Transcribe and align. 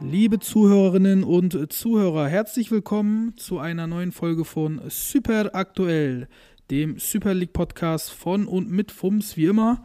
Liebe 0.00 0.38
Zuhörerinnen 0.38 1.24
und 1.24 1.72
Zuhörer, 1.72 2.28
herzlich 2.28 2.70
willkommen 2.70 3.34
zu 3.38 3.58
einer 3.58 3.86
neuen 3.86 4.12
Folge 4.12 4.44
von 4.44 4.82
Super 4.88 5.54
Aktuell, 5.54 6.28
dem 6.70 6.98
Super 6.98 7.32
League 7.32 7.54
Podcast 7.54 8.10
von 8.10 8.46
und 8.46 8.70
mit 8.70 8.92
FUMS 8.92 9.38
wie 9.38 9.46
immer. 9.46 9.82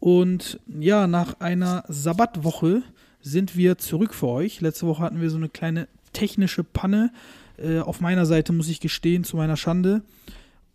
Und 0.00 0.60
ja, 0.78 1.06
nach 1.06 1.40
einer 1.40 1.84
Sabbatwoche 1.88 2.82
sind 3.22 3.56
wir 3.56 3.78
zurück 3.78 4.12
für 4.12 4.28
euch. 4.28 4.60
Letzte 4.60 4.86
Woche 4.86 5.02
hatten 5.02 5.22
wir 5.22 5.30
so 5.30 5.38
eine 5.38 5.48
kleine 5.48 5.88
technische 6.12 6.62
Panne. 6.62 7.10
Äh, 7.56 7.78
auf 7.78 8.00
meiner 8.00 8.26
Seite 8.26 8.52
muss 8.52 8.68
ich 8.68 8.80
gestehen, 8.80 9.24
zu 9.24 9.38
meiner 9.38 9.56
Schande. 9.56 10.02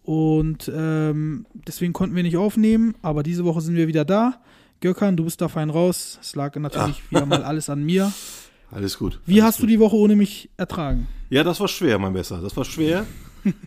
Und 0.02 0.70
ähm, 0.76 1.46
deswegen 1.54 1.94
konnten 1.94 2.16
wir 2.16 2.24
nicht 2.24 2.38
aufnehmen, 2.38 2.96
aber 3.04 3.22
diese 3.22 3.46
Woche 3.46 3.62
sind 3.62 3.76
wir 3.76 3.88
wieder 3.88 4.04
da. 4.04 4.42
Gökhan, 4.82 5.16
du 5.16 5.26
bist 5.26 5.40
da 5.42 5.48
fein 5.48 5.70
raus. 5.70 6.18
Es 6.22 6.36
lag 6.36 6.56
natürlich 6.56 7.10
wieder 7.12 7.28
mal 7.28 7.44
alles 7.44 7.70
an 7.70 7.84
mir. 7.84 8.12
Alles 8.74 8.98
gut. 8.98 9.20
Wie 9.26 9.42
Alles 9.42 9.56
hast 9.56 9.62
du 9.64 9.68
die 9.68 9.80
Woche 9.80 9.96
ohne 9.96 10.16
mich 10.16 10.50
ertragen? 10.58 11.08
Ja, 11.30 11.44
das 11.44 11.60
war 11.60 11.68
schwer, 11.68 12.00
mein 12.00 12.14
Besser. 12.14 12.42
Das 12.42 12.56
war 12.58 12.66
schwer. 12.66 13.06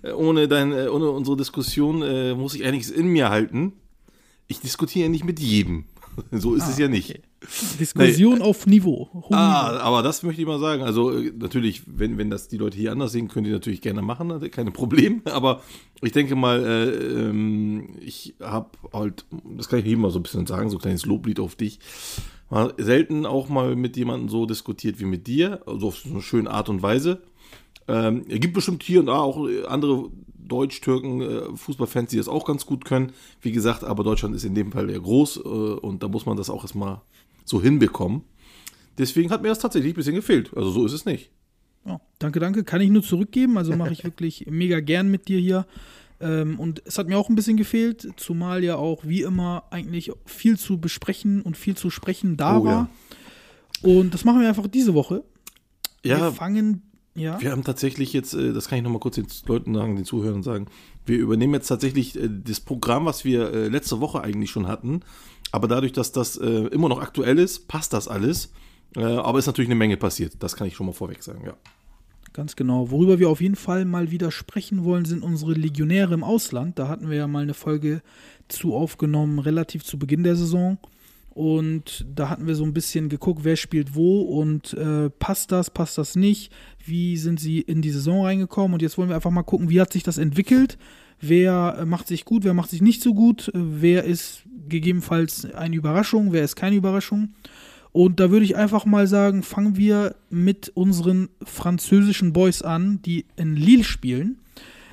Äh, 0.03 0.13
ohne, 0.13 0.49
dein, 0.49 0.73
äh, 0.73 0.89
ohne 0.89 1.11
unsere 1.11 1.37
Diskussion 1.37 2.01
äh, 2.01 2.35
muss 2.35 2.55
ich 2.55 2.65
einiges 2.65 2.91
in 2.91 3.09
mir 3.09 3.29
halten. 3.29 3.75
Ich 4.49 4.61
diskutiere 4.61 5.11
nicht 5.11 5.23
mit 5.25 5.39
jedem. 5.39 5.85
So 6.33 6.55
ist 6.55 6.67
es 6.67 6.79
ja 6.79 6.89
nicht. 6.89 7.11
okay. 7.11 7.21
Diskussion 7.79 8.41
auf 8.41 8.67
Niveau. 8.67 9.11
hohem 9.13 9.35
Ah, 9.37 9.69
Niveau. 9.73 9.83
aber 9.83 10.03
das 10.03 10.23
möchte 10.23 10.41
ich 10.41 10.49
mal 10.49 10.59
sagen. 10.59 10.83
Also 10.83 11.11
äh, 11.13 11.31
natürlich, 11.39 11.83
wenn, 11.87 12.17
wenn 12.17 12.31
das 12.31 12.49
die 12.49 12.57
Leute 12.57 12.79
hier 12.79 12.91
anders 12.91 13.13
sehen, 13.13 13.29
können 13.29 13.45
die 13.45 13.51
natürlich 13.51 13.83
gerne 13.83 14.01
machen, 14.01 14.31
also 14.31 14.49
keine 14.49 14.71
Probleme. 14.71 15.21
Aber 15.27 15.61
ich 16.01 16.13
denke 16.13 16.37
mal, 16.37 16.65
äh, 16.65 17.29
ähm, 17.29 17.97
ich 18.01 18.35
habe 18.41 18.71
halt, 18.95 19.27
das 19.59 19.69
kann 19.69 19.81
ich 19.81 19.85
hier 19.85 19.99
mal 19.99 20.11
so 20.11 20.19
ein 20.19 20.23
bisschen 20.23 20.47
sagen, 20.47 20.71
so 20.71 20.79
ein 20.79 20.81
kleines 20.81 21.05
Loblied 21.05 21.39
auf 21.39 21.55
dich. 21.55 21.81
Mal 22.49 22.75
selten 22.79 23.27
auch 23.27 23.49
mal 23.49 23.75
mit 23.75 23.97
jemandem 23.97 24.29
so 24.29 24.47
diskutiert 24.47 25.01
wie 25.01 25.05
mit 25.05 25.27
dir, 25.27 25.63
also 25.67 25.89
auf 25.89 25.99
so 25.99 26.11
eine 26.11 26.23
schöne 26.23 26.51
Art 26.51 26.69
und 26.69 26.83
Weise. 26.83 27.23
Ähm, 27.89 28.25
es 28.29 28.41
gibt 28.41 28.55
bestimmt 28.55 28.83
hier 28.83 29.01
und 29.01 29.07
da 29.07 29.19
auch 29.19 29.47
andere 29.69 30.11
Deutsch-Türken, 30.39 31.21
äh, 31.21 31.57
Fußballfans, 31.57 32.11
die 32.11 32.17
das 32.17 32.29
auch 32.29 32.45
ganz 32.45 32.67
gut 32.67 32.85
können. 32.85 33.13
Wie 33.41 33.53
gesagt, 33.53 33.85
aber 33.85 34.05
Deutschland 34.05 34.35
ist 34.35 34.45
in 34.45 34.55
dem 34.55 34.73
Fall 34.73 34.91
ja 34.91 34.99
groß 34.99 35.39
äh, 35.39 35.41
und 35.41 36.03
da 36.03 36.09
muss 36.09 36.27
man 36.27 36.37
das 36.37 36.51
auch 36.51 36.63
erstmal 36.63 37.01
so 37.45 37.61
hinbekommen. 37.61 38.23
Deswegen 38.99 39.31
hat 39.31 39.43
mir 39.43 39.49
das 39.49 39.59
tatsächlich 39.59 39.93
ein 39.93 39.97
bisschen 39.97 40.15
gefehlt. 40.15 40.57
Also 40.57 40.71
so 40.71 40.87
ist 40.87 40.93
es 40.93 41.05
nicht. 41.05 41.31
Ja, 41.85 42.01
danke, 42.19 42.41
danke. 42.41 42.65
Kann 42.65 42.81
ich 42.81 42.91
nur 42.91 43.03
zurückgeben. 43.03 43.59
Also 43.59 43.77
mache 43.77 43.93
ich 43.93 44.05
wirklich 44.05 44.47
mega 44.49 44.81
gern 44.81 45.11
mit 45.11 45.29
dir 45.29 45.39
hier. 45.39 45.67
Ähm, 46.21 46.59
und 46.59 46.83
es 46.87 46.99
hat 46.99 47.09
mir 47.09 47.19
auch 47.19 47.29
ein 47.29 47.35
bisschen 47.35 47.57
gefehlt, 47.57 48.09
zumal 48.17 48.65
ja 48.65 48.77
auch 48.77 49.05
wie 49.05 49.23
immer 49.23 49.65
eigentlich 49.71 50.11
viel 50.25 50.59
zu 50.59 50.79
besprechen 50.79 51.43
und 51.43 51.57
viel 51.57 51.77
zu 51.77 51.91
sprechen 51.91 52.37
da 52.37 52.59
Oh, 52.59 52.65
war. 52.65 52.89
Und 53.83 54.15
das 54.15 54.25
machen 54.25 54.41
wir 54.41 54.49
einfach 54.49 54.67
diese 54.67 54.95
Woche. 54.95 55.25
Wir 56.03 56.17
Ja, 56.19 56.33
fangen, 56.33 56.83
ja. 57.15 57.41
wir 57.41 57.51
haben 57.51 57.65
tatsächlich 57.65 58.13
jetzt, 58.13 58.35
äh, 58.35 58.53
das 58.53 58.69
kann 58.69 58.79
ich 58.79 58.85
nochmal 58.85 59.01
kurz 59.01 59.17
den 59.17 59.27
Leuten 59.47 59.75
sagen, 59.75 59.97
den 59.97 60.05
Zuhörern 60.05 60.43
sagen, 60.43 60.67
wir 61.05 61.19
übernehmen 61.19 61.55
jetzt 61.55 61.69
tatsächlich 61.69 62.17
äh, 62.17 62.29
das 62.31 62.61
Programm, 62.61 63.05
was 63.05 63.25
wir 63.25 63.53
äh, 63.53 63.69
letzte 63.69 64.01
Woche 64.01 64.23
eigentlich 64.23 64.51
schon 64.51 64.67
hatten. 64.69 65.01
Aber 65.53 65.69
dadurch, 65.69 65.93
dass 65.93 66.11
das 66.13 66.37
immer 66.37 66.89
noch 66.89 67.01
aktuell 67.01 67.39
ist, 67.39 67.69
passt 67.69 67.93
das 67.93 68.09
alles. 68.09 68.53
Aber 68.97 69.39
ist 69.39 69.47
natürlich 69.47 69.69
eine 69.69 69.77
Menge 69.77 69.97
passiert. 69.97 70.35
Das 70.41 70.57
kann 70.57 70.67
ich 70.67 70.75
schon 70.75 70.87
mal 70.87 70.93
vorweg 70.93 71.23
sagen, 71.23 71.45
ja. 71.47 71.55
Ganz 72.37 72.55
genau. 72.55 72.91
Worüber 72.91 73.19
wir 73.19 73.31
auf 73.31 73.41
jeden 73.41 73.57
Fall 73.57 73.87
mal 73.87 74.11
wieder 74.11 74.31
sprechen 74.31 74.85
wollen, 74.85 75.07
sind 75.07 75.23
unsere 75.23 75.55
Legionäre 75.55 76.13
im 76.13 76.23
Ausland. 76.23 76.79
Da 76.79 76.87
hatten 76.87 77.09
wir 77.09 77.17
ja 77.17 77.27
mal 77.27 77.43
eine 77.43 77.55
Folge 77.55 78.03
zu 78.49 78.75
aufgenommen, 78.75 79.39
relativ 79.39 79.85
zu 79.85 79.99
Beginn 79.99 80.23
der 80.23 80.37
Saison. 80.37 80.77
Und 81.31 82.05
da 82.15 82.29
hatten 82.29 82.47
wir 82.47 82.55
so 82.55 82.65
ein 82.65 82.75
bisschen 82.75 83.09
geguckt, 83.09 83.41
wer 83.45 83.57
spielt 83.57 83.95
wo 83.95 84.21
und 84.21 84.75
äh, 84.75 85.09
passt 85.09 85.51
das, 85.51 85.71
passt 85.71 85.97
das 85.97 86.15
nicht, 86.15 86.53
wie 86.85 87.17
sind 87.17 87.41
sie 87.41 87.63
in 87.63 87.81
die 87.81 87.91
Saison 87.91 88.27
reingekommen. 88.27 88.75
Und 88.75 88.83
jetzt 88.83 88.99
wollen 88.99 89.09
wir 89.09 89.17
einfach 89.17 89.31
mal 89.31 89.43
gucken, 89.43 89.71
wie 89.71 89.81
hat 89.81 89.95
sich 89.95 90.03
das 90.03 90.19
entwickelt, 90.19 90.77
wer 91.19 91.77
äh, 91.79 91.87
macht 91.87 92.07
sich 92.07 92.27
gut, 92.27 92.45
wer 92.45 92.53
macht 92.53 92.69
sich 92.69 92.83
nicht 92.83 93.01
so 93.01 93.15
gut, 93.15 93.49
äh, 93.49 93.53
wer 93.55 94.05
ist 94.05 94.43
gegebenenfalls 94.69 95.47
eine 95.55 95.77
Überraschung, 95.77 96.33
wer 96.33 96.45
ist 96.45 96.57
keine 96.57 96.77
Überraschung. 96.77 97.31
Und 97.97 98.21
da 98.21 98.31
würde 98.31 98.45
ich 98.45 98.57
einfach 98.57 98.85
mal 98.85 99.07
sagen, 99.07 99.43
fangen 99.43 99.79
wir 99.79 100.17
mit 100.29 100.71
unseren 100.75 101.31
französischen 101.43 102.35
Boys 102.35 102.61
an, 102.61 103.01
die 103.01 103.25
in 103.37 103.57
Lille 103.57 103.85
spielen. 103.85 104.37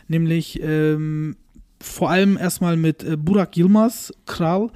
Nämlich 0.08 0.62
ähm, 0.64 1.36
vor 1.82 2.12
allem 2.12 2.38
erstmal 2.38 2.78
mit 2.78 3.04
äh, 3.04 3.18
Burak 3.18 3.58
Yilmaz, 3.58 4.14
Kral. 4.26 4.70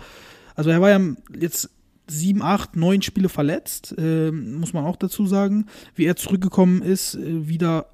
Also 0.56 0.70
er 0.72 0.82
war 0.82 0.90
ja 0.90 1.00
jetzt 1.40 1.70
sieben, 2.06 2.42
acht, 2.42 2.76
neun 2.76 3.02
Spiele 3.02 3.30
verletzt, 3.30 3.96
ähm, 3.98 4.56
muss 4.56 4.74
man 4.74 4.84
auch 4.84 4.98
dazu 4.98 5.26
sagen. 5.26 5.68
Wie 5.96 6.04
er 6.04 6.18
zurückgekommen 6.18 6.82
ist, 6.82 7.16
äh, 7.16 7.48
wieder 7.48 7.92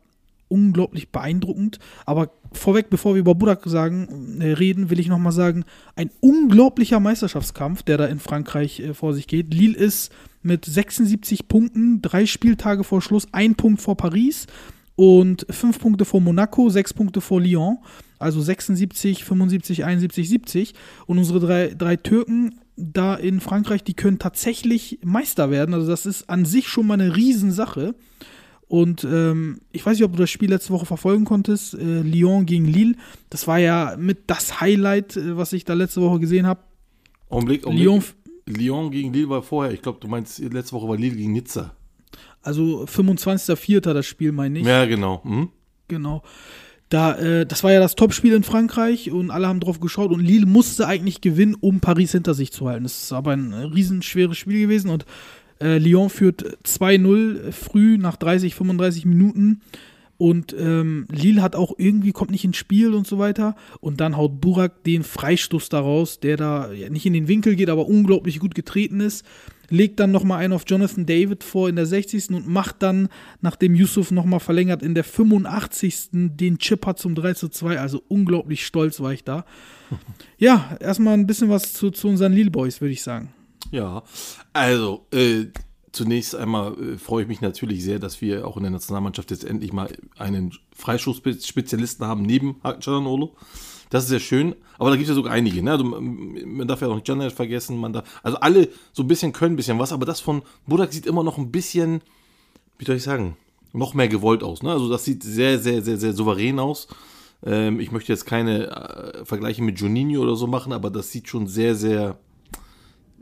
unglaublich 0.48 1.12
beeindruckend. 1.12 1.78
Aber 2.08 2.32
vorweg, 2.58 2.90
bevor 2.90 3.16
wir 3.16 3.20
über 3.20 3.36
Burak 3.36 3.64
sagen, 3.66 4.40
äh, 4.42 4.54
reden, 4.54 4.90
will 4.90 5.00
ich 5.00 5.08
nochmal 5.08 5.32
sagen, 5.32 5.66
ein 5.96 6.10
unglaublicher 6.20 7.00
Meisterschaftskampf, 7.00 7.84
der 7.84 7.98
da 7.98 8.06
in 8.06 8.20
Frankreich 8.20 8.80
äh, 8.80 8.94
vor 8.94 9.14
sich 9.14 9.28
geht. 9.28 9.54
Lille 9.54 9.78
ist 9.78 10.12
mit 10.42 10.66
76 10.66 11.48
Punkten, 11.48 12.02
drei 12.02 12.26
Spieltage 12.26 12.84
vor 12.84 13.02
Schluss, 13.02 13.28
ein 13.32 13.56
Punkt 13.56 13.82
vor 13.82 13.98
Paris 13.98 14.48
und 14.96 15.46
fünf 15.50 15.80
Punkte 15.80 16.06
vor 16.06 16.22
Monaco, 16.22 16.70
sechs 16.70 16.94
Punkte 16.94 17.22
vor 17.22 17.42
Lyon. 17.42 17.78
Also 18.20 18.42
76, 18.42 19.24
75, 19.24 19.84
71, 19.84 20.30
70. 20.30 20.74
Und 21.08 21.18
unsere 21.18 21.40
drei, 21.40 21.74
drei 21.78 21.98
Türken 21.98 22.60
da 22.76 23.16
in 23.16 23.40
Frankreich, 23.40 23.84
die 23.84 23.94
können 23.94 24.20
tatsächlich 24.20 25.00
Meister 25.04 25.52
werden. 25.52 25.74
Also 25.74 25.88
das 25.88 26.06
ist 26.06 26.30
an 26.30 26.46
sich 26.46 26.68
schon 26.68 26.88
mal 26.88 26.96
eine 26.96 27.16
Riesensache. 27.16 27.96
Und 28.74 29.04
ähm, 29.04 29.60
ich 29.72 29.86
weiß 29.86 30.00
nicht, 30.00 30.04
ob 30.04 30.14
du 30.14 30.18
das 30.18 30.32
Spiel 30.32 30.50
letzte 30.50 30.74
Woche 30.74 30.88
verfolgen 30.88 31.26
konntest. 31.26 31.76
Äh, 31.76 32.02
Lyon 32.02 32.48
gegen 32.48 32.66
Lille. 32.66 32.96
Das 33.30 33.48
war 33.48 33.60
ja 33.60 33.96
mit 34.00 34.32
das 34.32 34.62
Highlight, 34.62 35.16
äh, 35.16 35.38
was 35.38 35.54
ich 35.54 35.64
da 35.64 35.76
letzte 35.76 36.02
Woche 36.02 36.20
gesehen 36.20 36.48
habe. 36.48 36.62
Augenblick, 37.30 37.68
Augenblick. 37.68 37.86
Lyon, 37.86 38.04
Lyon 38.48 38.90
gegen 38.90 39.14
Lille 39.14 39.30
war 39.30 39.44
vorher. 39.44 39.74
Ich 39.74 39.84
glaube, 39.84 40.00
du 40.02 40.08
meinst, 40.08 40.40
letzte 40.40 40.74
Woche 40.74 40.88
war 40.88 40.98
Lille 40.98 41.16
gegen 41.16 41.34
Nizza. 41.34 41.76
also 42.42 42.86
25.04. 42.86 43.94
das 43.94 44.08
Spiel, 44.08 44.32
meine 44.32 44.58
ich. 44.58 44.66
Ja, 44.66 44.86
genau. 44.86 45.22
Mhm. 45.24 45.50
Genau. 45.88 46.24
Da, 46.90 47.16
äh, 47.16 47.46
das 47.46 47.64
war 47.64 47.72
ja 47.72 47.80
das 47.80 47.94
Topspiel 47.94 48.34
in 48.34 48.42
Frankreich 48.42 49.12
und 49.12 49.30
alle 49.30 49.48
haben 49.48 49.60
drauf 49.60 49.82
geschaut 49.82 50.10
und 50.10 50.22
Lille 50.22 50.48
musste 50.48 50.88
eigentlich 50.88 51.22
gewinnen, 51.22 51.56
um 51.60 51.80
Paris 51.80 52.14
hinter 52.14 52.34
sich 52.34 52.52
zu 52.52 52.68
halten. 52.68 52.86
Das 52.86 53.04
ist 53.04 53.14
aber 53.14 53.34
ein 53.34 53.54
riesenschweres 53.54 54.36
Spiel 54.36 54.62
gewesen 54.62 54.90
und 54.90 55.06
äh, 55.64 55.78
Lyon 55.78 56.10
führt 56.10 56.58
2-0 56.66 57.52
früh 57.52 57.98
nach 57.98 58.18
30, 58.18 58.54
35 58.54 59.06
Minuten 59.06 59.62
und 60.18 60.56
ähm, 60.58 61.08
Lille 61.12 61.42
hat 61.42 61.56
auch 61.56 61.74
irgendwie, 61.78 62.12
kommt 62.12 62.32
nicht 62.32 62.46
ins 62.46 62.58
Spiel 62.58 62.94
und 62.94 63.08
so 63.08 63.18
weiter 63.18 63.56
und 63.80 64.00
dann 64.00 64.18
haut 64.18 64.42
Burak 64.42 64.84
den 64.84 65.04
Freistoß 65.04 65.70
daraus, 65.70 66.20
der 66.20 66.38
da 66.38 66.72
ja, 66.72 66.90
nicht 66.90 67.06
in 67.06 67.14
den 67.14 67.28
Winkel 67.28 67.56
geht, 67.56 67.70
aber 67.70 67.88
unglaublich 67.88 68.40
gut 68.40 68.56
getreten 68.56 69.00
ist 69.00 69.26
legt 69.74 70.00
dann 70.00 70.12
nochmal 70.12 70.40
einen 70.40 70.54
auf 70.54 70.64
Jonathan 70.68 71.06
David 71.06 71.44
vor 71.44 71.68
in 71.68 71.76
der 71.76 71.86
60. 71.86 72.30
und 72.30 72.48
macht 72.48 72.84
dann, 72.84 73.10
nachdem 73.42 73.76
Yusuf 73.76 74.12
nochmal 74.12 74.40
verlängert, 74.40 74.84
in 74.84 74.94
der 74.94 75.04
85. 75.04 76.10
den 76.12 76.60
Chipper 76.60 76.96
zum 76.96 77.16
3 77.16 77.34
zu 77.34 77.50
2. 77.50 77.80
Also 77.80 78.04
unglaublich 78.08 78.66
stolz 78.66 79.00
war 79.00 79.12
ich 79.12 79.24
da. 79.24 79.46
Ja, 80.38 80.76
erstmal 80.80 81.14
ein 81.14 81.28
bisschen 81.28 81.50
was 81.50 81.74
zu, 81.74 81.90
zu 81.90 82.10
unseren 82.10 82.34
Lil 82.34 82.50
Boys, 82.50 82.82
würde 82.82 82.92
ich 82.92 83.02
sagen. 83.02 83.34
Ja, 83.74 84.04
also 84.54 85.08
äh, 85.12 85.46
zunächst 85.92 86.36
einmal 86.36 86.74
äh, 86.80 86.98
freue 87.00 87.24
ich 87.24 87.28
mich 87.28 87.42
natürlich 87.42 87.84
sehr, 87.84 87.98
dass 87.98 88.22
wir 88.22 88.48
auch 88.48 88.56
in 88.56 88.62
der 88.62 88.72
Nationalmannschaft 88.72 89.32
jetzt 89.32 89.44
endlich 89.44 89.74
mal 89.74 89.90
einen 90.16 90.54
Freistoßspezialisten 90.76 92.06
haben 92.06 92.22
neben 92.22 92.62
Cananolo. 92.62 93.36
Das 93.90 94.04
ist 94.04 94.10
sehr 94.10 94.20
schön, 94.20 94.54
aber 94.78 94.92
da 94.92 94.96
gibt 94.96 95.06
es 95.06 95.10
ja 95.10 95.16
sogar 95.16 95.34
einige. 95.34 95.64
Ne? 95.64 95.72
Also, 95.72 95.86
man 95.86 96.68
darf 96.68 96.82
ja 96.82 96.88
auch 96.88 96.94
nicht 96.94 97.08
Janet 97.08 97.34
vergessen. 97.34 97.80
Man 97.80 97.94
darf, 97.94 98.22
also 98.22 98.38
alle 98.42 98.70
so 98.92 99.02
ein 99.02 99.08
bisschen 99.08 99.34
können 99.34 99.54
ein 99.54 99.58
bisschen 99.58 99.80
was, 99.80 99.92
aber 99.92 100.06
das 100.06 100.20
von 100.20 100.44
Budak 100.68 100.94
sieht 100.94 101.08
immer 101.08 101.24
noch 101.24 101.40
ein 101.40 101.52
bisschen, 101.52 102.02
wie 102.78 102.86
soll 102.86 102.98
ich 102.98 103.04
sagen, 103.04 103.38
noch 103.72 103.96
mehr 103.96 104.08
gewollt 104.08 104.44
aus. 104.44 104.62
Ne? 104.62 104.72
Also 104.72 104.88
das 104.88 105.04
sieht 105.04 105.24
sehr, 105.24 105.58
sehr, 105.58 105.82
sehr, 105.82 105.98
sehr 105.98 106.14
souverän 106.14 106.60
aus. 106.60 106.88
Ähm, 107.44 107.80
ich 107.80 107.92
möchte 107.92 108.14
jetzt 108.14 108.26
keine 108.26 108.68
äh, 108.68 109.26
Vergleiche 109.26 109.64
mit 109.64 109.80
Juninho 109.80 110.22
oder 110.22 110.36
so 110.36 110.46
machen, 110.46 110.74
aber 110.74 110.92
das 110.92 111.12
sieht 111.12 111.28
schon 111.28 111.48
sehr, 111.48 111.74
sehr 111.74 112.20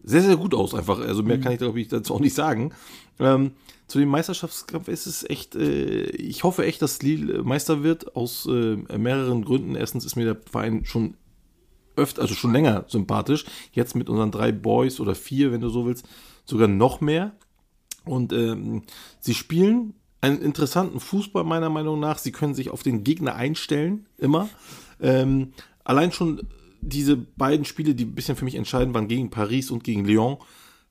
sehr, 0.03 0.21
sehr 0.21 0.37
gut 0.37 0.53
aus 0.53 0.73
einfach. 0.73 0.99
Also 0.99 1.23
mehr 1.23 1.39
kann 1.39 1.51
ich, 1.51 1.59
glaube 1.59 1.79
ich, 1.79 1.87
dazu 1.87 2.15
auch 2.15 2.19
nicht 2.19 2.33
sagen. 2.33 2.73
Ähm, 3.19 3.51
zu 3.87 3.99
dem 3.99 4.09
Meisterschaftskampf 4.09 4.87
ist 4.87 5.05
es 5.05 5.29
echt, 5.29 5.55
äh, 5.55 6.03
ich 6.03 6.43
hoffe 6.43 6.65
echt, 6.65 6.81
dass 6.81 7.01
Lille 7.01 7.43
Meister 7.43 7.83
wird, 7.83 8.15
aus 8.15 8.45
äh, 8.45 8.77
mehreren 8.97 9.43
Gründen. 9.43 9.75
Erstens 9.75 10.05
ist 10.05 10.15
mir 10.15 10.25
der 10.25 10.37
Verein 10.49 10.85
schon 10.85 11.15
öfter, 11.95 12.21
also 12.21 12.33
schon 12.33 12.53
länger 12.53 12.85
sympathisch. 12.87 13.45
Jetzt 13.73 13.95
mit 13.95 14.09
unseren 14.09 14.31
drei 14.31 14.51
Boys 14.51 14.99
oder 14.99 15.15
vier, 15.15 15.51
wenn 15.51 15.61
du 15.61 15.69
so 15.69 15.85
willst, 15.85 16.07
sogar 16.45 16.67
noch 16.67 17.01
mehr. 17.01 17.33
Und 18.05 18.33
ähm, 18.33 18.83
sie 19.19 19.33
spielen 19.33 19.93
einen 20.21 20.41
interessanten 20.41 20.99
Fußball, 20.99 21.43
meiner 21.43 21.69
Meinung 21.69 21.99
nach. 21.99 22.17
Sie 22.17 22.31
können 22.31 22.55
sich 22.55 22.69
auf 22.69 22.83
den 22.83 23.03
Gegner 23.03 23.35
einstellen, 23.35 24.05
immer. 24.17 24.49
Ähm, 25.01 25.53
allein 25.83 26.11
schon 26.11 26.47
diese 26.81 27.17
beiden 27.17 27.65
Spiele, 27.65 27.95
die 27.95 28.05
ein 28.05 28.15
bisschen 28.15 28.35
für 28.35 28.45
mich 28.45 28.55
entscheidend 28.55 28.93
waren, 28.93 29.07
gegen 29.07 29.29
Paris 29.29 29.71
und 29.71 29.83
gegen 29.83 30.05
Lyon, 30.05 30.37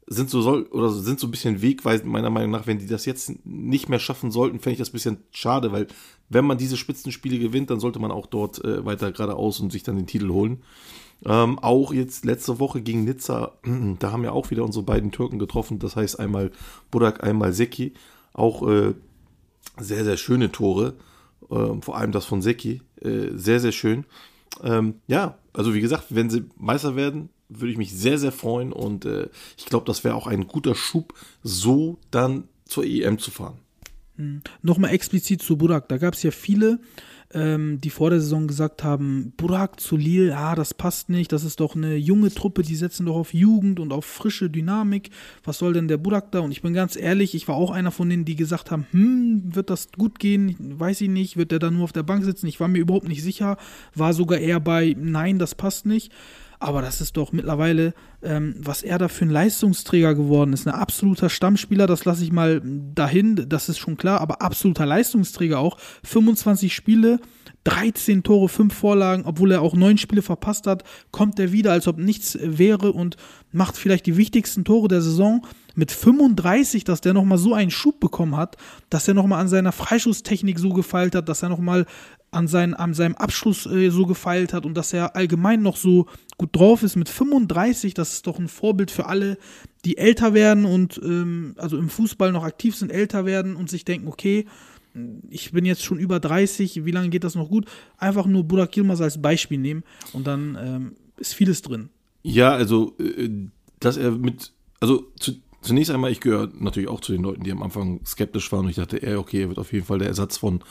sind 0.07 0.29
so 0.29 0.43
soll 0.43 0.65
oder 0.65 0.91
sind 0.91 1.21
so 1.21 1.29
ein 1.29 1.31
bisschen 1.31 1.63
wegweisend 1.63 2.11
meiner 2.11 2.31
Meinung 2.31 2.51
nach. 2.51 2.67
Wenn 2.67 2.79
die 2.79 2.87
das 2.87 3.07
jetzt 3.07 3.33
nicht 3.45 3.89
mehr 3.89 4.01
schaffen 4.01 4.33
sollten, 4.33 4.59
fände 4.59 4.73
ich 4.73 4.79
das 4.79 4.91
ein 4.91 4.95
bisschen 4.95 5.19
schade, 5.31 5.71
weil 5.71 5.87
wenn 6.29 6.45
man 6.45 6.59
diese 6.59 6.77
Spitzenspiele 6.77 7.39
gewinnt, 7.39 7.71
dann 7.71 7.81
sollte 7.81 8.01
man 8.01 8.11
auch 8.11 8.27
dort 8.27 8.65
äh, 8.65 8.85
weiter 8.85 9.13
geradeaus 9.13 9.61
und 9.61 9.71
sich 9.71 9.85
dann 9.85 9.97
den 9.97 10.07
Titel 10.09 10.31
holen. 10.31 10.63
Ähm, 11.25 11.59
auch 11.59 11.93
jetzt 11.93 12.25
letzte 12.25 12.59
Woche 12.59 12.81
gegen 12.81 13.05
Nizza, 13.05 13.59
da 13.99 14.11
haben 14.11 14.25
ja 14.25 14.33
auch 14.33 14.51
wieder 14.51 14.65
unsere 14.65 14.85
beiden 14.85 15.13
Türken 15.13 15.39
getroffen. 15.39 15.79
Das 15.79 15.95
heißt 15.95 16.19
einmal 16.19 16.51
Burak, 16.91 17.23
einmal 17.23 17.53
Seki. 17.53 17.95
Auch 18.33 18.67
äh, 18.67 18.95
sehr, 19.79 20.05
sehr 20.05 20.17
schöne 20.17 20.51
Tore. 20.51 20.95
Ähm, 21.51 21.83
vor 21.83 21.97
allem 21.97 22.11
das 22.11 22.25
von 22.25 22.43
Seki. 22.43 22.83
Äh, 23.01 23.29
sehr, 23.35 23.61
sehr 23.61 23.73
schön. 23.73 24.07
Ähm, 24.63 24.95
ja, 25.07 25.39
also 25.53 25.75
wie 25.75 25.81
gesagt, 25.81 26.07
wenn 26.11 26.31
sie 26.31 26.45
Meister 26.57 26.97
werden, 26.97 27.31
würde 27.49 27.73
ich 27.73 27.79
mich 27.79 27.93
sehr, 27.93 28.19
sehr 28.19 28.33
freuen. 28.33 28.73
Und 28.73 29.05
äh, 29.05 29.29
ich 29.57 29.67
glaube, 29.67 29.87
das 29.87 30.05
wäre 30.05 30.15
auch 30.15 30.27
ein 30.27 30.47
guter 30.47 30.75
Schub, 30.75 31.15
so 31.43 31.99
dann 32.11 32.49
zur 32.65 32.85
EM 32.85 33.19
zu 33.19 33.31
fahren. 33.31 33.59
Hm. 34.21 34.43
Nochmal 34.63 34.93
explizit 34.93 35.41
zu 35.41 35.57
Burak. 35.57 35.89
Da 35.89 35.97
gab 35.97 36.13
es 36.13 36.23
ja 36.23 36.31
viele, 36.31 36.79
ähm, 37.33 37.81
die 37.81 37.89
vor 37.89 38.11
der 38.11 38.21
Saison 38.21 38.47
gesagt 38.47 38.85
haben, 38.85 39.33
Burak 39.39 39.81
zu 39.81 39.97
Lille, 39.97 40.37
ah, 40.37 40.55
das 40.55 40.75
passt 40.75 41.09
nicht, 41.09 41.33
das 41.33 41.43
ist 41.43 41.61
doch 41.61 41.75
eine 41.75 41.97
junge 41.97 42.31
Truppe, 42.31 42.63
die 42.63 42.77
setzen 42.77 43.07
doch 43.07 43.17
auf 43.17 43.33
Jugend 43.33 43.81
und 43.81 43.93
auf 43.93 44.05
frische 44.05 44.51
Dynamik. 44.51 45.09
Was 45.43 45.59
soll 45.59 45.73
denn 45.73 45.89
der 45.89 45.97
Burak 45.97 46.33
da? 46.33 46.41
Und 46.41 46.53
ich 46.53 46.61
bin 46.61 46.75
ganz 46.75 46.97
ehrlich, 46.97 47.35
ich 47.35 47.49
war 47.49 47.55
auch 47.57 47.71
einer 47.71 47.93
von 47.93 48.11
denen, 48.11 48.27
die 48.27 48.37
gesagt 48.37 48.71
haben, 48.71 48.87
hm, 48.91 49.55
wird 49.55 49.71
das 49.71 49.89
gut 49.97 50.19
gehen? 50.19 50.55
Weiß 50.59 51.01
ich 51.01 51.09
nicht, 51.09 51.39
wird 51.39 51.51
der 51.51 51.59
da 51.59 51.71
nur 51.71 51.85
auf 51.85 51.93
der 51.93 52.03
Bank 52.03 52.23
sitzen? 52.23 52.47
Ich 52.47 52.61
war 52.61 52.69
mir 52.69 52.79
überhaupt 52.79 53.09
nicht 53.09 53.23
sicher, 53.23 53.57
war 53.95 54.13
sogar 54.13 54.39
eher 54.39 54.61
bei, 54.61 54.95
nein, 54.99 55.39
das 55.39 55.55
passt 55.55 55.87
nicht. 55.87 56.13
Aber 56.63 56.83
das 56.83 57.01
ist 57.01 57.17
doch 57.17 57.33
mittlerweile, 57.33 57.95
ähm, 58.23 58.55
was 58.59 58.83
er 58.83 58.99
da 58.99 59.09
für 59.09 59.25
ein 59.25 59.31
Leistungsträger 59.31 60.15
geworden 60.15 60.53
ist. 60.53 60.69
Ein 60.69 60.75
absoluter 60.75 61.31
Stammspieler, 61.31 61.87
das 61.87 62.05
lasse 62.05 62.23
ich 62.23 62.33
mal 62.33 62.61
dahin, 62.63 63.47
das 63.49 63.71
ist 63.71 63.79
schon 63.79 63.97
klar, 63.97 64.21
aber 64.21 64.43
absoluter 64.43 64.85
Leistungsträger 64.85 65.59
auch. 65.59 65.79
25 66.05 66.75
Spiele, 66.75 67.19
13 67.65 68.23
Tore, 68.23 68.51
5 68.51 68.75
Vorlagen, 68.75 69.25
obwohl 69.25 69.53
er 69.53 69.63
auch 69.63 69.75
9 69.75 69.97
Spiele 69.97 70.21
verpasst 70.21 70.67
hat, 70.67 70.85
kommt 71.13 71.39
er 71.39 71.51
wieder, 71.51 71.73
als 71.73 71.89
ob 71.89 71.97
nichts 71.97 72.39
wäre 72.43 72.93
und 72.93 73.17
macht 73.53 73.79
vielleicht 73.79 74.05
die 74.05 74.19
wichtigsten 74.19 74.65
Tore 74.65 74.89
der 74.89 75.01
Saison 75.01 75.47
mit 75.75 75.93
35, 75.93 76.85
dass 76.85 77.01
der 77.01 77.15
nochmal 77.15 77.39
so 77.39 77.55
einen 77.55 77.71
Schub 77.71 78.01
bekommen 78.01 78.37
hat, 78.37 78.59
dass 78.91 79.09
er 79.09 79.15
nochmal 79.15 79.41
an 79.41 79.49
seiner 79.49 79.73
Freischusstechnik 79.73 80.59
so 80.59 80.75
gefeilt 80.75 81.15
hat, 81.15 81.31
dass 81.31 81.43
er 81.43 81.49
nochmal 81.49 81.87
an, 82.31 82.75
an 82.75 82.95
seinem 82.95 83.15
Abschluss 83.17 83.67
äh, 83.67 83.91
so 83.91 84.07
gefeilt 84.07 84.53
hat 84.53 84.65
und 84.65 84.75
dass 84.75 84.93
er 84.93 85.17
allgemein 85.17 85.63
noch 85.63 85.77
so 85.77 86.07
gut 86.41 86.57
drauf 86.57 86.83
ist 86.83 86.97
mit 86.97 87.11
35. 87.11 87.93
Das 87.93 88.15
ist 88.15 88.27
doch 88.27 88.39
ein 88.39 88.49
Vorbild 88.49 88.91
für 88.91 89.05
alle, 89.05 89.37
die 89.85 89.99
älter 89.99 90.33
werden 90.33 90.65
und 90.65 90.99
ähm, 91.05 91.55
also 91.59 91.77
im 91.77 91.91
Fußball 91.91 92.33
noch 92.33 92.45
aktiv 92.45 92.75
sind, 92.75 92.91
älter 92.91 93.27
werden 93.27 93.57
und 93.57 93.69
sich 93.69 93.85
denken, 93.85 94.09
okay, 94.09 94.47
ich 95.29 95.53
bin 95.53 95.67
jetzt 95.67 95.85
schon 95.85 95.99
über 95.99 96.19
30, 96.19 96.87
wie 96.87 96.91
lange 96.93 97.11
geht 97.11 97.25
das 97.25 97.35
noch 97.35 97.51
gut? 97.51 97.67
Einfach 97.99 98.25
nur 98.25 98.45
Burak 98.45 98.75
Yilmaz 98.75 99.03
als 99.03 99.21
Beispiel 99.21 99.59
nehmen 99.59 99.85
und 100.15 100.27
dann 100.27 100.57
ähm, 100.59 100.93
ist 101.19 101.35
vieles 101.35 101.61
drin. 101.61 101.91
Ja, 102.23 102.53
also, 102.53 102.95
äh, 102.99 103.29
dass 103.79 103.99
er 103.99 104.13
mit, 104.13 104.53
also 104.81 105.13
zu, 105.19 105.33
zunächst 105.61 105.91
einmal, 105.91 106.11
ich 106.11 106.21
gehöre 106.21 106.49
natürlich 106.59 106.89
auch 106.89 107.01
zu 107.01 107.13
den 107.13 107.23
Leuten, 107.23 107.45
die 107.45 107.53
am 107.53 107.63
Anfang 107.63 108.01
skeptisch 108.07 108.51
waren 108.51 108.65
und 108.65 108.71
ich 108.71 108.77
dachte, 108.77 109.03
ey, 109.03 109.17
okay, 109.17 109.43
er 109.43 109.49
wird 109.51 109.59
auf 109.59 109.75
jeden 109.75 109.85
Fall 109.85 109.99
der 109.99 110.09
Ersatz 110.09 110.39
von 110.39 110.65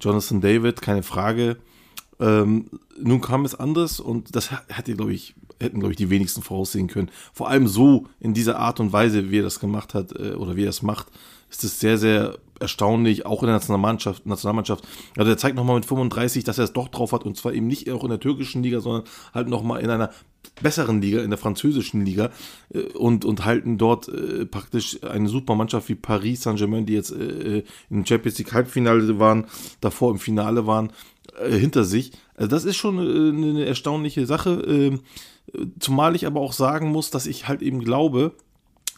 Jonathan 0.00 0.40
David, 0.40 0.80
keine 0.80 1.02
Frage. 1.02 1.58
Ähm, 2.20 2.66
nun 3.00 3.20
kam 3.20 3.44
es 3.44 3.54
anders 3.54 3.98
und 3.98 4.36
das 4.36 4.50
hätte, 4.68 4.94
glaube 4.94 5.12
ich, 5.12 5.34
hätten, 5.60 5.80
glaube 5.80 5.92
ich, 5.92 5.96
die 5.96 6.10
wenigsten 6.10 6.42
voraussehen 6.42 6.86
können. 6.86 7.10
Vor 7.32 7.48
allem 7.48 7.66
so 7.66 8.06
in 8.20 8.34
dieser 8.34 8.58
Art 8.58 8.80
und 8.80 8.92
Weise, 8.92 9.30
wie 9.30 9.38
er 9.38 9.44
das 9.44 9.60
gemacht 9.60 9.94
hat 9.94 10.12
äh, 10.12 10.32
oder 10.32 10.56
wie 10.56 10.64
er 10.64 10.70
es 10.70 10.82
macht, 10.82 11.06
ist 11.50 11.64
es 11.64 11.80
sehr, 11.80 11.98
sehr 11.98 12.38
erstaunlich, 12.60 13.26
auch 13.26 13.42
in 13.42 13.46
der 13.46 13.56
Nationalmannschaft. 13.56 14.26
Nationalmannschaft. 14.26 14.86
Also 15.16 15.30
er 15.30 15.38
zeigt 15.38 15.56
nochmal 15.56 15.76
mit 15.76 15.86
35, 15.86 16.44
dass 16.44 16.58
er 16.58 16.64
es 16.64 16.72
doch 16.72 16.88
drauf 16.88 17.12
hat 17.12 17.24
und 17.24 17.36
zwar 17.36 17.52
eben 17.54 17.66
nicht 17.66 17.90
auch 17.90 18.04
in 18.04 18.10
der 18.10 18.20
türkischen 18.20 18.62
Liga, 18.62 18.80
sondern 18.80 19.04
halt 19.32 19.48
nochmal 19.48 19.80
in 19.80 19.90
einer 19.90 20.10
besseren 20.62 21.00
Liga, 21.00 21.22
in 21.22 21.30
der 21.30 21.38
französischen 21.38 22.04
Liga 22.04 22.30
äh, 22.72 22.80
und, 22.92 23.24
und 23.24 23.44
halten 23.44 23.78
dort 23.78 24.08
äh, 24.08 24.46
praktisch 24.46 25.02
eine 25.02 25.28
super 25.28 25.54
Mannschaft 25.54 25.88
wie 25.88 25.94
Paris 25.94 26.42
Saint-Germain, 26.42 26.86
die 26.86 26.94
jetzt 26.94 27.12
äh, 27.12 27.64
im 27.88 28.04
Champions 28.04 28.38
League 28.38 28.52
Halbfinale 28.52 29.18
waren, 29.18 29.46
davor 29.80 30.12
im 30.12 30.18
Finale 30.18 30.66
waren, 30.66 30.92
äh, 31.40 31.58
hinter 31.58 31.84
sich. 31.84 32.12
Also 32.34 32.48
das 32.48 32.64
ist 32.64 32.76
schon 32.76 32.98
äh, 32.98 33.48
eine 33.48 33.64
erstaunliche 33.64 34.26
Sache, 34.26 34.50
ähm, 34.66 35.00
zumal 35.78 36.14
ich 36.14 36.26
aber 36.26 36.40
auch 36.40 36.52
sagen 36.52 36.90
muss, 36.90 37.10
dass 37.10 37.26
ich 37.26 37.48
halt 37.48 37.62
eben 37.62 37.80
glaube, 37.80 38.32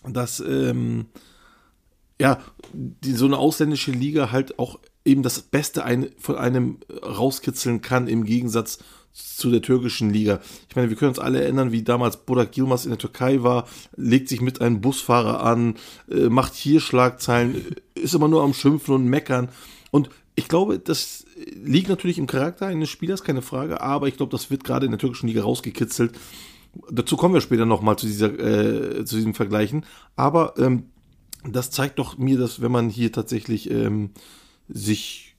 dass 0.04 0.40
ähm, 0.40 1.06
ja, 2.20 2.38
die, 2.72 3.12
so 3.12 3.26
eine 3.26 3.38
ausländische 3.38 3.90
Liga 3.90 4.30
halt 4.30 4.58
auch 4.58 4.78
eben 5.04 5.22
das 5.22 5.42
Beste 5.42 5.84
ein, 5.84 6.10
von 6.18 6.36
einem 6.36 6.78
rauskitzeln 7.02 7.80
kann 7.80 8.06
im 8.06 8.24
Gegensatz 8.24 8.78
zu 9.12 9.50
der 9.50 9.60
türkischen 9.60 10.10
Liga. 10.10 10.40
Ich 10.68 10.76
meine, 10.76 10.88
wir 10.88 10.96
können 10.96 11.10
uns 11.10 11.18
alle 11.18 11.42
erinnern, 11.42 11.72
wie 11.72 11.82
damals 11.82 12.18
Burak 12.18 12.56
Yilmaz 12.56 12.84
in 12.84 12.90
der 12.90 12.98
Türkei 12.98 13.42
war, 13.42 13.68
legt 13.96 14.28
sich 14.28 14.40
mit 14.40 14.60
einem 14.60 14.80
Busfahrer 14.80 15.42
an, 15.42 15.74
äh, 16.10 16.28
macht 16.28 16.54
hier 16.54 16.80
Schlagzeilen, 16.80 17.76
ist 17.94 18.14
immer 18.14 18.28
nur 18.28 18.42
am 18.42 18.54
Schimpfen 18.54 18.94
und 18.94 19.04
Meckern. 19.04 19.48
Und 19.90 20.08
ich 20.34 20.48
glaube, 20.48 20.78
das 20.78 21.26
liegt 21.54 21.88
natürlich 21.88 22.18
im 22.18 22.26
Charakter 22.26 22.66
eines 22.66 22.88
Spielers, 22.88 23.22
keine 23.22 23.42
Frage, 23.42 23.80
aber 23.80 24.08
ich 24.08 24.16
glaube, 24.16 24.30
das 24.30 24.50
wird 24.50 24.64
gerade 24.64 24.86
in 24.86 24.92
der 24.92 24.98
türkischen 24.98 25.28
Liga 25.28 25.42
rausgekitzelt. 25.42 26.12
Dazu 26.90 27.16
kommen 27.16 27.34
wir 27.34 27.42
später 27.42 27.66
nochmal 27.66 27.96
zu, 27.96 28.06
äh, 28.06 29.04
zu 29.04 29.16
diesem 29.16 29.34
Vergleichen. 29.34 29.84
Aber 30.16 30.54
ähm, 30.56 30.84
das 31.44 31.70
zeigt 31.70 31.98
doch 31.98 32.16
mir, 32.16 32.38
dass 32.38 32.62
wenn 32.62 32.72
man 32.72 32.88
hier 32.88 33.12
tatsächlich 33.12 33.70
ähm, 33.70 34.10
sich 34.68 35.36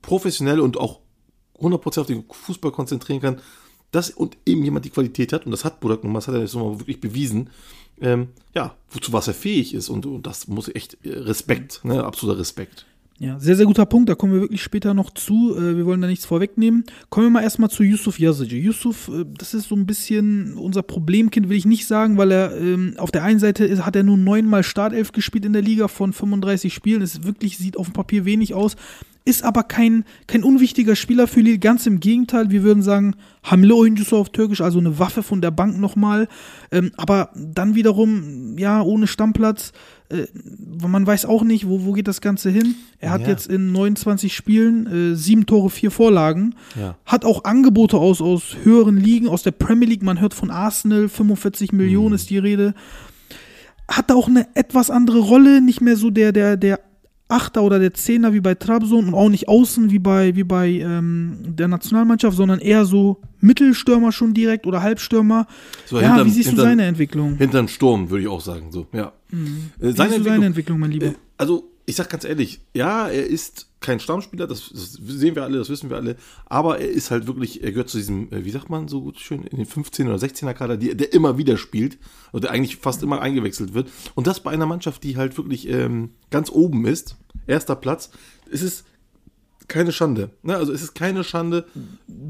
professionell 0.00 0.58
und 0.58 0.76
auch 0.76 1.00
100% 1.60 2.00
auf 2.00 2.06
den 2.06 2.24
Fußball 2.28 2.72
konzentrieren 2.72 3.20
kann, 3.20 3.40
dass 3.92 4.10
und 4.10 4.38
eben 4.46 4.64
jemand 4.64 4.84
die 4.84 4.90
Qualität 4.90 5.32
hat, 5.32 5.44
und 5.44 5.52
das 5.52 5.64
hat 5.64 5.80
Budak 5.80 6.02
nun, 6.02 6.14
das 6.14 6.26
hat 6.26 6.34
er 6.34 6.40
jetzt 6.40 6.54
nochmal 6.54 6.80
wirklich 6.80 7.00
bewiesen, 7.00 7.50
ähm, 8.00 8.28
ja, 8.54 8.74
wozu 8.90 9.12
was 9.12 9.28
er 9.28 9.34
fähig 9.34 9.74
ist. 9.74 9.88
Und, 9.88 10.06
und 10.06 10.26
das 10.26 10.48
muss 10.48 10.68
echt 10.68 10.96
äh, 11.04 11.12
Respekt, 11.12 11.84
ne, 11.84 12.02
absoluter 12.02 12.40
Respekt. 12.40 12.86
Ja, 13.22 13.38
sehr, 13.38 13.54
sehr 13.54 13.66
guter 13.66 13.86
Punkt. 13.86 14.08
Da 14.08 14.16
kommen 14.16 14.32
wir 14.32 14.40
wirklich 14.40 14.64
später 14.64 14.94
noch 14.94 15.10
zu. 15.10 15.56
Äh, 15.56 15.76
wir 15.76 15.86
wollen 15.86 16.00
da 16.00 16.08
nichts 16.08 16.26
vorwegnehmen. 16.26 16.82
Kommen 17.08 17.26
wir 17.26 17.30
mal 17.30 17.42
erstmal 17.44 17.70
zu 17.70 17.84
Yusuf 17.84 18.18
Yazici. 18.18 18.58
Yusuf, 18.58 19.08
äh, 19.14 19.24
das 19.38 19.54
ist 19.54 19.68
so 19.68 19.76
ein 19.76 19.86
bisschen 19.86 20.54
unser 20.54 20.82
Problemkind, 20.82 21.48
will 21.48 21.56
ich 21.56 21.64
nicht 21.64 21.86
sagen, 21.86 22.18
weil 22.18 22.32
er 22.32 22.56
ähm, 22.60 22.94
auf 22.98 23.12
der 23.12 23.22
einen 23.22 23.38
Seite 23.38 23.86
hat 23.86 23.94
er 23.94 24.02
nur 24.02 24.16
neunmal 24.16 24.64
Startelf 24.64 25.12
gespielt 25.12 25.44
in 25.44 25.52
der 25.52 25.62
Liga 25.62 25.86
von 25.86 26.12
35 26.12 26.74
Spielen. 26.74 27.00
Es 27.00 27.22
wirklich 27.22 27.58
sieht 27.58 27.76
auf 27.76 27.86
dem 27.86 27.92
Papier 27.92 28.24
wenig 28.24 28.54
aus. 28.54 28.74
Ist 29.24 29.44
aber 29.44 29.62
kein, 29.62 30.04
kein 30.26 30.42
unwichtiger 30.42 30.96
Spieler 30.96 31.28
für 31.28 31.40
Lille, 31.40 31.58
ganz 31.58 31.86
im 31.86 32.00
Gegenteil. 32.00 32.50
Wir 32.50 32.64
würden 32.64 32.82
sagen, 32.82 33.14
Hamle 33.44 33.74
Oyuncusu 33.74 34.16
auf 34.16 34.30
Türkisch, 34.30 34.60
also 34.60 34.80
eine 34.80 34.98
Waffe 34.98 35.22
von 35.22 35.40
der 35.40 35.52
Bank 35.52 35.78
nochmal. 35.78 36.26
Ähm, 36.72 36.90
aber 36.96 37.30
dann 37.34 37.76
wiederum, 37.76 38.58
ja, 38.58 38.82
ohne 38.82 39.06
Stammplatz. 39.06 39.72
Äh, 40.08 40.26
man 40.88 41.06
weiß 41.06 41.26
auch 41.26 41.44
nicht, 41.44 41.68
wo, 41.68 41.84
wo 41.84 41.92
geht 41.92 42.08
das 42.08 42.20
Ganze 42.20 42.50
hin. 42.50 42.74
Er 42.98 43.10
hat 43.10 43.22
ja. 43.22 43.28
jetzt 43.28 43.46
in 43.46 43.70
29 43.70 44.34
Spielen 44.34 45.12
äh, 45.12 45.16
sieben 45.16 45.46
Tore, 45.46 45.70
vier 45.70 45.92
Vorlagen. 45.92 46.56
Ja. 46.78 46.96
Hat 47.06 47.24
auch 47.24 47.44
Angebote 47.44 47.98
aus, 47.98 48.20
aus 48.20 48.56
höheren 48.64 48.96
Ligen, 48.96 49.28
aus 49.28 49.44
der 49.44 49.52
Premier 49.52 49.88
League. 49.88 50.02
Man 50.02 50.20
hört 50.20 50.34
von 50.34 50.50
Arsenal, 50.50 51.08
45 51.08 51.70
Millionen 51.70 52.08
mhm. 52.08 52.14
ist 52.14 52.28
die 52.30 52.38
Rede. 52.38 52.74
Hat 53.86 54.10
auch 54.10 54.26
eine 54.26 54.48
etwas 54.54 54.90
andere 54.90 55.20
Rolle, 55.20 55.60
nicht 55.60 55.80
mehr 55.80 55.96
so 55.96 56.10
der, 56.10 56.32
der, 56.32 56.56
der 56.56 56.80
Achter 57.32 57.62
oder 57.62 57.78
der 57.78 57.94
Zehner 57.94 58.32
wie 58.32 58.40
bei 58.40 58.54
Trabzon 58.54 59.08
und 59.08 59.14
auch 59.14 59.28
nicht 59.28 59.48
außen 59.48 59.90
wie 59.90 59.98
bei, 59.98 60.36
wie 60.36 60.44
bei 60.44 60.68
ähm, 60.68 61.38
der 61.46 61.68
Nationalmannschaft, 61.68 62.36
sondern 62.36 62.60
eher 62.60 62.84
so 62.84 63.20
Mittelstürmer 63.40 64.12
schon 64.12 64.34
direkt 64.34 64.66
oder 64.66 64.82
Halbstürmer. 64.82 65.46
So, 65.86 65.96
ja, 65.96 66.08
hinterm, 66.08 66.26
wie 66.26 66.30
siehst 66.30 66.48
hinterm, 66.50 66.64
du 66.64 66.70
seine 66.70 66.84
Entwicklung? 66.84 67.36
Hinterm 67.36 67.68
Sturm, 67.68 68.10
würde 68.10 68.22
ich 68.22 68.28
auch 68.28 68.40
sagen. 68.40 68.70
So, 68.70 68.86
ja. 68.92 69.12
Mhm. 69.30 69.70
Äh, 69.80 69.92
seine, 69.92 70.14
Entwicklung, 70.14 70.24
seine 70.24 70.46
Entwicklung, 70.46 70.78
mein 70.78 70.90
Lieber? 70.92 71.06
Äh, 71.06 71.14
also 71.38 71.71
ich 71.86 71.96
sag 71.96 72.08
ganz 72.08 72.24
ehrlich, 72.24 72.60
ja, 72.74 73.08
er 73.08 73.26
ist 73.26 73.68
kein 73.80 73.98
Stammspieler, 73.98 74.46
das, 74.46 74.70
das 74.72 74.92
sehen 74.92 75.34
wir 75.34 75.42
alle, 75.42 75.58
das 75.58 75.68
wissen 75.68 75.90
wir 75.90 75.96
alle, 75.96 76.16
aber 76.46 76.78
er 76.78 76.88
ist 76.88 77.10
halt 77.10 77.26
wirklich, 77.26 77.62
er 77.64 77.72
gehört 77.72 77.88
zu 77.88 77.98
diesem, 77.98 78.32
äh, 78.32 78.44
wie 78.44 78.50
sagt 78.50 78.70
man 78.70 78.86
so 78.88 79.02
gut 79.02 79.18
schön, 79.18 79.42
in 79.42 79.56
den 79.56 79.66
15 79.66 80.06
oder 80.06 80.16
16er 80.16 80.54
Kader, 80.54 80.76
die, 80.76 80.96
der 80.96 81.12
immer 81.12 81.38
wieder 81.38 81.56
spielt, 81.56 81.98
oder 82.32 82.42
der 82.42 82.50
eigentlich 82.52 82.76
fast 82.76 83.02
immer 83.02 83.20
eingewechselt 83.20 83.74
wird. 83.74 83.90
Und 84.14 84.26
das 84.26 84.40
bei 84.40 84.52
einer 84.52 84.66
Mannschaft, 84.66 85.02
die 85.02 85.16
halt 85.16 85.36
wirklich 85.36 85.68
ähm, 85.68 86.10
ganz 86.30 86.50
oben 86.50 86.86
ist, 86.86 87.16
erster 87.46 87.74
Platz, 87.74 88.10
ist 88.50 88.62
es 88.62 88.84
keine 89.72 89.90
Schande. 89.90 90.30
Ne? 90.42 90.54
Also 90.54 90.72
es 90.72 90.82
ist 90.82 90.94
keine 90.94 91.24
Schande. 91.24 91.64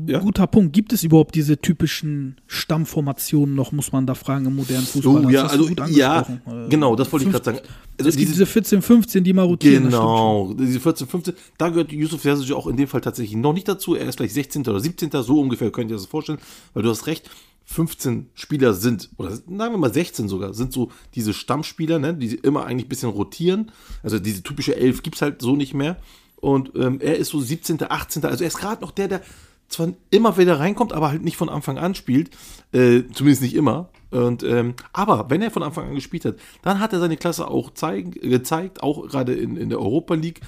Ja? 0.06 0.20
Guter 0.20 0.46
Punkt. 0.46 0.72
Gibt 0.72 0.92
es 0.92 1.02
überhaupt 1.02 1.34
diese 1.34 1.58
typischen 1.60 2.40
Stammformationen 2.46 3.54
noch, 3.54 3.72
muss 3.72 3.90
man 3.90 4.06
da 4.06 4.14
fragen, 4.14 4.46
im 4.46 4.56
modernen 4.56 4.86
Fußball? 4.86 5.26
Oh, 5.26 5.28
ja, 5.28 5.42
Hast 5.44 5.56
du 5.56 5.74
also, 5.76 5.98
ja. 5.98 6.20
Äh, 6.20 6.68
genau, 6.68 6.94
das 6.94 7.12
wollte 7.12 7.26
ich 7.26 7.32
gerade 7.32 7.44
sagen. 7.44 7.58
Also 7.98 8.08
es 8.08 8.16
gibt 8.16 8.30
diese 8.30 8.46
14, 8.46 8.80
15, 8.80 9.24
die 9.24 9.32
mal 9.32 9.42
rotieren. 9.42 9.84
Genau, 9.84 10.54
diese 10.54 10.78
14, 10.78 11.08
15, 11.08 11.34
da 11.58 11.68
gehört 11.68 11.92
Yusuf 11.92 12.22
Sersic 12.22 12.52
auch 12.52 12.68
in 12.68 12.76
dem 12.76 12.86
Fall 12.86 13.00
tatsächlich 13.00 13.36
noch 13.36 13.52
nicht 13.52 13.66
dazu. 13.66 13.96
Er 13.96 14.08
ist 14.08 14.16
vielleicht 14.16 14.34
16. 14.34 14.62
oder 14.68 14.78
17. 14.78 15.10
So 15.10 15.40
ungefähr 15.40 15.70
könnt 15.72 15.90
ihr 15.90 15.96
das 15.96 16.06
vorstellen, 16.06 16.38
weil 16.74 16.84
du 16.84 16.90
hast 16.90 17.06
recht. 17.06 17.28
15 17.64 18.26
Spieler 18.34 18.74
sind, 18.74 19.08
oder 19.18 19.30
sagen 19.30 19.56
wir 19.56 19.78
mal 19.78 19.94
16 19.94 20.28
sogar, 20.28 20.52
sind 20.52 20.72
so 20.72 20.90
diese 21.14 21.32
Stammspieler, 21.32 22.00
ne, 22.00 22.12
die 22.12 22.34
immer 22.34 22.66
eigentlich 22.66 22.86
ein 22.86 22.88
bisschen 22.88 23.10
rotieren. 23.10 23.70
Also 24.02 24.18
diese 24.18 24.42
typische 24.42 24.74
Elf 24.76 25.02
gibt 25.02 25.16
es 25.16 25.22
halt 25.22 25.40
so 25.40 25.54
nicht 25.54 25.72
mehr. 25.72 25.96
Und 26.42 26.72
ähm, 26.74 26.98
er 27.00 27.18
ist 27.18 27.28
so 27.28 27.40
17., 27.40 27.78
18., 27.88 28.24
also 28.24 28.42
er 28.42 28.48
ist 28.48 28.58
gerade 28.58 28.82
noch 28.82 28.90
der, 28.90 29.06
der 29.06 29.22
zwar 29.68 29.92
immer 30.10 30.36
wieder 30.36 30.58
reinkommt, 30.58 30.92
aber 30.92 31.08
halt 31.08 31.22
nicht 31.22 31.36
von 31.36 31.48
Anfang 31.48 31.78
an 31.78 31.94
spielt. 31.94 32.30
Äh, 32.72 33.04
zumindest 33.14 33.42
nicht 33.42 33.54
immer. 33.54 33.90
Und, 34.10 34.42
ähm, 34.42 34.74
aber 34.92 35.30
wenn 35.30 35.40
er 35.40 35.52
von 35.52 35.62
Anfang 35.62 35.86
an 35.86 35.94
gespielt 35.94 36.24
hat, 36.24 36.36
dann 36.62 36.80
hat 36.80 36.92
er 36.92 36.98
seine 36.98 37.16
Klasse 37.16 37.46
auch 37.46 37.72
zeigen, 37.72 38.10
gezeigt, 38.10 38.82
auch 38.82 39.06
gerade 39.06 39.34
in, 39.34 39.56
in 39.56 39.68
der 39.68 39.80
Europa 39.80 40.14
League, 40.14 40.40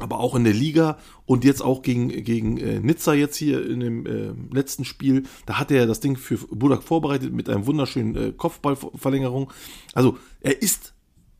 aber 0.00 0.18
auch 0.18 0.34
in 0.34 0.42
der 0.42 0.52
Liga 0.52 0.98
und 1.26 1.44
jetzt 1.44 1.62
auch 1.62 1.82
gegen, 1.82 2.08
gegen 2.08 2.56
äh, 2.56 2.80
Nizza 2.80 3.14
jetzt 3.14 3.36
hier 3.36 3.64
in 3.64 3.78
dem 3.78 4.06
äh, 4.06 4.34
letzten 4.52 4.84
Spiel. 4.84 5.22
Da 5.46 5.60
hat 5.60 5.70
er 5.70 5.86
das 5.86 6.00
Ding 6.00 6.16
für 6.16 6.38
Budak 6.38 6.82
vorbereitet 6.82 7.32
mit 7.32 7.48
einem 7.48 7.66
wunderschönen 7.66 8.16
äh, 8.16 8.32
Kopfballverlängerung. 8.32 9.52
Also 9.94 10.18
er 10.40 10.60
ist 10.60 10.92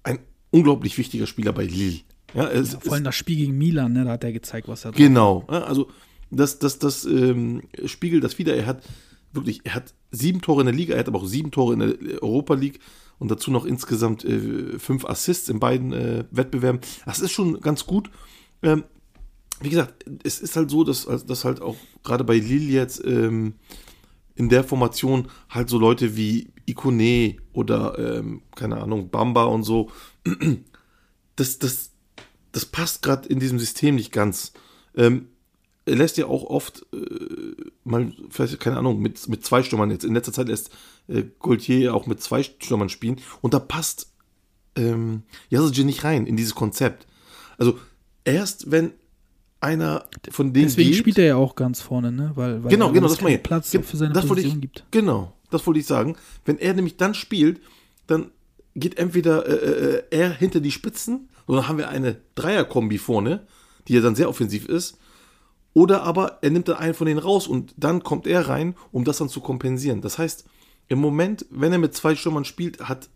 ein 0.04 0.20
unglaublich 0.52 0.96
wichtiger 0.96 1.26
Spieler 1.26 1.52
bei 1.52 1.64
Lille. 1.64 2.02
Ja, 2.34 2.48
es, 2.48 2.72
Ja, 2.72 2.80
vor 2.80 2.94
allem 2.94 3.04
das 3.04 3.14
Spiel 3.14 3.36
gegen 3.36 3.56
Milan, 3.56 3.92
ne, 3.92 4.04
da 4.04 4.12
hat 4.12 4.24
er 4.24 4.32
gezeigt, 4.32 4.68
was 4.68 4.84
er 4.84 4.92
Genau. 4.92 5.44
Ja, 5.50 5.64
Also 5.64 5.88
das, 6.30 6.58
das, 6.58 6.78
das 6.78 7.04
ähm, 7.04 7.62
spiegelt 7.86 8.24
das 8.24 8.38
wieder. 8.38 8.56
Er 8.56 8.66
hat 8.66 8.82
wirklich, 9.32 9.60
er 9.64 9.74
hat 9.74 9.94
sieben 10.10 10.40
Tore 10.40 10.62
in 10.62 10.66
der 10.66 10.74
Liga, 10.74 10.94
er 10.94 11.00
hat 11.00 11.08
aber 11.08 11.20
auch 11.20 11.26
sieben 11.26 11.50
Tore 11.50 11.74
in 11.74 11.78
der 11.80 12.22
Europa 12.22 12.54
League 12.54 12.80
und 13.18 13.30
dazu 13.30 13.50
noch 13.50 13.64
insgesamt 13.64 14.24
äh, 14.24 14.78
fünf 14.78 15.04
Assists 15.04 15.48
in 15.48 15.60
beiden 15.60 15.92
äh, 15.92 16.24
Wettbewerben. 16.30 16.80
Das 17.06 17.20
ist 17.20 17.32
schon 17.32 17.60
ganz 17.60 17.86
gut. 17.86 18.10
Ähm, 18.62 18.84
wie 19.60 19.70
gesagt, 19.70 20.04
es 20.24 20.40
ist 20.40 20.56
halt 20.56 20.70
so, 20.70 20.84
dass, 20.84 21.06
dass 21.26 21.44
halt 21.44 21.62
auch 21.62 21.76
gerade 22.02 22.24
bei 22.24 22.36
Lille 22.36 22.72
jetzt 22.72 23.04
ähm, 23.04 23.54
in 24.34 24.48
der 24.48 24.64
Formation 24.64 25.28
halt 25.48 25.68
so 25.68 25.78
Leute 25.78 26.16
wie 26.16 26.48
Ikone 26.66 27.36
oder, 27.52 27.98
ähm, 27.98 28.42
keine 28.56 28.78
Ahnung, 28.78 29.10
Bamba 29.10 29.44
und 29.44 29.62
so, 29.62 29.90
das, 31.36 31.58
das, 31.58 31.92
das 32.54 32.64
passt 32.64 33.02
gerade 33.02 33.28
in 33.28 33.38
diesem 33.40 33.58
System 33.58 33.96
nicht 33.96 34.12
ganz. 34.12 34.52
Ähm, 34.96 35.28
er 35.86 35.96
lässt 35.96 36.16
ja 36.16 36.26
auch 36.26 36.44
oft 36.44 36.86
äh, 36.94 37.54
mal, 37.84 38.12
vielleicht, 38.30 38.58
keine 38.60 38.78
Ahnung, 38.78 39.00
mit, 39.00 39.28
mit 39.28 39.44
zwei 39.44 39.62
Stürmern 39.62 39.90
jetzt. 39.90 40.04
In 40.04 40.14
letzter 40.14 40.32
Zeit 40.32 40.48
lässt 40.48 40.70
äh, 41.08 41.24
Gaultier 41.40 41.78
ja 41.78 41.92
auch 41.92 42.06
mit 42.06 42.22
zwei 42.22 42.42
Stürmern 42.42 42.88
spielen 42.88 43.20
und 43.42 43.52
da 43.52 43.58
passt 43.58 44.08
ähm, 44.76 45.22
Yasuji 45.50 45.84
nicht 45.84 46.04
rein 46.04 46.26
in 46.26 46.36
dieses 46.36 46.54
Konzept. 46.54 47.06
Also 47.58 47.78
erst 48.24 48.70
wenn 48.70 48.92
einer 49.60 50.06
von 50.30 50.52
denen 50.52 50.66
Deswegen 50.66 50.90
geht, 50.90 50.98
spielt 50.98 51.18
er 51.18 51.24
ja 51.26 51.36
auch 51.36 51.54
ganz 51.54 51.80
vorne, 51.80 52.12
ne? 52.12 52.32
Weil, 52.34 52.62
weil 52.62 52.70
Genau, 52.70 52.92
genau, 52.92 53.08
das 53.08 53.20
meine. 53.20 53.38
Platz 53.38 53.70
Ge- 53.70 53.82
für 53.82 53.96
seine 53.96 54.12
das 54.14 54.26
Position 54.26 54.54
ich, 54.56 54.60
gibt. 54.60 54.84
Genau, 54.90 55.32
das 55.50 55.66
wollte 55.66 55.80
ich 55.80 55.86
sagen. 55.86 56.16
Wenn 56.44 56.58
er 56.58 56.74
nämlich 56.74 56.96
dann 56.96 57.14
spielt, 57.14 57.60
dann 58.06 58.30
geht 58.74 58.98
entweder 58.98 59.46
äh, 59.46 59.96
äh, 59.98 60.02
er 60.10 60.30
hinter 60.30 60.60
die 60.60 60.70
Spitzen, 60.70 61.28
und 61.46 61.56
dann 61.56 61.68
haben 61.68 61.78
wir 61.78 61.88
eine 61.88 62.20
Dreierkombi 62.34 62.98
vorne, 62.98 63.46
die 63.88 63.94
ja 63.94 64.00
dann 64.00 64.14
sehr 64.14 64.28
offensiv 64.28 64.66
ist, 64.66 64.98
oder 65.74 66.04
aber 66.04 66.38
er 66.40 66.50
nimmt 66.50 66.68
dann 66.68 66.76
einen 66.76 66.94
von 66.94 67.06
denen 67.06 67.18
raus 67.18 67.48
und 67.48 67.74
dann 67.76 68.02
kommt 68.02 68.26
er 68.26 68.48
rein, 68.48 68.76
um 68.92 69.04
das 69.04 69.18
dann 69.18 69.28
zu 69.28 69.40
kompensieren. 69.40 70.00
Das 70.00 70.18
heißt, 70.18 70.44
im 70.88 71.00
Moment, 71.00 71.46
wenn 71.50 71.72
er 71.72 71.78
mit 71.78 71.94
zwei 71.94 72.14
Stürmern 72.14 72.44
spielt, 72.44 72.80
hat 72.80 73.08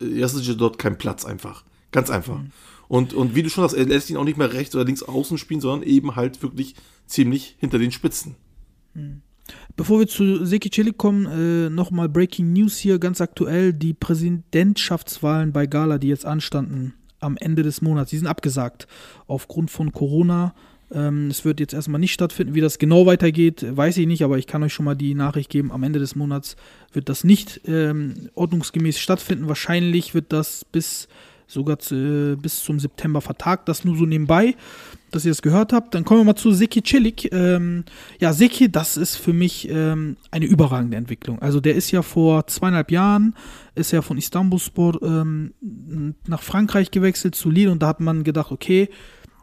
äh, 0.00 0.06
Jasic 0.06 0.58
dort 0.58 0.78
keinen 0.78 0.98
Platz 0.98 1.24
einfach. 1.24 1.64
Ganz 1.92 2.10
einfach. 2.10 2.38
Mhm. 2.38 2.50
Und, 2.88 3.14
und 3.14 3.36
wie 3.36 3.42
du 3.42 3.50
schon 3.50 3.62
sagst, 3.62 3.76
er 3.76 3.86
lässt 3.86 4.10
ihn 4.10 4.16
auch 4.16 4.24
nicht 4.24 4.36
mehr 4.36 4.52
rechts 4.52 4.74
oder 4.74 4.84
links 4.84 5.04
außen 5.04 5.38
spielen, 5.38 5.60
sondern 5.60 5.88
eben 5.88 6.16
halt 6.16 6.42
wirklich 6.42 6.74
ziemlich 7.06 7.56
hinter 7.58 7.78
den 7.78 7.92
Spitzen. 7.92 8.34
Bevor 9.76 10.00
wir 10.00 10.08
zu 10.08 10.44
Seki 10.44 10.70
Celik 10.70 10.98
kommen, 10.98 11.26
äh, 11.26 11.70
nochmal 11.70 12.08
Breaking 12.08 12.52
News 12.52 12.76
hier, 12.76 12.98
ganz 12.98 13.20
aktuell. 13.20 13.72
Die 13.72 13.94
Präsidentschaftswahlen 13.94 15.52
bei 15.52 15.66
Gala, 15.66 15.98
die 15.98 16.08
jetzt 16.08 16.26
anstanden 16.26 16.94
am 17.20 17.36
Ende 17.36 17.62
des 17.62 17.82
Monats, 17.82 18.10
die 18.10 18.18
sind 18.18 18.26
abgesagt 18.26 18.86
aufgrund 19.26 19.70
von 19.70 19.92
Corona. 19.92 20.54
Ähm, 20.92 21.28
es 21.28 21.44
wird 21.44 21.60
jetzt 21.60 21.74
erstmal 21.74 22.00
nicht 22.00 22.12
stattfinden. 22.12 22.54
Wie 22.54 22.60
das 22.60 22.78
genau 22.78 23.06
weitergeht, 23.06 23.64
weiß 23.68 23.96
ich 23.98 24.06
nicht, 24.06 24.24
aber 24.24 24.38
ich 24.38 24.46
kann 24.46 24.62
euch 24.62 24.72
schon 24.72 24.84
mal 24.84 24.96
die 24.96 25.14
Nachricht 25.14 25.50
geben. 25.50 25.70
Am 25.70 25.82
Ende 25.82 25.98
des 25.98 26.16
Monats 26.16 26.56
wird 26.92 27.08
das 27.08 27.24
nicht 27.24 27.60
ähm, 27.66 28.30
ordnungsgemäß 28.34 28.98
stattfinden. 28.98 29.48
Wahrscheinlich 29.48 30.14
wird 30.14 30.32
das 30.32 30.64
bis 30.64 31.08
sogar 31.46 31.78
zu, 31.78 31.94
äh, 31.94 32.36
bis 32.36 32.62
zum 32.62 32.80
September 32.80 33.20
vertagt. 33.20 33.68
Das 33.68 33.84
nur 33.84 33.96
so 33.96 34.06
nebenbei, 34.06 34.54
dass 35.10 35.24
ihr 35.24 35.32
es 35.32 35.42
gehört 35.42 35.72
habt. 35.72 35.94
Dann 35.94 36.04
kommen 36.04 36.20
wir 36.20 36.24
mal 36.24 36.36
zu 36.36 36.52
Seki 36.52 36.82
Celik. 36.82 37.32
Ähm, 37.32 37.84
ja, 38.20 38.32
Seki, 38.32 38.70
das 38.70 38.96
ist 38.96 39.16
für 39.16 39.32
mich 39.32 39.68
ähm, 39.70 40.16
eine 40.30 40.46
überragende 40.46 40.96
Entwicklung. 40.96 41.38
Also 41.40 41.60
der 41.60 41.74
ist 41.74 41.90
ja 41.90 42.02
vor 42.02 42.46
zweieinhalb 42.46 42.90
Jahren, 42.90 43.34
ist 43.74 43.92
ja 43.92 44.02
von 44.02 44.18
Istanbulspor 44.18 45.02
ähm, 45.02 45.52
nach 46.26 46.42
Frankreich 46.42 46.90
gewechselt 46.90 47.34
zu 47.34 47.50
Lille 47.50 47.70
und 47.70 47.82
da 47.82 47.88
hat 47.88 48.00
man 48.00 48.24
gedacht, 48.24 48.52
okay, 48.52 48.88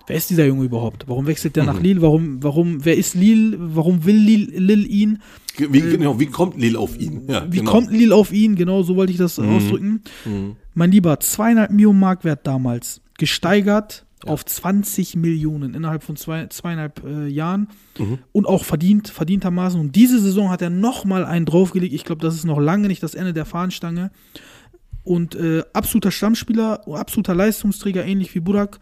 wer 0.08 0.16
ist 0.16 0.30
dieser 0.30 0.46
Junge 0.46 0.66
überhaupt? 0.66 1.08
Warum 1.08 1.28
wechselt 1.28 1.56
der 1.56 1.66
nach 1.66 1.82
Lille? 1.82 2.02
Warum, 2.02 2.42
warum, 2.42 2.86
wer 2.86 2.98
ist 2.98 3.14
Lille? 3.14 3.58
Warum 3.60 4.06
will 4.06 4.16
Lille, 4.16 4.58
Lille 4.58 4.88
ihn? 4.88 5.20
Wie, 5.58 5.82
genau, 5.82 6.20
wie 6.20 6.28
kommt 6.28 6.58
Lil 6.58 6.76
auf 6.78 7.00
ihn? 7.00 7.24
Ja, 7.28 7.46
Wie 7.52 7.58
genau. 7.58 7.72
kommt 7.72 7.92
Lille 7.92 8.16
auf 8.16 8.32
ihn? 8.32 8.56
Genau, 8.56 8.84
so 8.84 8.96
wollte 8.96 9.12
ich 9.12 9.18
das 9.18 9.40
ausdrücken. 9.40 10.04
Mein 10.74 10.92
Lieber, 10.92 11.20
zweieinhalb 11.20 11.72
Millionen 11.72 12.00
Markwert 12.00 12.46
damals, 12.46 13.02
gesteigert 13.18 14.06
auf 14.28 14.46
20 14.46 15.16
Millionen 15.16 15.74
innerhalb 15.74 16.04
von 16.04 16.16
zwei, 16.16 16.48
zweieinhalb 16.48 17.04
äh, 17.04 17.28
Jahren 17.28 17.68
und 18.32 18.48
auch 18.48 18.64
verdient, 18.64 19.08
verdientermaßen. 19.10 19.80
Und 19.80 19.96
diese 19.96 20.20
Saison 20.20 20.50
hat 20.50 20.62
er 20.62 20.70
nochmal 20.70 21.26
einen 21.26 21.46
draufgelegt. 21.46 21.94
Ich 21.94 22.04
glaube, 22.04 22.22
das 22.22 22.36
ist 22.36 22.46
noch 22.46 22.60
lange 22.60 22.88
nicht 22.88 23.04
das 23.04 23.16
Ende 23.16 23.34
der 23.34 23.46
Fahnenstange. 23.46 24.12
Und 25.04 25.36
äh, 25.36 25.64
absoluter 25.74 26.12
Stammspieler, 26.12 26.88
absoluter 26.88 27.34
Leistungsträger, 27.34 28.06
ähnlich 28.06 28.36
wie 28.36 28.42
Burak. 28.42 28.80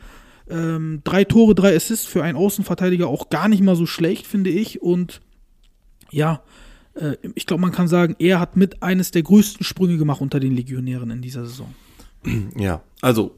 Ähm, 0.49 1.01
drei 1.03 1.23
Tore, 1.23 1.55
drei 1.55 1.75
Assists 1.75 2.05
für 2.05 2.23
einen 2.23 2.37
Außenverteidiger 2.37 3.07
auch 3.07 3.29
gar 3.29 3.47
nicht 3.47 3.61
mal 3.61 3.75
so 3.75 3.85
schlecht, 3.85 4.27
finde 4.27 4.49
ich. 4.49 4.81
Und 4.81 5.21
ja, 6.11 6.41
äh, 6.95 7.15
ich 7.35 7.45
glaube, 7.45 7.61
man 7.61 7.71
kann 7.71 7.87
sagen, 7.87 8.15
er 8.19 8.39
hat 8.39 8.57
mit 8.57 8.81
eines 8.81 9.11
der 9.11 9.23
größten 9.23 9.63
Sprünge 9.63 9.97
gemacht 9.97 10.21
unter 10.21 10.39
den 10.39 10.55
Legionären 10.55 11.11
in 11.11 11.21
dieser 11.21 11.45
Saison. 11.45 11.73
Ja, 12.57 12.81
also 13.01 13.35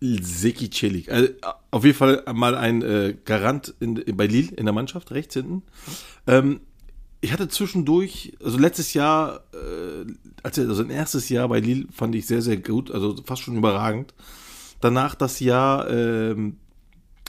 Seki 0.00 0.70
Celik. 0.70 1.10
Also, 1.10 1.28
auf 1.70 1.84
jeden 1.84 1.96
Fall 1.96 2.24
mal 2.32 2.54
ein 2.54 2.82
äh, 2.82 3.16
Garant 3.24 3.74
in, 3.80 4.02
bei 4.16 4.26
Lille 4.26 4.52
in 4.56 4.64
der 4.64 4.72
Mannschaft, 4.72 5.10
rechts 5.12 5.34
hinten. 5.34 5.62
Ähm, 6.26 6.60
ich 7.20 7.32
hatte 7.32 7.48
zwischendurch, 7.48 8.32
also 8.42 8.58
letztes 8.58 8.94
Jahr, 8.94 9.44
äh, 9.52 10.10
als 10.42 10.56
er, 10.56 10.68
also 10.68 10.82
ein 10.82 10.90
erstes 10.90 11.28
Jahr 11.28 11.48
bei 11.48 11.60
Lille 11.60 11.86
fand 11.92 12.14
ich 12.14 12.26
sehr, 12.26 12.40
sehr 12.40 12.56
gut, 12.56 12.90
also 12.90 13.14
fast 13.24 13.42
schon 13.42 13.56
überragend. 13.56 14.14
Danach 14.80 15.14
das 15.14 15.40
Jahr 15.40 15.90
ähm, 15.90 16.56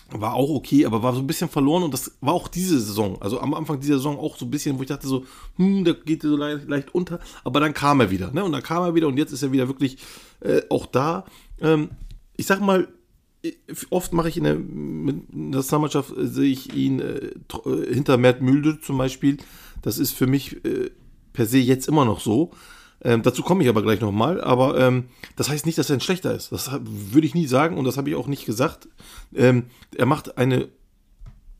war 0.10 0.36
auch 0.36 0.50
okay, 0.50 0.86
aber 0.86 1.04
war 1.04 1.13
so 1.13 1.20
ein 1.20 1.28
bisschen 1.28 1.50
verloren 1.50 1.84
und 1.84 1.94
das 1.94 2.12
war 2.22 2.34
auch 2.34 2.48
diese 2.48 2.80
Saison. 2.80 3.22
Also 3.22 3.42
am 3.42 3.54
Anfang 3.54 3.82
dieser 3.82 3.96
Saison 3.96 4.18
auch 4.18 4.38
so 4.38 4.46
ein 4.46 4.51
bisschen, 4.51 4.78
wo 4.78 4.84
ich 4.84 4.88
dachte 4.88 5.08
so, 5.08 5.25
hm, 5.58 5.84
der 5.84 5.96
geht 5.96 6.22
so 6.22 6.38
leicht, 6.38 6.70
leicht 6.70 6.96
unter, 6.96 7.20
aber 7.44 7.60
dann 7.60 7.74
kam 7.74 8.00
er 8.00 8.12
wieder, 8.12 8.32
ne? 8.32 8.44
Und 8.46 8.54
dann 8.54 8.63
kam 8.63 8.84
er 8.84 8.96
wieder 8.96 9.08
und 9.08 9.18
jetzt 9.18 9.34
ist 9.34 9.44
er 9.44 9.51
wieder 9.51 9.68
wirklich 9.68 9.98
äh, 10.40 10.62
auch 10.70 10.86
da. 10.86 11.25
Ähm, 11.60 11.90
ich 12.41 12.48
sag 12.48 12.60
mal, 12.60 12.88
oft 13.91 14.13
mache 14.13 14.29
ich 14.29 14.38
in 14.38 14.45
der, 14.45 14.55
mit 14.55 15.31
der 15.31 15.60
Nationalmannschaft, 15.60 16.17
äh, 16.17 16.25
sehe 16.25 16.51
ich 16.51 16.74
ihn 16.74 17.00
äh, 17.00 17.17
äh, 17.17 17.93
hinter 17.93 18.17
Mert 18.17 18.41
Mülde 18.41 18.79
zum 18.81 18.98
Beispiel. 18.98 19.38
Das 19.83 20.00
ist 20.00 20.13
für 20.13 20.25
mich 20.25 20.65
äh, 20.65 20.89
per 21.33 21.45
se 21.45 21.60
jetzt 21.60 21.88
immer 21.88 22.03
noch 22.03 22.19
so. 22.19 22.50
Ähm, 23.03 23.21
dazu 23.21 23.43
komme 23.43 23.62
ich 23.62 23.69
aber 23.69 23.83
gleich 23.83 24.01
nochmal. 24.01 24.41
Aber 24.41 24.79
ähm, 24.79 25.05
das 25.36 25.50
heißt 25.50 25.67
nicht, 25.67 25.77
dass 25.77 25.91
er 25.91 25.98
ein 25.98 26.01
schlechter 26.01 26.33
ist. 26.33 26.51
Das 26.51 26.71
würde 26.83 27.27
ich 27.27 27.36
nie 27.36 27.45
sagen 27.45 27.77
und 27.77 27.86
das 27.86 27.98
habe 27.98 28.10
ich 28.10 28.15
auch 28.15 28.27
nicht 28.27 28.48
gesagt. 28.48 28.88
Ähm, 29.36 29.65
er 29.95 30.07
macht 30.07 30.39
eine 30.39 30.69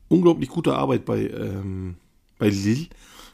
unglaublich 0.08 0.48
gute 0.48 0.74
Arbeit 0.74 1.04
bei, 1.04 1.28
ähm, 1.28 1.94
bei 2.38 2.48
Lille. 2.48 2.88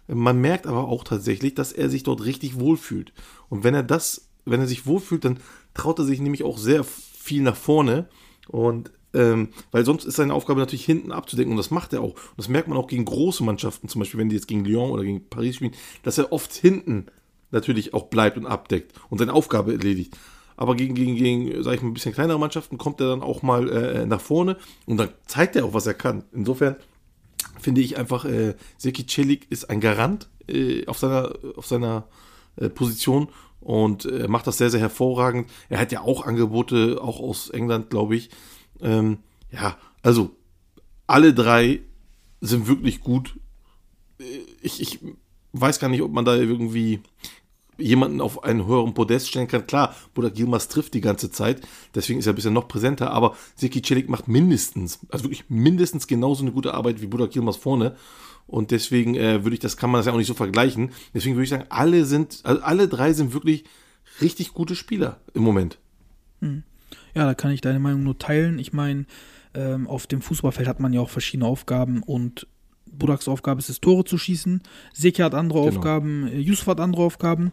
Man 0.07 0.39
merkt 0.39 0.67
aber 0.67 0.87
auch 0.87 1.03
tatsächlich, 1.03 1.55
dass 1.55 1.73
er 1.73 1.89
sich 1.89 2.03
dort 2.03 2.27
richtig 2.27 2.61
wohlfühlt. 2.61 3.15
Und 3.49 3.65
wenn 3.65 3.75
er 3.75 3.83
das, 3.83 4.29
wenn 4.45 4.61
er 4.61 4.67
sich 4.67 4.85
wohlfühlt, 4.85 5.25
dann 5.25 5.39
traut 5.73 5.99
er 5.99 6.05
sich 6.05 6.21
nämlich 6.21 6.45
auch 6.45 6.59
sehr 6.59 6.85
viel 7.29 7.43
nach 7.43 7.57
vorne 7.57 8.09
Und 8.49 8.91
ähm, 9.15 9.49
weil 9.71 9.85
sonst 9.85 10.05
ist 10.05 10.17
seine 10.17 10.35
Aufgabe 10.35 10.61
natürlich 10.61 10.85
hinten 10.85 11.13
abzudecken 11.13 11.53
und 11.53 11.57
das 11.57 11.71
macht 11.71 11.93
er 11.93 12.03
auch. 12.03 12.15
Und 12.15 12.37
das 12.37 12.49
merkt 12.49 12.69
man 12.69 12.77
auch 12.77 12.89
gegen 12.89 13.05
große 13.05 13.43
Mannschaften, 13.43 13.89
zum 13.89 14.01
Beispiel 14.01 14.21
wenn 14.21 14.29
die 14.29 14.37
jetzt 14.37 14.49
gegen 14.49 14.65
Lyon 14.65 14.91
oder 14.91 15.03
gegen 15.03 15.29
Paris 15.29 15.57
spielen, 15.57 15.75
dass 16.03 16.19
er 16.19 16.33
oft 16.33 16.53
hinten 16.53 17.07
natürlich 17.51 17.95
auch 17.95 18.07
bleibt 18.07 18.37
und 18.37 18.47
abdeckt 18.47 18.93
und 19.09 19.19
seine 19.19 19.33
Aufgabe 19.33 19.73
erledigt. 19.73 20.17
Aber 20.57 20.75
gegen, 20.75 20.95
gegen, 20.95 21.15
gegen, 21.15 21.63
sag 21.63 21.75
ich 21.75 21.83
mal, 21.83 21.89
ein 21.89 21.95
bisschen 21.95 22.13
kleinere 22.13 22.39
Mannschaften 22.39 22.79
kommt 22.79 23.01
er 23.01 23.09
dann 23.09 23.23
auch 23.23 23.43
mal 23.43 23.71
äh, 23.71 24.07
nach 24.07 24.21
vorne 24.21 24.57
und 24.87 24.99
dann 24.99 25.11
zeigt 25.27 25.57
er 25.57 25.65
auch, 25.65 25.73
was 25.73 25.87
er 25.87 25.95
kann. 25.95 26.25
Insofern 26.33 26.77
finde 27.61 27.81
ich 27.81 27.97
einfach, 27.97 28.25
äh, 28.25 28.57
Seki 28.77 29.07
Celik 29.07 29.47
ist 29.51 29.71
ein 29.71 29.81
Garant 29.81 30.29
äh, 30.49 30.85
auf 30.87 30.99
seiner, 30.99 31.33
auf 31.57 31.67
seiner 31.67 32.09
äh, 32.57 32.69
Position 32.69 33.29
und 33.61 34.05
äh, 34.05 34.29
macht 34.29 34.47
das 34.47 34.59
sehr, 34.59 34.71
sehr 34.71 34.81
hervorragend. 34.81 35.51
Er 35.69 35.79
hat 35.79 35.93
ja 35.93 36.01
auch 36.01 36.25
Angebote, 36.25 36.99
auch 37.01 37.21
aus 37.21 37.51
England, 37.51 37.91
glaube 37.91 38.17
ich. 38.17 38.31
Ähm, 38.81 39.19
ja, 39.51 39.77
also 40.03 40.31
alle 41.07 41.35
drei 41.35 41.81
sind 42.41 42.69
wirklich 42.69 43.01
gut. 43.01 43.39
Äh, 44.21 44.25
ich, 44.63 44.81
ich 44.81 45.01
weiß 45.53 45.81
gar 45.81 45.89
nicht, 45.89 46.03
ob 46.03 46.13
man 46.13 46.25
da 46.25 46.37
irgendwie 46.37 47.01
jemanden 47.79 48.21
auf 48.21 48.43
einen 48.43 48.67
höheren 48.67 48.93
Podest 48.95 49.29
stellen 49.29 49.49
kann. 49.49 49.67
Klar, 49.67 49.95
Budak 50.15 50.35
Gilmas 50.35 50.69
trifft 50.69 50.95
die 50.95 51.01
ganze 51.01 51.31
Zeit, 51.31 51.63
deswegen 51.95 52.19
ist 52.19 52.27
er 52.27 52.33
bisschen 52.33 52.53
noch 52.53 52.69
präsenter, 52.69 53.13
aber 53.13 53.37
Seki 53.55 53.83
Celik 53.83 54.09
macht 54.09 54.27
mindestens, 54.29 54.99
also 55.11 55.25
wirklich 55.25 55.45
mindestens 55.49 56.07
genauso 56.09 56.43
eine 56.43 56.53
gute 56.53 56.75
Arbeit 56.75 57.01
wie 57.01 57.07
Budak 57.07 57.31
Gilmas 57.31 57.57
vorne. 57.57 57.97
Und 58.49 58.71
deswegen 58.71 59.15
äh, 59.15 59.45
würde 59.45 59.55
ich, 59.55 59.61
das 59.61 59.77
kann 59.77 59.91
man 59.91 60.01
das 60.01 60.07
ja 60.07 60.13
auch 60.13 60.17
nicht 60.17 60.27
so 60.27 60.35
vergleichen. 60.35 60.91
Deswegen 61.15 61.37
würde 61.37 61.45
ich 61.45 61.51
sagen, 61.51 61.67
alle 61.69 62.05
sind, 62.05 62.41
also 62.43 62.63
alle 62.63 62.89
drei 62.89 63.13
sind 63.13 63.35
wirklich 63.35 63.65
richtig 64.21 64.55
gute 64.55 64.75
Spieler 64.75 65.21
im 65.35 65.43
Moment. 65.43 65.79
Hm. 66.41 66.65
Ja, 67.15 67.27
da 67.27 67.35
kann 67.35 67.51
ich 67.51 67.61
deine 67.61 67.79
Meinung 67.79 68.03
nur 68.03 68.19
teilen. 68.19 68.59
Ich 68.59 68.73
meine, 68.73 69.05
ähm, 69.55 69.87
auf 69.87 70.07
dem 70.07 70.23
Fußballfeld 70.23 70.67
hat 70.67 70.81
man 70.81 70.93
ja 70.93 71.01
auch 71.01 71.11
verschiedene 71.11 71.47
Aufgaben 71.47 72.03
und 72.03 72.47
Budaks 72.91 73.29
Aufgabe 73.29 73.61
ist 73.61 73.69
es, 73.69 73.81
Tore 73.81 74.05
zu 74.05 74.17
schießen. 74.17 74.63
Seki 74.95 75.23
hat 75.23 75.35
andere 75.35 75.61
genau. 75.61 75.69
Aufgaben, 75.69 76.27
äh, 76.29 76.39
Yusuf 76.39 76.67
hat 76.67 76.81
andere 76.81 77.03
Aufgaben. 77.03 77.53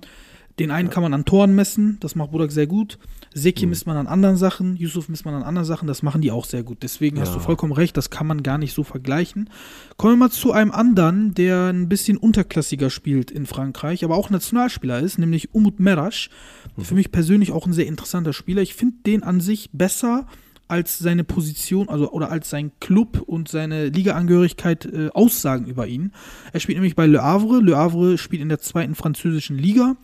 Den 0.59 0.71
einen 0.71 0.87
ja. 0.87 0.93
kann 0.93 1.03
man 1.03 1.13
an 1.13 1.25
Toren 1.25 1.53
messen, 1.53 1.97
das 1.99 2.15
macht 2.15 2.31
Budak 2.31 2.51
sehr 2.51 2.67
gut. 2.67 2.97
Seki 3.37 3.65
mhm. 3.65 3.71
misst 3.71 3.85
man 3.85 3.97
an 3.97 4.07
anderen 4.07 4.37
Sachen, 4.37 4.77
Yusuf 4.77 5.09
misst 5.09 5.25
man 5.25 5.35
an 5.35 5.43
anderen 5.43 5.65
Sachen, 5.65 5.87
das 5.87 6.01
machen 6.01 6.21
die 6.21 6.31
auch 6.31 6.45
sehr 6.45 6.63
gut. 6.63 6.83
Deswegen 6.83 7.17
ja. 7.17 7.23
hast 7.23 7.35
du 7.35 7.39
vollkommen 7.39 7.73
recht, 7.73 7.97
das 7.97 8.09
kann 8.09 8.25
man 8.25 8.43
gar 8.43 8.57
nicht 8.57 8.73
so 8.73 8.83
vergleichen. 8.83 9.49
Kommen 9.97 10.13
wir 10.13 10.17
mal 10.27 10.31
zu 10.31 10.53
einem 10.53 10.71
anderen, 10.71 11.33
der 11.33 11.67
ein 11.67 11.89
bisschen 11.89 12.17
unterklassiger 12.17 12.89
spielt 12.89 13.31
in 13.31 13.45
Frankreich, 13.45 14.05
aber 14.05 14.15
auch 14.15 14.29
Nationalspieler 14.29 15.01
ist, 15.01 15.19
nämlich 15.19 15.53
Umut 15.53 15.81
Merasch. 15.81 16.29
Mhm. 16.77 16.83
Für 16.83 16.95
mich 16.95 17.11
persönlich 17.11 17.51
auch 17.51 17.67
ein 17.67 17.73
sehr 17.73 17.87
interessanter 17.87 18.31
Spieler. 18.31 18.61
Ich 18.61 18.73
finde 18.73 18.95
den 19.05 19.21
an 19.23 19.41
sich 19.41 19.69
besser 19.73 20.27
als 20.67 20.97
seine 20.97 21.23
Position, 21.23 21.89
also 21.89 22.11
oder 22.11 22.31
als 22.31 22.49
sein 22.49 22.71
Club 22.79 23.21
und 23.25 23.47
seine 23.47 23.89
Ligaangehörigkeit 23.89 24.85
äh, 24.85 25.09
aussagen 25.13 25.65
über 25.67 25.87
ihn. 25.87 26.11
Er 26.53 26.59
spielt 26.59 26.77
nämlich 26.77 26.95
bei 26.95 27.05
Le 27.05 27.21
Havre. 27.21 27.59
Le 27.59 27.77
Havre 27.77 28.17
spielt 28.17 28.41
in 28.41 28.49
der 28.49 28.59
zweiten 28.59 28.95
französischen 28.95 29.57
Liga 29.57 29.95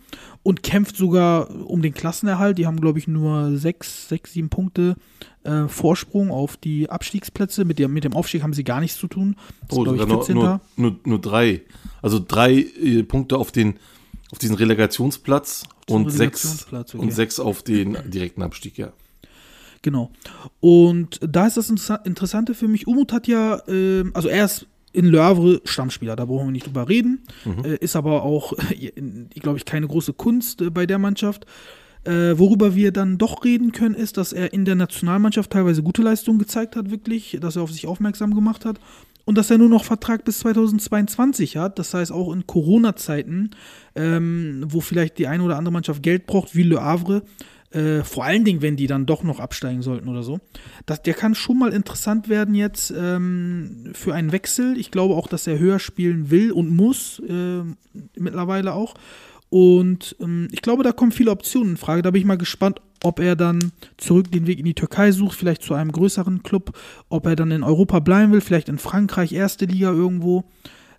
und 0.42 0.62
kämpft 0.62 0.96
sogar 0.96 1.50
um 1.50 1.82
den 1.82 1.94
Klassenerhalt. 1.94 2.58
Die 2.58 2.66
haben, 2.66 2.80
glaube 2.80 2.98
ich, 2.98 3.08
nur 3.08 3.56
sechs, 3.56 4.08
sechs, 4.08 4.32
sieben 4.34 4.50
Punkte 4.50 4.96
äh, 5.42 5.66
Vorsprung 5.66 6.30
auf 6.30 6.56
die 6.56 6.88
Abstiegsplätze. 6.88 7.64
Mit, 7.64 7.78
der, 7.78 7.88
mit 7.88 8.04
dem 8.04 8.14
Aufstieg 8.14 8.42
haben 8.42 8.54
sie 8.54 8.64
gar 8.64 8.80
nichts 8.80 8.98
zu 8.98 9.08
tun. 9.08 9.36
Das 9.68 9.78
oh, 9.78 9.84
sogar 9.84 10.06
nur, 10.06 10.30
nur, 10.30 10.60
nur, 10.76 10.96
nur, 11.04 11.20
drei. 11.20 11.62
Also 12.02 12.24
drei 12.24 12.54
äh, 12.54 13.02
Punkte 13.02 13.36
auf 13.36 13.50
den 13.50 13.78
auf 14.30 14.38
diesen 14.38 14.56
Relegationsplatz 14.56 15.64
und 15.90 16.06
Relegationsplatz, 16.06 16.92
sechs 16.92 16.94
okay. 16.94 17.04
und 17.04 17.12
sechs 17.12 17.38
auf 17.38 17.62
den 17.62 17.98
direkten 18.10 18.42
Abstieg, 18.42 18.78
ja. 18.78 18.92
Genau. 19.82 20.10
Und 20.60 21.18
da 21.20 21.46
ist 21.46 21.56
das 21.56 21.68
Interessante 21.68 22.54
für 22.54 22.68
mich. 22.68 22.86
Umut 22.86 23.12
hat 23.12 23.26
ja, 23.26 23.60
äh, 23.66 24.04
also 24.14 24.28
er 24.28 24.44
ist 24.44 24.66
in 24.92 25.06
Le 25.06 25.22
Havre 25.22 25.60
Stammspieler, 25.64 26.16
da 26.16 26.24
brauchen 26.24 26.48
wir 26.48 26.52
nicht 26.52 26.66
drüber 26.66 26.88
reden. 26.88 27.22
Mhm. 27.44 27.64
Äh, 27.64 27.76
ist 27.76 27.96
aber 27.96 28.22
auch, 28.22 28.52
glaube 29.34 29.58
ich, 29.58 29.64
keine 29.64 29.88
große 29.88 30.12
Kunst 30.12 30.60
äh, 30.60 30.70
bei 30.70 30.86
der 30.86 30.98
Mannschaft. 30.98 31.46
Äh, 32.04 32.36
worüber 32.36 32.74
wir 32.74 32.92
dann 32.92 33.18
doch 33.18 33.44
reden 33.44 33.72
können, 33.72 33.94
ist, 33.94 34.16
dass 34.16 34.32
er 34.32 34.52
in 34.52 34.64
der 34.64 34.74
Nationalmannschaft 34.74 35.50
teilweise 35.50 35.82
gute 35.82 36.02
Leistungen 36.02 36.38
gezeigt 36.38 36.74
hat, 36.74 36.90
wirklich, 36.90 37.38
dass 37.40 37.56
er 37.56 37.62
auf 37.62 37.70
sich 37.70 37.86
aufmerksam 37.86 38.34
gemacht 38.34 38.64
hat 38.64 38.80
und 39.24 39.38
dass 39.38 39.50
er 39.50 39.58
nur 39.58 39.68
noch 39.68 39.84
Vertrag 39.84 40.24
bis 40.24 40.40
2022 40.40 41.56
hat. 41.56 41.78
Das 41.78 41.94
heißt, 41.94 42.10
auch 42.10 42.32
in 42.32 42.46
Corona-Zeiten, 42.46 43.50
ähm, 43.94 44.64
wo 44.66 44.80
vielleicht 44.80 45.18
die 45.18 45.28
eine 45.28 45.44
oder 45.44 45.56
andere 45.56 45.72
Mannschaft 45.72 46.02
Geld 46.02 46.26
braucht, 46.26 46.56
wie 46.56 46.64
Le 46.64 46.82
Havre, 46.82 47.22
äh, 47.74 48.04
vor 48.04 48.24
allen 48.24 48.44
Dingen, 48.44 48.62
wenn 48.62 48.76
die 48.76 48.86
dann 48.86 49.06
doch 49.06 49.22
noch 49.22 49.40
absteigen 49.40 49.82
sollten 49.82 50.08
oder 50.08 50.22
so. 50.22 50.40
Das, 50.86 51.02
der 51.02 51.14
kann 51.14 51.34
schon 51.34 51.58
mal 51.58 51.72
interessant 51.72 52.28
werden 52.28 52.54
jetzt 52.54 52.92
ähm, 52.96 53.90
für 53.92 54.14
einen 54.14 54.32
Wechsel. 54.32 54.78
Ich 54.78 54.90
glaube 54.90 55.14
auch, 55.14 55.26
dass 55.26 55.46
er 55.46 55.58
höher 55.58 55.78
spielen 55.78 56.30
will 56.30 56.52
und 56.52 56.70
muss, 56.70 57.20
äh, 57.28 57.62
mittlerweile 58.16 58.74
auch. 58.74 58.94
Und 59.48 60.16
ähm, 60.20 60.48
ich 60.50 60.62
glaube, 60.62 60.82
da 60.82 60.92
kommen 60.92 61.12
viele 61.12 61.30
Optionen 61.30 61.72
in 61.72 61.76
Frage. 61.76 62.00
Da 62.00 62.10
bin 62.10 62.20
ich 62.20 62.26
mal 62.26 62.38
gespannt, 62.38 62.80
ob 63.04 63.20
er 63.20 63.36
dann 63.36 63.72
zurück 63.98 64.30
den 64.30 64.46
Weg 64.46 64.58
in 64.58 64.64
die 64.64 64.74
Türkei 64.74 65.12
sucht, 65.12 65.38
vielleicht 65.38 65.62
zu 65.62 65.74
einem 65.74 65.92
größeren 65.92 66.42
Club, 66.42 66.78
ob 67.08 67.26
er 67.26 67.36
dann 67.36 67.50
in 67.50 67.62
Europa 67.62 67.98
bleiben 68.00 68.32
will, 68.32 68.40
vielleicht 68.40 68.70
in 68.70 68.78
Frankreich, 68.78 69.32
erste 69.32 69.66
Liga 69.66 69.90
irgendwo. 69.90 70.44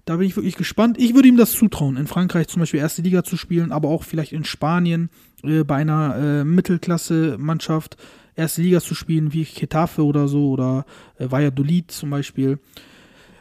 Da 0.05 0.17
bin 0.17 0.27
ich 0.27 0.35
wirklich 0.35 0.55
gespannt. 0.55 0.97
Ich 0.99 1.15
würde 1.15 1.29
ihm 1.29 1.37
das 1.37 1.53
zutrauen, 1.53 1.95
in 1.95 2.07
Frankreich 2.07 2.47
zum 2.47 2.59
Beispiel 2.59 2.81
erste 2.81 3.01
Liga 3.01 3.23
zu 3.23 3.37
spielen, 3.37 3.71
aber 3.71 3.89
auch 3.89 4.03
vielleicht 4.03 4.33
in 4.33 4.43
Spanien 4.43 5.09
äh, 5.43 5.63
bei 5.63 5.77
einer 5.77 6.15
äh, 6.15 6.43
Mittelklasse-Mannschaft 6.43 7.97
erste 8.35 8.61
Liga 8.61 8.81
zu 8.81 8.95
spielen, 8.95 9.31
wie 9.31 9.45
Getafe 9.45 10.03
oder 10.03 10.27
so 10.27 10.49
oder 10.49 10.85
äh, 11.17 11.31
Valladolid 11.31 11.91
zum 11.91 12.09
Beispiel. 12.09 12.59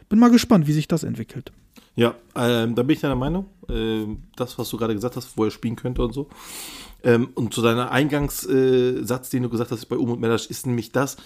Bin 0.09 0.18
mal 0.18 0.31
gespannt, 0.31 0.66
wie 0.66 0.72
sich 0.72 0.87
das 0.87 1.03
entwickelt. 1.03 1.53
Ja, 1.94 2.14
ähm, 2.37 2.75
da 2.75 2.83
bin 2.83 2.94
ich 2.94 3.01
deiner 3.01 3.16
Meinung. 3.16 3.46
Ähm, 3.68 4.22
das, 4.37 4.59
was 4.59 4.68
du 4.70 4.77
gerade 4.77 4.94
gesagt 4.94 5.16
hast, 5.16 5.37
wo 5.37 5.44
er 5.44 5.51
spielen 5.51 5.77
könnte 5.77 6.03
und 6.03 6.12
so. 6.12 6.29
Ähm, 7.05 7.31
und 7.35 7.53
zu 7.53 7.62
deiner 7.62 7.90
Eingangssatz, 7.90 9.31
den 9.31 9.42
du 9.42 9.48
gesagt 9.48 9.72
hast 9.72 9.87
bei 9.87 9.96
Um 9.96 10.11
und 10.11 10.20
Mellasch, 10.20 10.46
ist 10.46 10.66
nämlich 10.66 10.92
das, 10.92 11.16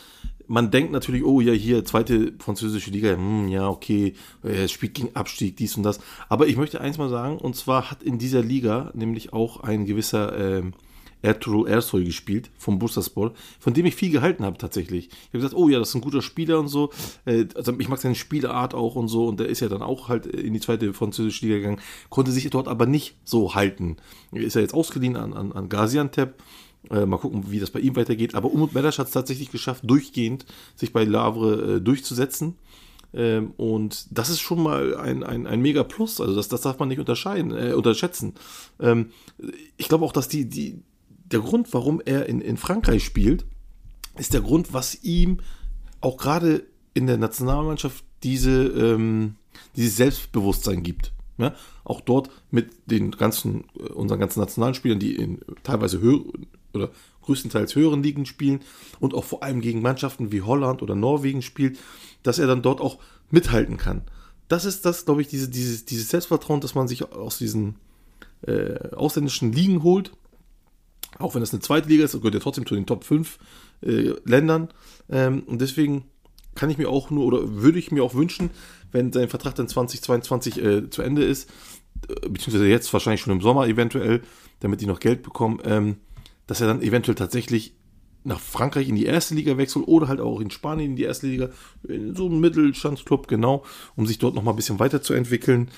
man 0.49 0.71
denkt 0.71 0.93
natürlich, 0.93 1.25
oh 1.25 1.41
ja, 1.41 1.53
hier, 1.53 1.85
zweite 1.85 2.33
französische 2.39 2.91
Liga, 2.91 3.13
hm, 3.13 3.49
ja, 3.49 3.69
okay, 3.69 4.15
er 4.43 4.69
spielt 4.69 4.95
gegen 4.95 5.15
Abstieg, 5.15 5.57
dies 5.57 5.77
und 5.77 5.83
das. 5.83 6.01
Aber 6.29 6.47
ich 6.47 6.57
möchte 6.57 6.81
eins 6.81 6.99
mal 6.99 7.09
sagen, 7.09 7.39
und 7.39 7.57
zwar 7.57 7.91
hat 7.91 8.03
in 8.03 8.19
dieser 8.19 8.43
Liga 8.43 8.91
nämlich 8.95 9.33
auch 9.33 9.61
ein 9.61 9.87
gewisser 9.87 10.39
ähm, 10.39 10.75
Ertuğrul 11.23 11.67
Ersoy 11.67 12.05
gespielt 12.05 12.51
vom 12.57 12.79
Bursaspor, 12.79 13.33
von 13.59 13.75
dem 13.75 13.87
ich 13.87 13.95
viel 13.95 14.11
gehalten 14.11 14.45
habe 14.45 14.59
tatsächlich. 14.59 15.09
Ich 15.09 15.29
habe 15.29 15.39
gesagt, 15.39 15.55
oh 15.55 15.69
ja, 15.69 15.79
das 15.79 15.89
ist 15.89 15.95
ein 15.95 16.01
guter 16.01 16.23
Spieler 16.23 16.61
und 16.61 16.69
so. 16.69 16.91
Äh, 17.25 17.47
also 17.55 17.73
ich 17.79 17.89
mag 17.89 17.99
seine 17.99 18.15
Spielart 18.15 18.75
auch 18.75 18.95
und 18.95 19.09
so 19.09 19.27
und 19.27 19.41
der 19.41 19.49
ist 19.49 19.61
ja 19.61 19.69
dann 19.69 19.83
auch 19.83 20.09
halt 20.09 20.27
in 20.27 20.53
die 20.53 20.61
zweite 20.61 20.93
französische 20.93 21.47
Liga 21.47 21.59
gegangen, 21.59 21.81
konnte 22.11 22.31
sich 22.31 22.49
dort 22.51 22.69
aber 22.69 22.87
nicht 22.87 23.17
so 23.25 23.55
halten. 23.55 23.97
Ist 24.33 24.55
ja 24.55 24.61
jetzt 24.61 24.75
ausgeliehen 24.75 25.17
an, 25.17 25.33
an, 25.33 25.53
an 25.53 25.69
Gaziantep. 25.69 26.35
Äh, 26.91 27.07
mal 27.07 27.19
gucken, 27.19 27.51
wie 27.51 27.61
das 27.61 27.71
bei 27.71 27.81
ihm 27.81 27.97
weitergeht. 27.97 28.35
Aber 28.35 28.53
Umut 28.53 28.75
Melasch 28.75 28.99
hat 28.99 29.09
es 29.09 29.13
tatsächlich 29.13 29.51
geschafft, 29.51 29.83
durchgehend 29.87 30.47
sich 30.77 30.93
bei 30.93 31.05
Lavre 31.05 31.77
äh, 31.77 31.81
durchzusetzen. 31.81 32.57
Ähm, 33.13 33.53
und 33.57 34.07
das 34.11 34.29
ist 34.29 34.41
schon 34.41 34.63
mal 34.63 34.97
ein, 34.97 35.25
ein, 35.25 35.47
ein 35.47 35.61
mega 35.61 35.83
Plus. 35.83 36.21
Also 36.21 36.35
das, 36.35 36.49
das 36.49 36.61
darf 36.61 36.79
man 36.79 36.89
nicht 36.89 37.01
unterscheiden, 37.01 37.53
äh, 37.57 37.73
unterschätzen. 37.73 38.35
Ähm, 38.79 39.11
ich 39.77 39.89
glaube 39.89 40.05
auch, 40.05 40.13
dass 40.13 40.29
die, 40.29 40.49
die, 40.49 40.83
der 41.09 41.41
Grund, 41.41 41.73
warum 41.73 42.01
er 42.05 42.27
in, 42.27 42.41
in 42.41 42.57
Frankreich 42.57 43.05
spielt, 43.05 43.47
ist 44.17 44.35
der 44.35 44.43
Grund, 44.43 44.73
was 44.73 45.03
ihm 45.03 45.41
auch 46.01 46.17
gerade 46.17 46.65
in 46.95 47.07
der 47.07 47.19
Nationalmannschaft 47.19 48.05
diese, 48.23 48.65
ähm, 48.67 49.37
dieses 49.77 49.97
Selbstbewusstsein 49.97 50.83
gibt. 50.83 51.13
Ja? 51.39 51.55
Auch 51.85 52.01
dort 52.01 52.31
mit 52.51 52.71
den 52.91 53.11
ganzen, 53.13 53.65
äh, 53.79 53.93
unseren 53.93 54.21
ganzen 54.21 54.41
nationalen 54.41 54.75
Spielern, 54.75 54.99
die 54.99 55.17
in 55.17 55.41
teilweise 55.63 56.01
höher 56.01 56.21
oder 56.77 56.91
größtenteils 57.23 57.75
höheren 57.75 58.03
Ligen 58.03 58.27
spielen 58.27 58.61
und 59.01 59.15
auch 59.15 59.25
vor 59.25 59.43
allem 59.43 59.61
gegen 59.61 59.83
Mannschaften 59.83 60.31
wie 60.31 60.43
Holland 60.43 60.83
oder 60.83 60.95
Norwegen 60.95 61.43
spielt, 61.43 61.79
dass 62.23 62.39
er 62.39 62.47
dann 62.47 62.63
dort 62.63 62.81
auch 62.81 62.99
mithalten 63.31 63.77
kann. 63.77 64.03
Das 64.49 64.65
ist 64.65 64.87
das, 64.87 65.05
glaube 65.05 65.23
ich, 65.23 65.29
diese, 65.29 65.49
dieses, 65.49 65.85
dieses 65.85 66.09
Selbstvertrauen, 66.09 66.61
das 66.61 66.77
man 66.77 66.87
sich 66.87 67.11
aus 67.13 67.39
diesen 67.39 67.77
äh, 68.47 68.91
ausländischen 68.95 69.53
Ligen 69.53 69.83
holt 69.83 70.13
auch 71.19 71.35
wenn 71.35 71.41
das 71.41 71.53
eine 71.53 71.61
zweite 71.61 71.89
Liga 71.89 72.05
ist, 72.05 72.13
gehört 72.13 72.35
er 72.35 72.41
trotzdem 72.41 72.67
zu 72.67 72.75
den 72.75 72.87
Top 72.87 73.05
5 73.05 73.39
äh, 73.83 74.13
Ländern. 74.25 74.69
Ähm, 75.09 75.43
und 75.47 75.61
deswegen 75.61 76.05
kann 76.55 76.71
ich 76.71 76.79
mir 76.79 76.89
auch 76.89 77.11
nur 77.11 77.25
oder 77.25 77.57
würde 77.63 77.79
ich 77.79 77.91
mir 77.91 78.03
auch 78.03 78.15
wünschen, 78.15 78.51
wenn 78.93 79.13
sein 79.13 79.29
Vertrag 79.29 79.55
dann 79.55 79.69
2022 79.69 80.63
äh, 80.63 80.91
zu 80.91 81.03
Ende 81.03 81.25
ist, 81.25 81.51
äh, 82.09 82.29
beziehungsweise 82.29 82.67
jetzt 82.67 82.93
wahrscheinlich 82.93 83.21
schon 83.21 83.33
im 83.33 83.41
Sommer 83.41 83.67
eventuell, 83.67 84.23
damit 84.61 84.81
die 84.81 84.87
noch 84.87 85.01
Geld 85.01 85.23
bekommen, 85.23 85.61
ähm, 85.65 85.97
dass 86.47 86.61
er 86.61 86.67
dann 86.67 86.83
eventuell 86.83 87.15
tatsächlich 87.15 87.75
nach 88.25 88.41
Frankreich 88.41 88.89
in 88.89 88.97
die 88.97 89.07
erste 89.07 89.35
Liga 89.35 89.57
wechselt 89.57 89.87
oder 89.87 90.09
halt 90.09 90.21
auch 90.21 90.41
in 90.41 90.51
Spanien 90.51 90.91
in 90.91 90.97
die 90.97 91.05
erste 91.05 91.29
Liga, 91.29 91.51
in 91.87 92.15
so 92.15 92.27
einem 92.27 92.41
Mittelstandsclub, 92.41 93.29
genau, 93.29 93.65
um 93.95 94.07
sich 94.07 94.19
dort 94.19 94.35
nochmal 94.35 94.55
ein 94.55 94.57
bisschen 94.57 94.81
weiterzuentwickeln. 94.81 95.71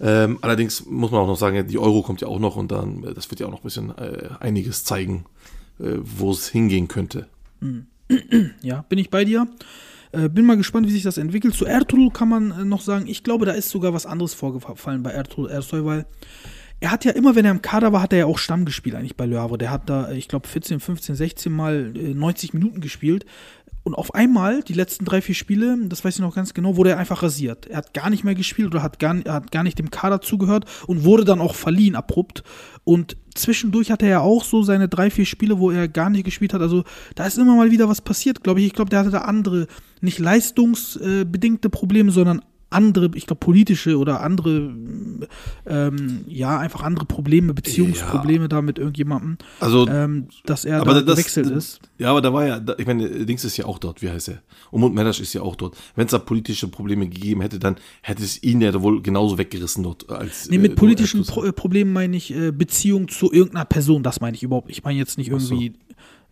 Ähm, 0.00 0.38
allerdings 0.42 0.86
muss 0.86 1.10
man 1.10 1.22
auch 1.22 1.26
noch 1.26 1.36
sagen, 1.36 1.66
die 1.66 1.78
Euro 1.78 2.02
kommt 2.02 2.20
ja 2.20 2.28
auch 2.28 2.38
noch 2.38 2.54
und 2.54 2.70
dann, 2.70 3.02
äh, 3.02 3.14
das 3.14 3.28
wird 3.30 3.40
ja 3.40 3.48
auch 3.48 3.50
noch 3.50 3.60
ein 3.60 3.64
bisschen 3.64 3.90
äh, 3.98 4.28
einiges 4.38 4.84
zeigen, 4.84 5.24
äh, 5.80 5.96
wo 5.98 6.30
es 6.30 6.48
hingehen 6.48 6.88
könnte. 6.88 7.26
Ja, 8.62 8.86
bin 8.88 8.98
ich 8.98 9.10
bei 9.10 9.26
dir. 9.26 9.46
Äh, 10.12 10.30
bin 10.30 10.46
mal 10.46 10.56
gespannt, 10.56 10.86
wie 10.86 10.92
sich 10.92 11.02
das 11.02 11.18
entwickelt. 11.18 11.54
Zu 11.54 11.66
Ertuğrul 11.66 12.10
kann 12.10 12.30
man 12.30 12.52
äh, 12.52 12.64
noch 12.64 12.80
sagen, 12.80 13.06
ich 13.06 13.22
glaube, 13.22 13.44
da 13.44 13.52
ist 13.52 13.68
sogar 13.68 13.92
was 13.92 14.06
anderes 14.06 14.32
vorgefallen 14.32 15.02
bei 15.02 15.14
Ertuğrul 15.14 15.50
Ersoy, 15.50 15.84
weil 15.84 16.06
er 16.80 16.92
hat 16.92 17.04
ja 17.04 17.12
immer, 17.12 17.34
wenn 17.34 17.44
er 17.44 17.50
im 17.50 17.62
Kader 17.62 17.92
war, 17.92 18.02
hat 18.02 18.12
er 18.12 18.20
ja 18.20 18.26
auch 18.26 18.38
Stamm 18.38 18.64
gespielt 18.64 18.94
eigentlich 18.94 19.16
bei 19.16 19.26
Le. 19.26 19.48
Der 19.58 19.70
hat 19.70 19.88
da, 19.90 20.10
ich 20.12 20.28
glaube, 20.28 20.46
14, 20.46 20.80
15, 20.80 21.16
16 21.16 21.52
Mal 21.52 21.92
äh, 21.96 22.14
90 22.14 22.54
Minuten 22.54 22.80
gespielt. 22.80 23.24
Und 23.82 23.94
auf 23.94 24.14
einmal, 24.14 24.62
die 24.62 24.74
letzten 24.74 25.06
drei, 25.06 25.22
vier 25.22 25.34
Spiele, 25.34 25.78
das 25.86 26.04
weiß 26.04 26.16
ich 26.16 26.20
noch 26.20 26.34
ganz 26.34 26.52
genau, 26.52 26.76
wurde 26.76 26.90
er 26.90 26.98
einfach 26.98 27.22
rasiert. 27.22 27.66
Er 27.66 27.78
hat 27.78 27.94
gar 27.94 28.10
nicht 28.10 28.22
mehr 28.22 28.34
gespielt 28.34 28.68
oder 28.68 28.82
hat 28.82 28.98
gar, 28.98 29.16
hat 29.24 29.50
gar 29.50 29.62
nicht 29.62 29.78
dem 29.78 29.90
Kader 29.90 30.20
zugehört 30.20 30.66
und 30.86 31.04
wurde 31.04 31.24
dann 31.24 31.40
auch 31.40 31.54
verliehen 31.54 31.96
abrupt. 31.96 32.42
Und 32.84 33.16
zwischendurch 33.34 33.90
hatte 33.90 34.06
er 34.06 34.20
auch 34.20 34.44
so 34.44 34.62
seine 34.62 34.88
drei, 34.88 35.10
vier 35.10 35.24
Spiele, 35.24 35.58
wo 35.58 35.70
er 35.70 35.88
gar 35.88 36.10
nicht 36.10 36.24
gespielt 36.24 36.52
hat. 36.52 36.60
Also 36.60 36.84
da 37.14 37.26
ist 37.26 37.38
immer 37.38 37.56
mal 37.56 37.70
wieder 37.70 37.88
was 37.88 38.02
passiert, 38.02 38.44
glaube 38.44 38.60
ich. 38.60 38.66
Ich 38.66 38.74
glaube, 38.74 38.90
der 38.90 38.98
hatte 39.00 39.10
da 39.10 39.22
andere, 39.22 39.68
nicht 40.02 40.18
leistungsbedingte 40.18 41.70
Probleme, 41.70 42.10
sondern 42.10 42.42
andere, 42.70 43.10
ich 43.14 43.26
glaube, 43.26 43.40
politische 43.40 43.96
oder 43.96 44.20
andere, 44.20 44.74
ähm, 45.66 46.24
ja, 46.26 46.58
einfach 46.58 46.82
andere 46.82 47.06
Probleme, 47.06 47.54
Beziehungsprobleme 47.54 48.44
ja. 48.44 48.48
da 48.48 48.62
mit 48.62 48.78
irgendjemandem, 48.78 49.38
also, 49.60 49.88
ähm, 49.88 50.28
dass 50.44 50.64
er 50.64 50.84
da 50.84 51.00
das, 51.00 51.16
gewechselt 51.16 51.50
ist. 51.50 51.80
Ja, 51.96 52.10
aber 52.10 52.20
da 52.20 52.32
war 52.32 52.46
ja, 52.46 52.60
ich 52.76 52.86
meine, 52.86 53.24
Dings 53.24 53.44
ist 53.44 53.56
ja 53.56 53.64
auch 53.64 53.78
dort, 53.78 54.02
wie 54.02 54.10
heißt 54.10 54.28
er? 54.28 54.42
Umut 54.70 54.94
Medasch 54.94 55.20
ist 55.20 55.32
ja 55.32 55.42
auch 55.42 55.56
dort. 55.56 55.76
Wenn 55.96 56.06
es 56.06 56.10
da 56.10 56.18
politische 56.18 56.68
Probleme 56.68 57.08
gegeben 57.08 57.40
hätte, 57.40 57.58
dann 57.58 57.76
hätte 58.02 58.22
es 58.22 58.42
ihn 58.42 58.60
ja 58.60 58.80
wohl 58.82 59.00
genauso 59.00 59.38
weggerissen 59.38 59.82
dort 59.82 60.08
als. 60.10 60.50
Nee, 60.50 60.58
mit 60.58 60.72
äh, 60.72 60.74
politischen 60.74 61.24
Pro 61.24 61.50
Problemen 61.52 61.92
meine 61.92 62.16
ich 62.16 62.34
äh, 62.34 62.52
Beziehung 62.52 63.08
zu 63.08 63.32
irgendeiner 63.32 63.64
Person, 63.64 64.02
das 64.02 64.20
meine 64.20 64.36
ich 64.36 64.42
überhaupt. 64.42 64.70
Ich 64.70 64.84
meine 64.84 64.98
jetzt 64.98 65.16
nicht 65.16 65.28
irgendwie. 65.28 65.72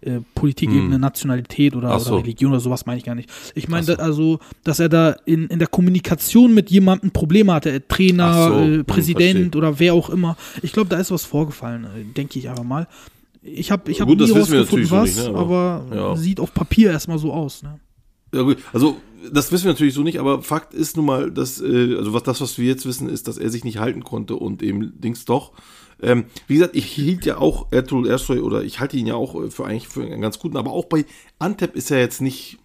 Äh, 0.02 0.20
Politikebene, 0.35 0.94
hm. 0.94 1.00
Nationalität 1.00 1.74
oder, 1.74 1.98
so. 1.98 2.12
oder, 2.12 2.22
Religion 2.22 2.52
oder 2.52 2.61
sowas 2.61 2.85
meine 2.85 2.98
ich 2.98 3.04
gar 3.04 3.14
nicht. 3.14 3.30
Ich 3.54 3.66
meine 3.66 3.82
so. 3.82 3.94
da, 3.94 4.02
also, 4.02 4.38
dass 4.62 4.78
er 4.78 4.90
da 4.90 5.12
in, 5.24 5.46
in 5.46 5.59
der 5.59 5.68
Kommunikation 5.68 6.52
mit 6.52 6.70
jemandem 6.70 7.12
Probleme 7.12 7.54
hatte, 7.54 7.72
äh, 7.72 7.80
Trainer, 7.80 8.48
so. 8.48 8.54
äh, 8.54 8.64
hm, 8.76 8.85
Präsident 8.85 9.54
hm, 9.54 9.59
oder 9.59 9.78
wer 9.78 9.94
auch 9.94 10.11
immer. 10.11 10.37
Ich 10.61 10.72
glaube, 10.72 10.90
da 10.90 10.98
ist 10.98 11.11
was 11.11 11.24
vorgefallen, 11.24 11.85
äh, 11.85 12.04
denke 12.14 12.38
ich 12.38 12.50
einfach 12.50 12.62
mal. 12.62 12.87
Ich 13.42 13.70
habe 13.70 13.90
ich 13.90 14.02
hab 14.02 14.09
Gut, 14.09 14.18
nie 14.18 14.30
rausgefunden, 14.30 14.90
was, 14.90 15.16
nicht, 15.16 15.28
ne? 15.28 15.35
aber, 15.35 15.87
aber 15.90 15.96
ja. 15.96 16.16
sieht 16.16 16.40
auf 16.40 16.52
Papier 16.52 16.90
erstmal 16.90 17.18
so 17.18 17.32
aus. 17.32 17.62
Ne? 17.62 17.80
Ja, 18.35 18.42
gut. 18.42 18.59
Also, 18.74 18.98
das 19.32 19.50
wissen 19.50 19.64
wir 19.64 19.72
natürlich 19.72 19.94
so 19.94 20.02
nicht, 20.02 20.18
aber 20.18 20.42
Fakt 20.42 20.74
ist 20.74 20.96
nun 20.98 21.06
mal, 21.06 21.30
dass, 21.30 21.61
äh, 21.61 21.96
also 21.96 22.12
was 22.12 22.22
das, 22.22 22.42
was 22.42 22.59
wir 22.59 22.66
jetzt 22.66 22.85
wissen, 22.85 23.09
ist, 23.09 23.28
dass 23.28 23.38
er 23.38 23.48
sich 23.48 23.64
nicht 23.64 23.78
halten 23.78 24.04
konnte 24.04 24.37
und 24.37 24.62
eben 24.62 25.00
Dings 25.00 25.24
doch 25.24 25.52
ähm, 26.02 26.24
wie 26.46 26.54
gesagt, 26.54 26.76
ich 26.76 26.87
hielt 26.87 27.24
ja 27.24 27.38
auch 27.38 27.70
Ertuğrul 27.72 28.09
Ersoy 28.09 28.40
oder 28.40 28.62
ich 28.62 28.80
halte 28.80 28.96
ihn 28.96 29.06
ja 29.06 29.14
auch 29.14 29.42
äh, 29.42 29.50
für 29.50 29.64
eigentlich 29.64 29.88
für 29.88 30.02
einen 30.02 30.20
ganz 30.20 30.38
guten, 30.38 30.56
aber 30.56 30.72
auch 30.72 30.87
bei 30.87 31.04
Antep 31.38 31.74
ist 31.74 31.90
er 31.90 32.00
jetzt 32.00 32.20
nicht 32.20 32.59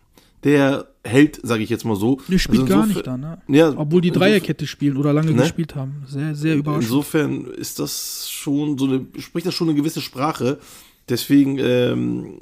der 0.43 0.87
Held, 1.03 1.39
sage 1.43 1.63
ich 1.63 1.69
jetzt 1.69 1.85
mal 1.85 1.95
so. 1.95 2.19
Der 2.27 2.37
spielt 2.37 2.63
also 2.63 2.73
gar 2.73 2.87
nicht 2.87 3.07
da, 3.07 3.17
ne? 3.17 3.41
Ja, 3.47 3.73
Obwohl 3.75 4.01
die 4.01 4.11
Dreierkette 4.11 4.67
spielen 4.67 4.97
oder 4.97 5.13
lange 5.13 5.31
ne? 5.31 5.41
gespielt 5.41 5.75
haben. 5.75 6.03
Sehr, 6.07 6.35
sehr 6.35 6.55
überraschend. 6.55 6.83
Insofern 6.83 7.45
ist 7.45 7.79
das 7.79 8.29
schon 8.29 8.77
so 8.77 8.85
eine, 8.85 9.05
spricht 9.19 9.47
das 9.47 9.53
schon 9.53 9.69
eine 9.69 9.77
gewisse 9.77 10.01
Sprache. 10.01 10.59
Deswegen 11.09 11.57
ähm, 11.59 12.39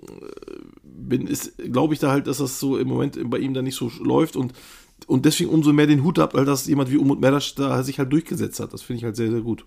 bin, 0.84 1.28
ist, 1.28 1.58
glaube 1.72 1.94
ich 1.94 2.00
da 2.00 2.12
halt, 2.12 2.28
dass 2.28 2.40
das 2.40 2.60
so 2.60 2.78
im 2.78 2.88
Moment 2.88 3.18
bei 3.30 3.38
ihm 3.38 3.54
da 3.54 3.62
nicht 3.62 3.76
so 3.76 3.92
läuft 4.02 4.36
und 4.36 4.54
und 5.08 5.26
deswegen 5.26 5.50
umso 5.50 5.72
mehr 5.72 5.88
den 5.88 6.04
Hut 6.04 6.20
ab, 6.20 6.34
weil 6.34 6.44
das 6.44 6.68
jemand 6.68 6.92
wie 6.92 6.98
Umut 6.98 7.22
Merdasch 7.22 7.56
da 7.56 7.82
sich 7.84 8.00
halt 8.00 8.12
durchgesetzt 8.12 8.60
hat. 8.60 8.74
Das 8.74 8.82
finde 8.82 8.98
ich 8.98 9.04
halt 9.06 9.16
sehr, 9.16 9.32
sehr 9.32 9.40
gut. 9.40 9.66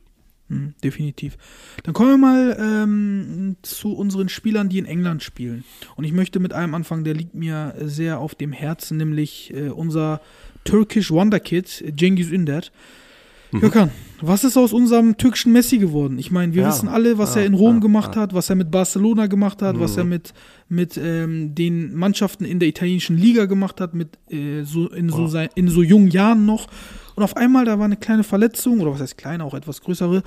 Hm, 0.52 0.74
definitiv. 0.84 1.38
Dann 1.82 1.94
kommen 1.94 2.10
wir 2.10 2.18
mal 2.18 2.56
ähm, 2.60 3.56
zu 3.62 3.94
unseren 3.94 4.28
Spielern, 4.28 4.68
die 4.68 4.78
in 4.78 4.84
England 4.84 5.22
spielen. 5.22 5.64
Und 5.96 6.04
ich 6.04 6.12
möchte 6.12 6.40
mit 6.40 6.52
einem 6.52 6.74
anfangen, 6.74 7.04
der 7.04 7.14
liegt 7.14 7.34
mir 7.34 7.74
sehr 7.80 8.18
auf 8.18 8.34
dem 8.34 8.52
Herzen, 8.52 8.98
nämlich 8.98 9.52
äh, 9.54 9.70
unser 9.70 10.20
Turkish 10.64 11.10
Wonderkid, 11.10 11.94
Cengiz 11.98 12.30
Ünder. 12.30 12.62
Mhm. 13.50 13.60
Gökhan, 13.60 13.90
was 14.20 14.44
ist 14.44 14.56
aus 14.56 14.72
unserem 14.72 15.16
türkischen 15.16 15.52
Messi 15.52 15.78
geworden? 15.78 16.18
Ich 16.18 16.30
meine, 16.30 16.54
wir 16.54 16.62
ja, 16.62 16.68
wissen 16.68 16.88
alle, 16.88 17.18
was 17.18 17.34
ja, 17.34 17.42
er 17.42 17.46
in 17.46 17.54
Rom 17.54 17.76
ja, 17.76 17.80
gemacht 17.80 18.16
hat, 18.16 18.32
was 18.34 18.48
er 18.48 18.56
mit 18.56 18.70
Barcelona 18.70 19.26
gemacht 19.26 19.62
hat, 19.62 19.76
mhm. 19.76 19.80
was 19.80 19.96
er 19.96 20.04
mit, 20.04 20.32
mit 20.68 20.96
ähm, 20.96 21.54
den 21.54 21.94
Mannschaften 21.94 22.44
in 22.44 22.58
der 22.58 22.68
italienischen 22.68 23.16
Liga 23.16 23.44
gemacht 23.46 23.80
hat, 23.80 23.94
mit, 23.94 24.18
äh, 24.30 24.62
so 24.64 24.88
in, 24.88 25.10
so 25.10 25.26
sein, 25.26 25.48
in 25.54 25.68
so 25.68 25.82
jungen 25.82 26.08
Jahren 26.08 26.46
noch. 26.46 26.68
Und 27.14 27.22
auf 27.22 27.36
einmal, 27.36 27.64
da 27.64 27.78
war 27.78 27.84
eine 27.84 27.96
kleine 27.96 28.24
Verletzung, 28.24 28.80
oder 28.80 28.92
was 28.92 29.00
heißt 29.00 29.18
kleine, 29.18 29.44
auch 29.44 29.54
etwas 29.54 29.80
größere, 29.82 30.22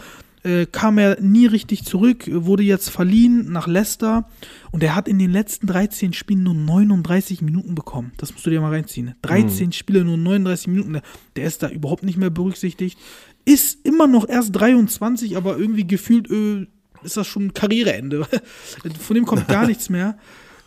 äh, 0.45 0.67
kam 0.67 1.00
er 1.00 1.19
nie 1.19 1.48
richtig 1.48 1.86
zurück, 1.86 2.30
wurde 2.32 2.62
jetzt 2.62 2.89
verliehen 2.89 3.52
nach 3.52 3.65
Leicester 3.65 4.30
und 4.71 4.84
er 4.84 4.95
hat 4.95 5.08
in 5.08 5.17
den 5.17 5.32
letzten 5.32 5.65
13 5.65 6.13
Spielen 6.13 6.43
nur 6.43 6.54
39 6.54 7.41
Minuten 7.41 7.74
bekommen. 7.74 8.12
Das 8.17 8.32
musst 8.32 8.45
du 8.45 8.52
dir 8.52 8.62
mal 8.62 8.69
reinziehen. 8.69 9.15
13 9.24 9.67
mhm. 9.67 9.71
Spiele, 9.71 10.06
nur 10.06 10.17
39 10.17 10.67
Minuten. 10.67 11.02
Der 11.36 11.45
ist 11.45 11.63
da 11.63 11.69
überhaupt 11.69 12.04
nicht 12.04 12.17
mehr 12.17 12.30
berücksichtigt. 12.30 13.00
Ist 13.43 13.84
immer 13.86 14.06
noch 14.06 14.30
erst 14.30 14.56
23, 14.56 15.36
aber 15.36 15.58
irgendwie 15.58 15.88
gefühlt 15.88 16.30
äh, 16.30 16.67
ist 17.04 17.17
das 17.17 17.26
schon 17.26 17.54
Karriereende. 17.54 18.28
Von 19.00 19.15
dem 19.15 19.26
kommt 19.26 19.48
gar 19.48 19.65
nichts 19.67 19.89
mehr. 19.89 20.17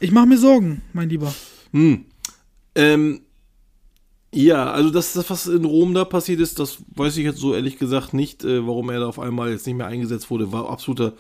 Ich 0.00 0.11
mache 0.11 0.26
mir 0.26 0.38
Sorgen, 0.38 0.83
mein 0.92 1.09
Lieber. 1.09 1.33
Hm. 1.72 2.04
Ähm, 2.74 3.20
ja, 4.32 4.70
also 4.70 4.90
das, 4.90 5.14
das, 5.14 5.30
was 5.30 5.46
in 5.46 5.64
Rom 5.64 5.94
da 5.94 6.04
passiert 6.04 6.40
ist, 6.40 6.58
das 6.58 6.78
weiß 6.94 7.16
ich 7.16 7.24
jetzt 7.24 7.38
so 7.38 7.54
ehrlich 7.54 7.78
gesagt 7.78 8.12
nicht, 8.12 8.44
äh, 8.44 8.66
warum 8.66 8.90
er 8.90 9.00
da 9.00 9.06
auf 9.06 9.18
einmal 9.18 9.50
jetzt 9.50 9.66
nicht 9.66 9.76
mehr 9.76 9.86
eingesetzt 9.86 10.30
wurde. 10.30 10.52
War 10.52 10.68
absoluter, 10.68 11.14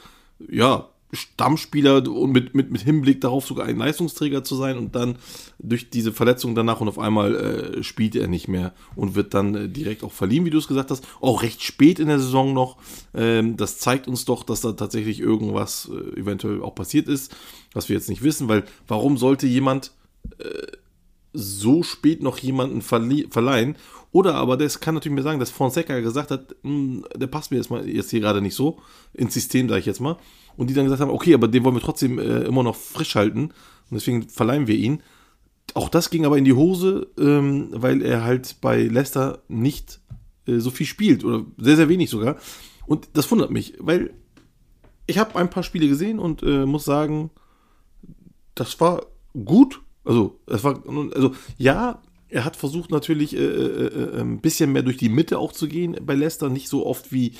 ja, 0.48 0.88
Stammspieler 1.12 2.06
und 2.06 2.32
mit, 2.32 2.54
mit, 2.54 2.70
mit 2.70 2.82
Hinblick 2.82 3.22
darauf 3.22 3.46
sogar 3.46 3.66
ein 3.66 3.78
Leistungsträger 3.78 4.44
zu 4.44 4.56
sein 4.56 4.76
und 4.76 4.94
dann 4.94 5.16
durch 5.58 5.88
diese 5.88 6.12
Verletzung 6.12 6.54
danach 6.54 6.82
und 6.82 6.88
auf 6.88 6.98
einmal 6.98 7.34
äh, 7.34 7.82
spielt 7.82 8.14
er 8.14 8.28
nicht 8.28 8.46
mehr 8.46 8.74
und 8.94 9.14
wird 9.14 9.32
dann 9.32 9.54
äh, 9.54 9.68
direkt 9.68 10.04
auch 10.04 10.12
verliehen, 10.12 10.44
wie 10.44 10.50
du 10.50 10.58
es 10.58 10.68
gesagt 10.68 10.90
hast. 10.90 11.06
Auch 11.20 11.42
recht 11.42 11.62
spät 11.62 11.98
in 11.98 12.08
der 12.08 12.18
Saison 12.18 12.52
noch. 12.52 12.76
Ähm, 13.14 13.56
das 13.56 13.78
zeigt 13.78 14.06
uns 14.06 14.26
doch, 14.26 14.42
dass 14.42 14.60
da 14.60 14.72
tatsächlich 14.72 15.20
irgendwas 15.20 15.90
äh, 15.90 16.20
eventuell 16.20 16.62
auch 16.62 16.74
passiert 16.74 17.08
ist, 17.08 17.34
was 17.72 17.88
wir 17.88 17.96
jetzt 17.96 18.10
nicht 18.10 18.22
wissen, 18.22 18.48
weil 18.48 18.64
warum 18.86 19.16
sollte 19.16 19.46
jemand 19.46 19.92
äh, 20.38 20.66
so 21.38 21.82
spät 21.82 22.22
noch 22.22 22.38
jemanden 22.38 22.82
verleihen. 22.82 23.76
Oder 24.10 24.34
aber 24.34 24.56
das 24.56 24.80
kann 24.80 24.94
natürlich 24.94 25.14
mir 25.14 25.22
sagen, 25.22 25.38
dass 25.38 25.50
Fonseca 25.50 26.00
gesagt 26.00 26.30
hat, 26.30 26.56
hm, 26.62 27.04
der 27.14 27.26
passt 27.26 27.50
mir 27.50 27.58
jetzt 27.58 27.70
mal 27.70 27.86
jetzt 27.88 28.10
hier 28.10 28.20
gerade 28.20 28.40
nicht 28.40 28.54
so 28.54 28.78
ins 29.12 29.34
System, 29.34 29.68
sage 29.68 29.80
ich 29.80 29.86
jetzt 29.86 30.00
mal. 30.00 30.16
Und 30.56 30.70
die 30.70 30.74
dann 30.74 30.84
gesagt 30.84 31.00
haben, 31.00 31.10
okay, 31.10 31.34
aber 31.34 31.46
den 31.46 31.64
wollen 31.64 31.76
wir 31.76 31.82
trotzdem 31.82 32.18
äh, 32.18 32.40
immer 32.40 32.62
noch 32.62 32.74
frisch 32.74 33.14
halten. 33.14 33.50
Und 33.90 33.94
deswegen 33.94 34.28
verleihen 34.28 34.66
wir 34.66 34.76
ihn. 34.76 35.02
Auch 35.74 35.88
das 35.88 36.10
ging 36.10 36.24
aber 36.24 36.38
in 36.38 36.44
die 36.44 36.54
Hose, 36.54 37.06
ähm, 37.18 37.68
weil 37.70 38.02
er 38.02 38.24
halt 38.24 38.56
bei 38.60 38.82
Leicester 38.82 39.42
nicht 39.48 40.00
äh, 40.46 40.58
so 40.58 40.70
viel 40.70 40.86
spielt. 40.86 41.24
Oder 41.24 41.44
sehr, 41.58 41.76
sehr 41.76 41.88
wenig 41.88 42.10
sogar. 42.10 42.36
Und 42.86 43.08
das 43.12 43.30
wundert 43.30 43.50
mich, 43.50 43.74
weil 43.78 44.14
ich 45.06 45.18
habe 45.18 45.38
ein 45.38 45.50
paar 45.50 45.62
Spiele 45.62 45.88
gesehen 45.88 46.18
und 46.18 46.42
äh, 46.42 46.66
muss 46.66 46.84
sagen, 46.84 47.30
das 48.54 48.80
war 48.80 49.06
gut 49.44 49.80
also, 50.08 50.40
es 50.46 50.64
war, 50.64 50.82
also 51.14 51.34
ja, 51.58 52.00
er 52.30 52.44
hat 52.46 52.56
versucht 52.56 52.90
natürlich 52.90 53.36
äh, 53.36 53.44
äh, 53.44 53.86
äh, 53.86 54.20
ein 54.20 54.40
bisschen 54.40 54.72
mehr 54.72 54.82
durch 54.82 54.96
die 54.96 55.10
Mitte 55.10 55.38
auch 55.38 55.52
zu 55.52 55.68
gehen 55.68 55.96
bei 56.00 56.14
Leicester, 56.14 56.48
nicht 56.48 56.68
so 56.68 56.86
oft 56.86 57.12
wie 57.12 57.34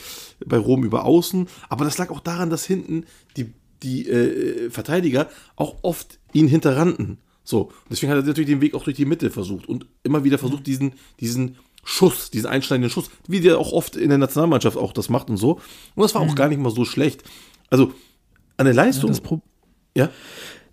bei 0.44 0.58
Rom 0.58 0.84
über 0.84 1.06
Außen. 1.06 1.48
Aber 1.70 1.86
das 1.86 1.96
lag 1.96 2.10
auch 2.10 2.20
daran, 2.20 2.50
dass 2.50 2.66
hinten 2.66 3.04
die, 3.38 3.54
die 3.82 4.06
äh, 4.06 4.68
Verteidiger 4.68 5.30
auch 5.56 5.76
oft 5.80 6.18
ihn 6.34 6.46
hinterrannten. 6.46 7.16
So, 7.42 7.72
deswegen 7.90 8.12
hat 8.12 8.18
er 8.18 8.26
natürlich 8.26 8.50
den 8.50 8.60
Weg 8.60 8.74
auch 8.74 8.84
durch 8.84 8.98
die 8.98 9.06
Mitte 9.06 9.30
versucht 9.30 9.66
und 9.66 9.86
immer 10.02 10.24
wieder 10.24 10.36
versucht, 10.36 10.66
diesen, 10.66 10.92
diesen 11.20 11.56
Schuss, 11.84 12.30
diesen 12.30 12.48
einschneidenden 12.48 12.90
Schuss, 12.90 13.10
wie 13.26 13.40
der 13.40 13.58
auch 13.58 13.72
oft 13.72 13.96
in 13.96 14.10
der 14.10 14.18
Nationalmannschaft 14.18 14.76
auch 14.76 14.92
das 14.92 15.08
macht 15.08 15.30
und 15.30 15.38
so. 15.38 15.52
Und 15.94 16.02
das 16.02 16.14
war 16.14 16.20
auch 16.20 16.32
mhm. 16.32 16.34
gar 16.34 16.48
nicht 16.48 16.60
mal 16.60 16.70
so 16.70 16.84
schlecht. 16.84 17.22
Also, 17.70 17.94
an 18.58 18.66
der 18.66 18.74
Leistung. 18.74 19.10
Ja? 19.94 20.10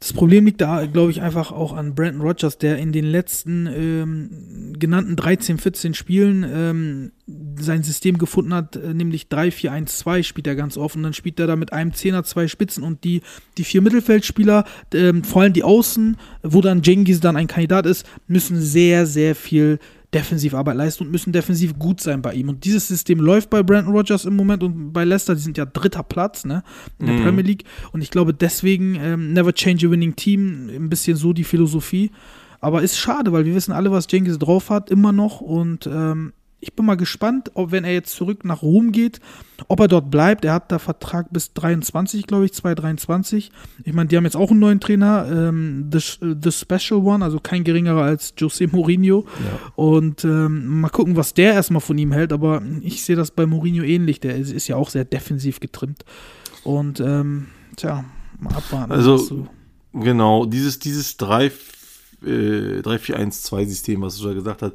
Das 0.06 0.14
Problem 0.14 0.46
liegt 0.46 0.62
da, 0.62 0.86
glaube 0.86 1.10
ich, 1.10 1.24
einfach 1.24 1.52
auch 1.52 1.74
an 1.74 1.96
Brandon 1.96 2.22
Rogers, 2.22 2.60
der 2.60 2.78
in 2.78 2.92
den 2.92 3.06
letzten 3.06 3.66
ähm, 3.66 4.74
genannten 4.78 5.16
13, 5.16 5.58
14 5.58 5.96
Spielen 5.96 6.46
ähm, 6.48 7.12
sein 7.60 7.82
System 7.82 8.20
gefunden 8.20 8.54
hat, 8.54 8.76
äh, 8.76 8.94
nämlich 8.94 9.30
3-4-1-2 9.32 10.22
spielt 10.22 10.46
er 10.46 10.56
ganz 10.56 10.78
offen. 10.78 11.02
Dann 11.02 11.14
spielt 11.14 11.40
er 11.40 11.48
da 11.48 11.56
mit 11.56 11.74
einem 11.74 11.92
Zehner, 11.92 12.24
zwei 12.24 12.48
Spitzen 12.48 12.84
und 12.84 13.04
die, 13.04 13.24
die 13.58 13.64
vier 13.64 13.82
Mittelfeldspieler, 13.82 14.66
ähm, 14.94 15.24
vor 15.24 15.42
allem 15.42 15.54
die 15.54 15.64
Außen, 15.64 16.18
wo 16.44 16.62
dann 16.62 16.84
Jengis 16.84 17.20
dann 17.20 17.36
ein 17.36 17.48
Kandidat 17.48 17.88
ist, 17.88 18.06
müssen 18.28 18.62
sehr, 18.62 19.08
sehr 19.08 19.34
viel 19.34 19.80
Defensivarbeit 20.16 20.78
leisten 20.78 21.04
und 21.04 21.12
müssen 21.12 21.34
defensiv 21.34 21.78
gut 21.78 22.00
sein 22.00 22.22
bei 22.22 22.34
ihm. 22.34 22.48
Und 22.48 22.64
dieses 22.64 22.88
System 22.88 23.20
läuft 23.20 23.50
bei 23.50 23.62
Brandon 23.62 23.94
Rogers 23.94 24.24
im 24.24 24.36
Moment 24.36 24.64
und 24.64 24.94
bei 24.94 25.04
Leicester, 25.04 25.36
die 25.36 25.42
sind 25.42 25.58
ja 25.58 25.66
dritter 25.66 26.04
Platz 26.04 26.46
ne, 26.46 26.64
in 27.00 27.08
der 27.08 27.16
mhm. 27.16 27.24
Premier 27.24 27.44
League. 27.44 27.66
Und 27.92 28.02
ich 28.02 28.12
glaube 28.12 28.34
deswegen 28.34 28.96
ähm, 28.96 29.34
Never 29.34 29.54
Change 29.54 29.88
a 29.88 29.92
Winning 29.92 30.16
Team, 30.16 30.70
ein 30.70 30.90
bisschen 30.90 31.18
so 31.18 31.34
die 31.34 31.44
Philosophie. 31.44 32.12
Aber 32.62 32.82
ist 32.82 32.98
schade, 32.98 33.34
weil 33.34 33.46
wir 33.46 33.54
wissen 33.54 33.74
alle, 33.74 33.92
was 33.92 34.08
Jenkins 34.10 34.40
drauf 34.40 34.70
hat, 34.70 34.90
immer 34.90 35.12
noch. 35.12 35.42
Und 35.42 35.86
ähm, 35.86 36.32
ich 36.66 36.74
bin 36.74 36.86
mal 36.86 36.98
gespannt, 36.98 37.52
ob 37.54 37.72
wenn 37.72 37.84
er 37.84 37.94
jetzt 37.94 38.16
zurück 38.16 38.44
nach 38.46 38.62
Rom 38.62 38.92
geht, 38.92 39.20
ob 39.68 39.80
er 39.80 39.88
dort 39.88 40.12
bleibt. 40.12 40.46
Er 40.46 40.54
hat 40.54 40.72
da 40.72 40.80
Vertrag 40.80 41.32
bis 41.32 41.54
23, 41.54 42.28
glaube 42.28 42.46
ich, 42.46 42.54
2023. 42.54 43.52
Ich 43.84 43.94
meine, 43.94 44.08
die 44.08 44.18
haben 44.18 44.26
jetzt 44.26 44.36
auch 44.36 44.52
einen 44.52 44.60
neuen 44.60 44.80
Trainer, 44.80 45.28
ähm, 45.32 45.90
the, 45.92 46.00
the 46.42 46.52
Special 46.52 47.02
One, 47.02 47.24
also 47.24 47.40
kein 47.40 47.64
geringerer 47.64 48.04
als 48.04 48.34
Jose 48.38 48.68
Mourinho. 48.68 49.26
Und 49.76 50.24
ähm, 50.26 50.82
mal 50.82 50.90
gucken, 50.90 51.16
was 51.16 51.34
der 51.34 51.54
erstmal 51.54 51.82
von 51.82 51.98
ihm 51.98 52.12
hält. 52.12 52.34
Aber 52.34 52.62
ich 52.82 53.04
sehe 53.04 53.16
das 53.16 53.32
bei 53.32 53.46
Mourinho 53.46 53.84
ähnlich. 53.84 54.20
Der 54.20 54.36
ist, 54.36 54.52
ist 54.52 54.68
ja 54.68 54.76
auch 54.76 54.90
sehr 54.90 55.06
defensiv 55.06 55.60
getrimmt. 55.60 56.04
Und 56.64 57.00
ähm, 57.00 57.48
tja, 57.76 58.04
mal 58.40 58.56
abwarten. 58.56 58.92
Also, 58.92 59.48
Genau, 59.96 60.46
dieses, 60.46 60.80
dieses 60.80 61.16
3, 61.18 61.46
äh, 61.46 62.82
3-4-1-2-System, 62.82 64.02
was 64.02 64.18
du 64.18 64.28
da 64.28 64.34
gesagt 64.34 64.62
hast, 64.62 64.74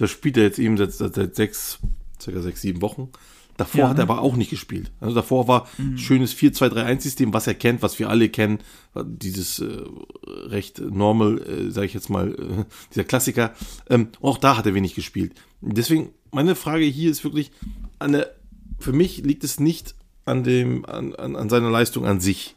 das 0.00 0.10
spielt 0.10 0.38
er 0.38 0.44
jetzt 0.44 0.58
eben 0.58 0.78
seit, 0.78 0.92
seit, 0.92 1.36
sechs, 1.36 1.78
circa 2.20 2.40
sechs, 2.40 2.62
sieben 2.62 2.80
Wochen. 2.80 3.10
Davor 3.58 3.80
Ja, 3.80 3.88
hat 3.90 3.98
er 3.98 4.06
ne? 4.06 4.10
aber 4.10 4.22
auch 4.22 4.34
nicht 4.34 4.48
gespielt. 4.48 4.90
Also 4.98 5.14
davor 5.14 5.46
war 5.46 5.68
schönes 5.96 6.34
4-2-3-1-System, 6.34 7.34
was 7.34 7.46
er 7.46 7.52
kennt, 7.52 7.82
was 7.82 7.98
wir 7.98 8.08
alle 8.08 8.30
kennen. 8.30 8.60
Dieses 9.04 9.58
äh, 9.58 9.82
recht 10.26 10.80
normal, 10.80 11.42
äh, 11.42 11.70
sage 11.70 11.86
ich 11.86 11.92
jetzt 11.92 12.08
mal, 12.08 12.30
äh, 12.30 12.64
dieser 12.90 13.04
Klassiker. 13.04 13.52
Ähm, 13.90 14.08
auch 14.22 14.38
da 14.38 14.56
hat 14.56 14.64
er 14.64 14.72
wenig 14.72 14.94
gespielt. 14.94 15.34
Deswegen, 15.60 16.14
meine 16.32 16.54
Frage 16.54 16.86
hier 16.86 17.10
ist 17.10 17.22
wirklich, 17.22 17.50
an 17.98 18.12
der, 18.12 18.34
für 18.78 18.92
mich 18.94 19.18
liegt 19.18 19.44
es 19.44 19.60
nicht 19.60 19.94
an, 20.24 20.42
dem, 20.42 20.86
an, 20.86 21.14
an, 21.14 21.36
an 21.36 21.50
seiner 21.50 21.70
Leistung 21.70 22.06
an 22.06 22.20
sich 22.20 22.54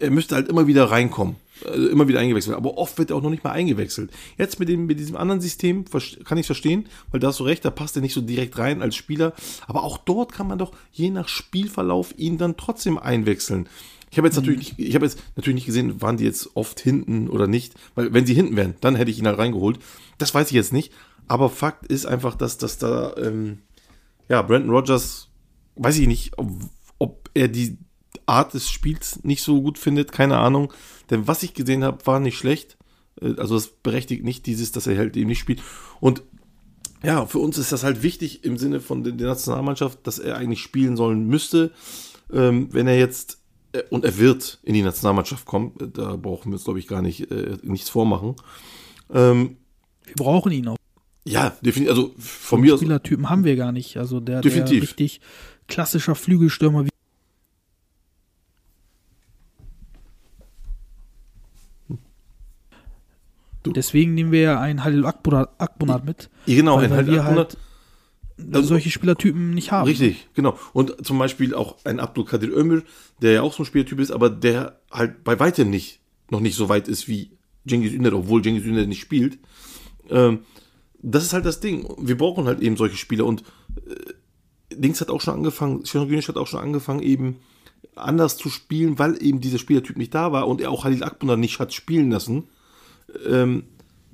er 0.00 0.10
müsste 0.10 0.34
halt 0.34 0.48
immer 0.48 0.66
wieder 0.66 0.90
reinkommen, 0.90 1.36
also 1.66 1.88
immer 1.88 2.08
wieder 2.08 2.20
eingewechselt. 2.20 2.56
Aber 2.56 2.78
oft 2.78 2.98
wird 2.98 3.10
er 3.10 3.16
auch 3.16 3.22
noch 3.22 3.30
nicht 3.30 3.44
mal 3.44 3.52
eingewechselt. 3.52 4.10
Jetzt 4.38 4.58
mit, 4.60 4.68
dem, 4.68 4.86
mit 4.86 4.98
diesem 4.98 5.16
anderen 5.16 5.40
System 5.40 5.84
kann 6.24 6.38
ich 6.38 6.46
verstehen, 6.46 6.86
weil 7.10 7.20
da 7.20 7.28
hast 7.28 7.40
du 7.40 7.44
recht, 7.44 7.64
da 7.64 7.70
passt 7.70 7.96
er 7.96 8.02
nicht 8.02 8.14
so 8.14 8.20
direkt 8.20 8.58
rein 8.58 8.82
als 8.82 8.96
Spieler. 8.96 9.32
Aber 9.66 9.84
auch 9.84 9.98
dort 9.98 10.32
kann 10.32 10.48
man 10.48 10.58
doch 10.58 10.72
je 10.92 11.10
nach 11.10 11.28
Spielverlauf 11.28 12.14
ihn 12.16 12.38
dann 12.38 12.56
trotzdem 12.56 12.98
einwechseln. 12.98 13.68
Ich 14.10 14.18
habe 14.18 14.26
jetzt 14.26 14.36
natürlich 14.36 14.58
nicht, 14.58 14.78
ich 14.78 14.94
habe 14.94 15.04
jetzt 15.04 15.22
natürlich 15.36 15.54
nicht 15.54 15.66
gesehen, 15.66 16.02
waren 16.02 16.16
die 16.16 16.24
jetzt 16.24 16.56
oft 16.56 16.80
hinten 16.80 17.28
oder 17.28 17.46
nicht, 17.46 17.74
weil 17.94 18.12
wenn 18.12 18.26
sie 18.26 18.34
hinten 18.34 18.56
wären, 18.56 18.74
dann 18.80 18.96
hätte 18.96 19.10
ich 19.10 19.18
ihn 19.20 19.26
halt 19.26 19.38
reingeholt. 19.38 19.78
Das 20.18 20.34
weiß 20.34 20.48
ich 20.48 20.54
jetzt 20.54 20.72
nicht. 20.72 20.92
Aber 21.28 21.48
Fakt 21.48 21.86
ist 21.86 22.06
einfach, 22.06 22.34
dass, 22.34 22.58
dass 22.58 22.78
da, 22.78 23.14
ähm, 23.16 23.58
ja, 24.28 24.42
Brandon 24.42 24.70
Rogers, 24.70 25.28
weiß 25.76 25.96
ich 25.98 26.08
nicht, 26.08 26.36
ob, 26.38 26.50
ob 26.98 27.30
er 27.34 27.46
die 27.46 27.78
Art 28.26 28.54
des 28.54 28.68
Spiels 28.68 29.22
nicht 29.22 29.42
so 29.42 29.62
gut 29.62 29.78
findet, 29.78 30.10
keine 30.10 30.38
Ahnung. 30.38 30.72
Denn 31.10 31.26
was 31.26 31.42
ich 31.42 31.54
gesehen 31.54 31.84
habe, 31.84 32.06
war 32.06 32.20
nicht 32.20 32.38
schlecht. 32.38 32.78
Äh, 33.20 33.34
Also 33.36 33.54
das 33.54 33.68
berechtigt 33.68 34.24
nicht 34.24 34.46
dieses, 34.46 34.72
dass 34.72 34.86
er 34.86 34.96
halt 34.96 35.16
eben 35.16 35.28
nicht 35.28 35.40
spielt. 35.40 35.60
Und 36.00 36.22
ja, 37.02 37.24
für 37.26 37.38
uns 37.38 37.56
ist 37.58 37.72
das 37.72 37.82
halt 37.82 38.02
wichtig 38.02 38.44
im 38.44 38.58
Sinne 38.58 38.80
von 38.80 39.02
der 39.02 39.14
Nationalmannschaft, 39.14 40.06
dass 40.06 40.18
er 40.18 40.36
eigentlich 40.36 40.60
spielen 40.60 40.96
sollen 40.96 41.26
müsste. 41.26 41.72
Ähm, 42.32 42.68
wenn 42.72 42.86
er 42.86 42.98
jetzt, 42.98 43.38
äh, 43.72 43.82
und 43.90 44.04
er 44.04 44.18
wird 44.18 44.58
in 44.62 44.74
die 44.74 44.82
Nationalmannschaft 44.82 45.46
kommen, 45.46 45.72
äh, 45.80 45.88
da 45.88 46.16
brauchen 46.16 46.50
wir 46.50 46.54
uns, 46.56 46.64
glaube 46.64 46.78
ich, 46.78 46.86
gar 46.86 47.02
nicht 47.02 47.28
nichts 47.62 47.88
vormachen. 47.88 48.36
Ähm, 49.12 49.56
wir 50.04 50.14
brauchen 50.16 50.52
ihn 50.52 50.68
auch. 50.68 50.76
ja, 51.24 51.56
definitiv, 51.62 51.90
also 51.90 52.14
von 52.18 52.60
mir 52.60 52.74
aus, 52.74 52.80
Spielertypen 52.80 53.30
haben 53.30 53.44
wir 53.44 53.56
gar 53.56 53.72
nicht. 53.72 53.96
Also 53.96 54.20
der, 54.20 54.40
der 54.42 54.70
richtig 54.70 55.20
klassischer 55.68 56.14
Flügelstürmer. 56.14 56.84
Du- 63.62 63.72
Deswegen 63.72 64.14
nehmen 64.14 64.32
wir 64.32 64.40
ja 64.40 64.60
einen 64.60 64.84
Halil 64.84 65.04
Akbonat 65.04 65.50
Akbonat 65.58 66.04
mit, 66.04 66.30
genau, 66.46 66.76
weil, 66.78 66.84
ein 66.86 66.90
weil 66.92 67.06
wir 67.06 67.22
800, 67.22 67.56
halt 68.54 68.64
solche 68.64 68.90
Spielertypen 68.90 69.50
nicht 69.50 69.70
haben. 69.70 69.86
Richtig, 69.86 70.28
genau. 70.34 70.58
Und 70.72 71.04
zum 71.04 71.18
Beispiel 71.18 71.54
auch 71.54 71.76
ein 71.84 72.00
Abdul 72.00 72.24
Kadir 72.24 72.56
Ömür, 72.56 72.82
der 73.20 73.32
ja 73.32 73.42
auch 73.42 73.52
so 73.52 73.62
ein 73.62 73.66
Spielertyp 73.66 74.00
ist, 74.00 74.10
aber 74.10 74.30
der 74.30 74.80
halt 74.90 75.24
bei 75.24 75.38
weitem 75.38 75.68
nicht, 75.68 76.00
noch 76.30 76.40
nicht 76.40 76.54
so 76.56 76.68
weit 76.70 76.88
ist 76.88 77.06
wie 77.08 77.32
Cengiz 77.68 77.92
Ünder, 77.92 78.12
obwohl 78.14 78.42
Cengiz 78.42 78.64
Ünder 78.64 78.86
nicht 78.86 79.00
spielt. 79.00 79.38
Ähm, 80.08 80.40
das 81.02 81.24
ist 81.24 81.32
halt 81.34 81.44
das 81.44 81.60
Ding. 81.60 81.86
Wir 81.98 82.16
brauchen 82.16 82.46
halt 82.46 82.60
eben 82.60 82.76
solche 82.76 82.96
Spieler 82.96 83.26
und 83.26 83.42
äh, 83.86 84.74
Dings 84.74 85.00
hat 85.00 85.10
auch 85.10 85.20
schon 85.20 85.34
angefangen, 85.34 85.82
Güneş 85.82 86.28
hat 86.28 86.36
auch 86.36 86.46
schon 86.46 86.60
angefangen, 86.60 87.02
eben 87.02 87.36
anders 87.96 88.36
zu 88.36 88.48
spielen, 88.48 88.98
weil 88.98 89.22
eben 89.22 89.40
dieser 89.40 89.58
Spielertyp 89.58 89.96
nicht 89.98 90.14
da 90.14 90.32
war 90.32 90.46
und 90.48 90.60
er 90.60 90.70
auch 90.70 90.84
Halil 90.84 91.02
Akbunar 91.02 91.36
nicht 91.36 91.58
hat 91.58 91.74
spielen 91.74 92.10
lassen. 92.10 92.44
Ähm, 93.28 93.64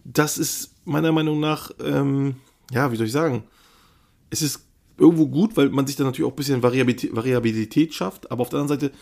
das 0.05 0.39
ist 0.39 0.75
meiner 0.85 1.13
Meinung 1.13 1.41
nach, 1.41 1.71
ähm, 1.83 2.37
ja, 2.71 2.91
wie 2.93 2.97
soll 2.97 3.07
ich 3.07 3.13
sagen, 3.13 3.45
es 4.31 4.43
ist 4.43 4.67
irgendwo 4.99 5.27
gut, 5.27 5.57
weil 5.57 5.69
man 5.71 5.87
sich 5.87 5.97
dann 5.97 6.07
natürlich 6.07 6.27
auch 6.27 6.33
ein 6.33 6.37
bisschen 6.37 6.63
Variabilität, 6.63 7.15
Variabilität 7.15 7.95
schafft, 7.95 8.31
aber 8.31 8.43
auf 8.43 8.49
der 8.49 8.61
anderen 8.61 8.81
Seite 8.81 8.95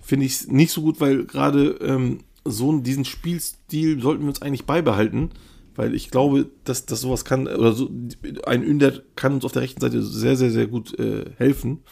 finde 0.00 0.26
ich 0.26 0.32
es 0.32 0.48
nicht 0.48 0.72
so 0.72 0.82
gut, 0.82 1.00
weil 1.00 1.24
gerade 1.24 1.78
ähm, 1.80 2.20
so 2.44 2.76
diesen 2.78 3.04
Spielstil 3.04 4.00
sollten 4.00 4.22
wir 4.22 4.28
uns 4.28 4.42
eigentlich 4.42 4.66
beibehalten, 4.66 5.30
weil 5.74 5.94
ich 5.94 6.10
glaube, 6.10 6.48
dass, 6.64 6.86
dass 6.86 7.00
sowas 7.00 7.24
kann, 7.24 7.46
oder 7.46 7.72
so, 7.72 7.90
ein 8.46 8.62
Ünder 8.62 8.92
kann 9.14 9.34
uns 9.34 9.44
auf 9.44 9.52
der 9.52 9.62
rechten 9.62 9.80
Seite 9.80 10.02
sehr, 10.02 10.36
sehr, 10.36 10.50
sehr 10.50 10.66
gut 10.66 10.98
äh, 10.98 11.26
helfen. 11.36 11.82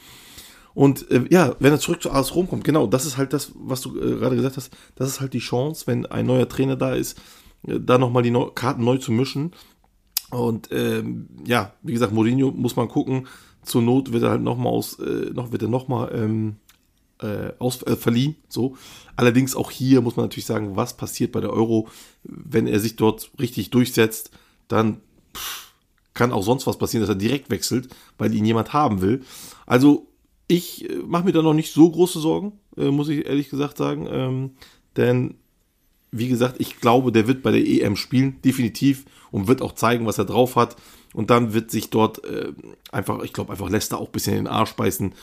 Und 0.75 1.11
äh, 1.11 1.25
ja, 1.31 1.55
wenn 1.61 1.73
er 1.73 1.79
zurück 1.79 2.03
zu 2.03 2.11
AS 2.11 2.35
Rom 2.35 2.49
kommt, 2.49 2.65
genau, 2.65 2.87
das 2.87 3.07
ist 3.07 3.17
halt 3.17 3.33
das, 3.33 3.53
was 3.55 3.81
du 3.81 3.97
äh, 3.97 4.17
gerade 4.17 4.37
gesagt 4.37 4.57
hast, 4.57 4.77
das 4.97 5.09
ist 5.09 5.21
halt 5.21 5.33
die 5.33 5.39
Chance, 5.39 5.87
wenn 5.87 6.07
ein 6.07 6.27
neuer 6.27 6.49
Trainer 6.49 6.77
da 6.77 6.95
ist, 6.95 7.21
da 7.67 7.99
nochmal 7.99 8.23
die 8.23 8.31
Neu 8.31 8.47
Karten 8.55 8.85
neu 8.85 8.99
zu 8.99 9.13
mischen. 9.13 9.53
Und 10.31 10.71
ähm, 10.73 11.29
ja, 11.47 11.73
wie 11.83 11.93
gesagt, 11.93 12.13
Mourinho 12.13 12.51
muss 12.51 12.77
man 12.77 12.89
gucken. 12.89 13.27
Zur 13.63 13.83
Not 13.83 14.13
wird 14.13 14.23
er 14.23 14.31
halt 14.31 14.43
nochmal 14.43 14.73
aus, 14.73 14.99
äh, 14.99 15.31
noch 15.33 15.53
wird 15.53 15.63
er 15.63 15.69
nochmal 15.69 16.11
ähm, 16.15 16.57
äh, 17.21 17.53
aus, 17.59 17.83
äh, 17.83 17.97
verliehen. 17.97 18.37
So. 18.49 18.77
Allerdings 19.17 19.57
auch 19.57 19.71
hier 19.71 20.01
muss 20.01 20.17
man 20.17 20.27
natürlich 20.27 20.47
sagen, 20.47 20.77
was 20.77 20.97
passiert 20.97 21.33
bei 21.33 21.41
der 21.41 21.53
Euro, 21.53 21.89
wenn 22.25 22.67
er 22.67 22.81
sich 22.81 22.97
dort 22.97 23.31
richtig 23.39 23.71
durchsetzt, 23.71 24.31
dann 24.69 25.01
pff, 25.35 25.73
kann 26.15 26.33
auch 26.33 26.43
sonst 26.43 26.67
was 26.67 26.79
passieren, 26.79 27.03
dass 27.03 27.15
er 27.15 27.19
direkt 27.19 27.51
wechselt, 27.51 27.89
weil 28.19 28.35
ihn 28.35 28.45
jemand 28.45 28.73
haben 28.73 29.01
will. 29.01 29.23
Also 29.67 30.09
ich 30.49 30.89
äh, 30.91 30.97
mache 31.07 31.25
mir 31.25 31.33
da 31.33 31.43
noch 31.43 31.55
nicht 31.55 31.73
so 31.73 31.91
große 31.91 32.21
Sorgen, 32.21 32.53
äh, 32.77 32.91
muss 32.91 33.09
ich 33.09 33.27
ehrlich 33.27 33.49
gesagt 33.49 33.79
sagen. 33.79 34.09
Ähm, 34.11 34.51
denn 34.97 35.37
wie 36.17 36.29
gesagt, 36.29 36.57
ich 36.59 36.81
glaube, 36.81 37.13
der 37.13 37.27
wird 37.27 37.43
bei 37.43 37.51
der 37.51 37.67
EM 37.67 37.97
spielen, 37.97 38.41
definitiv, 38.43 39.05
und 39.31 39.49
wird 39.49 39.63
auch 39.63 39.75
zeigen, 39.75 40.07
was 40.07 40.19
er 40.19 40.25
drauf 40.25 40.55
hat. 40.55 40.77
Und 41.13 41.31
dann 41.31 41.55
wird 41.55 41.71
sich 41.71 41.91
dort 41.91 42.25
äh, 42.25 42.53
einfach, 42.93 43.23
ich 43.23 43.33
glaube, 43.33 43.53
einfach 43.53 43.69
Leicester 43.69 43.99
auch 43.99 44.07
ein 44.07 44.13
bisschen 44.13 44.37
in 44.37 44.45
den 44.45 44.53
Arsch 44.53 44.75
beißen, 44.75 45.15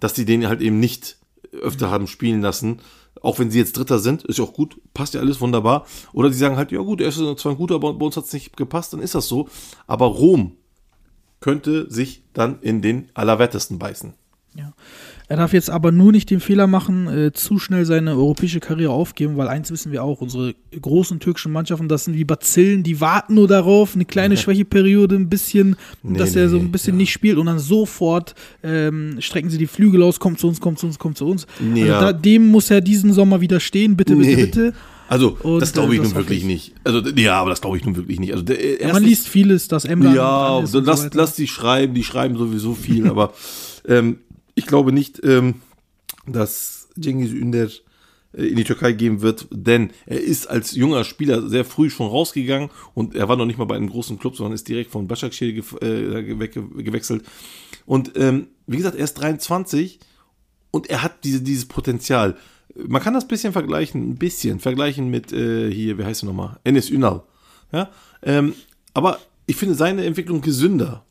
dass 0.00 0.14
die 0.14 0.24
den 0.24 0.48
halt 0.48 0.60
eben 0.60 0.80
nicht 0.80 1.18
öfter 1.52 1.90
haben 1.90 2.06
spielen 2.06 2.40
lassen. 2.40 2.80
Auch 3.20 3.38
wenn 3.38 3.50
sie 3.50 3.58
jetzt 3.58 3.76
Dritter 3.76 3.98
sind, 3.98 4.24
ist 4.24 4.38
ja 4.38 4.44
auch 4.44 4.52
gut, 4.52 4.80
passt 4.94 5.14
ja 5.14 5.20
alles 5.20 5.40
wunderbar. 5.40 5.86
Oder 6.12 6.30
die 6.30 6.36
sagen 6.36 6.56
halt, 6.56 6.72
ja 6.72 6.80
gut, 6.80 7.00
er 7.00 7.08
ist 7.08 7.16
zwar 7.16 7.52
ein 7.52 7.58
guter, 7.58 7.76
aber 7.76 7.92
bei 7.94 8.06
uns 8.06 8.16
hat 8.16 8.24
es 8.24 8.32
nicht 8.32 8.56
gepasst, 8.56 8.92
dann 8.92 9.00
ist 9.00 9.14
das 9.14 9.28
so. 9.28 9.48
Aber 9.86 10.06
Rom 10.06 10.52
könnte 11.40 11.90
sich 11.90 12.22
dann 12.32 12.60
in 12.60 12.80
den 12.82 13.10
Allerwertesten 13.14 13.78
beißen. 13.78 14.14
Ja. 14.54 14.72
Er 15.30 15.36
darf 15.36 15.52
jetzt 15.52 15.68
aber 15.68 15.92
nur 15.92 16.10
nicht 16.10 16.30
den 16.30 16.40
Fehler 16.40 16.66
machen, 16.66 17.06
äh, 17.06 17.32
zu 17.34 17.58
schnell 17.58 17.84
seine 17.84 18.12
europäische 18.12 18.60
Karriere 18.60 18.92
aufgeben, 18.92 19.36
weil 19.36 19.46
eins 19.48 19.70
wissen 19.70 19.92
wir 19.92 20.02
auch, 20.02 20.22
unsere 20.22 20.54
großen 20.80 21.20
türkischen 21.20 21.52
Mannschaften, 21.52 21.86
das 21.86 22.06
sind 22.06 22.14
wie 22.14 22.24
Bazillen, 22.24 22.82
die 22.82 23.00
warten 23.02 23.34
nur 23.34 23.46
darauf, 23.46 23.94
eine 23.94 24.06
kleine 24.06 24.36
Schwächeperiode, 24.38 25.16
ein 25.16 25.28
bisschen, 25.28 25.76
Nee, 26.02 26.16
dass 26.18 26.34
er 26.34 26.48
so 26.48 26.56
nee, 26.56 26.62
ein 26.62 26.72
bisschen 26.72 26.94
ja. 26.94 26.98
nicht 26.98 27.12
spielt 27.12 27.36
und 27.36 27.44
dann 27.44 27.58
sofort 27.58 28.34
ähm, 28.62 29.16
strecken 29.20 29.50
sie 29.50 29.58
die 29.58 29.66
Flügel 29.66 30.02
aus, 30.02 30.18
kommt 30.18 30.38
zu 30.40 30.48
uns, 30.48 30.60
kommt 30.62 30.78
zu 30.78 30.86
uns, 30.86 30.98
kommt 30.98 31.18
zu 31.18 31.26
uns. 31.26 31.46
Nee, 31.60 31.82
also 31.82 31.92
ja. 31.92 32.00
da, 32.00 32.12
dem 32.14 32.48
muss 32.48 32.70
er 32.70 32.80
diesen 32.80 33.12
Sommer 33.12 33.42
widerstehen, 33.42 33.96
bitte, 33.98 34.16
bitte, 34.16 34.28
Nee. 34.30 34.44
bitte. 34.46 34.72
Also, 35.10 35.36
Und, 35.42 35.60
das 35.60 35.72
glaube 35.74 35.92
ich 35.94 36.00
äh, 36.00 36.02
das 36.04 36.12
nun 36.14 36.22
wirklich 36.22 36.38
ich. 36.40 36.44
nicht. 36.44 36.74
Also, 36.84 37.00
ja, 37.00 37.34
aber 37.40 37.50
das 37.50 37.60
glaube 37.60 37.76
ich 37.78 37.84
nun 37.84 37.96
wirklich 37.96 38.18
nicht. 38.20 38.32
Also, 38.32 38.44
der, 38.44 38.80
Ja, 38.80 38.92
man 38.94 39.02
liest 39.02 39.28
vieles, 39.28 39.68
dass 39.68 39.84
Emre 39.84 40.14
Ja, 40.14 40.60
ist 40.60 40.72
so, 40.72 40.80
so 40.80 40.86
lass, 40.86 41.04
weiter. 41.04 41.18
lass 41.18 41.34
die 41.34 41.46
schreiben, 41.46 41.92
die 41.94 42.04
schreiben 42.04 42.36
sowieso 42.38 42.74
viel, 42.74 43.06
aber 43.10 43.32
ähm, 43.86 44.18
ich 44.58 44.66
glaube 44.66 44.92
nicht, 44.92 45.20
ähm, 45.24 45.54
dass 46.26 46.88
Cengiz 47.00 47.30
Ünder 47.32 47.68
äh, 48.32 48.46
in 48.46 48.56
die 48.56 48.64
Türkei 48.64 48.92
gehen 48.92 49.20
wird, 49.22 49.46
denn 49.50 49.90
er 50.06 50.20
ist 50.20 50.46
als 50.50 50.72
junger 50.74 51.04
Spieler 51.04 51.48
sehr 51.48 51.64
früh 51.64 51.90
schon 51.90 52.08
rausgegangen 52.08 52.70
und 52.94 53.14
er 53.14 53.28
war 53.28 53.36
noch 53.36 53.46
nicht 53.46 53.58
mal 53.58 53.66
bei 53.66 53.76
einem 53.76 53.88
großen 53.88 54.18
Club, 54.18 54.36
sondern 54.36 54.54
ist 54.54 54.68
direkt 54.68 54.90
von 54.90 55.08
Başakşehir 55.08 55.54
gef- 55.62 55.80
äh, 55.82 56.38
weg, 56.38 56.52
gewechselt. 56.76 57.24
Und 57.86 58.12
ähm, 58.16 58.48
wie 58.66 58.76
gesagt, 58.76 58.96
er 58.96 59.04
ist 59.04 59.14
23 59.14 60.00
und 60.70 60.90
er 60.90 61.02
hat 61.02 61.24
diese, 61.24 61.40
dieses 61.40 61.66
Potenzial. 61.66 62.36
Man 62.74 63.02
kann 63.02 63.14
das 63.14 63.24
ein 63.24 63.28
bisschen 63.28 63.52
vergleichen, 63.52 64.10
ein 64.10 64.16
bisschen 64.16 64.60
vergleichen 64.60 65.08
mit 65.08 65.32
äh, 65.32 65.70
hier, 65.72 65.98
wie 65.98 66.04
heißt 66.04 66.22
er 66.22 66.26
nochmal? 66.26 66.58
Enes 66.64 66.90
Ünal. 66.90 67.22
Ja? 67.72 67.90
Ähm, 68.22 68.54
aber 68.92 69.18
ich 69.46 69.56
finde 69.56 69.74
seine 69.74 70.04
Entwicklung 70.04 70.42
gesünder 70.42 71.04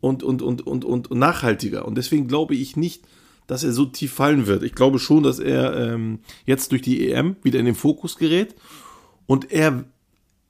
und, 0.00 0.22
und, 0.22 0.42
und, 0.42 0.66
und, 0.66 0.84
und 0.84 1.10
nachhaltiger. 1.10 1.86
Und 1.86 1.96
deswegen 1.96 2.28
glaube 2.28 2.54
ich 2.54 2.76
nicht, 2.76 3.04
dass 3.46 3.64
er 3.64 3.72
so 3.72 3.86
tief 3.86 4.12
fallen 4.12 4.46
wird. 4.46 4.62
Ich 4.62 4.74
glaube 4.74 4.98
schon, 4.98 5.22
dass 5.22 5.38
er 5.38 5.76
ähm, 5.76 6.20
jetzt 6.46 6.72
durch 6.72 6.82
die 6.82 7.10
EM 7.10 7.36
wieder 7.42 7.58
in 7.58 7.64
den 7.64 7.74
Fokus 7.74 8.16
gerät 8.16 8.54
und 9.26 9.50
er 9.50 9.84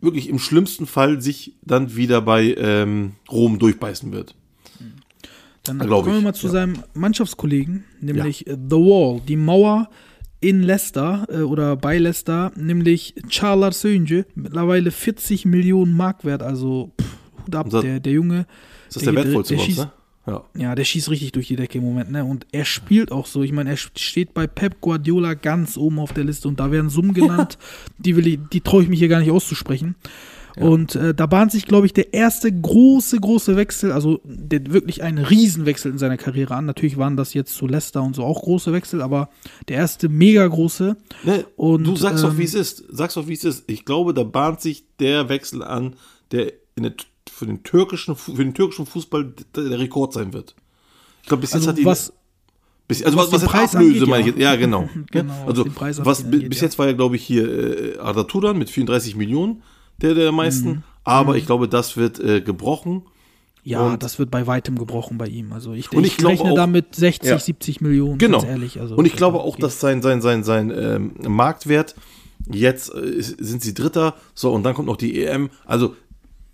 wirklich 0.00 0.28
im 0.28 0.38
schlimmsten 0.38 0.86
Fall 0.86 1.20
sich 1.20 1.56
dann 1.62 1.96
wieder 1.96 2.20
bei 2.20 2.54
ähm, 2.54 3.12
Rom 3.30 3.58
durchbeißen 3.58 4.12
wird. 4.12 4.34
Dann 5.64 5.78
kommen 5.78 6.06
wir 6.06 6.18
ich, 6.18 6.24
mal 6.24 6.34
zu 6.34 6.46
ja. 6.46 6.52
seinem 6.52 6.82
Mannschaftskollegen, 6.94 7.84
nämlich 8.00 8.46
äh, 8.46 8.52
The 8.52 8.76
Wall, 8.76 9.20
die 9.26 9.36
Mauer 9.36 9.90
in 10.40 10.62
Leicester 10.62 11.26
äh, 11.30 11.42
oder 11.42 11.76
bei 11.76 11.98
Leicester, 11.98 12.52
nämlich 12.56 13.14
Charles 13.28 13.80
Sönge, 13.80 14.24
mittlerweile 14.34 14.90
40 14.90 15.44
Millionen 15.44 15.96
Mark 15.96 16.24
wert, 16.24 16.42
also 16.42 16.92
pff, 17.00 17.44
Hut 17.46 17.54
ab, 17.54 17.70
der, 17.70 18.00
der 18.00 18.12
Junge. 18.12 18.46
Ist 18.88 18.96
das 18.96 19.02
der, 19.04 19.12
geht- 19.12 19.24
wertvollste 19.24 19.56
der 19.56 19.62
schießt, 19.62 19.78
ne? 19.78 19.92
Ja. 20.26 20.44
Ja, 20.58 20.74
der 20.74 20.84
schießt 20.84 21.08
richtig 21.08 21.32
durch 21.32 21.46
die 21.48 21.56
Decke 21.56 21.78
im 21.78 21.84
Moment, 21.84 22.10
ne? 22.10 22.22
Und 22.24 22.46
er 22.52 22.66
spielt 22.66 23.12
auch 23.12 23.24
so. 23.24 23.42
Ich 23.42 23.52
meine, 23.52 23.70
er 23.70 23.76
steht 23.78 24.34
bei 24.34 24.46
Pep 24.46 24.80
Guardiola 24.82 25.32
ganz 25.34 25.78
oben 25.78 25.98
auf 25.98 26.12
der 26.12 26.24
Liste 26.24 26.48
und 26.48 26.60
da 26.60 26.70
werden 26.70 26.90
Summen 26.90 27.14
genannt, 27.14 27.56
die 27.98 28.14
will 28.14 28.26
ich, 28.26 28.38
die 28.52 28.60
traue 28.60 28.82
ich 28.82 28.88
mich 28.90 28.98
hier 28.98 29.08
gar 29.08 29.20
nicht 29.20 29.30
auszusprechen. 29.30 29.94
Und 30.56 30.96
äh, 30.96 31.14
da 31.14 31.26
bahnt 31.26 31.52
sich, 31.52 31.66
glaube 31.66 31.86
ich, 31.86 31.92
der 31.92 32.12
erste 32.12 32.50
große, 32.50 33.20
große 33.20 33.54
Wechsel, 33.54 33.92
also 33.92 34.20
der, 34.24 34.72
wirklich 34.72 35.04
ein 35.04 35.16
Riesenwechsel 35.18 35.92
in 35.92 35.98
seiner 35.98 36.16
Karriere 36.16 36.56
an. 36.56 36.66
Natürlich 36.66 36.96
waren 36.96 37.16
das 37.16 37.32
jetzt 37.32 37.54
zu 37.54 37.68
Leicester 37.68 38.02
und 38.02 38.16
so 38.16 38.24
auch 38.24 38.42
große 38.42 38.72
Wechsel, 38.72 39.00
aber 39.00 39.28
der 39.68 39.76
erste 39.76 40.08
mega 40.08 40.44
große. 40.44 40.96
Ne, 41.22 41.46
Und, 41.54 41.84
du 41.84 41.94
sagst 41.94 42.24
doch, 42.24 42.32
ähm, 42.32 42.38
wie 42.38 42.42
es 42.44 42.54
ist. 42.54 42.82
Sagst 42.90 43.16
doch, 43.16 43.28
wie 43.28 43.34
es 43.34 43.44
ist. 43.44 43.64
Ich 43.68 43.84
glaube, 43.84 44.12
da 44.14 44.24
bahnt 44.24 44.60
sich 44.60 44.84
der 44.98 45.28
Wechsel 45.28 45.62
an, 45.62 45.94
der, 46.32 46.52
in 46.74 46.82
der 46.82 46.94
für, 47.38 47.46
den 47.46 47.62
türkischen, 47.62 48.16
für 48.16 48.32
den 48.32 48.54
türkischen 48.54 48.86
Fußball 48.86 49.32
der, 49.56 49.78
Rekord 49.78 50.12
sein 50.12 50.32
wird. 50.32 50.54
Ich 51.22 51.28
glaube, 51.28 51.40
bis 51.42 51.50
jetzt 51.52 51.60
Also 51.62 51.70
hat 51.70 51.78
die. 51.78 51.84
was, 51.84 52.12
bis, 52.88 53.02
also 53.02 53.16
was 53.18 53.32
was, 53.32 53.42
was 53.42 53.48
Preis 53.50 53.74
Ablöse, 53.74 53.94
angeht, 54.04 54.08
meine 54.08 54.20
ich 54.20 54.26
ja. 54.26 54.32
jetzt. 54.32 54.42
Ja, 54.42 54.56
genau. 54.56 54.88
Genau, 55.10 55.46
also, 55.46 55.64
was 56.04 56.24
angeht, 56.24 56.40
bi- 56.42 56.48
bis 56.48 56.60
jetzt 56.60 56.78
war 56.78 56.86
ja, 56.86 56.92
glaube 56.92 57.16
ich, 57.16 57.22
hier 57.24 57.94
äh, 57.96 57.98
Arda 57.98 58.24
Turan 58.24 58.58
mit 58.58 58.70
34 58.70 59.14
Millionen, 59.16 59.62
der 60.02 60.14
der 60.14 60.32
meisten. 60.32 60.68
Mhm. 60.68 60.82
Aber 61.04 61.36
ich 61.36 61.46
glaube, 61.46 61.68
das 61.68 61.96
wird 61.96 62.18
äh, 62.20 62.40
gebrochen. 62.40 63.02
ja, 63.64 63.80
und- 63.92 64.02
das 64.02 64.18
wird 64.18 64.30
bei 64.30 64.46
weitem 64.46 64.78
gebrochen 64.78 65.16
bei 65.18 65.26
ihm. 65.26 65.52
Also 65.52 65.72
ich, 65.72 65.92
Und 65.92 66.04
ich 66.04 66.18
ich 66.18 66.24
rechne 66.24 66.52
auch- 66.52 66.56
damit 66.56 66.94
60, 66.94 67.28
Ja. 67.30 67.38
70 67.38 67.80
Millionen, 67.80 68.18
Genau. 68.18 68.38
ganz 68.38 68.50
ehrlich. 68.50 68.80
Also, 68.80 68.94
und 68.96 69.04
ich 69.06 69.14
glaube 69.16 69.38
auch, 69.40 69.54
okay. 69.54 69.62
dass 69.62 69.80
sein, 69.80 70.02
sein, 70.02 70.20
sein, 70.22 70.42
sein 70.44 70.70
ähm, 70.74 71.12
Marktwert, 71.26 71.94
jetzt 72.50 72.94
äh, 72.94 73.20
sind 73.20 73.62
sie 73.62 73.74
Dritter, 73.74 74.14
so, 74.34 74.52
und 74.52 74.62
dann 74.64 74.74
kommt 74.74 74.86
noch 74.88 74.96
die 74.96 75.22
EM. 75.24 75.50
Also, 75.66 75.94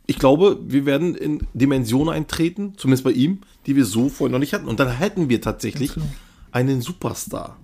ich 0.07 0.19
glaube, 0.19 0.59
wir 0.67 0.85
werden 0.85 1.15
in 1.15 1.47
Dimensionen 1.55 2.13
eintreten, 2.13 2.75
zumindest 2.77 3.05
bei 3.05 3.13
ihm, 3.13 3.41
die 3.67 3.75
wir 3.77 3.87
so 3.87 4.09
vorher 4.09 4.33
noch 4.33 4.39
nicht 4.39 4.53
hatten. 4.53 4.69
Und 4.69 4.79
dann 4.81 4.91
hätten 4.91 5.29
wir 5.29 5.41
tatsächlich 5.41 5.95
genau. 5.95 6.07
einen 6.53 6.83
Superstar, 6.83 7.57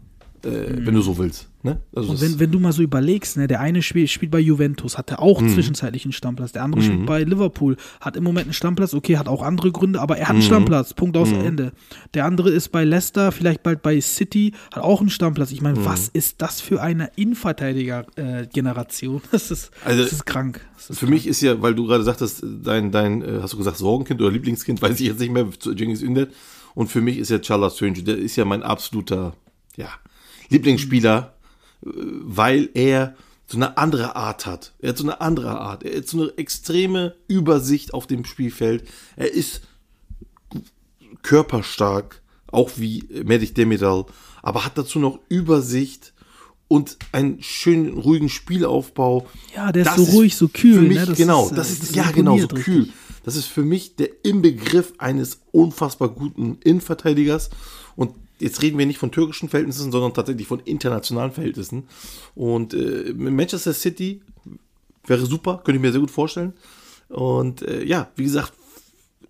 äh, 0.43 0.49
wenn 0.49 0.95
du 0.95 1.03
so 1.03 1.19
willst. 1.19 1.50
Ne? 1.63 1.79
Also 1.95 2.13
Und 2.13 2.23
wenn, 2.23 2.41
wenn 2.41 2.51
du 2.51 2.59
mal 2.59 2.73
so 2.73 2.81
überlegst, 2.81 3.37
ne, 3.37 3.47
der 3.47 3.61
eine 3.61 3.83
spielt, 3.83 4.09
spielt 4.09 4.31
bei 4.33 4.39
Juventus, 4.41 4.97
hat 4.97 5.11
er 5.11 5.21
auch 5.21 5.43
Mhm. 5.43 5.49
zwischenzeitlich 5.49 6.07
einen 6.07 6.13
Stammplatz, 6.13 6.53
der 6.53 6.63
andere 6.63 6.81
spielt 6.81 7.05
bei 7.05 7.23
Liverpool, 7.23 7.77
hat 8.01 8.17
im 8.17 8.25
Moment 8.25 8.47
einen 8.47 8.55
Stammplatz, 8.55 8.95
okay, 8.95 9.19
hat 9.19 9.29
auch 9.29 9.43
andere 9.43 9.71
Gründe, 9.71 10.01
aber 10.01 10.17
er 10.17 10.25
Mhm. 10.25 10.29
hat 10.29 10.35
einen 10.37 10.43
Stammplatz, 10.43 10.95
Punkt 10.95 11.19
aus 11.19 11.33
Ende. 11.33 11.73
Der 12.15 12.25
andere 12.25 12.49
ist 12.51 12.71
bei 12.71 12.85
Leicester, 12.85 13.31
vielleicht 13.31 13.63
bald 13.63 13.83
bei 13.83 14.01
City, 14.01 14.55
hat 14.73 14.83
auch 14.83 15.03
einen 15.03 15.11
Stammplatz. 15.11 15.51
Ich 15.53 15.61
meine, 15.61 15.81
Mhm. 15.81 15.85
was 15.85 16.09
ist 16.09 16.41
das 16.41 16.63
für 16.63 16.81
eine 16.81 17.11
Innenverteidiger-Generation? 17.17 19.23
das, 19.31 19.51
ist, 19.51 19.71
Also, 19.85 20.03
das 20.03 20.13
ist 20.13 20.27
krank. 20.27 20.61
Das 20.77 20.91
ist 20.91 20.99
Für 20.99 21.07
mich 21.07 21.27
ist 21.27 21.41
ja, 21.41 21.61
weil 21.61 21.75
du 21.75 21.87
gerade 21.87 22.05
sagtest, 22.05 22.45
dein, 22.63 22.91
dein, 22.91 23.23
äh, 23.23 23.39
hast 23.43 23.53
du 23.53 23.59
gesagt, 23.59 23.77
Sorgenkind 23.77 24.21
oder 24.21 24.31
Lieblingskind, 24.31 24.81
weiß 24.83 25.01
ich 25.01 25.07
jetzt 25.09 25.21
nicht 25.21 25.33
mehr, 25.33 25.47
zu 25.59 25.75
Cengiz 25.75 26.03
Ünder. 26.03 26.29
Und 26.75 26.89
für 26.89 27.01
mich 27.01 27.19
ist 27.19 27.31
ja 27.31 27.39
Charles 27.41 27.77
Sönge, 27.77 28.03
der 28.03 28.17
ist 28.17 28.37
ja 28.37 28.45
mein 28.45 28.63
absoluter, 28.63 29.35
ja, 29.77 29.89
Lieblingsspieler, 30.51 31.35
äh, 31.35 31.40
weil 31.83 32.69
er 32.75 33.15
so 33.47 33.57
eine 33.57 33.77
andere 33.79 34.15
Art 34.15 34.47
hat. 34.47 34.73
Er 34.79 34.91
hat 34.91 34.99
so 34.99 35.05
eine 35.05 35.21
andere 35.21 35.59
Art. 35.59 35.83
Er 35.83 35.99
hat 35.99 36.09
so 36.09 36.21
eine 36.23 36.33
extreme 36.39 37.17
Übersicht 37.27 37.93
auf 37.95 38.07
dem 38.07 38.25
Spielfeld. 38.25 38.85
Er 39.17 39.33
ist 39.33 39.63
körperstark, 41.23 42.23
auch 42.51 42.71
wie 42.77 43.05
Medic 43.25 43.55
Demiral, 43.55 44.07
aber 44.43 44.65
hat 44.65 44.79
dazu 44.79 44.99
noch 44.99 45.19
Übersicht 45.29 46.13
und 46.69 46.97
einen 47.13 47.43
schönen, 47.43 47.99
ruhigen 47.99 48.29
Spielaufbau. 48.29 49.27
Ja, 49.55 49.73
der 49.73 49.83
ist 49.83 49.89
Das 49.89 49.97
so 49.97 50.05
ruhig, 50.17 50.37
so 50.37 50.49
kühl, 50.49 50.75
Für 50.75 50.81
mich, 50.83 50.99
ne? 50.99 51.07
Das 51.07 51.19
genau, 51.19 51.47
ist, 51.47 51.53
äh, 51.53 51.57
das 51.57 51.71
ist, 51.73 51.83
das 51.83 51.95
ja 51.95 52.11
genau, 52.13 52.37
so 52.37 52.43
imponiert 52.45 52.65
kühl. 52.65 52.79
richtig. 52.83 52.95
Das 53.25 53.37
ist 53.37 53.47
für 53.47 53.63
mich 53.65 53.97
der 53.97 54.09
Inbegriff 54.25 54.93
eines 54.99 55.41
unfassbar 55.51 56.09
guten 56.09 56.59
Innenverteidigers. 56.63 57.51
Und 57.97 58.15
jetzt 58.41 58.63
reden 58.63 58.79
wir 58.79 58.87
nicht 58.87 58.99
von 58.99 59.13
türkischen 59.13 59.49
Verhältnissen, 59.49 59.93
sondern 59.93 60.15
tatsächlich 60.15 60.47
von 60.47 60.61
internationalen 60.61 61.33
Verhältnissen. 61.33 61.89
Und 62.35 62.75
äh, 62.75 63.13
Manchester 63.15 63.73
City 63.73 64.23
wäre 65.07 65.27
super, 65.27 65.61
könnte 65.65 65.77
ich 65.77 65.83
mir 65.83 65.93
sehr 65.93 66.01
gut 66.01 66.11
vorstellen. 66.11 66.55
Und 67.09 67.63
äh, 67.63 67.85
ja, 67.85 68.11
wie 68.17 68.25
gesagt, 68.25 68.53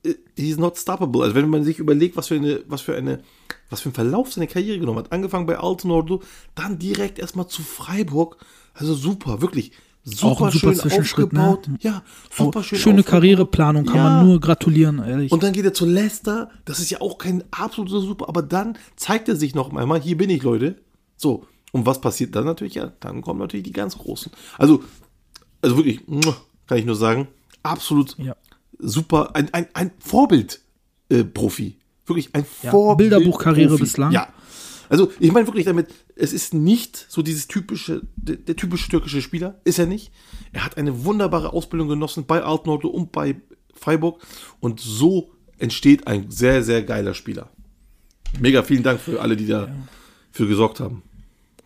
äh, 0.04 0.14
he's 0.36 0.58
not 0.58 0.78
stoppable. 0.78 1.22
Also 1.22 1.34
wenn 1.34 1.48
man 1.48 1.64
sich 1.64 1.78
überlegt, 1.78 2.16
was 2.16 2.28
für 2.28 2.36
eine, 2.36 2.62
was 2.66 2.80
für 2.80 2.96
eine, 2.96 3.22
was 3.68 3.80
für 3.80 3.88
einen 3.88 3.94
Verlauf 3.94 4.32
seine 4.32 4.46
Karriere 4.46 4.78
genommen 4.78 4.98
hat, 5.00 5.12
angefangen 5.12 5.46
bei 5.46 5.58
Altenordo, 5.58 6.22
dann 6.54 6.78
direkt 6.78 7.18
erstmal 7.18 7.48
zu 7.48 7.62
Freiburg. 7.62 8.36
Also 8.74 8.94
super, 8.94 9.42
wirklich. 9.42 9.72
Super, 10.14 10.50
super 10.50 10.50
schön 10.52 10.74
Zwischenschritt, 10.76 11.32
ne? 11.32 11.40
aufgebaut. 11.48 11.82
Ja, 11.82 12.02
super 12.30 12.60
Oh, 12.60 12.62
schön 12.62 12.78
schöne 12.78 12.94
aufgebaut. 13.00 13.10
Karriereplanung, 13.10 13.84
kann 13.86 13.96
Ja. 13.96 14.02
man 14.04 14.26
nur 14.26 14.40
gratulieren, 14.40 14.98
ehrlich. 15.04 15.32
Und 15.32 15.42
dann 15.42 15.52
geht 15.52 15.64
er 15.64 15.74
zu 15.74 15.86
Leicester. 15.86 16.50
Das 16.64 16.78
ist 16.80 16.90
ja 16.90 17.00
auch 17.00 17.18
kein 17.18 17.44
absoluter 17.50 18.00
Super. 18.00 18.28
Aber 18.28 18.42
dann 18.42 18.76
zeigt 18.96 19.28
er 19.28 19.36
sich 19.36 19.54
noch 19.54 19.72
einmal, 19.74 20.00
hier 20.00 20.16
bin 20.16 20.30
ich, 20.30 20.42
Leute. 20.42 20.76
So. 21.16 21.44
Und 21.72 21.86
was 21.86 22.00
passiert 22.00 22.34
dann 22.34 22.44
natürlich? 22.46 22.74
Ja, 22.74 22.92
dann 23.00 23.22
kommen 23.22 23.38
natürlich 23.40 23.64
die 23.64 23.72
ganz 23.72 23.96
Großen. 23.96 24.32
Also, 24.58 24.82
also 25.62 25.76
wirklich, 25.76 26.00
kann 26.66 26.78
ich 26.78 26.84
nur 26.84 26.96
sagen, 26.96 27.28
absolut 27.62 28.16
Ja. 28.18 28.34
super. 28.78 29.30
Ein, 29.34 29.52
ein, 29.54 29.66
ein 29.74 29.90
Vorbild-Profi. 30.00 31.76
Wirklich 32.06 32.34
ein 32.34 32.44
Ja, 32.62 32.70
Vorbild. 32.70 33.10
Bilderbuchkarriere 33.10 33.78
bislang. 33.78 34.10
Ja. 34.12 34.28
Also, 34.90 35.12
ich 35.20 35.30
meine 35.30 35.46
wirklich 35.46 35.66
damit, 35.66 35.86
es 36.16 36.32
ist 36.32 36.52
nicht 36.52 37.06
so 37.08 37.22
dieses 37.22 37.46
typische, 37.46 38.02
der, 38.16 38.36
der 38.36 38.56
typische 38.56 38.90
türkische 38.90 39.22
Spieler, 39.22 39.60
ist 39.64 39.78
er 39.78 39.86
nicht. 39.86 40.10
Er 40.52 40.64
hat 40.64 40.76
eine 40.76 41.04
wunderbare 41.04 41.52
Ausbildung 41.52 41.88
genossen 41.88 42.26
bei 42.26 42.42
Altnordo 42.42 42.88
und 42.88 43.12
bei 43.12 43.36
Freiburg 43.72 44.20
und 44.58 44.80
so 44.80 45.30
entsteht 45.58 46.08
ein 46.08 46.30
sehr, 46.32 46.64
sehr 46.64 46.82
geiler 46.82 47.14
Spieler. 47.14 47.50
Mega, 48.40 48.64
vielen 48.64 48.82
Dank 48.82 49.00
für 49.00 49.20
alle, 49.20 49.36
die 49.36 49.46
da 49.46 49.72
für 50.32 50.48
gesorgt 50.48 50.80
haben. 50.80 51.02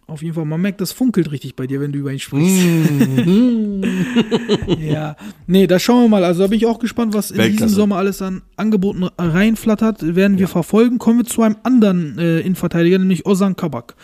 Auf 0.06 0.22
jeden 0.22 0.34
Fall, 0.34 0.44
man 0.44 0.60
merkt, 0.60 0.82
das 0.82 0.92
funkelt 0.92 1.32
richtig 1.32 1.56
bei 1.56 1.66
dir, 1.66 1.80
wenn 1.80 1.90
du 1.90 2.00
über 2.00 2.12
ihn 2.12 2.18
sprichst. 2.18 2.62
ja, 4.78 5.16
nee, 5.46 5.66
da 5.66 5.78
schauen 5.78 6.02
wir 6.02 6.08
mal. 6.08 6.24
Also 6.24 6.42
da 6.42 6.48
bin 6.48 6.58
ich 6.58 6.66
auch 6.66 6.78
gespannt, 6.78 7.14
was 7.14 7.30
in 7.30 7.38
Weltklasse. 7.38 7.64
diesem 7.64 7.76
Sommer 7.76 7.96
alles 7.96 8.20
an 8.20 8.42
Angeboten 8.56 9.04
reinflattert. 9.16 10.14
Werden 10.14 10.38
wir 10.38 10.48
verfolgen. 10.48 10.98
Kommen 10.98 11.20
wir 11.20 11.24
zu 11.24 11.40
einem 11.40 11.56
anderen 11.62 12.18
äh, 12.18 12.40
Innenverteidiger, 12.40 12.98
nämlich 12.98 13.24
Ozan 13.24 13.56
Kabak. 13.56 13.94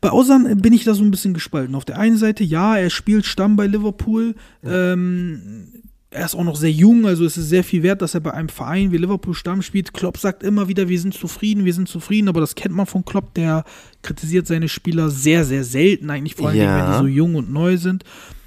Bei 0.00 0.10
Ozan 0.10 0.56
bin 0.62 0.72
ich 0.72 0.84
da 0.84 0.94
so 0.94 1.04
ein 1.04 1.10
bisschen 1.10 1.34
gespalten. 1.34 1.74
Auf 1.74 1.84
der 1.84 1.98
einen 1.98 2.16
Seite, 2.16 2.44
ja, 2.44 2.78
er 2.78 2.88
spielt 2.88 3.26
Stamm 3.26 3.56
bei 3.56 3.66
Liverpool. 3.66 4.34
Ähm, 4.64 5.66
er 6.12 6.24
ist 6.26 6.34
auch 6.34 6.44
noch 6.44 6.56
sehr 6.56 6.70
jung, 6.70 7.06
also 7.06 7.24
es 7.24 7.36
ist 7.36 7.48
sehr 7.48 7.64
viel 7.64 7.82
wert, 7.82 8.02
dass 8.02 8.14
er 8.14 8.20
bei 8.20 8.32
einem 8.32 8.48
Verein 8.48 8.92
wie 8.92 8.98
Liverpool 8.98 9.34
Stamm 9.34 9.62
spielt. 9.62 9.92
Klopp 9.92 10.18
sagt 10.18 10.42
immer 10.42 10.68
wieder, 10.68 10.88
wir 10.88 11.00
sind 11.00 11.14
zufrieden, 11.14 11.64
wir 11.64 11.74
sind 11.74 11.88
zufrieden, 11.88 12.28
aber 12.28 12.40
das 12.40 12.54
kennt 12.54 12.74
man 12.74 12.86
von 12.86 13.04
Klopp, 13.04 13.34
der 13.34 13.64
kritisiert 14.02 14.46
seine 14.46 14.68
Spieler 14.68 15.08
sehr, 15.10 15.44
sehr 15.44 15.64
selten, 15.64 16.10
eigentlich 16.10 16.34
vor 16.34 16.48
allem, 16.48 16.58
Ja. 16.58 16.78
wenn 16.86 16.92
die 16.92 16.98
so 16.98 17.16
jung 17.16 17.34
und 17.34 17.52
neu 17.52 17.76
sind. 17.78 18.04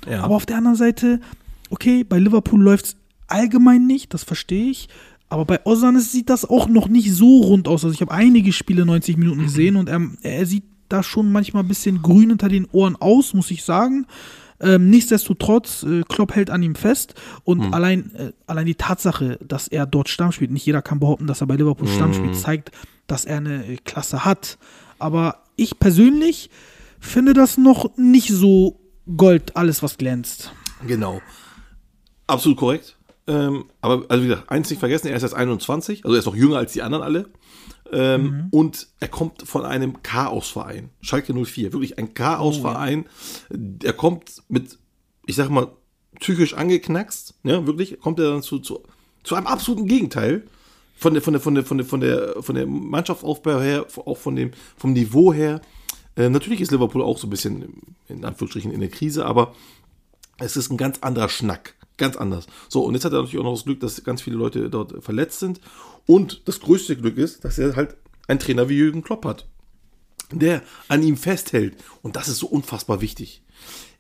Ja. 0.10 0.22
Aber 0.24 0.36
auf 0.36 0.46
der 0.46 0.58
anderen 0.58 0.78
Seite, 0.78 1.20
okay, 1.70 2.04
bei 2.04 2.20
Liverpool 2.20 2.62
läuft 2.62 2.86
es 2.86 2.96
allgemein 3.28 3.88
nicht, 3.88 4.14
das 4.14 4.24
verstehe 4.24 4.70
ich. 4.70 4.88
Aber 5.28 5.46
bei 5.46 5.60
Ozan 5.66 6.00
sieht 6.00 6.30
das 6.30 6.46
auch 6.48 6.70
noch 6.70 6.88
nicht 6.88 7.12
so 7.12 7.42
rund 7.42 7.68
aus. 7.68 7.84
Also 7.84 7.94
ich 7.96 8.02
habe 8.02 8.12
einige 8.12 8.54
Spiele 8.54 8.86
90 8.86 9.18
Minuten 9.18 9.42
gesehen 9.42 9.76
und 9.76 9.90
er, 9.90 10.02
er 10.22 10.46
sieht 10.46 10.64
da 10.88 11.02
schon 11.02 11.32
manchmal 11.32 11.64
ein 11.64 11.68
bisschen 11.68 12.04
grün 12.04 12.30
hinter 12.30 12.48
den 12.48 12.68
Ohren 12.72 12.96
aus, 12.96 13.34
muss 13.34 13.50
ich 13.50 13.64
sagen. 13.64 14.06
Ähm, 14.60 14.90
nichtsdestotrotz, 14.90 15.84
äh, 15.84 16.04
Klopp 16.08 16.34
hält 16.34 16.50
an 16.50 16.64
ihm 16.64 16.76
fest 16.76 17.14
und 17.44 17.74
allein, 17.74 18.16
äh, 18.16 18.32
allein 18.48 18.66
die 18.66 18.76
Tatsache, 18.76 19.38
dass 19.46 19.68
er 19.68 19.86
dort 19.86 20.08
Stamm 20.08 20.32
spielt, 20.32 20.52
nicht 20.52 20.66
jeder 20.66 20.82
kann 20.82 21.00
behaupten, 21.00 21.28
dass 21.28 21.42
er 21.42 21.48
bei 21.48 21.56
Liverpool 21.56 21.88
Stamm 21.88 22.14
spielt, 22.14 22.38
zeigt, 22.38 22.72
dass 23.08 23.26
er 23.26 23.38
eine 23.38 23.66
äh, 23.66 23.78
Klasse 23.84 24.24
hat. 24.24 24.58
Aber 24.98 25.44
ich 25.58 25.78
persönlich 25.80 26.50
finde 27.00 27.34
das 27.34 27.58
noch 27.58 27.98
nicht 27.98 28.30
so 28.30 28.80
Gold, 29.18 29.56
alles 29.56 29.84
was 29.84 29.98
glänzt. 29.98 30.52
Genau. 30.88 31.22
Absolut 32.28 32.58
korrekt. 32.58 32.98
Ähm, 33.28 33.66
aber, 33.82 34.06
also 34.10 34.24
wie 34.24 34.28
gesagt, 34.30 34.50
eins 34.50 34.70
nicht 34.70 34.80
vergessen, 34.80 35.08
er 35.08 35.16
ist 35.16 35.24
jetzt 35.24 35.34
21, 35.34 36.06
also 36.06 36.16
er 36.16 36.20
ist 36.20 36.26
noch 36.26 36.36
jünger 36.36 36.58
als 36.58 36.74
die 36.74 36.82
anderen 36.82 37.04
alle. 37.04 37.28
Ähm, 37.92 38.48
Und 38.52 38.88
er 39.00 39.08
kommt 39.08 39.44
von 39.44 39.64
einem 39.64 40.02
Chaosverein. 40.02 40.90
Schalke 41.02 41.34
04, 41.34 41.74
wirklich 41.74 41.98
ein 41.98 42.14
Chaosverein. 42.14 43.06
Er 43.84 43.94
kommt 43.94 44.42
mit, 44.48 44.78
ich 45.26 45.36
sag 45.36 45.50
mal, 45.50 45.72
psychisch 46.20 46.54
angeknackst, 46.54 47.36
ja, 47.44 47.66
wirklich, 47.68 48.00
kommt 48.00 48.20
er 48.20 48.32
dann 48.32 48.42
zu, 48.42 48.60
zu, 48.60 48.84
zu 49.24 49.36
einem 49.36 49.48
absoluten 49.48 49.88
Gegenteil. 49.88 50.44
Von 50.98 51.14
der, 51.14 51.22
von 51.22 51.34
der, 51.34 51.42
von 51.42 51.56
der, 51.56 51.66
von 51.66 51.78
der, 51.78 51.86
von 51.86 52.00
der, 52.00 52.36
von 52.42 52.56
der 52.56 52.66
Mannschaftsaufbau 52.66 53.60
her, 53.60 53.86
auch 54.06 54.18
von 54.18 54.36
dem, 54.36 54.52
vom 54.78 54.94
Niveau 54.94 55.34
her. 55.34 55.60
Äh, 56.16 56.30
natürlich 56.30 56.62
ist 56.62 56.72
Liverpool 56.72 57.02
auch 57.02 57.18
so 57.18 57.28
ein 57.28 57.32
bisschen 57.32 57.82
in 58.08 58.24
Anführungsstrichen 58.24 58.72
in 58.72 58.80
der 58.80 58.90
Krise, 58.90 59.26
aber 59.26 59.54
Es 60.38 60.58
ist 60.58 60.70
ein 60.70 60.78
ganz 60.78 61.00
anderer 61.00 61.30
Schnack. 61.30 61.76
Ganz 61.98 62.18
anders. 62.18 62.48
So, 62.68 62.84
und 62.84 62.94
jetzt 62.94 63.06
hat 63.06 63.14
er 63.14 63.22
natürlich 63.22 63.40
auch 63.40 63.46
noch 63.46 63.54
das 63.54 63.64
Glück, 63.64 63.80
dass 63.80 64.04
ganz 64.04 64.22
viele 64.22 64.36
Leute 64.36 64.70
dort 64.70 65.02
verletzt 65.02 65.40
sind. 65.40 65.62
Und 66.06 66.48
das 66.48 66.60
größte 66.60 66.96
Glück 66.96 67.18
ist, 67.18 67.44
dass 67.46 67.58
er 67.58 67.76
halt 67.76 67.96
einen 68.28 68.40
Trainer 68.40 68.70
wie 68.70 68.76
Jürgen 68.78 69.04
Klopp 69.04 69.26
hat, 69.26 69.48
der 70.32 70.62
an 70.88 71.04
ihm 71.04 71.18
festhält. 71.18 71.76
Und 72.02 72.16
das 72.16 72.28
ist 72.28 72.38
so 72.40 72.48
unfassbar 72.48 73.02
wichtig. 73.02 73.44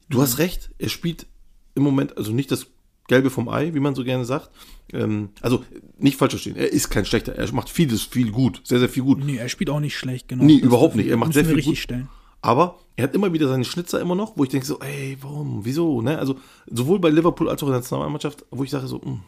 Du 0.09 0.21
hast 0.21 0.37
recht, 0.37 0.71
er 0.77 0.89
spielt 0.89 1.25
im 1.73 1.83
Moment, 1.83 2.17
also 2.17 2.31
nicht 2.31 2.51
das 2.51 2.67
Gelbe 3.07 3.29
vom 3.29 3.49
Ei, 3.49 3.73
wie 3.73 3.79
man 3.79 3.93
so 3.95 4.03
gerne 4.03 4.25
sagt. 4.25 4.49
Ähm, 4.93 5.29
also 5.41 5.63
nicht 5.97 6.17
falsch 6.17 6.33
verstehen, 6.33 6.55
er 6.55 6.71
ist 6.71 6.89
kein 6.89 7.05
schlechter, 7.05 7.33
er 7.35 7.51
macht 7.53 7.69
vieles 7.69 8.03
viel 8.03 8.31
gut, 8.31 8.61
sehr, 8.63 8.79
sehr 8.79 8.89
viel 8.89 9.03
gut. 9.03 9.23
Nee, 9.23 9.37
er 9.37 9.49
spielt 9.49 9.69
auch 9.69 9.79
nicht 9.79 9.95
schlecht, 9.97 10.27
genau. 10.27 10.43
Nee, 10.43 10.57
Das- 10.57 10.65
überhaupt 10.67 10.95
nicht. 10.95 11.07
Er 11.09 11.17
macht 11.17 11.33
sehr 11.33 11.45
viel 11.45 11.55
richtig 11.55 11.73
gut. 11.73 11.83
stellen. 11.83 12.09
Aber 12.41 12.79
er 12.95 13.05
hat 13.05 13.15
immer 13.15 13.33
wieder 13.33 13.47
seine 13.47 13.65
Schnitzer 13.65 13.99
immer 13.99 14.13
noch, 14.15 14.37
wo 14.37 14.43
ich 14.43 14.49
denke 14.51 14.65
so, 14.67 14.79
ey, 14.79 15.17
warum, 15.21 15.65
wieso, 15.65 16.01
ne? 16.01 16.19
Also 16.19 16.39
sowohl 16.67 16.99
bei 16.99 17.09
Liverpool 17.09 17.49
als 17.49 17.61
auch 17.63 17.67
in 17.67 17.71
der 17.73 17.79
Nationalmannschaft, 17.81 18.45
wo 18.51 18.63
ich 18.63 18.69
sage 18.69 18.85
so, 18.87 18.99
mh. 18.99 19.19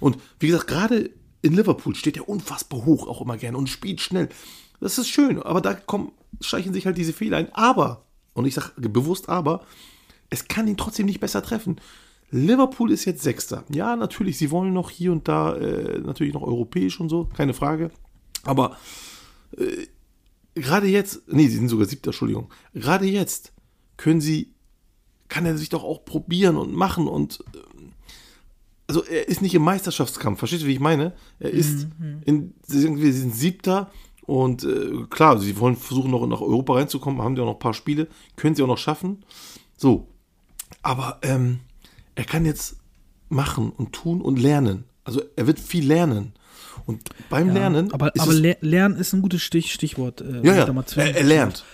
und 0.00 0.18
wie 0.40 0.48
gesagt, 0.48 0.66
gerade 0.66 1.10
in 1.42 1.54
Liverpool 1.54 1.94
steht 1.94 2.16
er 2.16 2.28
unfassbar 2.28 2.84
hoch 2.84 3.06
auch 3.06 3.20
immer 3.20 3.36
gerne 3.36 3.58
und 3.58 3.68
spielt 3.68 4.00
schnell. 4.00 4.28
Das 4.80 4.98
ist 4.98 5.08
schön, 5.08 5.42
aber 5.42 5.60
da 5.60 5.74
kommen, 5.74 6.12
schleichen 6.40 6.72
sich 6.72 6.86
halt 6.86 6.98
diese 6.98 7.12
Fehler 7.12 7.38
ein. 7.38 7.52
Aber, 7.54 8.04
und 8.34 8.46
ich 8.46 8.54
sage 8.54 8.88
bewusst 8.88 9.28
aber, 9.28 9.64
es 10.28 10.48
kann 10.48 10.68
ihn 10.68 10.76
trotzdem 10.76 11.06
nicht 11.06 11.20
besser 11.20 11.42
treffen. 11.42 11.80
Liverpool 12.30 12.90
ist 12.90 13.04
jetzt 13.04 13.22
Sechster. 13.22 13.64
Ja, 13.72 13.96
natürlich, 13.96 14.36
sie 14.36 14.50
wollen 14.50 14.72
noch 14.72 14.90
hier 14.90 15.12
und 15.12 15.28
da, 15.28 15.54
äh, 15.56 16.00
natürlich 16.00 16.34
noch 16.34 16.42
europäisch 16.42 17.00
und 17.00 17.08
so, 17.08 17.28
keine 17.36 17.54
Frage. 17.54 17.90
Aber 18.42 18.76
gerade 20.56 20.86
jetzt, 20.86 21.22
nee, 21.28 21.46
sie 21.46 21.56
sind 21.56 21.68
sogar 21.68 21.86
siebter, 21.86 22.08
Entschuldigung. 22.08 22.52
Gerade 22.74 23.06
jetzt 23.06 23.52
können 23.96 24.20
sie, 24.20 24.54
kann 25.28 25.46
er 25.46 25.56
sich 25.56 25.68
doch 25.68 25.84
auch 25.84 26.04
probieren 26.04 26.56
und 26.56 26.74
machen 26.74 27.06
und 27.06 27.44
ähm, 27.54 27.62
also 28.88 29.02
er 29.04 29.28
ist 29.28 29.42
nicht 29.42 29.54
im 29.54 29.62
Meisterschaftskampf, 29.62 30.38
verstehst 30.38 30.62
du, 30.62 30.66
wie 30.66 30.72
ich 30.74 30.80
meine? 30.80 31.12
Er 31.40 31.50
ist 31.50 31.88
in, 32.24 32.54
sie 32.66 32.80
sind, 32.80 33.00
wir 33.00 33.12
sind 33.12 33.34
siebter 33.34 33.90
und 34.26 34.64
äh, 34.64 35.04
klar, 35.10 35.38
sie 35.38 35.58
wollen 35.58 35.76
versuchen 35.76 36.10
noch 36.10 36.26
nach 36.26 36.40
Europa 36.40 36.74
reinzukommen, 36.74 37.20
haben 37.22 37.36
ja 37.36 37.42
auch 37.42 37.46
noch 37.46 37.54
ein 37.54 37.58
paar 37.60 37.74
Spiele, 37.74 38.08
können 38.36 38.54
sie 38.54 38.62
auch 38.62 38.66
noch 38.68 38.78
schaffen. 38.78 39.24
So, 39.76 40.08
aber 40.82 41.18
ähm, 41.22 41.60
er 42.14 42.24
kann 42.24 42.44
jetzt 42.44 42.76
machen 43.28 43.70
und 43.70 43.92
tun 43.92 44.20
und 44.20 44.38
lernen. 44.38 44.84
Also 45.04 45.22
er 45.36 45.46
wird 45.46 45.58
viel 45.60 45.86
lernen. 45.86 46.32
Und 46.84 47.08
beim 47.30 47.50
Lernen 47.50 47.92
aber 47.92 48.12
aber 48.18 48.32
le 48.32 48.56
lernen 48.60 48.96
ist 48.96 49.12
ein 49.12 49.22
gutes 49.22 49.42
Stich, 49.42 49.72
Stichwort. 49.72 50.20
Äh, 50.20 50.42
ja, 50.46 50.54
ja, 50.54 50.64
da 50.64 50.72
mal 50.72 50.84
zwischen- 50.86 51.08
er, 51.08 51.16
er 51.16 51.24
lernt. 51.24 51.64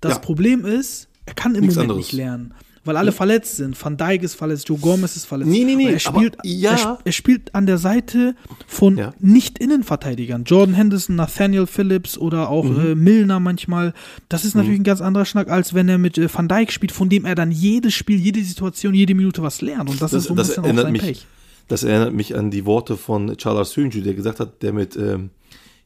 Das 0.00 0.12
Ja. 0.14 0.18
Problem 0.18 0.64
ist, 0.64 1.08
er 1.26 1.34
kann 1.34 1.54
im 1.54 1.60
Nichts 1.62 1.76
Moment 1.76 1.90
anderes. 1.92 2.06
nicht 2.06 2.12
lernen, 2.12 2.54
weil 2.86 2.96
alle 2.96 3.12
verletzt 3.12 3.56
sind. 3.56 3.82
Van 3.82 3.96
Dijk 3.96 4.22
ist 4.22 4.34
verletzt, 4.34 4.68
Joe 4.68 4.78
Gomez 4.78 5.16
ist 5.16 5.24
verletzt. 5.26 5.50
Nee, 5.50 5.64
nee, 5.64 5.74
nee, 5.76 5.84
Er 5.84 5.90
aber 6.06 6.18
spielt, 6.18 6.36
ja. 6.44 6.70
er, 6.76 6.98
er 7.04 7.12
spielt 7.12 7.54
an 7.54 7.66
der 7.66 7.78
Seite 7.78 8.34
von 8.66 8.96
Ja. 8.96 9.12
Nicht-Innenverteidigern. 9.20 10.44
Jordan 10.44 10.74
Henderson, 10.74 11.16
Nathaniel 11.16 11.66
Phillips 11.66 12.16
oder 12.18 12.48
auch 12.48 12.64
Mhm. 12.64 12.80
äh, 12.80 12.94
Milner 12.94 13.40
manchmal. 13.40 13.94
Das 14.28 14.44
ist 14.44 14.54
natürlich 14.54 14.80
ein 14.80 14.84
ganz 14.84 15.00
anderer 15.00 15.24
Schnack, 15.24 15.48
als 15.50 15.74
wenn 15.74 15.88
er 15.88 15.98
mit 15.98 16.18
äh, 16.18 16.28
Van 16.32 16.48
Dijk 16.48 16.72
spielt, 16.72 16.92
von 16.92 17.08
dem 17.08 17.24
er 17.24 17.34
dann 17.34 17.50
jedes 17.52 17.94
Spiel, 17.94 18.18
jede 18.18 18.42
Situation, 18.42 18.94
jede 18.94 19.14
Minute 19.14 19.42
was 19.42 19.60
lernt. 19.60 19.90
Und 19.90 20.00
das, 20.00 20.10
Das- 20.12 20.22
ist 20.22 20.28
so 20.28 20.34
ein 20.34 20.36
das 20.36 20.48
bisschen 20.48 20.62
auch 20.62 20.66
erinnert 20.66 20.84
sein 20.84 20.92
mich- 20.92 21.02
Pech. 21.02 21.26
Das 21.68 21.82
erinnert 21.82 22.14
mich 22.14 22.36
an 22.36 22.50
die 22.52 22.64
Worte 22.64 22.96
von 22.96 23.36
Charles 23.36 23.72
Sönju, 23.72 24.00
der 24.00 24.14
gesagt 24.14 24.38
hat, 24.38 24.62
der 24.62 24.72
mit, 24.72 24.94
ähm, 24.96 25.30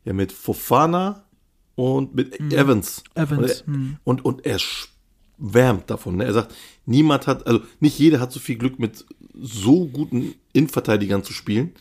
ja, 0.04 0.12
mit 0.12 0.30
Fofana 0.30 1.24
und 1.74 2.14
mit 2.14 2.38
Evans. 2.52 3.02
Mhm. 3.16 3.22
Evans, 3.22 3.40
Und 3.40 3.48
er, 3.48 3.66
hm. 3.74 3.96
und, 4.04 4.24
und 4.26 4.44
er 4.46 4.58
schwärmt 5.40 5.90
davon. 5.90 6.16
Ne? 6.16 6.24
Er 6.24 6.32
sagt, 6.32 6.54
niemand 6.86 7.26
hat, 7.26 7.46
also 7.46 7.60
nicht 7.80 7.98
jeder 7.98 8.20
hat 8.20 8.32
so 8.32 8.40
viel 8.40 8.56
Glück, 8.56 8.78
mit 8.78 9.04
so 9.34 9.86
guten 9.86 10.34
Innenverteidigern 10.52 11.24
zu 11.24 11.32
spielen. 11.32 11.72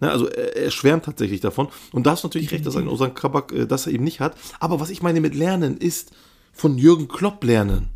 Ne? 0.00 0.10
Also 0.10 0.28
er, 0.28 0.56
er 0.56 0.70
schwärmt 0.70 1.04
tatsächlich 1.04 1.40
davon. 1.40 1.68
Und 1.92 2.06
da 2.06 2.12
hast 2.12 2.24
du 2.24 2.28
natürlich 2.28 2.52
recht, 2.52 2.66
dass 2.66 2.76
ein 2.76 2.88
Osan 2.88 3.14
Kabak 3.14 3.52
äh, 3.52 3.66
das 3.66 3.86
er 3.86 3.92
eben 3.92 4.04
nicht 4.04 4.20
hat. 4.20 4.36
Aber 4.60 4.80
was 4.80 4.90
ich 4.90 5.02
meine 5.02 5.20
mit 5.20 5.34
Lernen 5.34 5.76
ist, 5.76 6.12
von 6.52 6.78
Jürgen 6.78 7.08
Klopp 7.08 7.42
lernen. 7.44 7.88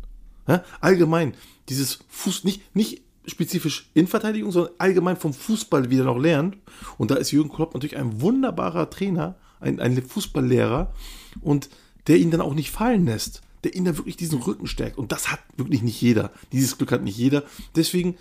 Ja? 0.47 0.63
Allgemein, 0.81 1.33
dieses 1.69 1.99
Fuß, 2.09 2.43
nicht, 2.43 2.75
nicht 2.75 3.01
spezifisch 3.25 3.89
Innenverteidigung, 3.93 4.51
sondern 4.51 4.73
allgemein 4.79 5.17
vom 5.17 5.33
Fußball 5.33 5.89
wieder 5.89 6.03
noch 6.03 6.17
lernen. 6.17 6.57
Und 6.97 7.11
da 7.11 7.15
ist 7.15 7.31
Jürgen 7.31 7.51
Klopp 7.51 7.73
natürlich 7.73 7.97
ein 7.97 8.21
wunderbarer 8.21 8.89
Trainer, 8.89 9.35
ein, 9.59 9.79
ein 9.79 10.01
Fußballlehrer 10.01 10.93
und 11.41 11.69
der 12.07 12.17
ihn 12.17 12.31
dann 12.31 12.41
auch 12.41 12.53
nicht 12.53 12.71
fallen 12.71 13.05
lässt, 13.05 13.41
der 13.63 13.75
ihn 13.75 13.85
dann 13.85 13.97
wirklich 13.97 14.17
diesen 14.17 14.41
Rücken 14.41 14.67
stärkt. 14.67 14.97
Und 14.97 15.11
das 15.11 15.31
hat 15.31 15.39
wirklich 15.57 15.81
nicht 15.81 16.01
jeder. 16.01 16.31
Dieses 16.51 16.77
Glück 16.77 16.91
hat 16.91 17.03
nicht 17.03 17.17
jeder. 17.17 17.43
Deswegen, 17.75 18.17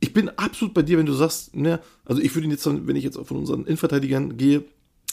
ich 0.00 0.12
bin 0.12 0.28
absolut 0.30 0.74
bei 0.74 0.82
dir, 0.82 0.98
wenn 0.98 1.06
du 1.06 1.12
sagst, 1.12 1.54
ne, 1.56 1.80
also 2.04 2.20
ich 2.22 2.34
würde 2.34 2.46
ihn 2.46 2.50
jetzt, 2.50 2.66
wenn 2.66 2.96
ich 2.96 3.04
jetzt 3.04 3.18
von 3.18 3.36
unseren 3.36 3.64
Innenverteidigern 3.64 4.36
gehe, 4.36 4.64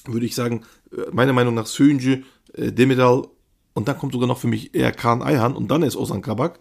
würde 0.06 0.26
ich 0.26 0.36
sagen, 0.36 0.64
äh, 0.92 1.10
meiner 1.12 1.34
Meinung 1.34 1.54
nach 1.56 1.66
Sönje, 1.66 2.24
äh, 2.54 2.72
Demedal 2.72 3.28
und 3.74 3.88
dann 3.88 3.98
kommt 3.98 4.14
sogar 4.14 4.28
noch 4.28 4.38
für 4.38 4.48
mich 4.48 4.76
eher 4.76 4.92
Kahn 4.92 5.22
Eihan 5.22 5.56
und 5.56 5.70
dann 5.70 5.84
ist 5.84 5.96
Osan 5.96 6.22
Kabak. 6.22 6.60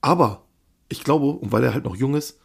Aber 0.00 0.44
ich 0.88 1.04
glaube, 1.04 1.26
und 1.26 1.52
weil 1.52 1.64
er 1.64 1.74
halt 1.74 1.84
noch 1.84 1.96
jung 1.96 2.14
ist, 2.14 2.38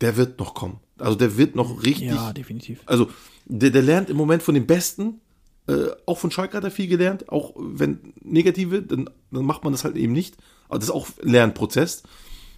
der 0.00 0.16
wird 0.16 0.38
noch 0.38 0.54
kommen. 0.54 0.80
Also 0.98 1.16
der 1.16 1.36
wird 1.36 1.56
noch 1.56 1.82
richtig. 1.82 2.08
Ja, 2.08 2.32
definitiv. 2.32 2.80
Also 2.86 3.08
der, 3.46 3.70
der 3.70 3.82
lernt 3.82 4.10
im 4.10 4.16
Moment 4.16 4.42
von 4.42 4.54
den 4.54 4.66
Besten. 4.66 5.20
Äh, 5.66 5.86
auch 6.06 6.18
von 6.18 6.30
Schalke 6.30 6.56
hat 6.56 6.64
er 6.64 6.70
viel 6.70 6.88
gelernt. 6.88 7.28
Auch 7.28 7.54
wenn 7.56 8.14
negative, 8.22 8.82
dann, 8.82 9.08
dann 9.30 9.44
macht 9.44 9.64
man 9.64 9.72
das 9.72 9.84
halt 9.84 9.96
eben 9.96 10.12
nicht. 10.12 10.36
Aber 10.68 10.78
das 10.78 10.88
ist 10.88 10.94
auch 10.94 11.08
ein 11.22 11.30
Lernprozess. 11.30 12.02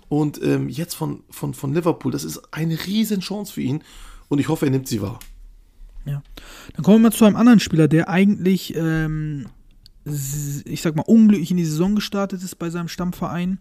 Und 0.08 0.42
ähm, 0.42 0.68
jetzt 0.68 0.94
von, 0.94 1.24
von, 1.30 1.54
von 1.54 1.74
Liverpool, 1.74 2.12
das 2.12 2.24
ist 2.24 2.52
eine 2.52 2.78
riesen 2.86 3.20
Chance 3.20 3.52
für 3.52 3.62
ihn. 3.62 3.82
Und 4.28 4.38
ich 4.38 4.48
hoffe, 4.48 4.66
er 4.66 4.70
nimmt 4.70 4.88
sie 4.88 5.02
wahr. 5.02 5.18
Ja. 6.04 6.22
Dann 6.74 6.84
kommen 6.84 6.98
wir 6.98 7.10
mal 7.10 7.12
zu 7.12 7.24
einem 7.24 7.36
anderen 7.36 7.60
Spieler, 7.60 7.88
der 7.88 8.08
eigentlich, 8.08 8.74
ähm, 8.76 9.46
ich 10.04 10.82
sag 10.82 10.94
mal, 10.94 11.02
unglücklich 11.02 11.50
in 11.50 11.56
die 11.56 11.64
Saison 11.64 11.96
gestartet 11.96 12.42
ist 12.44 12.56
bei 12.56 12.70
seinem 12.70 12.86
Stammverein, 12.86 13.58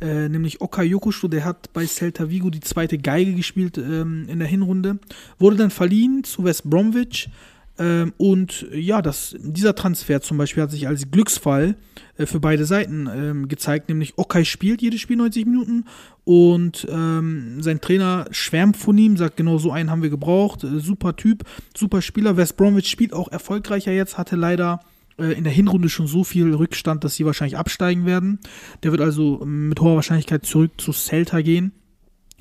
äh, 0.00 0.28
nämlich 0.28 0.60
Oka 0.60 0.82
Yokusho, 0.82 1.26
der 1.26 1.44
hat 1.44 1.72
bei 1.72 1.86
Celta 1.86 2.30
Vigo 2.30 2.50
die 2.50 2.60
zweite 2.60 2.98
Geige 2.98 3.34
gespielt 3.34 3.78
ähm, 3.78 4.26
in 4.28 4.38
der 4.38 4.46
Hinrunde, 4.46 5.00
wurde 5.40 5.56
dann 5.56 5.70
verliehen 5.70 6.22
zu 6.22 6.44
West 6.44 6.70
Bromwich. 6.70 7.30
Ähm, 7.78 8.12
und 8.16 8.66
ja, 8.72 9.02
das, 9.02 9.36
dieser 9.38 9.74
Transfer 9.74 10.20
zum 10.20 10.36
Beispiel 10.36 10.62
hat 10.62 10.70
sich 10.70 10.88
als 10.88 11.10
Glücksfall 11.10 11.76
äh, 12.16 12.26
für 12.26 12.40
beide 12.40 12.64
Seiten 12.64 13.08
ähm, 13.12 13.48
gezeigt, 13.48 13.88
nämlich 13.88 14.14
Okay 14.16 14.44
spielt 14.44 14.82
jedes 14.82 15.00
Spiel 15.00 15.16
90 15.16 15.46
Minuten 15.46 15.84
und 16.24 16.86
ähm, 16.90 17.62
sein 17.62 17.80
Trainer 17.80 18.26
schwärmt 18.32 18.76
von 18.76 18.98
ihm, 18.98 19.16
sagt 19.16 19.36
genau 19.36 19.58
so 19.58 19.70
einen 19.70 19.90
haben 19.90 20.02
wir 20.02 20.10
gebraucht, 20.10 20.64
äh, 20.64 20.80
super 20.80 21.16
Typ, 21.16 21.44
super 21.76 22.02
Spieler. 22.02 22.36
West 22.36 22.56
Bromwich 22.56 22.88
spielt 22.88 23.12
auch 23.12 23.30
erfolgreicher 23.30 23.92
jetzt, 23.92 24.18
hatte 24.18 24.34
leider 24.34 24.80
äh, 25.18 25.32
in 25.32 25.44
der 25.44 25.52
Hinrunde 25.52 25.88
schon 25.88 26.06
so 26.08 26.24
viel 26.24 26.52
Rückstand, 26.54 27.04
dass 27.04 27.14
sie 27.14 27.26
wahrscheinlich 27.26 27.56
absteigen 27.56 28.06
werden. 28.06 28.40
Der 28.82 28.90
wird 28.90 29.00
also 29.00 29.40
mit 29.44 29.80
hoher 29.80 29.96
Wahrscheinlichkeit 29.96 30.44
zurück 30.44 30.72
zu 30.78 30.92
Celta 30.92 31.40
gehen. 31.42 31.72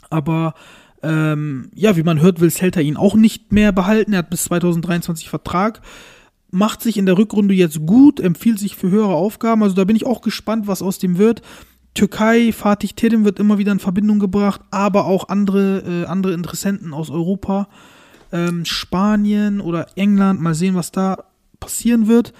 Aber 0.09 0.53
ähm, 1.03 1.69
ja, 1.75 1.95
wie 1.95 2.03
man 2.03 2.21
hört, 2.21 2.39
will 2.39 2.51
Celta 2.51 2.79
ihn 2.79 2.97
auch 2.97 3.15
nicht 3.15 3.51
mehr 3.51 3.71
behalten. 3.71 4.13
Er 4.13 4.19
hat 4.19 4.29
bis 4.29 4.45
2023 4.45 5.29
Vertrag. 5.29 5.81
Macht 6.49 6.81
sich 6.81 6.97
in 6.97 7.05
der 7.05 7.17
Rückrunde 7.17 7.53
jetzt 7.53 7.85
gut, 7.85 8.19
empfiehlt 8.19 8.59
sich 8.59 8.75
für 8.75 8.89
höhere 8.89 9.13
Aufgaben. 9.13 9.63
Also 9.63 9.75
da 9.75 9.83
bin 9.83 9.95
ich 9.95 10.05
auch 10.05 10.21
gespannt, 10.21 10.67
was 10.67 10.81
aus 10.81 10.97
dem 10.97 11.17
wird. 11.17 11.41
Türkei, 11.93 12.51
Fatih 12.51 12.93
Terim 12.95 13.25
wird 13.25 13.39
immer 13.39 13.57
wieder 13.57 13.71
in 13.71 13.79
Verbindung 13.79 14.19
gebracht, 14.19 14.61
aber 14.71 15.05
auch 15.05 15.29
andere, 15.29 15.79
äh, 15.79 16.05
andere 16.05 16.33
Interessenten 16.33 16.93
aus 16.93 17.09
Europa. 17.09 17.67
Ähm, 18.31 18.65
Spanien 18.65 19.61
oder 19.61 19.87
England, 19.95 20.41
mal 20.41 20.53
sehen, 20.53 20.75
was 20.75 20.91
da 20.91 21.23
passieren 21.59 22.07
wird. 22.07 22.33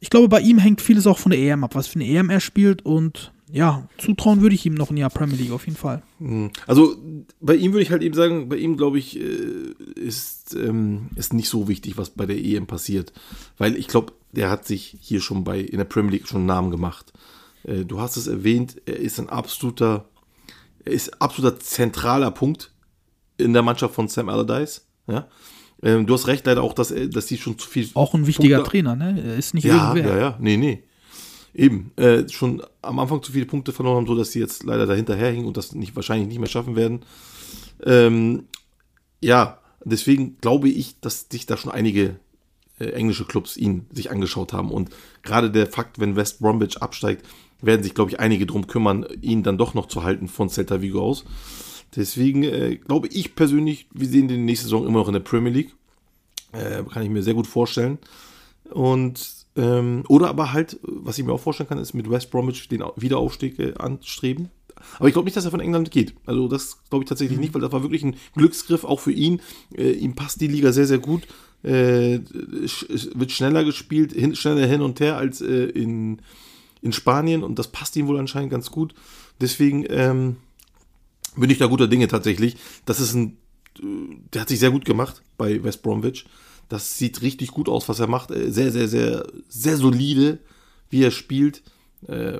Ich 0.00 0.10
glaube, 0.10 0.28
bei 0.28 0.40
ihm 0.40 0.58
hängt 0.58 0.80
vieles 0.80 1.06
auch 1.06 1.18
von 1.18 1.30
der 1.30 1.38
EM 1.38 1.64
ab, 1.64 1.74
was 1.74 1.86
für 1.86 1.96
eine 1.96 2.06
EM 2.06 2.28
er 2.28 2.40
spielt. 2.40 2.84
Und 2.84 3.32
ja, 3.54 3.88
zutrauen 3.98 4.40
würde 4.40 4.56
ich 4.56 4.66
ihm 4.66 4.74
noch 4.74 4.90
ein 4.90 4.96
Jahr 4.96 5.10
Premier 5.10 5.36
League 5.36 5.52
auf 5.52 5.64
jeden 5.66 5.78
Fall. 5.78 6.02
Also 6.66 6.96
bei 7.40 7.54
ihm 7.54 7.72
würde 7.72 7.82
ich 7.82 7.90
halt 7.92 8.02
eben 8.02 8.14
sagen, 8.14 8.48
bei 8.48 8.56
ihm 8.56 8.76
glaube 8.76 8.98
ich, 8.98 9.18
äh, 9.18 9.74
ist, 9.94 10.54
ähm, 10.54 11.08
ist 11.14 11.32
nicht 11.32 11.48
so 11.48 11.68
wichtig, 11.68 11.96
was 11.96 12.10
bei 12.10 12.26
der 12.26 12.36
EM 12.36 12.66
passiert. 12.66 13.12
Weil 13.56 13.76
ich 13.76 13.86
glaube, 13.86 14.12
der 14.32 14.50
hat 14.50 14.66
sich 14.66 14.96
hier 15.00 15.20
schon 15.20 15.44
bei 15.44 15.60
in 15.60 15.78
der 15.78 15.84
Premier 15.84 16.12
League 16.12 16.26
schon 16.26 16.38
einen 16.38 16.46
Namen 16.46 16.70
gemacht. 16.72 17.12
Äh, 17.62 17.84
du 17.84 18.00
hast 18.00 18.16
es 18.16 18.26
erwähnt, 18.26 18.82
er 18.86 18.96
ist 18.98 19.20
ein 19.20 19.28
absoluter, 19.28 20.08
er 20.84 20.92
ist 20.92 21.22
absoluter 21.22 21.60
zentraler 21.60 22.32
Punkt 22.32 22.72
in 23.38 23.52
der 23.52 23.62
Mannschaft 23.62 23.94
von 23.94 24.08
Sam 24.08 24.28
Allardyce. 24.30 24.84
Ja? 25.06 25.28
Ähm, 25.80 26.06
du 26.06 26.14
hast 26.14 26.26
recht, 26.26 26.44
leider 26.46 26.62
auch, 26.64 26.72
dass, 26.72 26.92
dass 27.10 27.26
die 27.26 27.38
schon 27.38 27.56
zu 27.56 27.68
viel. 27.68 27.88
Auch 27.94 28.14
ein 28.14 28.26
wichtiger 28.26 28.56
Punkte- 28.56 28.70
Trainer, 28.70 28.96
ne? 28.96 29.22
Er 29.24 29.36
ist 29.36 29.54
nicht 29.54 29.64
ja, 29.64 29.94
irgendwer. 29.94 30.14
ja, 30.16 30.20
ja, 30.20 30.36
nee, 30.40 30.56
nee. 30.56 30.82
Eben, 31.54 31.92
äh, 31.96 32.28
schon 32.28 32.62
am 32.82 32.98
Anfang 32.98 33.22
zu 33.22 33.32
viele 33.32 33.46
Punkte 33.46 33.72
verloren 33.72 33.98
haben, 33.98 34.06
so 34.06 34.16
dass 34.16 34.32
sie 34.32 34.40
jetzt 34.40 34.64
leider 34.64 34.86
dahinter 34.86 35.16
hingen 35.16 35.46
und 35.46 35.56
das 35.56 35.74
nicht, 35.74 35.94
wahrscheinlich 35.94 36.28
nicht 36.28 36.40
mehr 36.40 36.48
schaffen 36.48 36.74
werden. 36.74 37.02
Ähm, 37.84 38.44
ja, 39.20 39.58
deswegen 39.84 40.36
glaube 40.40 40.68
ich, 40.68 40.98
dass 41.00 41.28
sich 41.30 41.46
da 41.46 41.56
schon 41.56 41.70
einige 41.70 42.16
äh, 42.80 42.86
englische 42.86 43.24
Clubs 43.24 43.56
ihn 43.56 43.86
sich 43.92 44.10
angeschaut 44.10 44.52
haben 44.52 44.72
und 44.72 44.90
gerade 45.22 45.50
der 45.50 45.68
Fakt, 45.68 46.00
wenn 46.00 46.16
West 46.16 46.40
Bromwich 46.40 46.82
absteigt, 46.82 47.24
werden 47.62 47.82
sich, 47.82 47.94
glaube 47.94 48.10
ich, 48.10 48.20
einige 48.20 48.46
drum 48.46 48.66
kümmern, 48.66 49.06
ihn 49.22 49.42
dann 49.42 49.56
doch 49.56 49.74
noch 49.74 49.86
zu 49.86 50.02
halten 50.02 50.28
von 50.28 50.48
Celta 50.48 50.82
Vigo 50.82 51.00
aus. 51.00 51.24
Deswegen 51.96 52.42
äh, 52.42 52.76
glaube 52.76 53.08
ich 53.08 53.36
persönlich, 53.36 53.86
wir 53.92 54.08
sehen 54.08 54.28
den 54.28 54.44
nächste 54.44 54.64
Saison 54.64 54.86
immer 54.86 54.98
noch 54.98 55.08
in 55.08 55.14
der 55.14 55.20
Premier 55.20 55.52
League. 55.52 55.74
Äh, 56.52 56.82
kann 56.92 57.02
ich 57.02 57.10
mir 57.10 57.22
sehr 57.22 57.34
gut 57.34 57.46
vorstellen. 57.46 57.98
Und 58.70 59.43
ähm, 59.56 60.04
oder 60.08 60.28
aber 60.28 60.52
halt, 60.52 60.78
was 60.82 61.18
ich 61.18 61.24
mir 61.24 61.32
auch 61.32 61.40
vorstellen 61.40 61.68
kann, 61.68 61.78
ist 61.78 61.94
mit 61.94 62.10
West 62.10 62.30
Bromwich 62.30 62.68
den 62.68 62.82
Wiederaufstieg 62.96 63.58
äh, 63.58 63.74
anstreben. 63.74 64.50
Aber 64.98 65.08
ich 65.08 65.14
glaube 65.14 65.26
nicht, 65.26 65.36
dass 65.36 65.44
er 65.44 65.50
von 65.50 65.60
England 65.60 65.90
geht. 65.90 66.14
Also 66.26 66.48
das 66.48 66.78
glaube 66.90 67.04
ich 67.04 67.08
tatsächlich 67.08 67.38
nicht, 67.38 67.54
weil 67.54 67.60
das 67.60 67.72
war 67.72 67.82
wirklich 67.82 68.02
ein 68.02 68.16
Glücksgriff 68.34 68.84
auch 68.84 69.00
für 69.00 69.12
ihn. 69.12 69.40
Äh, 69.76 69.92
ihm 69.92 70.14
passt 70.14 70.40
die 70.40 70.48
Liga 70.48 70.72
sehr, 70.72 70.86
sehr 70.86 70.98
gut. 70.98 71.22
Äh, 71.62 72.16
es 72.16 73.10
wird 73.14 73.30
schneller 73.30 73.64
gespielt, 73.64 74.12
hin, 74.12 74.34
schneller 74.34 74.66
hin 74.66 74.82
und 74.82 75.00
her 75.00 75.16
als 75.16 75.40
äh, 75.40 75.64
in, 75.66 76.20
in 76.82 76.92
Spanien 76.92 77.42
und 77.42 77.58
das 77.58 77.68
passt 77.68 77.96
ihm 77.96 78.06
wohl 78.06 78.18
anscheinend 78.18 78.50
ganz 78.50 78.70
gut. 78.70 78.94
Deswegen 79.40 79.86
ähm, 79.88 80.36
bin 81.36 81.50
ich 81.50 81.58
da 81.58 81.66
guter 81.66 81.88
Dinge 81.88 82.08
tatsächlich. 82.08 82.56
Das 82.84 83.00
ist 83.00 83.14
ein, 83.14 83.36
äh, 83.78 83.84
der 84.32 84.42
hat 84.42 84.48
sich 84.48 84.58
sehr 84.58 84.70
gut 84.70 84.84
gemacht 84.84 85.22
bei 85.38 85.62
West 85.62 85.82
Bromwich. 85.82 86.26
Das 86.68 86.98
sieht 86.98 87.22
richtig 87.22 87.50
gut 87.50 87.68
aus, 87.68 87.88
was 87.88 88.00
er 88.00 88.06
macht. 88.08 88.30
Äh, 88.30 88.50
Sehr, 88.50 88.72
sehr, 88.72 88.88
sehr, 88.88 89.24
sehr 89.48 89.76
solide, 89.76 90.38
wie 90.90 91.02
er 91.02 91.10
spielt. 91.10 91.62
Äh, 92.08 92.38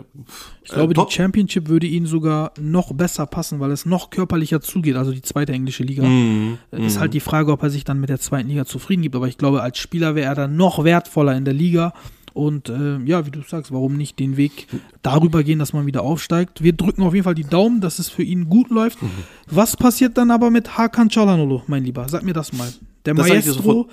Ich 0.62 0.70
glaube, 0.70 0.92
top. 0.94 1.08
die 1.08 1.14
Championship 1.14 1.68
würde 1.68 1.86
ihnen 1.86 2.06
sogar 2.06 2.52
noch 2.60 2.92
besser 2.92 3.26
passen, 3.26 3.60
weil 3.60 3.70
es 3.70 3.86
noch 3.86 4.10
körperlicher 4.10 4.60
zugeht, 4.60 4.96
also 4.96 5.12
die 5.12 5.22
zweite 5.22 5.52
englische 5.52 5.82
Liga. 5.84 6.04
Mhm, 6.04 6.58
Ist 6.72 6.98
halt 6.98 7.14
die 7.14 7.20
Frage, 7.20 7.50
ob 7.52 7.62
er 7.62 7.70
sich 7.70 7.84
dann 7.84 8.00
mit 8.00 8.08
der 8.10 8.20
zweiten 8.20 8.48
Liga 8.48 8.64
zufrieden 8.66 9.02
gibt. 9.02 9.16
Aber 9.16 9.28
ich 9.28 9.38
glaube, 9.38 9.62
als 9.62 9.78
Spieler 9.78 10.14
wäre 10.14 10.26
er 10.28 10.34
dann 10.34 10.56
noch 10.56 10.84
wertvoller 10.84 11.34
in 11.36 11.44
der 11.44 11.54
Liga. 11.54 11.94
Und 12.34 12.68
äh, 12.68 12.98
ja, 13.04 13.24
wie 13.26 13.30
du 13.30 13.42
sagst, 13.42 13.70
warum 13.72 13.96
nicht 13.96 14.18
den 14.18 14.36
Weg 14.36 14.66
darüber 15.02 15.44
gehen, 15.44 15.60
dass 15.60 15.72
man 15.72 15.86
wieder 15.86 16.02
aufsteigt? 16.02 16.62
Wir 16.64 16.72
drücken 16.72 17.02
auf 17.02 17.14
jeden 17.14 17.22
Fall 17.24 17.36
die 17.36 17.44
Daumen, 17.44 17.80
dass 17.80 18.00
es 18.00 18.08
für 18.08 18.24
ihn 18.24 18.48
gut 18.50 18.70
läuft. 18.70 19.00
Mhm. 19.00 19.10
Was 19.48 19.76
passiert 19.76 20.18
dann 20.18 20.32
aber 20.32 20.50
mit 20.50 20.76
Hakan 20.76 21.08
Çalhanoğlu, 21.10 21.62
mein 21.68 21.84
Lieber? 21.84 22.08
Sag 22.08 22.24
mir 22.24 22.32
das 22.34 22.52
mal. 22.52 22.68
Der 23.04 23.14
Das 23.14 23.28
Maestro, 23.28 23.88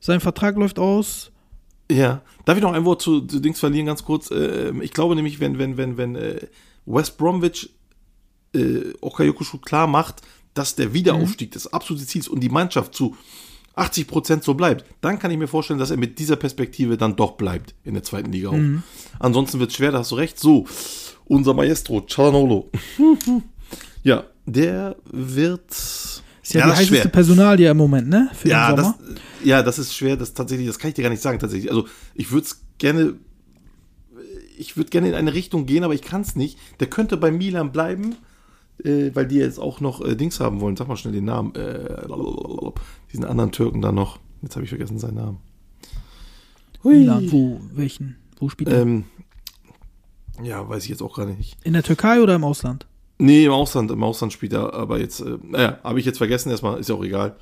sein 0.00 0.20
Vertrag 0.20 0.56
läuft 0.56 0.78
aus. 0.78 1.30
Ja, 1.90 2.22
darf 2.44 2.56
ich 2.56 2.62
noch 2.62 2.72
ein 2.72 2.84
Wort 2.84 3.02
zu, 3.02 3.20
zu 3.22 3.40
Dings 3.40 3.60
verlieren, 3.60 3.86
ganz 3.86 4.04
kurz? 4.04 4.30
Ähm, 4.30 4.82
ich 4.82 4.92
glaube 4.92 5.14
nämlich, 5.14 5.40
wenn, 5.40 5.58
wenn, 5.58 5.76
wenn, 5.76 5.96
wenn 5.96 6.16
äh, 6.16 6.40
West 6.84 7.16
Bromwich 7.16 7.70
äh, 8.54 8.92
Okayokushu 9.00 9.58
klar 9.58 9.86
macht, 9.86 10.22
dass 10.54 10.74
der 10.74 10.92
Wiederaufstieg 10.94 11.52
das 11.52 11.72
absolute 11.72 12.06
Ziel 12.06 12.22
ist 12.22 12.28
und 12.28 12.40
die 12.40 12.48
Mannschaft 12.48 12.94
zu 12.94 13.16
80% 13.76 14.42
so 14.42 14.54
bleibt, 14.54 14.86
dann 15.02 15.18
kann 15.18 15.30
ich 15.30 15.36
mir 15.36 15.48
vorstellen, 15.48 15.78
dass 15.78 15.90
er 15.90 15.98
mit 15.98 16.18
dieser 16.18 16.36
Perspektive 16.36 16.96
dann 16.96 17.14
doch 17.14 17.32
bleibt 17.32 17.74
in 17.84 17.94
der 17.94 18.02
zweiten 18.02 18.32
Liga 18.32 18.48
auch. 18.48 18.54
Ansonsten 19.18 19.60
wird 19.60 19.70
es 19.70 19.76
schwer, 19.76 19.92
da 19.92 19.98
hast 19.98 20.12
du 20.12 20.14
recht. 20.14 20.40
So, 20.40 20.66
unser 21.26 21.52
Maestro, 21.52 22.00
Cialanolo. 22.06 22.70
ja, 24.02 24.24
der 24.46 24.96
wird. 25.04 26.22
Ist 26.46 26.54
ja, 26.54 26.64
das 26.68 26.78
die 26.78 26.84
heißeste 26.84 27.08
Personalie 27.08 27.68
im 27.68 27.76
Moment, 27.76 28.08
ne? 28.08 28.30
Für 28.32 28.48
ja, 28.48 28.70
den 28.70 28.76
das, 28.76 28.86
Sommer. 28.86 28.98
ja, 29.42 29.62
das 29.64 29.80
ist 29.80 29.96
schwer, 29.96 30.16
das 30.16 30.32
tatsächlich, 30.32 30.68
das 30.68 30.78
kann 30.78 30.90
ich 30.90 30.94
dir 30.94 31.02
gar 31.02 31.10
nicht 31.10 31.20
sagen, 31.20 31.40
tatsächlich. 31.40 31.72
Also, 31.72 31.88
ich 32.14 32.30
würde 32.30 32.46
es 32.46 32.60
gerne, 32.78 33.14
ich 34.56 34.76
würde 34.76 34.90
gerne 34.90 35.08
in 35.08 35.14
eine 35.14 35.34
Richtung 35.34 35.66
gehen, 35.66 35.82
aber 35.82 35.92
ich 35.94 36.02
kann 36.02 36.20
es 36.20 36.36
nicht. 36.36 36.56
Der 36.78 36.86
könnte 36.86 37.16
bei 37.16 37.32
Milan 37.32 37.72
bleiben, 37.72 38.14
äh, 38.84 39.10
weil 39.12 39.26
die 39.26 39.38
jetzt 39.38 39.58
auch 39.58 39.80
noch 39.80 40.00
äh, 40.04 40.14
Dings 40.14 40.38
haben 40.38 40.60
wollen. 40.60 40.76
Sag 40.76 40.86
mal 40.86 40.96
schnell 40.96 41.14
den 41.14 41.24
Namen. 41.24 41.52
Äh, 41.56 41.96
diesen 43.12 43.24
anderen 43.24 43.50
Türken 43.50 43.82
da 43.82 43.90
noch. 43.90 44.20
Jetzt 44.42 44.54
habe 44.54 44.62
ich 44.62 44.68
vergessen 44.68 45.00
seinen 45.00 45.16
Namen. 45.16 45.38
Milan, 46.84 47.32
wo, 47.32 47.60
welchen? 47.74 48.18
Wo 48.38 48.48
spielt 48.48 48.70
er? 48.70 48.82
Ähm, 48.82 49.06
ja, 50.44 50.68
weiß 50.68 50.84
ich 50.84 50.90
jetzt 50.90 51.02
auch 51.02 51.16
gerade 51.16 51.32
nicht. 51.32 51.56
In 51.64 51.72
der 51.72 51.82
Türkei 51.82 52.20
oder 52.20 52.36
im 52.36 52.44
Ausland? 52.44 52.86
Nee, 53.18 53.46
im 53.46 53.52
Ausland, 53.52 53.90
im 53.90 54.02
Ausland 54.02 54.32
spielt 54.32 54.52
er, 54.52 54.74
aber 54.74 54.98
jetzt, 55.00 55.20
äh, 55.20 55.38
naja, 55.42 55.78
habe 55.82 55.98
ich 56.00 56.04
jetzt 56.06 56.18
vergessen, 56.18 56.50
erstmal, 56.50 56.78
ist 56.78 56.88
ja 56.88 56.94
auch 56.94 57.04
egal. 57.04 57.36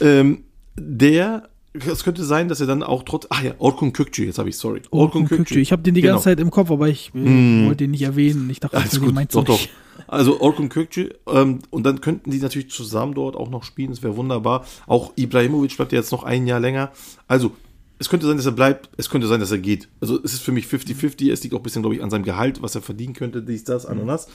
Ähm, 0.00 0.44
der, 0.76 1.48
es 1.72 2.04
könnte 2.04 2.24
sein, 2.24 2.48
dass 2.48 2.60
er 2.60 2.66
dann 2.68 2.82
auch 2.82 3.02
trotz, 3.02 3.26
ach 3.30 3.42
ja, 3.42 3.54
Orkun 3.58 3.92
Kökçü, 3.92 4.24
jetzt 4.24 4.38
habe 4.38 4.48
ich, 4.48 4.56
sorry. 4.56 4.82
Orkun 4.90 5.26
Kökçü. 5.26 5.58
Ich 5.58 5.72
habe 5.72 5.82
den 5.82 5.94
die 5.94 6.00
Genau. 6.02 6.14
ganze 6.14 6.24
Zeit 6.24 6.40
im 6.40 6.50
Kopf, 6.50 6.70
aber 6.70 6.88
ich 6.88 7.10
äh, 7.14 7.18
Mm. 7.18 7.66
wollte 7.66 7.78
den 7.84 7.90
nicht 7.92 8.02
erwähnen. 8.02 8.48
Ich 8.50 8.60
dachte, 8.60 8.76
Alles 8.76 9.00
gut, 9.00 9.12
meinst 9.12 9.34
doch, 9.34 9.44
du 9.44 9.52
doch. 9.52 9.58
nicht. 9.60 9.70
Also 10.06 10.40
Orkun 10.40 10.68
Kökçü, 10.68 11.10
ähm, 11.28 11.60
und 11.70 11.84
dann 11.84 12.00
könnten 12.00 12.30
die 12.30 12.38
natürlich 12.38 12.70
zusammen 12.70 13.14
dort 13.14 13.34
auch 13.36 13.50
noch 13.50 13.64
spielen, 13.64 13.90
das 13.90 14.02
wäre 14.02 14.16
wunderbar. 14.16 14.64
Auch 14.86 15.12
Ibrahimovic 15.16 15.76
bleibt 15.76 15.92
ja 15.92 15.98
jetzt 15.98 16.12
noch 16.12 16.22
ein 16.24 16.46
Jahr 16.46 16.60
länger. 16.60 16.92
Also, 17.26 17.52
es 17.98 18.08
könnte 18.08 18.26
sein, 18.26 18.36
dass 18.36 18.46
er 18.46 18.52
bleibt, 18.52 18.90
es 18.96 19.08
könnte 19.08 19.26
sein, 19.28 19.40
dass 19.40 19.50
er 19.52 19.58
geht. 19.58 19.88
Also, 20.00 20.20
es 20.22 20.34
ist 20.34 20.42
für 20.42 20.52
mich 20.52 20.66
50-50, 20.66 21.30
es 21.32 21.42
liegt 21.42 21.54
auch 21.54 21.60
ein 21.60 21.62
bisschen, 21.62 21.82
glaube 21.82 21.94
ich, 21.96 22.02
an 22.02 22.10
seinem 22.10 22.24
Gehalt, 22.24 22.60
was 22.60 22.74
er 22.74 22.82
verdienen 22.82 23.14
könnte, 23.14 23.42
dies, 23.42 23.64
das, 23.64 23.86
Ananas. 23.86 24.26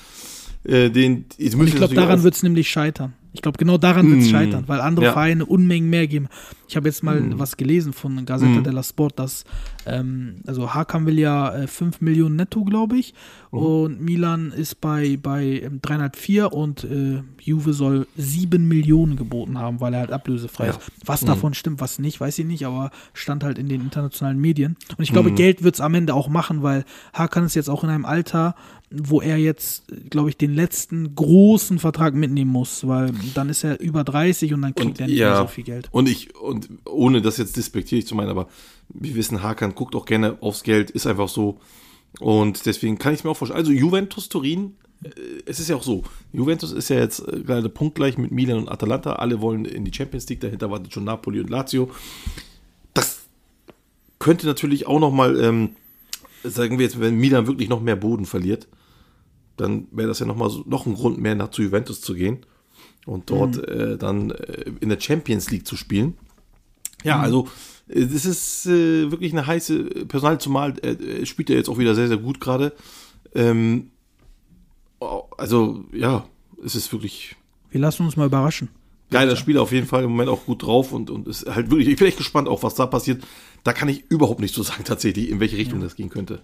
Äh, 0.64 0.90
den, 0.90 1.26
ich 1.38 1.52
glaube, 1.52 1.96
daran 1.96 2.24
wird 2.24 2.36
es 2.36 2.44
nämlich 2.44 2.70
scheitern. 2.70 3.14
Ich 3.32 3.44
glaube, 3.44 3.60
genau 3.60 3.78
daran 3.78 4.10
wird 4.10 4.22
es 4.22 4.28
Mm. 4.28 4.32
scheitern, 4.32 4.64
weil 4.66 4.82
andere 4.82 5.06
Ja. 5.06 5.12
Vereine 5.14 5.46
Unmengen 5.46 5.88
mehr 5.90 6.08
geben. 6.08 6.28
Ich 6.68 6.76
habe 6.76 6.88
jetzt 6.90 7.04
mal 7.04 7.22
Mm. 7.22 7.38
was 7.38 7.58
gelesen 7.58 7.94
von 7.94 8.26
Gazzetta 8.26 8.60
Mm. 8.60 8.64
della 8.64 8.82
Sport, 8.82 9.20
dass, 9.20 9.44
ähm, 9.86 10.38
also 10.48 10.74
Hakan 10.74 11.06
will 11.06 11.20
ja 11.20 11.54
äh, 11.56 11.68
5 11.68 12.02
Millionen 12.02 12.38
netto, 12.38 12.64
glaube 12.66 12.98
ich, 12.98 13.14
Mhm. 13.52 13.60
und 13.60 14.02
Milan 14.02 14.52
ist 14.52 14.82
bei, 14.82 15.18
bei 15.22 15.62
ähm, 15.64 15.80
304 15.80 16.52
und 16.54 16.84
äh, 16.84 17.22
Juve 17.40 17.74
soll 17.74 18.08
7 18.18 18.68
Millionen 18.68 19.16
geboten 19.16 19.60
haben, 19.60 19.80
weil 19.80 19.94
er 19.94 20.00
halt 20.02 20.12
ablösefrei 20.12 20.66
Ja. 20.66 20.72
ist. 20.72 20.82
Was 21.06 21.22
davon 21.22 21.54
stimmt, 21.54 21.82
was 21.82 22.00
nicht, 22.00 22.20
weiß 22.20 22.40
ich 22.40 22.46
nicht, 22.46 22.66
aber 22.66 22.90
stand 23.14 23.44
halt 23.44 23.60
in 23.60 23.70
den 23.70 23.82
internationalen 23.82 24.40
Medien. 24.40 24.76
Und 24.98 25.04
ich 25.04 25.12
glaube. 25.14 25.32
Geld 25.32 25.62
wird 25.64 25.76
es 25.76 25.82
am 25.82 25.94
Ende 25.94 26.16
auch 26.16 26.30
machen, 26.30 26.64
weil 26.64 26.84
Hakan 27.14 27.46
ist 27.46 27.54
jetzt 27.56 27.70
auch 27.70 27.84
in 27.84 27.92
einem 27.92 28.06
Alter, 28.06 28.56
wo 28.92 29.22
er 29.22 29.38
jetzt, 29.38 29.84
glaube 30.10 30.30
ich, 30.30 30.38
den 30.38 30.56
letzten 30.56 31.14
großen 31.14 31.78
Vertrag 31.78 32.16
mitnehmen 32.16 32.52
muss, 32.52 32.88
weil 32.88 33.14
dann 33.36 33.50
ist 33.50 33.64
er 33.64 33.80
über 33.80 34.04
30 34.04 34.54
und 34.54 34.64
dann 34.64 34.74
kriegt 34.74 34.92
Und 34.92 35.00
er 35.00 35.08
nicht 35.08 35.18
ja. 35.18 35.30
mehr 35.30 35.42
so 35.42 35.48
viel 35.48 35.64
Geld. 35.64 35.90
Und 35.92 36.10
ich, 36.10 36.36
und 36.36 36.70
ohne 36.86 37.22
das 37.22 37.38
jetzt 37.38 37.56
despektierlich 37.56 38.08
zu 38.08 38.16
meinen, 38.16 38.30
aber 38.30 38.48
wir 38.90 39.14
wissen, 39.16 39.44
Hakan 39.44 39.76
guckt 39.76 39.96
auch 39.96 40.06
gerne 40.06 40.38
aufs 40.42 40.64
Geld, 40.64 40.90
ist 40.90 41.06
einfach 41.06 41.30
so. 41.30 41.60
Und 42.20 42.66
deswegen 42.66 42.98
kann 42.98 43.14
ich 43.14 43.20
es 43.20 43.24
mir 43.24 43.30
auch 43.30 43.38
vorstellen. 43.38 43.60
Also 43.60 43.72
Juventus 43.72 44.28
Turin, 44.28 44.76
äh, 45.04 45.10
es 45.46 45.60
ist 45.60 45.70
ja 45.70 45.76
auch 45.76 45.84
so, 45.84 46.04
Juventus 46.34 46.72
ist 46.72 46.90
ja 46.90 46.98
jetzt 46.98 47.20
äh, 47.20 47.42
gerade 47.42 47.70
punktgleich 47.70 48.18
mit 48.18 48.32
Milan 48.32 48.58
und 48.58 48.70
Atalanta. 48.70 49.14
Alle 49.14 49.40
wollen 49.40 49.66
in 49.66 49.86
die 49.86 49.94
Champions 49.94 50.28
League, 50.30 50.42
dahinter 50.42 50.72
wartet 50.72 50.94
schon 50.94 51.04
Napoli 51.04 51.40
und 51.40 51.52
Lazio. 51.52 51.92
Das 52.96 53.20
könnte 54.18 54.48
natürlich 54.48 54.88
auch 54.88 55.00
nochmal, 55.00 55.40
ähm, 55.40 55.76
sagen 56.44 56.80
wir 56.80 56.86
jetzt, 56.86 57.00
wenn 57.00 57.18
Milan 57.18 57.46
wirklich 57.46 57.70
noch 57.70 57.82
mehr 57.82 57.96
Boden 57.96 58.26
verliert, 58.26 58.68
dann 59.60 59.88
wäre 59.92 60.08
das 60.08 60.20
ja 60.20 60.26
nochmal 60.26 60.50
so, 60.50 60.64
noch 60.68 60.86
ein 60.86 60.96
Grund 60.96 61.20
mehr 61.20 61.36
nach 61.36 61.52
zu 61.52 61.62
Juventus 61.62 62.02
zu 62.02 62.14
gehen 62.14 62.46
und 63.06 63.30
dort 63.30 63.58
äh, 63.68 63.98
dann 63.98 64.32
äh, 64.32 64.72
in 64.80 64.90
der 64.90 65.00
Champions 65.00 65.50
League 65.52 65.68
zu 65.68 65.76
spielen. 65.76 66.16
Ja, 67.04 67.20
also 67.20 67.48
äh, 67.88 68.06
das 68.06 68.26
ist 68.26 68.66
äh, 68.66 69.12
wirklich 69.12 69.32
eine 69.34 69.48
heiße 69.48 70.06
Personal, 70.08 70.40
zumal 70.40 70.76
äh, 70.84 70.92
äh, 70.92 71.26
spielt 71.26 71.50
er 71.50 71.58
jetzt 71.58 71.70
auch 71.70 71.78
wieder 71.78 71.96
sehr, 71.96 72.08
sehr 72.08 72.18
gut 72.18 72.40
gerade. 72.40 72.74
Ähm, 73.34 73.92
oh, 75.00 75.24
also 75.38 75.84
ja, 75.94 76.26
es 76.64 76.76
ist 76.76 76.92
wirklich 76.92 77.36
Wir 77.72 77.80
lassen 77.82 78.04
uns 78.04 78.18
mal 78.18 78.26
überraschen. 78.26 78.70
geiler 79.12 79.36
Spieler 79.36 79.62
auf 79.62 79.72
jeden 79.72 79.88
Fall 79.88 80.04
im 80.04 80.12
Moment 80.12 80.30
auch 80.30 80.46
gut 80.46 80.64
drauf 80.64 80.92
und, 80.92 81.10
und 81.10 81.28
ist 81.28 81.46
halt 81.48 81.70
wirklich, 81.70 81.88
ich 81.88 81.98
bin 81.98 82.08
echt 82.08 82.18
gespannt 82.18 82.48
auch, 82.48 82.64
was 82.64 82.76
da 82.76 82.86
passiert. 82.86 83.24
Da 83.64 83.74
kann 83.74 83.90
ich 83.90 84.06
überhaupt 84.10 84.40
nicht 84.40 84.56
so 84.56 84.64
sagen 84.64 84.84
tatsächlich, 84.86 85.30
in 85.30 85.40
welche 85.40 85.58
Richtung 85.58 85.80
das 85.82 85.96
gehen 85.96 86.10
könnte. 86.10 86.42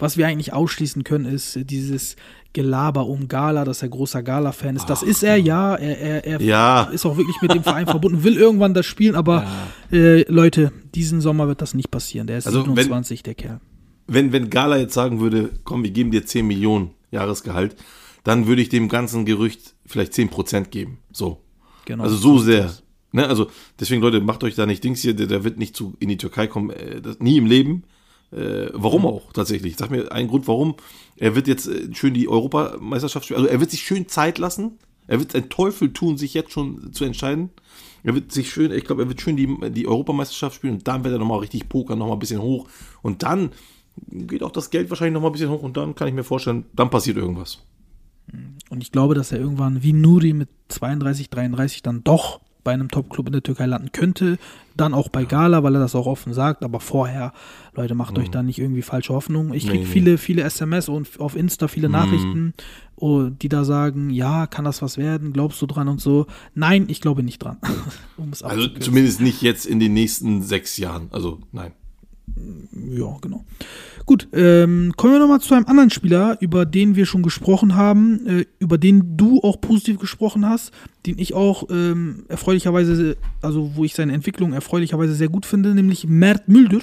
Was 0.00 0.16
wir 0.16 0.28
eigentlich 0.28 0.52
ausschließen 0.52 1.02
können, 1.02 1.24
ist 1.24 1.58
dieses 1.70 2.14
Gelaber 2.54 3.06
um 3.06 3.28
Gala, 3.28 3.64
dass 3.64 3.82
er 3.82 3.88
großer 3.88 4.22
Gala-Fan 4.22 4.76
ist. 4.76 4.86
Das 4.88 5.02
ist 5.02 5.22
er, 5.22 5.36
ja. 5.36 5.74
Er, 5.76 5.98
er, 6.00 6.24
er 6.24 6.40
Ja. 6.40 6.82
ist 6.84 7.04
auch 7.06 7.16
wirklich 7.16 7.40
mit 7.42 7.52
dem 7.54 7.62
Verein 7.62 7.86
verbunden, 7.86 8.24
will 8.24 8.36
irgendwann 8.36 8.74
das 8.74 8.86
spielen, 8.86 9.14
aber 9.14 9.46
äh, 9.92 10.22
Leute, 10.32 10.72
diesen 10.94 11.20
Sommer 11.20 11.46
wird 11.46 11.60
das 11.62 11.74
nicht 11.74 11.90
passieren. 11.90 12.26
Der 12.26 12.38
ist 12.38 12.46
Also, 12.46 12.60
wenn- 12.66 12.74
27, 12.76 13.22
der 13.22 13.34
Kerl. 13.34 13.60
wenn, 14.06 14.32
wenn 14.32 14.50
Gala 14.50 14.78
jetzt 14.78 14.94
sagen 14.94 15.20
würde, 15.20 15.50
komm, 15.64 15.82
wir 15.84 15.90
geben 15.90 16.10
dir 16.10 16.24
10 16.24 16.46
Millionen 16.46 16.90
Jahresgehalt, 17.10 17.76
dann 18.24 18.46
würde 18.46 18.62
ich 18.62 18.68
dem 18.70 18.88
ganzen 18.88 19.24
Gerücht 19.24 19.74
vielleicht 19.86 20.14
10 20.14 20.28
Prozent 20.30 20.70
geben. 20.70 20.98
So. 21.12 21.38
Genau. 21.84 22.02
Also 22.04 22.16
so 22.16 22.38
sehr. 22.38 22.72
Ne? 23.12 23.26
Also 23.26 23.48
deswegen, 23.78 24.02
Leute, 24.02 24.20
macht 24.20 24.42
euch 24.44 24.54
da 24.54 24.66
nicht 24.66 24.82
Dings 24.84 25.00
hier, 25.00 25.14
der, 25.14 25.26
der 25.26 25.44
wird 25.44 25.58
nicht 25.58 25.76
zu, 25.76 25.94
in 26.00 26.08
die 26.08 26.16
Türkei 26.18 26.46
kommen, 26.46 26.70
äh, 26.70 27.00
das, 27.00 27.20
nie 27.20 27.36
im 27.38 27.46
Leben. 27.46 27.84
Äh, 28.30 28.66
warum 28.74 29.06
auch 29.06 29.32
tatsächlich? 29.32 29.76
Sag 29.78 29.90
mir 29.90 30.12
einen 30.12 30.28
Grund, 30.28 30.46
warum. 30.48 30.74
Er 31.18 31.34
wird 31.34 31.48
jetzt 31.48 31.66
äh, 31.66 31.92
schön 31.94 32.14
die 32.14 32.28
Europameisterschaft 32.28 33.26
spielen. 33.26 33.40
Also 33.40 33.50
er 33.50 33.60
wird 33.60 33.70
sich 33.70 33.82
schön 33.82 34.08
Zeit 34.08 34.38
lassen. 34.38 34.78
Er 35.06 35.18
wird 35.18 35.34
einen 35.34 35.48
Teufel 35.48 35.92
tun, 35.92 36.18
sich 36.18 36.34
jetzt 36.34 36.52
schon 36.52 36.92
zu 36.92 37.04
entscheiden. 37.04 37.50
Er 38.02 38.14
wird 38.14 38.30
sich 38.30 38.50
schön, 38.50 38.70
ich 38.72 38.84
glaube, 38.84 39.02
er 39.02 39.08
wird 39.08 39.20
schön 39.20 39.36
die, 39.36 39.70
die 39.70 39.86
Europameisterschaft 39.86 40.56
spielen 40.56 40.74
und 40.74 40.88
dann 40.88 41.02
wird 41.02 41.14
er 41.14 41.18
nochmal 41.18 41.40
richtig 41.40 41.68
pokern, 41.68 41.98
nochmal 41.98 42.16
ein 42.16 42.20
bisschen 42.20 42.42
hoch. 42.42 42.68
Und 43.02 43.22
dann 43.22 43.50
geht 44.06 44.42
auch 44.42 44.52
das 44.52 44.70
Geld 44.70 44.90
wahrscheinlich 44.90 45.14
nochmal 45.14 45.30
ein 45.30 45.32
bisschen 45.32 45.50
hoch 45.50 45.62
und 45.62 45.76
dann 45.76 45.94
kann 45.94 46.08
ich 46.08 46.14
mir 46.14 46.24
vorstellen, 46.24 46.66
dann 46.74 46.90
passiert 46.90 47.16
irgendwas. 47.16 47.64
Und 48.70 48.82
ich 48.82 48.92
glaube, 48.92 49.14
dass 49.14 49.32
er 49.32 49.40
irgendwann 49.40 49.82
wie 49.82 49.94
Nuri 49.94 50.34
mit 50.34 50.50
32, 50.68 51.30
33 51.30 51.82
dann 51.82 52.04
doch 52.04 52.40
bei 52.68 52.74
einem 52.74 52.90
Top-Club 52.90 53.28
in 53.28 53.32
der 53.32 53.42
Türkei 53.42 53.64
landen 53.64 53.92
könnte. 53.92 54.36
Dann 54.76 54.92
auch 54.92 55.08
bei 55.08 55.24
Gala, 55.24 55.62
weil 55.62 55.74
er 55.74 55.80
das 55.80 55.94
auch 55.94 56.04
offen 56.04 56.34
sagt. 56.34 56.62
Aber 56.62 56.80
vorher, 56.80 57.32
Leute, 57.74 57.94
macht 57.94 58.18
euch 58.18 58.28
da 58.30 58.42
nicht 58.42 58.58
irgendwie 58.58 58.82
falsche 58.82 59.14
Hoffnung. 59.14 59.54
Ich 59.54 59.62
kriege 59.62 59.78
Mhm. 59.78 59.80
Nee, 59.80 59.86
nee. 59.86 59.92
viele, 59.92 60.18
viele 60.18 60.42
SMS 60.42 60.90
und 60.90 61.08
auf 61.18 61.34
Insta 61.34 61.66
viele 61.66 61.88
Nachrichten, 61.88 62.52
oh, 62.96 63.30
die 63.30 63.48
da 63.48 63.64
sagen, 63.64 64.10
ja, 64.10 64.46
kann 64.46 64.66
das 64.66 64.82
was 64.82 64.98
werden? 64.98 65.32
Glaubst 65.32 65.62
du 65.62 65.66
dran 65.66 65.88
und 65.88 66.02
so? 66.02 66.26
Nein, 66.54 66.84
ich 66.88 67.00
glaube 67.00 67.22
nicht 67.22 67.38
dran. 67.38 67.56
um 68.18 68.32
Also 68.42 68.68
zumindest 68.68 69.22
nicht 69.22 69.40
jetzt 69.40 69.64
in 69.64 69.80
den 69.80 69.94
nächsten 69.94 70.42
sechs 70.42 70.76
Jahren. 70.76 71.08
Also 71.10 71.38
nein. 71.52 71.72
Ja, 72.90 73.16
genau. 73.20 73.44
Gut, 74.06 74.28
ähm, 74.32 74.92
kommen 74.96 75.12
wir 75.14 75.20
nochmal 75.20 75.40
zu 75.40 75.54
einem 75.54 75.66
anderen 75.66 75.90
Spieler, 75.90 76.36
über 76.40 76.64
den 76.64 76.96
wir 76.96 77.04
schon 77.06 77.22
gesprochen 77.22 77.74
haben, 77.74 78.26
äh, 78.26 78.44
über 78.58 78.78
den 78.78 79.16
du 79.16 79.40
auch 79.42 79.60
positiv 79.60 79.98
gesprochen 79.98 80.46
hast, 80.48 80.72
den 81.06 81.18
ich 81.18 81.34
auch 81.34 81.64
ähm, 81.70 82.24
erfreulicherweise, 82.28 83.16
also 83.42 83.72
wo 83.74 83.84
ich 83.84 83.94
seine 83.94 84.12
Entwicklung 84.12 84.52
erfreulicherweise 84.52 85.14
sehr 85.14 85.28
gut 85.28 85.44
finde, 85.46 85.74
nämlich 85.74 86.06
Mert 86.06 86.48
Müldür. 86.48 86.80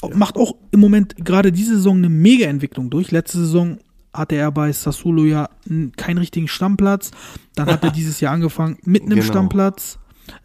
Auch- 0.00 0.14
Macht 0.14 0.36
auch 0.36 0.54
im 0.70 0.80
Moment 0.80 1.16
gerade 1.24 1.50
diese 1.50 1.74
Saison 1.76 1.96
eine 1.96 2.08
Mega-Entwicklung 2.08 2.88
durch. 2.90 3.10
Letzte 3.10 3.38
Saison 3.38 3.78
hatte 4.14 4.36
er 4.36 4.52
bei 4.52 4.70
Sassuolo 4.72 5.24
ja 5.24 5.48
keinen 5.96 6.18
richtigen 6.18 6.46
Stammplatz. 6.48 7.10
Dann 7.56 7.66
hat 7.66 7.82
er 7.82 7.90
dieses 7.92 8.20
Jahr 8.20 8.32
angefangen 8.34 8.78
mit 8.84 9.02
einem 9.02 9.10
Genau. 9.18 9.22
Stammplatz. 9.22 9.98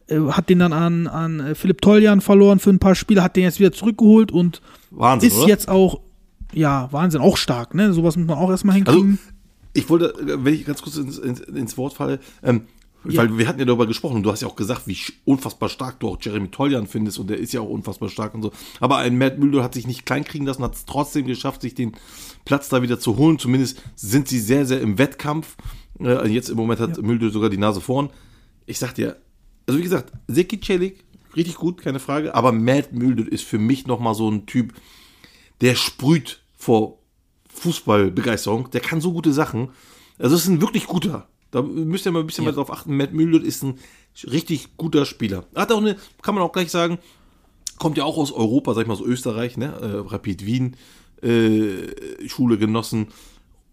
Äh, 0.07 0.19
hat 0.29 0.49
den 0.49 0.59
dann 0.59 0.73
an, 0.73 1.07
an 1.07 1.39
äh, 1.39 1.55
Philipp 1.55 1.81
Toljan 1.81 2.21
verloren 2.21 2.59
für 2.59 2.69
ein 2.69 2.79
paar 2.79 2.95
Spiele, 2.95 3.23
hat 3.23 3.36
den 3.36 3.43
jetzt 3.43 3.59
wieder 3.59 3.71
zurückgeholt 3.71 4.31
und 4.31 4.61
Wahnsinn, 4.91 5.29
ist 5.29 5.38
oder? 5.38 5.47
jetzt 5.47 5.69
auch, 5.69 6.01
ja, 6.53 6.88
Wahnsinn, 6.91 7.21
auch 7.21 7.38
stark, 7.38 7.73
ne? 7.73 7.93
Sowas 7.93 8.15
muss 8.17 8.27
man 8.27 8.38
auch 8.38 8.49
erstmal 8.49 8.75
Also, 8.75 8.91
hinkriegen. 8.91 9.19
ich 9.73 9.89
wollte, 9.89 10.13
äh, 10.19 10.43
wenn 10.43 10.53
ich 10.53 10.65
ganz 10.65 10.81
kurz 10.81 10.97
ins, 10.97 11.17
ins, 11.17 11.39
ins 11.41 11.77
Wort 11.77 11.93
falle, 11.93 12.19
ähm, 12.43 12.61
Ja. 13.05 13.17
weil 13.21 13.38
wir 13.38 13.47
hatten 13.47 13.59
ja 13.59 13.65
darüber 13.65 13.86
gesprochen 13.88 14.17
und 14.17 14.23
du 14.23 14.31
hast 14.31 14.41
ja 14.41 14.47
auch 14.47 14.55
gesagt, 14.55 14.84
wie 14.88 14.97
unfassbar 15.25 15.67
stark 15.69 15.99
du 15.99 16.07
auch 16.09 16.17
Jeremy 16.21 16.47
Toljan 16.49 16.88
findest 16.88 17.19
und 17.19 17.29
der 17.29 17.38
ist 17.38 17.51
ja 17.51 17.59
auch 17.61 17.67
unfassbar 17.69 18.07
stark 18.09 18.34
und 18.34 18.43
so. 18.43 18.51
Aber 18.79 18.97
ein 18.97 19.17
Matt 19.17 19.39
Müller 19.39 19.61
hat 19.63 19.73
sich 19.73 19.88
nicht 19.88 20.05
kleinkriegen 20.05 20.47
lassen, 20.47 20.63
hat 20.63 20.75
es 20.75 20.86
trotzdem 20.86 21.25
geschafft, 21.25 21.61
sich 21.63 21.75
den 21.75 21.93
Platz 22.45 22.69
da 22.69 22.81
wieder 22.81 22.99
zu 22.99 23.17
holen. 23.17 23.39
Zumindest 23.39 23.81
sind 23.95 24.27
sie 24.29 24.39
sehr, 24.39 24.65
sehr 24.65 24.79
im 24.79 24.97
Wettkampf. 24.99 25.57
Äh, 25.99 26.27
jetzt 26.29 26.49
im 26.49 26.55
Moment 26.55 26.79
hat 26.79 27.01
Müller 27.01 27.29
sogar 27.29 27.49
die 27.49 27.57
Nase 27.57 27.81
vorn. 27.81 28.09
Ich 28.67 28.79
sag 28.79 28.93
dir, 28.95 29.17
also 29.68 29.80
wie 29.80 29.84
gesagt, 29.84 30.11
Seki 30.28 30.59
Celik, 30.59 31.03
richtig 31.36 31.55
gut, 31.55 31.82
keine 31.82 31.99
Frage, 31.99 32.36
aber 32.36 32.51
Matt 32.51 32.93
Müller 32.93 33.32
ist 33.32 33.43
für 33.43 33.59
mich 33.59 33.88
nochmal 33.88 34.16
so 34.16 34.30
ein 34.30 34.45
Typ, 34.45 34.74
der 35.61 35.76
sprüht 35.76 36.41
vor 36.57 36.99
Fußballbegeisterung. 37.49 38.70
Der 38.72 38.82
kann 38.82 39.01
so 39.01 39.14
gute 39.14 39.34
Sachen. 39.34 39.70
Also 40.18 40.36
es 40.36 40.43
ist 40.43 40.47
ein 40.49 40.61
wirklich 40.61 40.88
guter. 40.88 41.28
Da 41.51 41.61
müsst 41.61 42.05
ihr 42.05 42.11
mal 42.11 42.20
ein 42.22 42.28
bisschen 42.28 42.43
mehr 42.45 42.53
drauf 42.53 42.72
achten. 42.72 42.97
Matt 42.97 43.14
Müller 43.14 43.41
ist 43.43 43.64
ein 43.64 43.80
richtig 44.26 44.76
guter 44.78 45.05
Spieler. 45.05 45.45
Hat 45.55 45.72
auch 45.72 45.78
eine, 45.78 45.97
kann 46.22 46.36
man 46.36 46.43
auch 46.43 46.51
gleich 46.51 46.72
sagen, 46.72 46.97
kommt 47.78 47.97
ja 47.97 48.03
auch 48.03 48.18
aus 48.18 48.32
Europa, 48.32 48.74
sag 48.74 48.82
ich 48.82 48.88
mal 48.88 48.97
so 48.97 49.05
Österreich, 49.05 49.57
ne? 49.57 49.68
Äh, 49.68 50.09
Rapid 50.11 50.45
Wien, 50.45 50.76
äh, 51.22 52.28
Schule 52.28 52.57
genossen. 52.57 53.07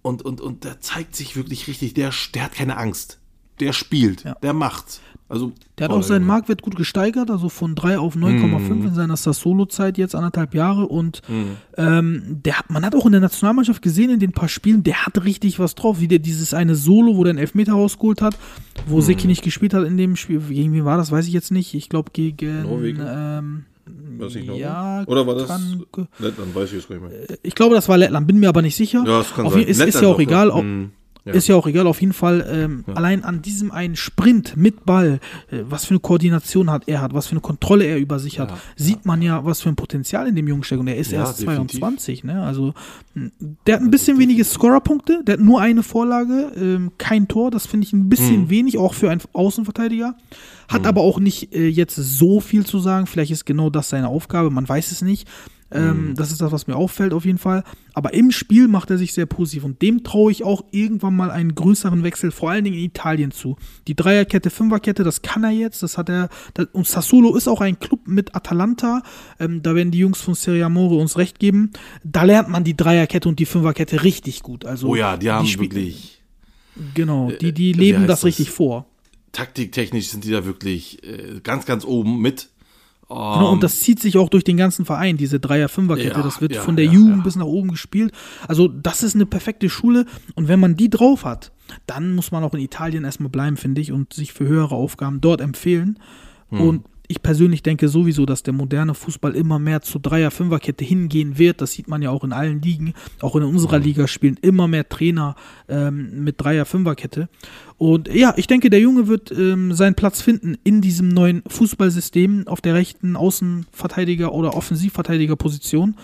Und, 0.03 0.23
und, 0.23 0.41
und 0.41 0.65
der 0.65 0.81
zeigt 0.81 1.15
sich 1.17 1.37
wirklich 1.37 1.67
richtig, 1.69 1.95
der, 1.95 2.13
der 2.35 2.45
hat 2.45 2.53
keine 2.55 2.77
Angst. 2.77 3.19
Der 3.61 3.73
spielt, 3.73 4.25
Ja. 4.25 4.35
der 4.43 4.53
macht. 4.55 5.01
Also, 5.31 5.53
Der 5.79 5.89
hat 5.89 5.93
auch 5.95 6.03
seinen 6.03 6.27
Marktwert 6.27 6.61
gut 6.61 6.75
gesteigert, 6.77 7.31
also 7.31 7.49
von 7.49 7.75
3 7.77 7.99
auf 7.99 8.17
9,5 8.17 8.89
in 8.89 8.95
seiner 8.95 9.17
Sassuolo-Zeit, 9.17 9.97
jetzt 9.97 10.15
anderthalb 10.15 10.55
Jahre. 10.55 10.87
Und 10.87 11.23
ähm, 11.77 12.41
der 12.45 12.59
hat, 12.59 12.69
man 12.69 12.85
hat 12.85 12.95
auch 12.95 13.07
in 13.07 13.13
der 13.13 13.21
Nationalmannschaft 13.21 13.81
gesehen, 13.81 14.11
in 14.11 14.19
den 14.19 14.33
paar 14.33 14.49
Spielen, 14.49 14.83
der 14.83 15.07
hat 15.07 15.25
richtig 15.25 15.59
was 15.61 15.75
drauf. 15.77 16.01
Wie 16.01 16.09
der 16.09 16.19
dieses 16.19 16.53
eine 16.53 16.75
Solo, 16.75 17.17
wo 17.17 17.23
der 17.25 17.31
einen 17.31 17.39
Elfmeter 17.39 17.73
rausgeholt 17.73 18.21
hat, 18.23 18.37
wo 18.87 19.01
Seki 19.01 19.27
nicht 19.29 19.43
gespielt 19.43 19.73
hat 19.73 19.87
in 19.87 19.97
dem 19.97 20.17
Spiel. 20.17 20.41
Gegen 20.41 20.73
wen 20.73 20.85
war 20.85 20.97
das, 20.97 21.13
weiß 21.13 21.27
ich 21.29 21.33
jetzt 21.33 21.53
nicht. 21.53 21.75
Ich 21.75 21.89
glaube 21.89 22.11
gegen 22.13 22.63
Norwegen? 22.63 23.01
Ähm, 23.07 23.65
Weiß 24.19 24.35
ich 24.37 24.47
noch, 24.47 24.57
ja, 24.57 25.03
Oder 25.07 25.27
war 25.27 25.35
das? 25.35 25.49
kann 25.49 25.83
Lettland, 26.19 26.55
weiß 26.55 26.69
ich 26.69 26.75
jetzt 26.77 26.89
gar 26.89 26.97
nicht 26.97 27.09
mehr. 27.09 27.39
ich 27.43 27.55
glaube, 27.55 27.75
das 27.75 27.89
war 27.89 27.97
Lettland, 27.99 28.27
bin 28.27 28.39
mir 28.39 28.49
aber 28.49 28.63
nicht 28.63 28.77
sicher. 28.77 29.03
Ja, 29.07 29.19
das 29.19 29.35
kann 29.35 29.47
auf 29.47 29.55
sein. 29.55 29.63
ist, 29.63 29.81
ist 29.81 30.01
ja 30.01 30.09
auch 30.09 30.21
egal. 30.21 30.51
Ob, 30.51 30.63
Hm, 30.63 30.91
ja. 31.31 31.35
Ist 31.37 31.49
ja 31.49 31.57
auch 31.57 31.67
egal, 31.67 31.87
auf 31.87 32.01
jeden 32.01 32.13
Fall. 32.13 32.47
Ähm, 32.51 32.85
Allein 32.95 33.25
an 33.25 33.43
diesem 33.43 33.71
einen 33.73 33.97
Sprint 33.97 34.57
mit 34.57 34.85
Ball, 34.85 35.21
äh, 35.51 35.63
was 35.69 35.85
für 35.87 35.91
eine 35.93 36.01
Koordination 36.01 36.71
hat 36.71 36.85
er 36.87 37.01
hat, 37.01 37.15
was 37.15 37.27
für 37.27 37.33
eine 37.33 37.41
Kontrolle 37.41 37.85
er 37.85 37.99
über 37.99 38.19
sich 38.19 38.39
hat, 38.39 38.51
Ja, 38.51 38.59
sieht 38.77 39.07
man 39.07 39.23
ja, 39.23 39.45
was 39.45 39.61
für 39.61 39.69
ein 39.69 39.77
Potenzial 39.77 40.27
in 40.29 40.37
dem 40.37 40.47
Jungen 40.49 40.63
steckt. 40.63 40.81
Und 40.81 40.89
er 40.89 40.97
ist 40.97 41.13
Ja, 41.13 41.21
erst 41.21 41.41
definitiv. 41.41 41.81
22, 41.81 42.25
ne? 42.25 42.43
Also 42.43 42.75
der 43.67 43.75
hat 43.77 43.83
ein 43.83 43.91
bisschen 43.91 44.19
wenige 44.19 44.45
Scorerpunkte, 44.45 45.23
der 45.25 45.35
hat 45.35 45.41
nur 45.41 45.61
eine 45.61 45.83
Vorlage, 45.83 46.53
ähm, 46.57 46.93
kein 46.99 47.29
Tor. 47.29 47.51
Das 47.51 47.67
finde 47.67 47.87
ich 47.87 47.93
ein 47.93 48.09
bisschen 48.09 48.43
Mhm. 48.43 48.51
wenig, 48.51 48.79
auch 48.79 48.95
für 48.95 49.11
einen 49.11 49.21
Außenverteidiger. 49.33 50.15
Hat 50.69 50.87
aber 50.87 51.01
auch 51.01 51.19
nicht 51.19 51.53
äh, 51.55 51.67
jetzt 51.69 51.97
so 51.97 52.39
viel 52.41 52.65
zu 52.65 52.79
sagen. 52.79 53.07
Vielleicht 53.07 53.33
ist 53.33 53.45
genau 53.45 53.71
das 53.71 53.89
seine 53.89 54.07
Aufgabe, 54.09 54.51
man 54.51 54.69
weiß 54.69 54.93
es 54.93 55.03
nicht. 55.03 55.27
Ähm, 55.73 56.15
Das 56.17 56.33
ist 56.33 56.41
das, 56.41 56.51
was 56.53 56.67
mir 56.67 56.77
auffällt 56.77 57.13
auf 57.13 57.25
jeden 57.25 57.39
Fall. 57.39 57.63
Aber 57.95 58.13
im 58.15 58.31
Spiel 58.31 58.67
macht 58.69 58.91
er 58.91 58.99
sich 58.99 59.13
sehr 59.13 59.27
positiv 59.27 59.65
und 59.65 59.81
dem 59.83 60.03
traue 60.05 60.33
ich 60.33 60.43
auch 60.45 60.65
irgendwann 60.73 61.15
mal 61.17 61.31
einen 61.31 61.55
größeren 61.55 62.03
Wechsel, 62.03 62.31
vor 62.31 62.51
allen 62.51 62.65
Dingen 62.65 62.77
in 62.77 62.85
Italien 62.85 63.31
zu. 63.31 63.57
Die 63.87 63.95
Dreierkette, 63.97 64.51
Fünferkette, 64.51 65.05
das 65.05 65.23
kann 65.23 65.45
er 65.45 65.51
jetzt. 65.51 65.83
Das 65.83 65.97
hat 65.99 66.09
er. 66.09 66.29
Das, 66.55 66.67
und 66.73 66.87
Sassuolo 66.87 67.37
ist 67.37 67.49
auch 67.49 67.61
ein 67.61 67.79
Club 67.79 68.07
mit 68.07 68.35
Atalanta. 68.35 69.03
Ähm, 69.39 69.63
da 69.63 69.75
werden 69.75 69.91
die 69.91 69.99
Jungs 69.99 70.21
von 70.21 70.35
Serie 70.35 70.65
Amore 70.67 70.97
uns 70.97 71.17
recht 71.19 71.39
geben. 71.39 71.71
Da 72.05 72.25
lernt 72.25 72.49
man 72.49 72.65
die 72.65 72.77
Dreierkette 72.77 73.29
und 73.29 73.39
die 73.39 73.47
Fünferkette 73.47 74.03
richtig 74.03 74.43
gut. 74.43 74.65
Also 74.65 74.89
Oh 74.89 74.97
ja, 74.97 75.17
die 75.17 75.31
haben 75.31 75.47
spielen- 75.47 75.71
wirklich. 75.73 76.23
Genau, 76.95 77.31
die, 77.41 77.53
die 77.53 77.71
äh, 77.73 77.75
leben 77.75 78.07
das? 78.07 78.25
richtig 78.25 78.51
vor. 78.51 78.87
Taktiktechnisch 79.33 80.09
sind 80.09 80.25
die 80.25 80.31
da 80.31 80.45
wirklich 80.45 81.03
äh, 81.05 81.41
ganz, 81.43 81.65
ganz 81.67 81.85
oben 81.85 82.21
mit. 82.21 82.50
Genau, 83.11 83.49
Ähm, 83.49 83.53
und 83.55 83.63
das 83.65 83.81
zieht 83.81 84.01
sich 84.01 84.17
auch 84.19 84.29
durch 84.29 84.45
den 84.45 84.57
ganzen 84.57 84.85
Verein, 84.85 85.17
diese 85.17 85.41
Dreier-Fünfer-Kette. 85.41 86.17
Ja, 86.17 86.23
das 86.23 86.41
wird 86.41 86.55
ja, 86.55 86.63
von 86.63 86.77
der 86.77 86.87
ja, 86.87 86.93
Jugend 86.93 87.25
bis 87.25 87.35
nach 87.35 87.45
oben 87.45 87.71
gespielt. 87.71 88.13
Also, 88.47 88.69
das 88.69 89.03
ist 89.03 89.17
eine 89.17 89.27
perfekte 89.27 89.69
Schule. 89.69 90.07
Und 90.37 90.47
wenn 90.47 90.61
man 90.61 90.77
die 90.77 90.89
drauf 90.89 91.25
hat, 91.25 91.51
dann 91.87 92.15
muss 92.15 92.31
man 92.31 92.45
auch 92.45 92.55
in 92.55 92.61
Italien 92.61 93.05
erstmal 93.05 93.29
bleiben, 93.31 93.57
finde 93.57 93.81
ich, 93.81 93.91
und 93.91 94.13
sich 94.13 94.33
für 94.33 94.47
höhere 94.47 94.77
Aufgaben 94.77 95.21
dort 95.21 95.41
empfehlen. 95.41 95.99
Hm. 96.51 96.61
Und 96.61 96.85
ich 97.11 97.23
persönlich 97.23 97.63
denke 97.65 97.89
sowieso, 97.89 98.25
dass 98.25 98.45
der 98.45 98.55
moderne 98.55 98.95
Fußball 98.95 99.35
immer 99.35 99.59
mehr 99.59 99.83
zur 99.83 100.01
Dreier-Fünfer-Kette 100.01 100.85
hingehen 100.85 101.39
wird. 101.39 101.61
Das 101.61 101.73
sieht 101.73 101.89
man 101.89 102.03
ja 102.03 102.11
auch 102.11 102.23
in 102.23 102.33
allen 102.33 102.63
Ligen. 102.63 102.95
Auch 103.21 103.35
in 103.35 103.43
unserer 103.43 103.77
Hm. 103.77 103.83
Liga 103.83 104.07
spielen 104.07 104.39
immer 104.41 104.69
mehr 104.69 104.89
Trainer 104.89 105.35
ähm, 105.69 106.23
mit 106.23 106.41
Dreier-Fünfer-Kette. 106.41 107.29
Und 107.79 108.09
ja, 108.15 108.33
ich 108.37 108.47
denke, 108.47 108.71
der 108.71 108.79
Junge 108.79 109.09
wird 109.09 109.33
ähm, 109.33 109.73
seinen 109.73 109.97
Platz 109.97 110.21
finden 110.23 110.57
in 110.63 110.81
diesem 110.81 111.09
neuen 111.09 111.43
Fußballsystem 111.49 112.47
auf 112.47 112.61
der 112.61 112.75
rechten 112.75 113.17
Außenverteidiger- 113.17 114.31
oder 114.31 114.55
Offensivverteidigerposition. 114.55 115.97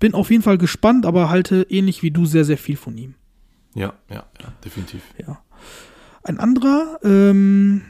Bin 0.00 0.12
auf 0.12 0.30
jeden 0.30 0.42
Fall 0.42 0.58
gespannt, 0.58 1.06
aber 1.06 1.30
halte 1.30 1.66
ähnlich 1.70 2.02
wie 2.02 2.10
du 2.10 2.26
sehr, 2.26 2.44
sehr 2.44 2.58
viel 2.58 2.76
von 2.76 2.98
ihm. 2.98 3.14
ja, 3.74 3.94
ja, 4.10 4.24
ja, 4.40 4.52
definitiv. 4.64 5.00
Ja. 5.18 5.40
Ein 6.24 6.38
anderer, 6.38 6.98
ähm, 7.02 7.82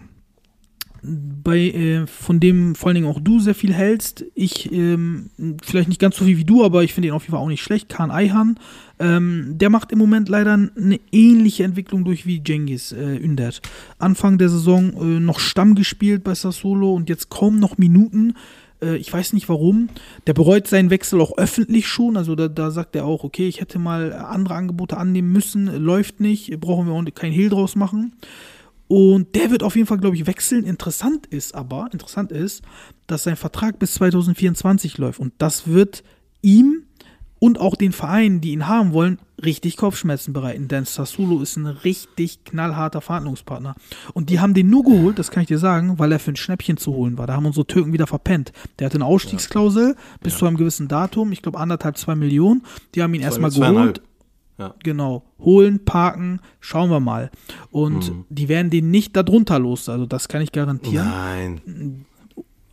bei, 1.03 1.59
äh, 1.59 2.07
von 2.07 2.39
dem 2.39 2.75
vor 2.75 2.89
allen 2.89 2.95
Dingen 2.95 3.09
auch 3.09 3.21
du 3.21 3.41
sehr 3.41 3.55
viel 3.55 3.73
hältst. 3.73 4.25
Ich, 4.35 4.71
ähm, 4.73 5.31
vielleicht 5.63 5.89
nicht 5.89 6.01
ganz 6.01 6.17
so 6.17 6.25
viel 6.25 6.39
wie 6.39 6.45
du, 6.45 6.65
aber 6.65 6.85
ich 6.85 6.95
finde 6.95 7.09
ihn 7.09 7.15
auf 7.15 7.25
jeden 7.25 7.33
Fall 7.33 7.41
auch 7.41 7.49
nicht 7.49 7.63
schlecht. 7.63 7.89
Khan 7.89 8.11
Ayhan, 8.11 8.57
ähm, 9.01 9.55
der 9.59 9.69
macht 9.69 9.91
im 9.91 9.99
Moment 9.99 10.29
leider 10.29 10.53
eine 10.53 11.01
ähnliche 11.11 11.65
Entwicklung 11.65 12.05
durch 12.05 12.25
wie 12.25 12.43
Cengiz 12.43 12.93
äh, 12.93 13.17
Ündert. 13.17 13.63
Anfang 13.99 14.39
der 14.39 14.49
Saison 14.49 14.93
äh, 14.95 15.21
noch 15.21 15.41
Stamm 15.41 15.75
gespielt 15.75 16.23
bei 16.23 16.35
Sassuolo 16.35 16.95
und 16.95 17.09
jetzt 17.09 17.31
kaum 17.31 17.59
noch 17.59 17.79
Minuten. 17.79 18.35
Äh, 18.81 18.97
ich 18.97 19.13
weiß 19.13 19.33
nicht 19.33 19.49
warum. 19.49 19.89
Der 20.27 20.35
bereut 20.35 20.69
seinen 20.69 20.91
Wechsel 20.91 21.21
auch 21.21 21.37
öffentlich 21.37 21.89
schon. 21.89 22.17
Also 22.17 22.37
da, 22.37 22.49
da 22.49 22.71
sagt 22.71 22.95
er 22.95 23.07
auch, 23.07 23.25
okay, 23.25 23.49
ich 23.49 23.61
hätte 23.61 23.79
mal 23.79 24.13
andere 24.13 24.55
Angebote 24.55 24.97
annehmen 24.97 25.33
müssen. 25.33 25.67
Läuft 25.83 26.21
nicht, 26.21 26.61
brauchen 26.61 26.87
wir 26.87 26.93
auch 26.93 27.05
kein 27.15 27.33
Hehl 27.33 27.49
draus 27.49 27.75
machen. 27.75 28.13
Und 28.93 29.35
der 29.37 29.51
wird 29.51 29.63
auf 29.63 29.75
jeden 29.75 29.87
Fall, 29.87 29.97
glaube 29.97 30.17
ich, 30.17 30.27
wechseln. 30.27 30.65
Interessant 30.65 31.25
ist 31.29 31.55
aber, 31.55 31.89
interessant 31.95 32.31
ist, 32.31 32.63
dass 33.07 33.23
sein 33.23 33.37
Vertrag 33.37 33.79
bis 33.79 33.95
2024 33.95 34.99
läuft. 34.99 35.19
Und 35.19 35.33
das 35.39 35.67
wird 35.67 36.05
ihm 36.43 36.83
und 37.39 37.59
auch 37.59 37.75
den 37.75 37.93
Vereinen, 37.93 38.43
die 38.43 38.53
ihn 38.53 38.69
haben 38.69 38.93
wollen, 38.93 39.19
richtig 39.43 39.79
Kopfschmerzen 39.79 40.35
bereiten. 40.35 40.69
Denn 40.69 40.85
Sassuolo 40.85 41.41
ist 41.41 41.57
ein 41.57 41.69
richtig 41.69 42.45
knallharter 42.45 43.01
Verhandlungspartner. 43.01 43.77
Und 44.13 44.29
die 44.29 44.41
haben 44.41 44.53
den 44.53 44.69
nur 44.69 44.85
geholt, 44.85 45.19
das 45.19 45.31
kann 45.31 45.45
ich 45.45 45.49
dir 45.49 45.59
sagen, 45.59 45.99
weil 45.99 46.13
er 46.13 46.19
für 46.19 46.33
ein 46.33 46.37
Schnäppchen 46.37 46.77
zu 46.77 46.93
holen 46.93 47.17
war. 47.17 47.27
Da 47.27 47.33
haben 47.33 47.47
unsere 47.47 47.67
Türken 47.67 47.95
wieder 47.95 48.07
verpennt. 48.07 48.53
Der 48.79 48.85
hatte 48.85 48.99
eine 48.99 49.07
Ausstiegsklausel 49.07 49.97
bis 50.21 50.37
zu 50.37 50.45
einem 50.45 50.59
gewissen 50.59 50.89
Datum, 50.89 51.33
ich 51.33 51.41
glaube 51.41 51.59
anderthalb, 51.59 51.97
zwei 51.97 52.15
Millionen. 52.15 52.63
Die 52.95 53.03
haben 53.03 53.15
ihn 53.15 53.23
erstmal 53.23 53.51
geholt. 53.51 54.03
Ja. 54.63 54.75
Genau. 54.83 55.25
Holen, 55.39 55.85
parken, 55.85 56.41
schauen 56.61 56.91
wir 56.91 57.01
mal. 57.01 57.31
Und 57.71 58.11
Mhm. 58.11 58.25
die 58.29 58.49
werden 58.49 58.71
den 58.71 58.91
nicht 58.91 59.17
darunter 59.17 59.59
los. 59.59 59.89
Also 59.89 60.07
das 60.07 60.29
kann 60.29 60.43
ich 60.43 60.53
garantieren. 60.53 61.07
Nein. 61.07 62.05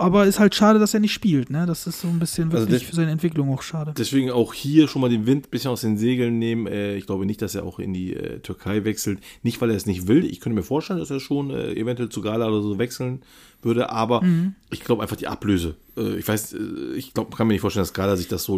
aber 0.02 0.26
ist 0.26 0.40
halt 0.40 0.56
schade, 0.56 0.80
dass 0.80 0.94
er 0.94 1.02
nicht 1.02 1.12
spielt. 1.12 1.50
Ne? 1.50 1.66
Das 1.66 1.86
ist 1.86 2.00
so 2.00 2.08
ein 2.08 2.20
bisschen 2.20 2.46
Also 2.54 2.60
wirklich 2.64 2.84
das- 2.84 2.90
für 2.90 2.96
seine 2.96 3.12
Entwicklung 3.12 3.54
auch 3.54 3.62
schade. 3.62 3.94
Deswegen 3.98 4.32
auch 4.32 4.54
hier 4.54 4.88
schon 4.88 5.02
mal 5.02 5.10
den 5.10 5.26
Wind 5.26 5.48
ein 5.48 5.50
bisschen 5.50 5.72
aus 5.72 5.82
den 5.82 5.98
Segeln 5.98 6.40
nehmen. 6.40 6.68
Äh, 6.68 6.96
ich 6.96 7.06
glaube 7.06 7.26
nicht, 7.26 7.42
dass 7.42 7.54
er 7.54 7.66
auch 7.66 7.80
in 7.80 7.92
die 7.94 8.14
äh, 8.16 8.40
Türkei 8.40 8.86
wechselt. 8.86 9.20
Nicht, 9.44 9.60
weil 9.60 9.72
er 9.72 9.76
es 9.76 9.86
nicht 9.86 10.08
will. 10.08 10.24
Ich 10.24 10.40
könnte 10.40 10.56
mir 10.56 10.64
vorstellen, 10.64 11.00
dass 11.00 11.12
er 11.12 11.20
schon 11.20 11.50
äh, 11.50 11.74
eventuell 11.74 12.08
zu 12.08 12.22
Gala 12.22 12.48
oder 12.48 12.62
so 12.62 12.78
wechseln 12.78 13.24
würde. 13.62 13.90
Aber 13.90 14.24
ich 14.70 14.86
glaube 14.86 15.02
einfach 15.02 15.18
die 15.18 15.28
Ablöse. 15.28 15.76
Ich 16.18 16.26
weiß, 16.26 16.56
ich 16.96 17.14
glaube, 17.14 17.36
kann 17.36 17.48
mir 17.48 17.54
nicht 17.56 17.62
vorstellen, 17.62 17.82
dass 17.82 17.94
Gala 17.94 18.16
sich 18.16 18.30
das 18.30 18.46
so 18.46 18.58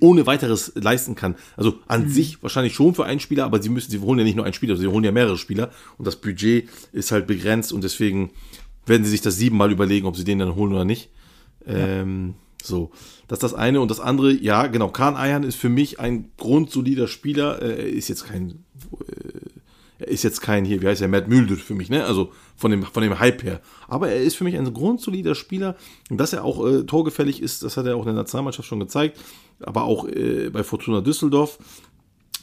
ohne 0.00 0.26
weiteres 0.26 0.72
leisten 0.74 1.14
kann. 1.14 1.36
Also 1.56 1.78
an 1.86 2.08
sich 2.08 2.42
wahrscheinlich 2.42 2.74
schon 2.74 2.94
für 2.94 3.04
einen 3.04 3.20
Spieler, 3.20 3.44
aber 3.44 3.62
sie 3.62 3.68
müssen, 3.68 3.90
sie 3.90 4.00
holen 4.00 4.18
ja 4.18 4.24
nicht 4.24 4.36
nur 4.36 4.44
einen 4.44 4.54
Spieler, 4.54 4.76
sie 4.76 4.86
holen 4.86 5.04
ja 5.04 5.12
mehrere 5.12 5.38
Spieler 5.38 5.70
und 5.98 6.06
das 6.06 6.16
Budget 6.16 6.68
ist 6.92 7.12
halt 7.12 7.26
begrenzt 7.26 7.72
und 7.72 7.84
deswegen 7.84 8.30
werden 8.86 9.04
sie 9.04 9.10
sich 9.10 9.20
das 9.20 9.36
siebenmal 9.36 9.72
überlegen, 9.72 10.06
ob 10.06 10.16
sie 10.16 10.24
den 10.24 10.38
dann 10.38 10.54
holen 10.54 10.72
oder 10.72 10.84
nicht. 10.84 11.10
Ähm, 11.66 12.34
so, 12.62 12.90
das 13.28 13.38
ist 13.38 13.42
das 13.42 13.54
eine. 13.54 13.80
Und 13.80 13.90
das 13.90 14.00
andere, 14.00 14.32
ja, 14.32 14.66
genau, 14.66 14.88
Kahn 14.88 15.16
Ayhan 15.16 15.42
ist 15.42 15.56
für 15.56 15.68
mich 15.68 16.00
ein 16.00 16.30
grundsolider 16.36 17.08
Spieler. 17.08 17.60
Äh, 17.62 17.82
er 17.82 17.88
ist 17.88 18.08
jetzt 18.08 18.26
kein, 18.26 18.64
äh, 19.00 20.04
er 20.04 20.08
ist 20.08 20.22
jetzt 20.22 20.40
kein 20.40 20.64
hier, 20.64 20.82
wie 20.82 20.86
heißt 20.86 21.02
er, 21.02 21.08
Matt 21.08 21.28
Müldür 21.28 21.56
für 21.56 21.74
mich, 21.74 21.90
ne? 21.90 22.04
Also 22.04 22.32
von 22.56 22.70
dem, 22.70 22.82
von 22.82 23.02
dem 23.02 23.18
Hype 23.18 23.42
her. 23.42 23.60
Aber 23.88 24.08
er 24.08 24.22
ist 24.22 24.36
für 24.36 24.44
mich 24.44 24.56
ein 24.56 24.72
grundsolider 24.72 25.34
Spieler. 25.34 25.76
Dass 26.10 26.32
er 26.32 26.44
auch 26.44 26.66
äh, 26.66 26.84
torgefällig 26.84 27.42
ist, 27.42 27.62
das 27.62 27.76
hat 27.76 27.86
er 27.86 27.96
auch 27.96 28.00
in 28.00 28.06
der 28.06 28.14
Nationalmannschaft 28.14 28.68
schon 28.68 28.80
gezeigt. 28.80 29.18
Aber 29.60 29.84
auch 29.84 30.08
äh, 30.08 30.50
bei 30.50 30.64
Fortuna 30.64 31.00
Düsseldorf. 31.00 31.58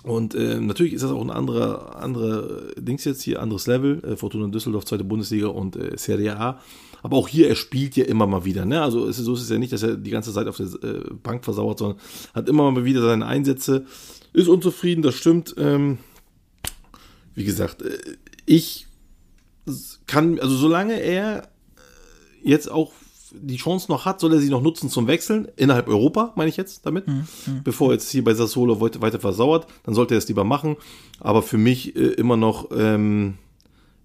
Und 0.03 0.35
äh, 0.35 0.59
natürlich 0.59 0.93
ist 0.93 1.03
das 1.03 1.11
auch 1.11 1.21
ein 1.21 1.31
anderer, 1.31 1.95
anderer 1.95 2.73
Dings 2.77 3.05
jetzt 3.05 3.23
hier, 3.23 3.41
anderes 3.41 3.67
Level. 3.67 4.03
Äh, 4.03 4.17
Fortuna 4.17 4.47
Düsseldorf, 4.47 4.85
zweite 4.85 5.05
Bundesliga 5.05 5.47
und 5.47 5.75
äh, 5.75 5.97
Serie 5.97 6.37
A. 6.37 6.59
Aber 7.01 7.17
auch 7.17 7.27
hier, 7.27 7.49
er 7.49 7.55
spielt 7.55 7.95
ja 7.95 8.05
immer 8.05 8.27
mal 8.27 8.45
wieder. 8.45 8.65
Ne? 8.65 8.81
Also 8.81 9.05
ist, 9.05 9.17
so 9.17 9.33
ist 9.33 9.41
es 9.41 9.49
ja 9.49 9.57
nicht, 9.57 9.73
dass 9.73 9.83
er 9.83 9.95
die 9.95 10.09
ganze 10.09 10.33
Zeit 10.33 10.47
auf 10.47 10.57
der 10.57 10.67
äh, 10.83 11.03
Bank 11.21 11.43
versauert, 11.43 11.79
sondern 11.79 11.99
hat 12.33 12.49
immer 12.49 12.69
mal 12.69 12.85
wieder 12.85 13.01
seine 13.01 13.25
Einsätze. 13.25 13.85
Ist 14.33 14.47
unzufrieden, 14.47 15.01
das 15.01 15.15
stimmt. 15.15 15.55
Ähm, 15.57 15.99
wie 17.35 17.45
gesagt, 17.45 17.81
äh, 17.81 17.97
ich 18.45 18.87
kann, 20.07 20.39
also 20.39 20.55
solange 20.55 20.99
er 20.99 21.43
äh, 21.43 22.49
jetzt 22.49 22.69
auch 22.71 22.91
die 23.33 23.57
Chance 23.57 23.91
noch 23.91 24.05
hat, 24.05 24.19
soll 24.19 24.33
er 24.33 24.39
sie 24.39 24.49
noch 24.49 24.61
nutzen 24.61 24.89
zum 24.89 25.07
Wechseln, 25.07 25.47
innerhalb 25.55 25.87
Europa, 25.87 26.33
meine 26.35 26.49
ich 26.49 26.57
jetzt 26.57 26.85
damit, 26.85 27.05
bevor 27.63 27.89
er 27.89 27.93
jetzt 27.93 28.11
hier 28.11 28.23
bei 28.23 28.33
Sassolo 28.33 28.79
weiter, 28.79 29.19
versauert, 29.19 29.67
dann 29.83 29.95
sollte 29.95 30.13
er 30.13 30.19
es 30.19 30.27
lieber 30.27 30.43
machen, 30.43 30.77
aber 31.19 31.41
für 31.41 31.57
mich 31.57 31.95
äh, 31.95 31.99
immer 31.99 32.37
noch, 32.37 32.69
ähm, 32.75 33.35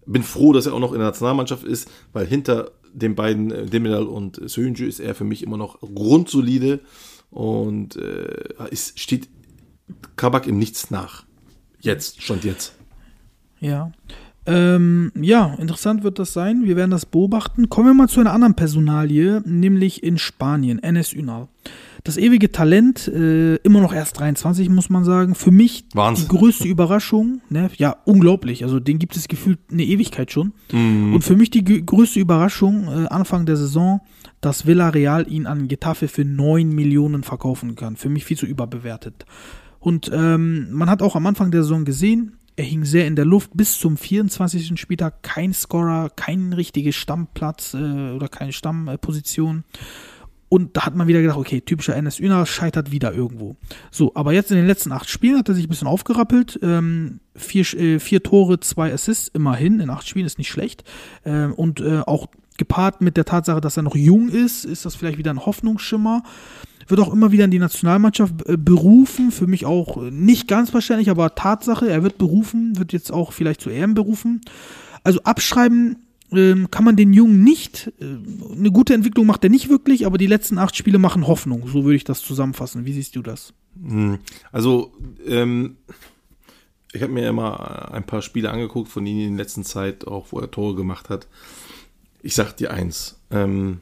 bin 0.06 0.22
froh, 0.22 0.52
dass 0.52 0.66
er 0.66 0.72
auch 0.72 0.80
noch 0.80 0.92
in 0.92 0.98
der 0.98 1.09
Nationalmannschaft 1.09 1.64
ist, 1.64 1.90
weil 2.12 2.26
hinter 2.26 2.70
den 2.92 3.14
beiden, 3.14 3.50
äh, 3.50 3.66
Demirel 3.66 4.06
und 4.06 4.40
Sönjü, 4.48 4.86
ist 4.86 5.00
er 5.00 5.14
für 5.14 5.24
mich 5.24 5.42
immer 5.42 5.59
noch 5.59 5.80
grundsolide 5.80 6.80
und 7.30 7.96
äh, 7.96 8.54
es 8.70 8.94
steht 8.96 9.28
Kabak 10.16 10.46
im 10.46 10.59
Nichts 10.59 10.90
nach. 10.90 11.24
Jetzt, 11.80 12.22
stand 12.22 12.44
jetzt. 12.44 12.74
Ja. 13.61 13.92
Ähm, 14.49 15.12
ja, 15.20 15.55
interessant 15.59 16.03
wird 16.03 16.18
das 16.18 16.32
sein. 16.32 16.64
Wir 16.64 16.74
werden 16.74 16.90
das 16.90 17.05
beobachten. 17.05 17.68
Kommen 17.68 17.88
wir 17.88 17.94
mal 17.94 18.09
zu 18.09 18.20
einer 18.20 18.32
anderen 18.32 18.55
Personalie, 18.55 19.42
nämlich 19.44 20.03
in 20.03 20.16
Spanien, 20.16 20.82
Enes 20.82 21.12
Ünal. 21.12 21.49
Das 22.03 22.16
ewige 22.16 22.51
Talent, 22.51 23.09
äh, 23.09 23.57
immer 23.57 23.82
noch 23.82 23.92
erst 23.92 24.18
23, 24.18 24.70
muss 24.70 24.88
man 24.88 25.05
sagen. 25.05 25.34
Für 25.34 25.51
mich 25.51 25.84
Wahnsinn. 25.92 26.28
die 26.30 26.36
größte 26.36 26.66
Überraschung. 26.66 27.42
Ne? 27.51 27.68
Ja, 27.76 27.96
unglaublich. 28.07 28.64
Also 28.64 28.80
den 28.80 28.99
gibt 28.99 29.16
es 29.16 29.28
gefühlt 29.28 29.59
eine 29.70 29.84
Ewigkeit 29.84 30.32
schon. 30.32 30.55
Und 30.72 31.22
für 31.22 31.36
mich 31.36 31.51
die 31.51 31.64
größte 31.84 32.18
Überraschung 32.18 32.84
äh, 32.88 33.09
Anfang 33.09 33.44
der 33.44 33.59
Saison, 33.59 34.01
dass 34.40 34.66
Villarreal 34.66 35.30
ihn 35.30 35.46
an 35.46 35.68
Getafe 35.68 36.09
für 36.09 36.24
9 36.24 36.70
Millionen 36.70 37.22
verkaufen 37.22 37.74
kann. 37.76 37.96
Für 37.96 38.09
mich 38.09 38.24
viel 38.24 38.38
zu 38.38 38.46
überbewertet. 38.46 39.26
Und 39.78 40.11
ähm, 40.12 40.68
man 40.72 40.88
hat 40.88 41.03
auch 41.03 41.16
am 41.16 41.26
Anfang 41.26 41.51
der 41.51 41.62
Saison 41.62 41.84
gesehen, 41.84 42.38
er 42.59 42.64
hing 42.64 42.84
sehr 42.84 43.06
in 43.06 43.14
der 43.14 43.24
Luft 43.24 43.52
bis 43.54 43.78
zum 43.78 43.96
24. 43.96 44.78
Spieltag. 44.80 45.22
Kein 45.22 45.52
Scorer, 45.52 46.11
kein 46.11 46.52
richtiger 46.52 46.90
Stammplatz 46.90 47.74
äh, 47.74 48.11
oder 48.11 48.28
keine 48.28 48.52
Stammposition. 48.52 49.62
Und 50.48 50.76
da 50.76 50.86
hat 50.86 50.96
man 50.96 51.06
wieder 51.06 51.20
gedacht, 51.20 51.38
okay, 51.38 51.61
typischer 51.61 51.94
NS 51.94 52.18
Üner 52.18 52.46
scheitert 52.46 52.90
wieder 52.90 53.12
irgendwo. 53.12 53.56
So, 53.92 54.12
aber 54.14 54.32
jetzt 54.32 54.50
in 54.50 54.56
den 54.56 54.66
letzten 54.66 54.92
acht 54.92 55.09
Spielen 55.09 55.38
hat 55.38 55.48
er 55.48 55.54
sich 55.54 55.66
ein 55.66 55.68
bisschen 55.68 55.86
aufgerappelt. 55.86 56.59
Ähm, 56.62 57.20
vier, 57.36 57.62
äh, 57.74 58.00
vier 58.00 58.22
Tore, 58.24 58.59
zwei 58.59 58.92
Assists, 58.92 59.28
immerhin. 59.28 59.78
In 59.78 59.90
acht 59.90 60.09
Spielen 60.09 60.26
ist 60.26 60.38
nicht 60.38 60.50
schlecht. 60.50 60.82
Ähm, 61.24 61.52
und 61.54 61.80
äh, 61.80 62.00
auch 62.00 62.26
gepaart 62.56 63.02
mit 63.02 63.16
der 63.16 63.24
Tatsache, 63.24 63.61
dass 63.61 63.76
er 63.76 63.84
noch 63.84 63.94
jung 63.94 64.30
ist, 64.30 64.64
ist 64.64 64.84
das 64.84 64.96
vielleicht 64.96 65.18
wieder 65.18 65.30
ein 65.30 65.46
Hoffnungsschimmer. 65.46 66.24
Wird 66.89 67.01
auch 67.01 67.12
immer 67.12 67.32
wieder 67.32 67.45
in 67.45 67.51
die 67.51 67.59
Nationalmannschaft 67.59 68.47
äh, 68.47 68.57
berufen. 68.57 69.30
Für 69.30 69.47
mich 69.47 69.66
auch 69.66 70.03
äh, 70.03 70.11
nicht 70.11 70.49
ganz 70.49 70.70
verständlich, 70.70 71.11
aber 71.11 71.34
Tatsache, 71.34 71.89
er 71.89 72.03
wird 72.03 72.18
berufen, 72.18 72.78
wird 72.78 72.93
jetzt 72.93 73.12
auch 73.12 73.32
vielleicht 73.32 73.61
zu 73.61 73.70
EM 73.70 73.95
berufen. 73.95 74.41
Also 75.05 75.22
abschreiben 75.22 75.97
ähm, 76.32 76.70
kann 76.70 76.84
man 76.84 76.97
den 76.97 77.12
Jungen 77.12 77.43
nicht. 77.43 77.93
Äh, 78.01 78.05
eine 78.57 78.70
gute 78.70 78.95
Entwicklung 78.95 79.26
macht 79.26 79.45
er 79.45 79.51
nicht 79.51 79.68
wirklich, 79.68 80.07
aber 80.07 80.18
die 80.18 80.26
letzten 80.26 80.59
acht 80.59 80.76
Spiele 80.76 80.99
machen 80.99 81.26
Hoffnung. 81.26 81.68
So 81.68 81.84
würde 81.84 81.97
ich 81.97 82.05
das 82.05 82.20
zusammenfassen. 82.20 82.84
Wie 82.84 82.93
siehst 82.93 83.16
du 83.16 83.22
das? 83.22 83.53
Hm, 83.82 84.18
Also, 84.53 84.93
ähm, 85.26 85.76
ich 86.93 87.03
habe 87.03 87.12
mir 87.12 87.22
ja 87.24 87.32
mal 87.32 87.91
ein 87.93 88.05
paar 88.05 88.22
Spiele 88.22 88.51
angeguckt 88.51 88.89
von 88.89 89.05
ihm 89.05 89.20
in 89.20 89.36
der 89.36 89.45
letzten 89.45 89.64
Zeit, 89.64 90.07
auch 90.07 90.28
wo 90.30 90.41
er 90.41 90.51
Tore 90.51 90.74
gemacht 90.74 91.11
hat. 91.11 91.28
Ich 92.22 92.34
sag 92.34 92.57
dir 92.57 92.72
eins, 92.72 93.20
ähm, 93.30 93.80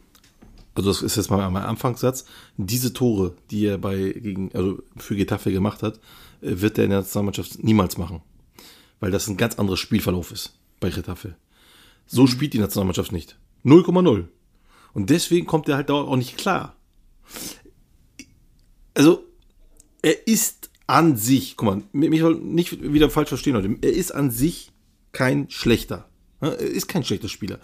also 0.77 0.91
das 0.91 1.03
ist 1.03 1.17
jetzt 1.17 1.31
mal 1.31 1.51
mein 1.51 1.63
Anfangssatz, 1.63 2.27
diese 2.57 2.93
Tore, 2.93 3.35
die 3.51 3.67
er 3.67 3.79
bei 3.79 4.13
gegen, 4.13 4.53
also 4.55 4.83
für 4.97 5.17
Getafe 5.17 5.51
gemacht 5.51 5.83
hat, 5.83 5.97
äh, 6.43 6.61
wird 6.61 6.79
er 6.79 6.85
in 6.85 6.91
der 6.91 7.01
Nationalmannschaft 7.01 7.63
niemals 7.65 7.97
machen. 7.97 8.23
Weil 9.01 9.11
das 9.11 9.27
ein 9.29 9.37
ganz 9.37 9.59
anderes 9.59 9.81
Spielverlauf 9.81 10.33
ist 10.33 10.59
bei 10.81 10.91
Getafe. 10.91 11.37
So 12.07 12.27
spielt 12.27 12.53
die 12.53 12.59
Nationalmannschaft 12.59 13.13
nicht. 13.13 13.39
0,0. 13.65 14.29
Und 14.93 15.11
deswegen 15.11 15.47
kommt 15.47 15.69
er 15.69 15.77
halt 15.77 15.91
auch 15.91 16.17
nicht 16.17 16.37
klar. 16.37 16.77
Also, 18.95 19.25
er 20.03 20.27
ist 20.27 20.71
an 20.87 21.17
sich, 21.17 21.57
guck 21.57 21.67
mal, 21.67 21.83
mich 21.93 22.21
soll 22.21 22.37
nicht 22.37 22.81
wieder 22.81 23.11
falsch 23.11 23.29
verstehen, 23.29 23.55
Leute. 23.55 23.77
Er 23.83 23.93
ist 23.93 24.13
an 24.13 24.31
sich 24.31 24.73
kein 25.13 25.51
schlechter. 25.51 26.09
Er 26.41 26.59
ist 26.59 26.87
kein 26.87 27.03
schlechter 27.03 27.29
Spieler. 27.29 27.59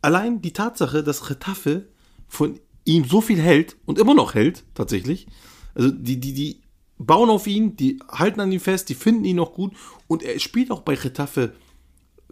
Allein 0.00 0.42
die 0.42 0.52
Tatsache, 0.52 1.02
dass 1.02 1.30
Retafe 1.30 1.88
von 2.32 2.58
ihm 2.84 3.04
so 3.04 3.20
viel 3.20 3.38
hält 3.38 3.76
und 3.84 3.98
immer 3.98 4.14
noch 4.14 4.34
hält, 4.34 4.64
tatsächlich. 4.72 5.26
Also, 5.74 5.90
die, 5.90 6.18
die, 6.18 6.32
die 6.32 6.62
bauen 6.96 7.28
auf 7.28 7.46
ihn, 7.46 7.76
die 7.76 7.98
halten 8.08 8.40
an 8.40 8.50
ihm 8.50 8.60
fest, 8.60 8.88
die 8.88 8.94
finden 8.94 9.26
ihn 9.26 9.36
noch 9.36 9.52
gut 9.52 9.74
und 10.06 10.22
er 10.22 10.38
spielt 10.38 10.70
auch 10.70 10.80
bei 10.80 10.94
Retafe 10.94 11.52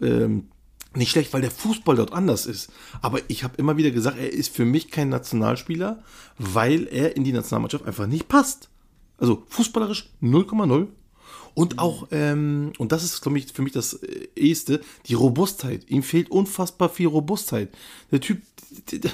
ähm, 0.00 0.48
nicht 0.94 1.10
schlecht, 1.10 1.34
weil 1.34 1.42
der 1.42 1.50
Fußball 1.50 1.96
dort 1.96 2.14
anders 2.14 2.46
ist. 2.46 2.72
Aber 3.02 3.20
ich 3.28 3.44
habe 3.44 3.56
immer 3.58 3.76
wieder 3.76 3.90
gesagt, 3.90 4.16
er 4.18 4.32
ist 4.32 4.56
für 4.56 4.64
mich 4.64 4.90
kein 4.90 5.10
Nationalspieler, 5.10 6.02
weil 6.38 6.88
er 6.90 7.14
in 7.14 7.24
die 7.24 7.32
Nationalmannschaft 7.32 7.84
einfach 7.84 8.06
nicht 8.06 8.26
passt. 8.26 8.70
Also 9.18 9.44
fußballerisch 9.48 10.08
0,0. 10.22 10.88
Und 11.52 11.78
auch, 11.78 12.08
ähm, 12.10 12.72
und 12.78 12.92
das 12.92 13.04
ist, 13.04 13.20
glaube 13.20 13.38
ich, 13.38 13.52
für 13.52 13.60
mich 13.60 13.72
das 13.72 13.94
äh, 13.94 14.28
Eheste, 14.34 14.80
die 15.06 15.14
Robustheit. 15.14 15.90
Ihm 15.90 16.02
fehlt 16.02 16.30
unfassbar 16.30 16.88
viel 16.88 17.08
Robustheit. 17.08 17.68
Der 18.10 18.20
Typ, 18.20 18.40
der, 18.90 19.00
der, 19.00 19.10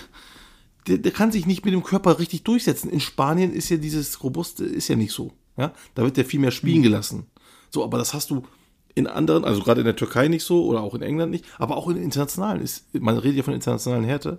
der 0.89 1.13
kann 1.13 1.33
sich 1.33 1.47
nicht 1.47 1.65
mit 1.65 1.75
dem 1.75 1.83
Körper 1.83 2.19
richtig 2.19 2.45
durchsetzen. 2.45 2.91
In 2.91 3.01
Spanien 3.01 3.53
ist 3.53 3.69
ja 3.69 3.77
dieses 3.77 4.23
Robuste, 4.23 4.65
ist 4.65 4.89
ja 4.89 4.97
nicht 4.97 5.13
so. 5.13 5.33
Ja? 5.57 5.73
Da 5.95 6.03
wird 6.03 6.17
der 6.17 6.25
viel 6.25 6.41
mehr 6.41 6.51
spielen 6.51 6.83
gelassen. 6.83 7.27
So, 7.71 7.83
aber 7.85 7.99
das 7.99 8.15
hast 8.15 8.31
du 8.31 8.45
in 8.95 9.07
anderen, 9.07 9.45
also 9.45 9.61
gerade 9.63 9.81
in 9.81 9.85
der 9.85 9.97
Türkei 9.97 10.29
nicht 10.29 10.45
so 10.45 10.65
oder 10.65 10.81
auch 10.83 10.95
in 10.95 11.03
England 11.03 11.31
nicht, 11.31 11.45
aber 11.59 11.77
auch 11.77 11.89
in 11.89 11.97
internationalen 11.97 12.63
ist, 12.63 12.87
man 12.95 13.19
redet 13.19 13.37
ja 13.39 13.43
von 13.43 13.53
internationalen 13.53 14.05
Härte 14.05 14.39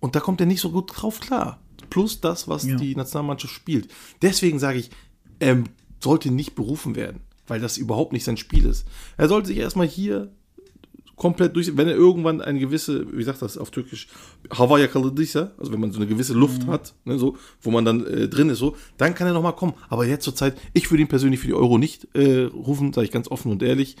und 0.00 0.14
da 0.14 0.20
kommt 0.20 0.40
er 0.40 0.46
nicht 0.46 0.60
so 0.60 0.70
gut 0.70 0.90
drauf 0.94 1.20
klar. 1.20 1.60
Plus 1.88 2.20
das, 2.20 2.46
was 2.48 2.64
Ja. 2.64 2.76
die 2.76 2.94
Nationalmannschaft 2.94 3.54
spielt. 3.54 3.88
Deswegen 4.20 4.58
sage 4.58 4.78
ich, 4.80 4.90
er 5.38 5.62
sollte 6.00 6.30
nicht 6.30 6.54
berufen 6.54 6.94
werden, 6.94 7.20
weil 7.46 7.60
das 7.60 7.78
überhaupt 7.78 8.12
nicht 8.12 8.24
sein 8.24 8.36
Spiel 8.36 8.66
ist. 8.66 8.86
Er 9.16 9.28
sollte 9.28 9.48
sich 9.48 9.56
erstmal 9.58 9.86
hier 9.86 10.30
komplett 11.16 11.56
durch, 11.56 11.76
wenn 11.76 11.88
er 11.88 11.94
irgendwann 11.94 12.40
eine 12.40 12.58
gewisse, 12.58 13.06
wie 13.16 13.22
sagt 13.22 13.42
das 13.42 13.58
auf 13.58 13.70
Türkisch, 13.70 14.06
Hava 14.50 14.78
yakaladıysa, 14.78 15.52
also 15.58 15.72
wenn 15.72 15.80
man 15.80 15.90
so 15.90 15.98
eine 15.98 16.06
gewisse 16.06 16.34
Luft 16.34 16.66
hat, 16.66 16.94
ne, 17.04 17.18
so, 17.18 17.36
wo 17.62 17.70
man 17.70 17.84
dann 17.84 18.06
äh, 18.06 18.28
drin 18.28 18.50
ist, 18.50 18.58
so, 18.58 18.76
dann 18.98 19.14
kann 19.14 19.26
er 19.26 19.32
nochmal 19.32 19.56
kommen. 19.56 19.74
Aber 19.88 20.06
jetzt 20.06 20.24
zur 20.24 20.34
Zeit, 20.34 20.56
ich 20.74 20.90
würde 20.90 21.02
ihn 21.02 21.08
persönlich 21.08 21.40
für 21.40 21.46
die 21.46 21.54
Euro 21.54 21.78
nicht 21.78 22.14
äh, 22.14 22.44
rufen, 22.44 22.92
sage 22.92 23.06
ich 23.06 23.10
ganz 23.10 23.30
offen 23.30 23.50
und 23.50 23.62
ehrlich. 23.62 23.96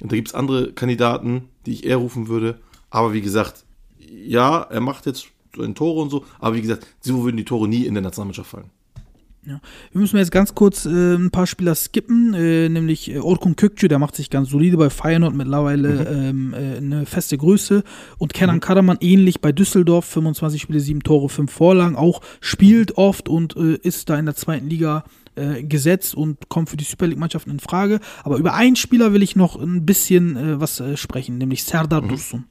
Und 0.00 0.12
da 0.12 0.16
gibt 0.16 0.28
es 0.28 0.34
andere 0.34 0.72
Kandidaten, 0.72 1.48
die 1.64 1.72
ich 1.72 1.84
eher 1.84 1.96
rufen 1.96 2.28
würde. 2.28 2.58
Aber 2.90 3.12
wie 3.12 3.22
gesagt, 3.22 3.64
ja, 3.98 4.62
er 4.62 4.80
macht 4.80 5.06
jetzt 5.06 5.28
so 5.54 5.62
ein 5.62 5.74
Tore 5.74 6.02
und 6.02 6.10
so, 6.10 6.24
aber 6.38 6.56
wie 6.56 6.62
gesagt, 6.62 6.86
so 7.00 7.24
würden 7.24 7.36
die 7.36 7.44
Tore 7.44 7.68
nie 7.68 7.86
in 7.86 7.94
der 7.94 8.02
Nationalmannschaft 8.02 8.50
fallen. 8.50 8.70
Ja. 9.46 9.60
Wir 9.92 10.00
müssen 10.00 10.16
jetzt 10.16 10.32
ganz 10.32 10.56
kurz 10.56 10.86
äh, 10.86 11.14
ein 11.14 11.30
paar 11.30 11.46
Spieler 11.46 11.76
skippen, 11.76 12.34
äh, 12.34 12.68
nämlich 12.68 13.14
äh, 13.14 13.18
Orkun 13.18 13.54
Kökçü, 13.54 13.86
der 13.86 14.00
macht 14.00 14.16
sich 14.16 14.28
ganz 14.28 14.50
solide 14.50 14.76
bei 14.76 14.90
Feyenoord 14.90 15.36
mittlerweile 15.36 15.88
mhm. 15.88 16.54
ähm, 16.54 16.54
äh, 16.54 16.76
eine 16.78 17.06
feste 17.06 17.38
Größe 17.38 17.84
und 18.18 18.34
Kenan 18.34 18.56
mhm. 18.56 18.60
Karaman 18.60 18.98
ähnlich 19.00 19.40
bei 19.40 19.52
Düsseldorf, 19.52 20.04
25 20.06 20.60
Spiele, 20.60 20.80
7 20.80 21.04
Tore, 21.04 21.28
5 21.28 21.52
Vorlagen, 21.52 21.94
auch 21.94 22.22
spielt 22.40 22.98
oft 22.98 23.28
und 23.28 23.56
äh, 23.56 23.76
ist 23.76 24.10
da 24.10 24.18
in 24.18 24.26
der 24.26 24.34
zweiten 24.34 24.68
Liga 24.68 25.04
äh, 25.36 25.62
gesetzt 25.62 26.14
und 26.14 26.48
kommt 26.48 26.70
für 26.70 26.76
die 26.76 26.84
Super 26.84 27.06
League-Mannschaften 27.06 27.50
in 27.50 27.60
Frage. 27.60 28.00
Aber 28.24 28.36
über 28.36 28.54
einen 28.54 28.76
Spieler 28.76 29.12
will 29.12 29.22
ich 29.22 29.36
noch 29.36 29.56
ein 29.56 29.86
bisschen 29.86 30.36
äh, 30.36 30.60
was 30.60 30.80
äh, 30.80 30.96
sprechen, 30.96 31.38
nämlich 31.38 31.64
Serdar 31.64 32.02
mhm. 32.02 32.08
Dursun. 32.08 32.44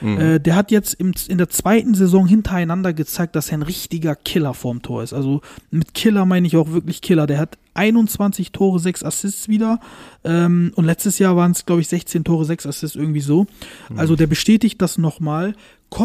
Mhm. 0.00 0.18
Äh, 0.18 0.40
der 0.40 0.56
hat 0.56 0.70
jetzt 0.70 0.94
im, 0.94 1.12
in 1.28 1.38
der 1.38 1.48
zweiten 1.48 1.94
Saison 1.94 2.26
hintereinander 2.26 2.92
gezeigt, 2.92 3.36
dass 3.36 3.48
er 3.48 3.58
ein 3.58 3.62
richtiger 3.62 4.16
Killer 4.16 4.54
vorm 4.54 4.82
Tor 4.82 5.02
ist. 5.02 5.12
Also 5.12 5.40
mit 5.70 5.94
Killer 5.94 6.24
meine 6.24 6.46
ich 6.46 6.56
auch 6.56 6.70
wirklich 6.72 7.00
Killer. 7.00 7.26
Der 7.26 7.38
hat 7.38 7.58
21 7.74 8.52
Tore, 8.52 8.78
6 8.78 9.02
Assists 9.04 9.48
wieder. 9.48 9.80
Ähm, 10.24 10.72
und 10.74 10.84
letztes 10.84 11.18
Jahr 11.18 11.36
waren 11.36 11.52
es, 11.52 11.66
glaube 11.66 11.80
ich, 11.80 11.88
16 11.88 12.24
Tore, 12.24 12.44
6 12.44 12.66
Assists, 12.66 12.96
irgendwie 12.96 13.20
so. 13.20 13.46
Mhm. 13.88 13.98
Also 13.98 14.16
der 14.16 14.26
bestätigt 14.26 14.80
das 14.82 14.98
nochmal, 14.98 15.54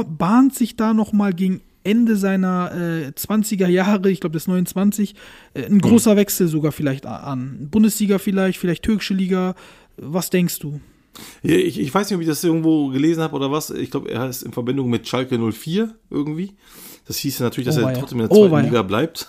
bahnt 0.07 0.53
sich 0.55 0.75
da 0.75 0.93
nochmal 0.93 1.34
gegen 1.34 1.61
Ende 1.88 2.15
seiner 2.15 2.71
äh, 2.73 3.07
20er 3.09 3.67
Jahre, 3.67 4.11
ich 4.11 4.19
glaube 4.19 4.33
das 4.33 4.47
29, 4.47 5.15
äh, 5.53 5.65
ein 5.65 5.79
großer 5.79 6.13
mhm. 6.13 6.17
Wechsel 6.17 6.47
sogar 6.47 6.71
vielleicht 6.71 7.05
an. 7.05 7.67
Bundesliga 7.71 8.19
vielleicht, 8.19 8.59
vielleicht 8.59 8.83
türkische 8.83 9.13
Liga. 9.13 9.55
Was 9.97 10.29
denkst 10.29 10.59
du? 10.59 10.79
Ich, 11.41 11.79
ich 11.79 11.93
weiß 11.93 12.09
nicht, 12.09 12.15
ob 12.15 12.21
ich 12.21 12.27
das 12.27 12.43
irgendwo 12.43 12.89
gelesen 12.89 13.23
habe 13.23 13.35
oder 13.35 13.51
was. 13.51 13.69
Ich 13.71 13.89
glaube, 13.89 14.11
er 14.11 14.29
ist 14.29 14.43
in 14.43 14.51
Verbindung 14.51 14.89
mit 14.89 15.07
Schalke 15.07 15.39
04 15.39 15.95
irgendwie. 16.09 16.55
Das 17.07 17.17
hieß 17.17 17.39
ja 17.39 17.45
natürlich, 17.45 17.65
dass 17.65 17.77
oh, 17.77 17.88
er 17.88 17.93
trotzdem 17.93 18.19
in 18.19 18.27
der 18.27 18.38
zweiten 18.38 18.53
oh, 18.53 18.59
Liga 18.59 18.81
bleibt. 18.81 19.27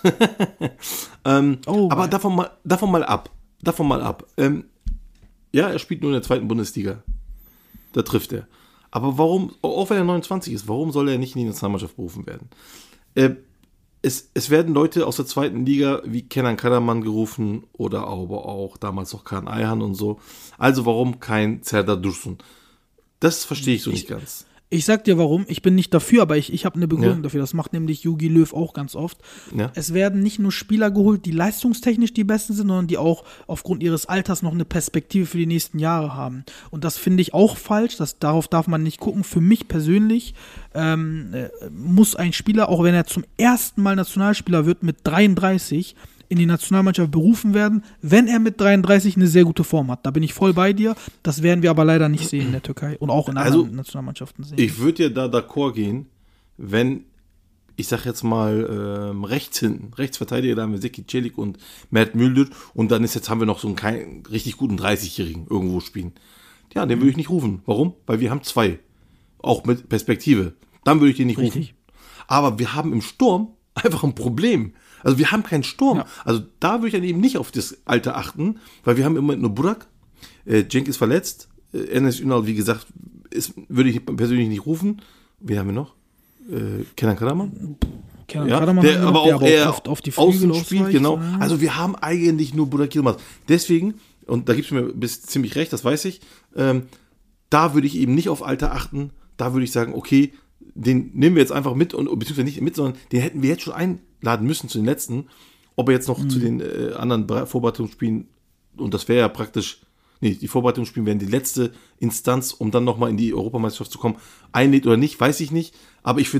ähm, 1.25 1.59
oh, 1.65 1.87
aber 1.89 2.07
davon 2.07 2.35
mal, 2.35 2.51
davon 2.63 2.91
mal 2.91 3.03
ab. 3.03 3.31
Davon 3.61 3.87
mal 3.87 4.01
ab. 4.01 4.27
Ähm, 4.37 4.65
ja, 5.51 5.69
er 5.69 5.79
spielt 5.79 6.01
nur 6.01 6.11
in 6.11 6.15
der 6.15 6.21
zweiten 6.21 6.47
Bundesliga. 6.47 7.03
Da 7.93 8.01
trifft 8.01 8.33
er. 8.33 8.47
Aber 8.91 9.17
warum, 9.17 9.53
auch 9.61 9.89
wenn 9.89 9.97
er 9.97 10.03
29 10.03 10.53
ist, 10.53 10.67
warum 10.67 10.91
soll 10.91 11.09
er 11.09 11.17
nicht 11.17 11.35
in 11.35 11.41
die 11.41 11.47
Nationalmannschaft 11.47 11.95
berufen 11.95 12.25
werden? 12.25 12.49
Äh, 13.15 13.31
es, 14.01 14.29
es, 14.33 14.49
werden 14.49 14.73
Leute 14.73 15.05
aus 15.05 15.17
der 15.17 15.25
zweiten 15.25 15.65
Liga 15.65 16.01
wie 16.05 16.21
Kenan 16.21 16.55
Karaman 16.55 17.01
gerufen 17.01 17.65
oder 17.73 18.07
aber 18.07 18.45
auch 18.45 18.77
damals 18.77 19.11
noch 19.11 19.25
Kan 19.25 19.47
Ayhan 19.47 19.81
und 19.81 19.95
so. 19.95 20.19
Also 20.57 20.85
warum 20.85 21.19
kein 21.19 21.61
Serdar 21.63 21.97
Dursun? 21.97 22.37
Das 23.19 23.43
verstehe 23.43 23.75
ich 23.75 23.83
so 23.83 23.91
nicht 23.91 24.07
ganz. 24.07 24.45
Ich 24.71 24.85
sag 24.85 25.03
dir 25.03 25.17
warum. 25.17 25.45
Ich 25.47 25.63
bin 25.63 25.73
nicht 25.73 25.91
dafür, 25.95 26.21
aber 26.21 26.37
ich, 26.37 26.53
ich 26.53 26.63
habe 26.63 26.75
eine 26.75 26.87
Begründung 26.87 27.17
ja. 27.17 27.23
dafür. 27.23 27.41
Das 27.41 27.55
macht 27.55 27.73
nämlich 27.73 28.03
Yugi 28.03 28.27
Löw 28.27 28.53
auch 28.53 28.73
ganz 28.73 28.95
oft. 28.95 29.17
Ja. 29.55 29.71
Es 29.73 29.95
werden 29.95 30.21
nicht 30.21 30.37
nur 30.37 30.51
Spieler 30.51 30.91
geholt, 30.91 31.25
die 31.25 31.31
leistungstechnisch 31.31 32.13
die 32.13 32.23
besten 32.23 32.53
sind, 32.53 32.67
sondern 32.67 32.85
die 32.85 32.99
auch 32.99 33.23
aufgrund 33.47 33.81
ihres 33.81 34.05
Alters 34.05 34.43
noch 34.43 34.53
eine 34.53 34.65
Perspektive 34.65 35.25
für 35.25 35.39
die 35.39 35.47
nächsten 35.47 35.79
Jahre 35.79 36.13
haben. 36.13 36.45
Und 36.69 36.83
das 36.83 36.97
finde 36.97 37.21
ich 37.21 37.33
auch 37.33 37.57
falsch. 37.57 37.97
Das, 37.97 38.19
darauf 38.19 38.47
darf 38.47 38.67
man 38.67 38.83
nicht 38.83 38.99
gucken. 38.99 39.23
Für 39.23 39.41
mich 39.41 39.67
persönlich 39.67 40.35
ähm, 40.75 41.33
äh, 41.33 41.49
muss 41.71 42.15
ein 42.15 42.31
Spieler, 42.31 42.69
auch 42.69 42.83
wenn 42.83 42.93
er 42.93 43.05
zum 43.05 43.25
ersten 43.37 43.81
Mal 43.81 43.95
Nationalspieler 43.95 44.67
wird 44.67 44.83
mit 44.83 44.97
33, 45.03 45.95
in 46.29 46.37
die 46.37 46.45
Nationalmannschaft 46.45 47.11
berufen 47.11 47.53
werden, 47.53 47.83
wenn 48.01 48.27
er 48.27 48.39
mit 48.39 48.61
33 48.61 49.17
eine 49.17 49.27
sehr 49.27 49.43
gute 49.43 49.63
Form 49.63 49.91
hat. 49.91 50.05
Da 50.05 50.11
bin 50.11 50.23
ich 50.23 50.33
voll 50.33 50.53
bei 50.53 50.73
dir. 50.73 50.95
Das 51.23 51.41
werden 51.43 51.63
wir 51.63 51.71
aber 51.71 51.83
leider 51.85 52.07
nicht 52.07 52.29
sehen 52.29 52.47
in 52.47 52.51
der 52.51 52.61
Türkei 52.61 52.97
und 52.99 53.09
auch 53.09 53.27
in 53.29 53.37
also, 53.37 53.59
anderen 53.59 53.75
Nationalmannschaften 53.75 54.43
sehen. 54.43 54.59
Ich 54.59 54.77
würde 54.77 55.03
ja 55.03 55.09
da 55.09 55.25
d'accord 55.25 55.73
gehen, 55.73 56.05
wenn 56.57 57.05
ich 57.79 57.87
sag 57.87 58.05
jetzt 58.05 58.23
mal 58.23 59.09
ähm, 59.11 59.23
rechts 59.23 59.59
hinten, 59.59 59.93
Rechtsverteidiger, 59.93 60.55
da 60.55 60.63
haben 60.63 60.73
wir 60.73 60.81
Seki 60.81 61.05
Celik 61.07 61.37
und 61.37 61.57
Mert 61.89 62.13
Müldür 62.13 62.49
und 62.73 62.91
dann 62.91 63.05
ist 63.05 63.15
jetzt 63.15 63.29
haben 63.29 63.39
wir 63.39 63.45
noch 63.45 63.59
so 63.59 63.67
einen 63.67 63.77
kein, 63.77 64.23
richtig 64.29 64.57
guten 64.57 64.77
30-Jährigen 64.77 65.47
irgendwo 65.49 65.79
spielen. 65.79 66.11
Ja, 66.73 66.85
den 66.85 66.99
würde 66.99 67.11
ich 67.11 67.17
nicht 67.17 67.29
rufen. 67.29 67.61
Warum? 67.65 67.93
Weil 68.05 68.19
wir 68.19 68.31
haben 68.31 68.43
zwei. 68.43 68.79
Auch 69.39 69.63
mit 69.63 69.87
Perspektive. 69.87 70.53
Dann 70.83 70.99
würde 70.99 71.11
ich 71.11 71.17
den 71.17 71.27
nicht 71.27 71.39
richtig. 71.39 71.69
rufen. 71.69 71.93
Aber 72.27 72.59
wir 72.59 72.75
haben 72.75 72.91
im 72.91 73.01
Sturm 73.01 73.53
einfach 73.73 74.03
ein 74.03 74.13
Problem. 74.13 74.73
Also 75.03 75.17
wir 75.17 75.31
haben 75.31 75.43
keinen 75.43 75.63
Sturm. 75.63 75.99
Ja. 75.99 76.05
Also 76.25 76.41
da 76.59 76.75
würde 76.75 76.87
ich 76.87 76.93
dann 76.93 77.03
eben 77.03 77.19
nicht 77.19 77.37
auf 77.37 77.51
das 77.51 77.77
Alter 77.85 78.17
achten, 78.17 78.59
weil 78.83 78.97
wir 78.97 79.05
haben 79.05 79.17
immer 79.17 79.35
nur 79.35 79.51
Burak, 79.51 79.87
äh, 80.45 80.61
ist 80.61 80.97
verletzt, 80.97 81.49
äh, 81.73 81.83
Enes 81.91 82.19
Ünal, 82.19 82.45
wie 82.45 82.55
gesagt, 82.55 82.87
ist, 83.29 83.53
würde 83.67 83.89
ich 83.89 84.05
persönlich 84.05 84.49
nicht 84.49 84.65
rufen. 84.65 85.01
Wen 85.39 85.59
haben 85.59 85.67
wir 85.67 85.73
noch? 85.73 85.93
Äh, 86.49 86.83
Kenan 86.95 87.15
Karaman? 87.15 87.77
Kenan 88.27 88.49
ja, 88.49 88.59
Karaman 88.59 88.83
der, 88.83 89.01
aber 89.01 89.21
auch 89.21 89.41
eher 89.41 89.69
auf, 89.69 89.85
auf 89.85 90.01
die 90.01 90.11
Flügel 90.11 90.53
spielt, 90.55 90.91
genau. 90.91 91.17
Ja. 91.17 91.37
Also 91.39 91.61
wir 91.61 91.77
haben 91.77 91.95
eigentlich 91.95 92.53
nur 92.53 92.67
Burak 92.67 92.93
Yilmaz. 92.93 93.17
Deswegen, 93.47 93.95
und 94.25 94.49
da 94.49 94.53
gibst 94.53 94.71
du 94.71 94.75
mir 94.75 94.93
bis 94.93 95.21
ziemlich 95.21 95.55
recht, 95.55 95.71
das 95.73 95.83
weiß 95.83 96.05
ich, 96.05 96.21
ähm, 96.55 96.83
da 97.49 97.73
würde 97.73 97.87
ich 97.87 97.97
eben 97.97 98.15
nicht 98.15 98.29
auf 98.29 98.43
Alter 98.43 98.73
achten. 98.73 99.11
Da 99.37 99.53
würde 99.53 99.63
ich 99.63 99.71
sagen, 99.71 99.93
okay, 99.93 100.33
den 100.75 101.11
nehmen 101.13 101.35
wir 101.35 101.41
jetzt 101.41 101.51
einfach 101.51 101.73
mit 101.73 101.93
und 101.93 102.05
beziehungsweise 102.19 102.43
nicht 102.43 102.61
mit, 102.61 102.75
sondern 102.75 102.95
den 103.11 103.21
hätten 103.21 103.41
wir 103.41 103.49
jetzt 103.49 103.63
schon 103.63 103.73
einladen 104.21 104.47
müssen 104.47 104.69
zu 104.69 104.77
den 104.77 104.85
letzten. 104.85 105.27
Ob 105.75 105.89
er 105.89 105.93
jetzt 105.93 106.07
noch 106.07 106.19
mhm. 106.19 106.29
zu 106.29 106.39
den 106.39 106.61
äh, 106.61 106.93
anderen 106.97 107.27
Vorbereitungsspielen, 107.47 108.27
und 108.77 108.93
das 108.93 109.07
wäre 109.07 109.19
ja 109.19 109.29
praktisch, 109.29 109.81
nee, 110.19 110.33
die 110.33 110.47
Vorbereitungsspiele 110.47 111.05
wären 111.05 111.19
die 111.19 111.25
letzte 111.25 111.71
Instanz, 111.99 112.51
um 112.51 112.71
dann 112.71 112.83
nochmal 112.83 113.09
in 113.09 113.17
die 113.17 113.33
Europameisterschaft 113.33 113.91
zu 113.91 113.99
kommen, 113.99 114.17
einlädt 114.51 114.85
oder 114.85 114.97
nicht, 114.97 115.19
weiß 115.19 115.39
ich 115.39 115.51
nicht. 115.51 115.73
Aber 116.03 116.19
ich, 116.19 116.27
ich 116.27 116.33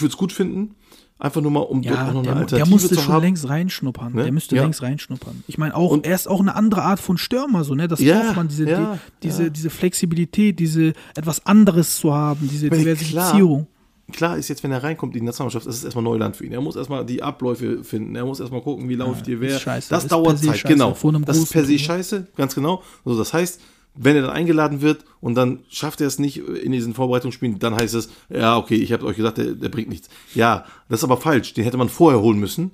würde 0.00 0.12
es 0.12 0.16
gut 0.16 0.32
finden. 0.32 0.76
Einfach 1.16 1.40
nur 1.40 1.52
mal, 1.52 1.60
um 1.60 1.80
ja, 1.82 1.92
dort 1.92 2.00
noch 2.06 2.08
eine 2.08 2.22
der, 2.22 2.36
Alternative 2.36 2.56
der 2.56 2.66
musste 2.66 2.94
schon 2.96 3.14
haben. 3.14 3.22
längst 3.22 3.48
reinschnuppern. 3.48 4.14
Ne? 4.14 4.24
Der 4.24 4.32
müsste 4.32 4.56
ja. 4.56 4.62
längst 4.62 4.82
reinschnuppern. 4.82 5.44
Ich 5.46 5.58
meine, 5.58 5.74
auch, 5.74 5.92
und, 5.92 6.06
er 6.06 6.14
ist 6.14 6.26
auch 6.28 6.40
eine 6.40 6.56
andere 6.56 6.82
Art 6.82 6.98
von 6.98 7.18
Stürmer, 7.18 7.62
so, 7.62 7.74
ne? 7.74 7.86
Das 7.86 8.00
ja, 8.00 8.20
braucht 8.20 8.36
man, 8.36 8.48
diese, 8.48 8.68
ja, 8.68 8.98
die, 9.22 9.28
diese, 9.28 9.50
diese 9.50 9.70
Flexibilität, 9.70 10.58
diese 10.58 10.92
etwas 11.14 11.46
anderes 11.46 11.96
zu 11.96 12.12
haben, 12.12 12.48
diese 12.48 12.68
Diversifizierung. 12.68 13.62
Klar 13.62 13.73
klar 14.12 14.36
ist 14.36 14.48
jetzt, 14.48 14.62
wenn 14.62 14.72
er 14.72 14.82
reinkommt 14.82 15.14
in 15.14 15.20
die 15.20 15.26
Nationalmannschaft, 15.26 15.66
ist 15.66 15.76
es 15.76 15.84
erstmal 15.84 16.04
Neuland 16.04 16.36
für 16.36 16.44
ihn. 16.44 16.52
Er 16.52 16.60
muss 16.60 16.76
erstmal 16.76 17.04
die 17.04 17.22
Abläufe 17.22 17.84
finden. 17.84 18.14
Er 18.16 18.24
muss 18.24 18.40
erstmal 18.40 18.62
gucken, 18.62 18.88
wie 18.88 18.94
läuft 18.94 19.20
ja, 19.20 19.38
hier 19.38 19.40
wer. 19.40 19.58
Das, 19.58 19.88
das 19.88 20.06
dauert 20.06 20.38
Zeit, 20.38 20.58
scheiße. 20.58 20.74
genau. 20.74 20.96
Das 21.24 21.38
ist 21.38 21.52
per 21.52 21.64
se 21.64 21.78
scheiße, 21.78 22.26
ganz 22.36 22.54
genau. 22.54 22.82
Also 23.04 23.18
das 23.18 23.32
heißt, 23.32 23.60
wenn 23.96 24.16
er 24.16 24.22
dann 24.22 24.30
eingeladen 24.30 24.80
wird 24.80 25.04
und 25.20 25.36
dann 25.36 25.60
schafft 25.70 26.00
er 26.00 26.08
es 26.08 26.18
nicht 26.18 26.38
in 26.38 26.72
diesen 26.72 26.94
Vorbereitungsspielen, 26.94 27.58
dann 27.60 27.76
heißt 27.76 27.94
es, 27.94 28.08
ja, 28.28 28.56
okay, 28.56 28.76
ich 28.76 28.92
habe 28.92 29.06
euch 29.06 29.16
gesagt, 29.16 29.38
der, 29.38 29.52
der, 29.52 29.68
bringt 29.68 29.88
nichts. 29.88 30.08
Ja, 30.34 30.66
das 30.88 31.00
ist 31.00 31.04
aber 31.04 31.16
falsch. 31.16 31.54
Den 31.54 31.64
hätte 31.64 31.76
man 31.76 31.88
vorher 31.88 32.20
holen 32.20 32.38
müssen. 32.38 32.72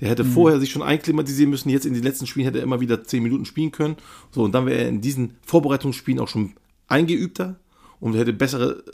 Der 0.00 0.08
hätte 0.08 0.24
mhm. 0.24 0.32
vorher 0.32 0.60
sich 0.60 0.70
schon 0.70 0.82
einklimatisieren 0.82 1.50
müssen. 1.50 1.70
Jetzt 1.70 1.86
in 1.86 1.94
den 1.94 2.02
letzten 2.02 2.26
Spielen 2.26 2.46
hätte 2.46 2.58
er 2.58 2.64
immer 2.64 2.80
wieder 2.80 3.04
zehn 3.04 3.22
Minuten 3.22 3.44
spielen 3.44 3.72
können. 3.72 3.96
So, 4.30 4.44
und 4.44 4.52
dann 4.52 4.66
wäre 4.66 4.82
er 4.82 4.88
in 4.88 5.00
diesen 5.00 5.36
Vorbereitungsspielen 5.42 6.20
auch 6.20 6.28
schon 6.28 6.54
eingeübter 6.88 7.56
und 8.04 8.14
hätte 8.16 8.34
bessere, 8.34 8.84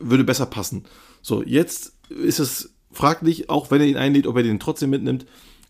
würde 0.00 0.24
besser 0.24 0.46
passen. 0.46 0.84
So, 1.20 1.42
jetzt 1.42 1.92
ist 2.08 2.38
es 2.38 2.72
fraglich, 2.92 3.50
auch 3.50 3.70
wenn 3.70 3.82
er 3.82 3.86
ihn 3.86 3.98
einlädt, 3.98 4.26
ob 4.26 4.38
er 4.38 4.42
den 4.42 4.58
trotzdem 4.58 4.88
mitnimmt. 4.88 5.26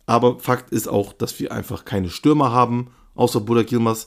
Aber 0.07 0.39
Fakt 0.39 0.71
ist 0.71 0.87
auch, 0.87 1.13
dass 1.13 1.41
wir 1.41 1.51
einfach 1.51 1.85
keine 1.85 2.09
Stürmer 2.09 2.53
haben, 2.53 2.93
außer 3.17 3.41
Budak 3.41 3.73
Yilmaz. 3.73 4.07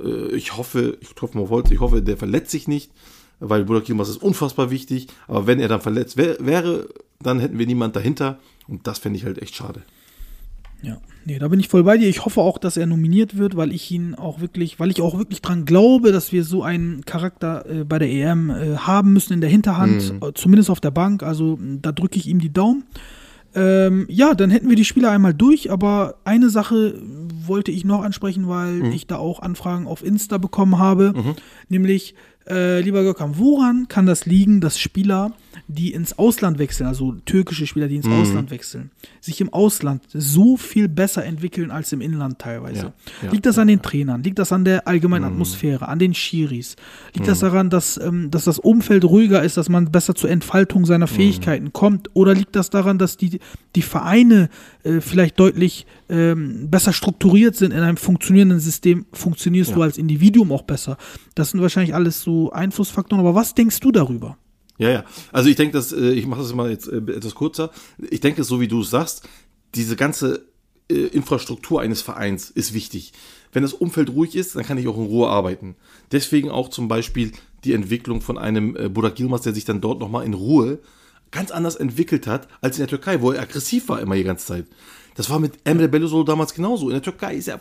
Äh, 0.00 0.34
ich 0.34 0.56
hoffe, 0.56 0.98
ich 1.00 1.14
hoffe 1.22 1.38
mal 1.38 1.48
Holz, 1.48 1.70
ich 1.70 1.78
hoffe, 1.78 2.02
der 2.02 2.16
verletzt 2.16 2.50
sich 2.50 2.66
nicht, 2.66 2.90
weil 3.38 3.64
Budak 3.66 3.88
Yilmaz 3.88 4.08
ist 4.08 4.20
unfassbar 4.20 4.68
wichtig. 4.68 5.06
Aber 5.28 5.46
wenn 5.46 5.60
er 5.60 5.68
dann 5.68 5.80
verletzt 5.80 6.16
wär, 6.16 6.36
wäre, 6.40 6.88
dann 7.20 7.38
hätten 7.38 7.60
wir 7.60 7.66
niemand 7.66 7.94
dahinter. 7.94 8.40
Und 8.66 8.88
das 8.88 8.98
fände 8.98 9.16
ich 9.16 9.24
halt 9.24 9.40
echt 9.40 9.54
schade. 9.54 9.84
Ja, 10.82 11.00
nee, 11.24 11.38
da 11.38 11.48
bin 11.48 11.60
ich 11.60 11.68
voll 11.68 11.84
bei 11.84 11.96
dir. 11.96 12.08
Ich 12.08 12.24
hoffe 12.24 12.40
auch, 12.40 12.58
dass 12.58 12.76
er 12.76 12.86
nominiert 12.86 13.36
wird, 13.36 13.56
weil 13.56 13.72
ich 13.72 13.90
ihn 13.90 14.14
auch 14.14 14.40
wirklich, 14.40 14.78
weil 14.80 14.90
ich 14.90 15.00
auch 15.00 15.18
wirklich 15.18 15.42
dran 15.42 15.64
glaube, 15.64 16.12
dass 16.12 16.32
wir 16.32 16.44
so 16.44 16.62
einen 16.62 17.04
Charakter 17.04 17.64
äh, 17.68 17.84
bei 17.84 17.98
der 17.98 18.10
EM 18.10 18.50
äh, 18.50 18.76
haben 18.76 19.12
müssen 19.12 19.32
in 19.32 19.40
der 19.40 19.50
Hinterhand, 19.50 20.12
mhm. 20.12 20.28
Äh, 20.28 20.34
zumindest 20.34 20.70
auf 20.70 20.80
der 20.80 20.90
Bank. 20.90 21.22
Also 21.22 21.58
da 21.60 21.92
drücke 21.92 22.18
ich 22.18 22.26
ihm 22.26 22.40
die 22.40 22.52
Daumen. 22.52 22.84
Ähm, 23.56 24.06
ja, 24.08 24.34
dann 24.34 24.50
hätten 24.50 24.68
wir 24.68 24.76
die 24.76 24.84
Spieler 24.84 25.10
einmal 25.12 25.32
durch, 25.32 25.70
aber 25.70 26.16
eine 26.24 26.50
Sache 26.50 27.00
wollte 27.46 27.70
ich 27.70 27.84
noch 27.84 28.02
ansprechen, 28.02 28.48
weil 28.48 28.74
mhm. 28.74 28.92
ich 28.92 29.06
da 29.06 29.16
auch 29.16 29.40
Anfragen 29.40 29.86
auf 29.86 30.04
Insta 30.04 30.38
bekommen 30.38 30.78
habe, 30.78 31.12
mhm. 31.14 31.34
nämlich 31.68 32.14
äh, 32.48 32.80
lieber 32.80 33.02
Gökhan, 33.02 33.38
woran 33.38 33.88
kann 33.88 34.06
das 34.06 34.26
liegen, 34.26 34.60
dass 34.60 34.78
Spieler 34.78 35.32
die 35.66 35.92
ins 35.92 36.18
Ausland 36.18 36.58
wechseln, 36.58 36.86
also 36.86 37.12
türkische 37.24 37.66
Spieler, 37.66 37.88
die 37.88 37.96
ins 37.96 38.06
mhm. 38.06 38.20
Ausland 38.20 38.50
wechseln, 38.50 38.90
sich 39.20 39.40
im 39.40 39.52
Ausland 39.52 40.02
so 40.12 40.56
viel 40.56 40.88
besser 40.88 41.24
entwickeln 41.24 41.70
als 41.70 41.92
im 41.92 42.00
Inland 42.00 42.38
teilweise. 42.38 42.86
Ja, 42.86 42.92
ja, 43.22 43.30
liegt 43.30 43.46
das 43.46 43.58
an 43.58 43.68
den 43.68 43.80
Trainern? 43.80 44.22
Liegt 44.22 44.38
das 44.38 44.52
an 44.52 44.64
der 44.64 44.86
allgemeinen 44.86 45.24
mhm. 45.24 45.32
Atmosphäre, 45.32 45.88
an 45.88 45.98
den 45.98 46.12
Schiris? 46.12 46.76
Liegt 47.14 47.26
mhm. 47.26 47.30
das 47.30 47.38
daran, 47.40 47.70
dass, 47.70 47.96
ähm, 47.96 48.30
dass 48.30 48.44
das 48.44 48.58
Umfeld 48.58 49.04
ruhiger 49.04 49.42
ist, 49.42 49.56
dass 49.56 49.68
man 49.68 49.90
besser 49.90 50.14
zur 50.14 50.30
Entfaltung 50.30 50.84
seiner 50.84 51.06
mhm. 51.06 51.14
Fähigkeiten 51.14 51.72
kommt? 51.72 52.10
Oder 52.14 52.34
liegt 52.34 52.56
das 52.56 52.68
daran, 52.68 52.98
dass 52.98 53.16
die, 53.16 53.40
die 53.74 53.82
Vereine 53.82 54.50
äh, 54.82 55.00
vielleicht 55.00 55.40
deutlich 55.40 55.86
ähm, 56.10 56.68
besser 56.70 56.92
strukturiert 56.92 57.56
sind 57.56 57.72
in 57.72 57.80
einem 57.80 57.96
funktionierenden 57.96 58.60
System? 58.60 59.06
Funktionierst 59.12 59.70
ja. 59.70 59.76
du 59.76 59.82
als 59.82 59.96
Individuum 59.96 60.52
auch 60.52 60.62
besser? 60.62 60.98
Das 61.34 61.50
sind 61.50 61.62
wahrscheinlich 61.62 61.94
alles 61.94 62.22
so 62.22 62.33
Einflussfaktoren. 62.52 63.24
Aber 63.24 63.34
was 63.34 63.54
denkst 63.54 63.80
du 63.80 63.92
darüber? 63.92 64.36
Ja, 64.78 64.90
ja. 64.90 65.04
Also 65.32 65.48
ich 65.48 65.56
denke, 65.56 65.72
dass 65.72 65.92
äh, 65.92 66.10
ich 66.10 66.26
mache 66.26 66.42
das 66.42 66.54
mal 66.54 66.70
jetzt 66.70 66.88
äh, 66.88 66.96
etwas 66.96 67.34
kurzer. 67.34 67.70
Ich 68.10 68.20
denke, 68.20 68.44
so 68.44 68.60
wie 68.60 68.68
du 68.68 68.80
es 68.80 68.90
sagst, 68.90 69.28
diese 69.74 69.96
ganze 69.96 70.46
äh, 70.90 71.06
Infrastruktur 71.06 71.80
eines 71.80 72.02
Vereins 72.02 72.50
ist 72.50 72.74
wichtig. 72.74 73.12
Wenn 73.52 73.62
das 73.62 73.72
Umfeld 73.72 74.10
ruhig 74.10 74.34
ist, 74.34 74.56
dann 74.56 74.64
kann 74.64 74.78
ich 74.78 74.88
auch 74.88 74.96
in 74.96 75.06
Ruhe 75.06 75.28
arbeiten. 75.28 75.76
Deswegen 76.10 76.50
auch 76.50 76.68
zum 76.68 76.88
Beispiel 76.88 77.32
die 77.62 77.72
Entwicklung 77.72 78.20
von 78.20 78.36
einem 78.36 78.76
äh, 78.76 78.88
Burak 78.88 79.18
Yilmaz, 79.18 79.42
der 79.42 79.54
sich 79.54 79.64
dann 79.64 79.80
dort 79.80 80.00
nochmal 80.00 80.26
in 80.26 80.34
Ruhe 80.34 80.80
ganz 81.30 81.50
anders 81.50 81.76
entwickelt 81.76 82.26
hat 82.26 82.48
als 82.60 82.76
in 82.76 82.82
der 82.82 82.88
Türkei, 82.88 83.20
wo 83.20 83.32
er 83.32 83.42
aggressiv 83.42 83.88
war 83.88 84.00
immer 84.00 84.14
die 84.14 84.24
ganze 84.24 84.46
Zeit. 84.46 84.66
Das 85.14 85.30
war 85.30 85.38
mit 85.38 85.58
Emre 85.64 85.88
Belözoğlu 85.88 86.24
damals 86.24 86.54
genauso. 86.54 86.88
In 86.88 86.94
der 86.94 87.02
Türkei 87.02 87.36
ist 87.36 87.48
er 87.48 87.60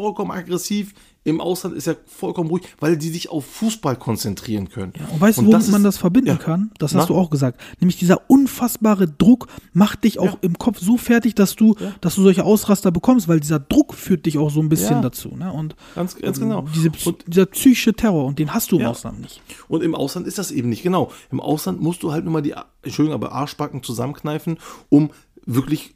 vollkommen 0.00 0.30
aggressiv, 0.30 0.94
im 1.24 1.40
Ausland 1.40 1.74
ist 1.76 1.86
er 1.86 1.96
vollkommen 2.06 2.48
ruhig, 2.48 2.62
weil 2.78 2.96
die 2.96 3.10
sich 3.10 3.28
auf 3.30 3.44
Fußball 3.44 3.96
konzentrieren 3.96 4.68
können. 4.70 4.92
Ja, 4.98 5.06
und 5.12 5.20
weißt 5.20 5.38
du, 5.38 5.46
womit 5.46 5.68
man 5.68 5.82
das 5.82 5.98
verbinden 5.98 6.28
ja. 6.28 6.36
kann? 6.36 6.70
Das 6.78 6.92
Na? 6.92 7.00
hast 7.00 7.10
du 7.10 7.16
auch 7.16 7.28
gesagt. 7.28 7.60
Nämlich 7.80 7.98
dieser 7.98 8.30
unfassbare 8.30 9.06
Druck 9.08 9.48
macht 9.72 10.04
dich 10.04 10.18
auch 10.20 10.24
Ja. 10.24 10.38
im 10.40 10.56
Kopf 10.56 10.78
so 10.80 10.96
fertig, 10.96 11.34
dass 11.34 11.56
du, 11.56 11.74
dass 12.00 12.14
du 12.14 12.22
solche 12.22 12.44
Ausraster 12.44 12.90
bekommst, 12.92 13.28
weil 13.28 13.40
dieser 13.40 13.58
Druck 13.58 13.94
führt 13.94 14.24
dich 14.24 14.38
auch 14.38 14.50
so 14.50 14.60
ein 14.60 14.68
bisschen 14.68 15.02
dazu. 15.02 15.30
Ne? 15.36 15.52
Und 15.52 15.74
Ganz, 15.94 16.16
ganz 16.16 16.38
genau. 16.38 16.64
diese, 16.74 16.90
Und 17.04 17.24
dieser 17.26 17.46
psychische 17.46 17.92
Terror, 17.92 18.24
und 18.24 18.38
den 18.38 18.54
hast 18.54 18.72
du 18.72 18.78
im. 18.78 18.86
Ausland 18.86 19.20
nicht. 19.20 19.42
Und 19.68 19.82
im 19.82 19.94
Ausland 19.94 20.26
ist 20.26 20.38
das 20.38 20.50
eben 20.50 20.68
nicht, 20.70 20.82
genau. 20.82 21.10
Im 21.30 21.40
Ausland 21.40 21.80
musst 21.82 22.02
du 22.04 22.12
halt 22.12 22.24
nur 22.24 22.32
mal 22.32 22.42
die, 22.42 22.54
Entschuldigung, 22.82 23.14
aber 23.20 23.32
Arschbacken 23.32 23.82
zusammenkneifen, 23.82 24.58
um 24.88 25.10
wirklich 25.44 25.94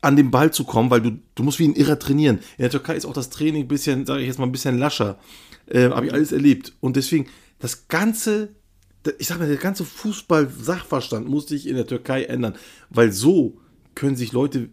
an 0.00 0.16
den 0.16 0.30
Ball 0.30 0.52
zu 0.52 0.64
kommen, 0.64 0.90
weil 0.90 1.02
du, 1.02 1.18
du 1.34 1.42
musst 1.42 1.58
wie 1.58 1.68
ein 1.68 1.74
Irrer 1.74 1.98
trainieren. 1.98 2.38
In 2.56 2.62
der 2.62 2.70
Türkei 2.70 2.94
ist 2.94 3.04
auch 3.04 3.12
das 3.12 3.30
Training 3.30 3.64
ein 3.64 3.68
bisschen, 3.68 4.06
sage 4.06 4.20
ich 4.20 4.26
jetzt 4.26 4.38
mal, 4.38 4.46
ein 4.46 4.52
bisschen 4.52 4.78
lascher. 4.78 5.18
Äh, 5.66 5.90
Habe 5.90 6.06
ich 6.06 6.12
alles 6.12 6.32
erlebt. 6.32 6.72
Und 6.80 6.96
deswegen, 6.96 7.26
das 7.58 7.88
ganze, 7.88 8.54
ich 9.18 9.26
sag 9.26 9.38
mal, 9.38 9.48
der 9.48 9.56
ganze 9.56 9.84
Fußball-Sachverstand 9.84 11.28
musste 11.28 11.54
sich 11.54 11.66
in 11.66 11.76
der 11.76 11.86
Türkei 11.86 12.24
ändern, 12.24 12.54
weil 12.90 13.12
so 13.12 13.60
können 13.94 14.16
sich 14.16 14.32
Leute 14.32 14.70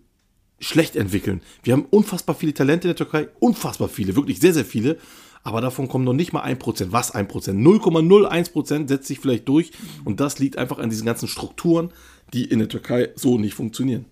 schlecht 0.60 0.96
entwickeln. 0.96 1.42
Wir 1.64 1.74
haben 1.74 1.86
unfassbar 1.90 2.36
viele 2.36 2.54
Talente 2.54 2.88
in 2.88 2.96
der 2.96 2.96
Türkei, 2.96 3.28
unfassbar 3.40 3.90
viele, 3.90 4.16
wirklich 4.16 4.40
sehr, 4.40 4.54
sehr 4.54 4.66
viele. 4.66 4.98
Aber 5.44 5.62
davon 5.62 5.88
kommen 5.88 6.06
noch 6.06 6.14
nicht 6.14 6.34
mal 6.34 6.44
1%. 6.44 6.88
Was 6.90 7.14
1%? 7.14 7.28
0,01% 7.28 8.88
setzt 8.88 9.08
sich 9.08 9.20
vielleicht 9.20 9.48
durch. 9.48 9.72
Und 10.04 10.20
das 10.20 10.40
liegt 10.40 10.58
einfach 10.58 10.80
an 10.80 10.90
diesen 10.90 11.06
ganzen 11.06 11.28
Strukturen, 11.28 11.92
die 12.34 12.46
in 12.46 12.58
der 12.58 12.68
Türkei 12.68 13.10
so 13.16 13.38
nicht 13.38 13.54
funktionieren. 13.54 14.06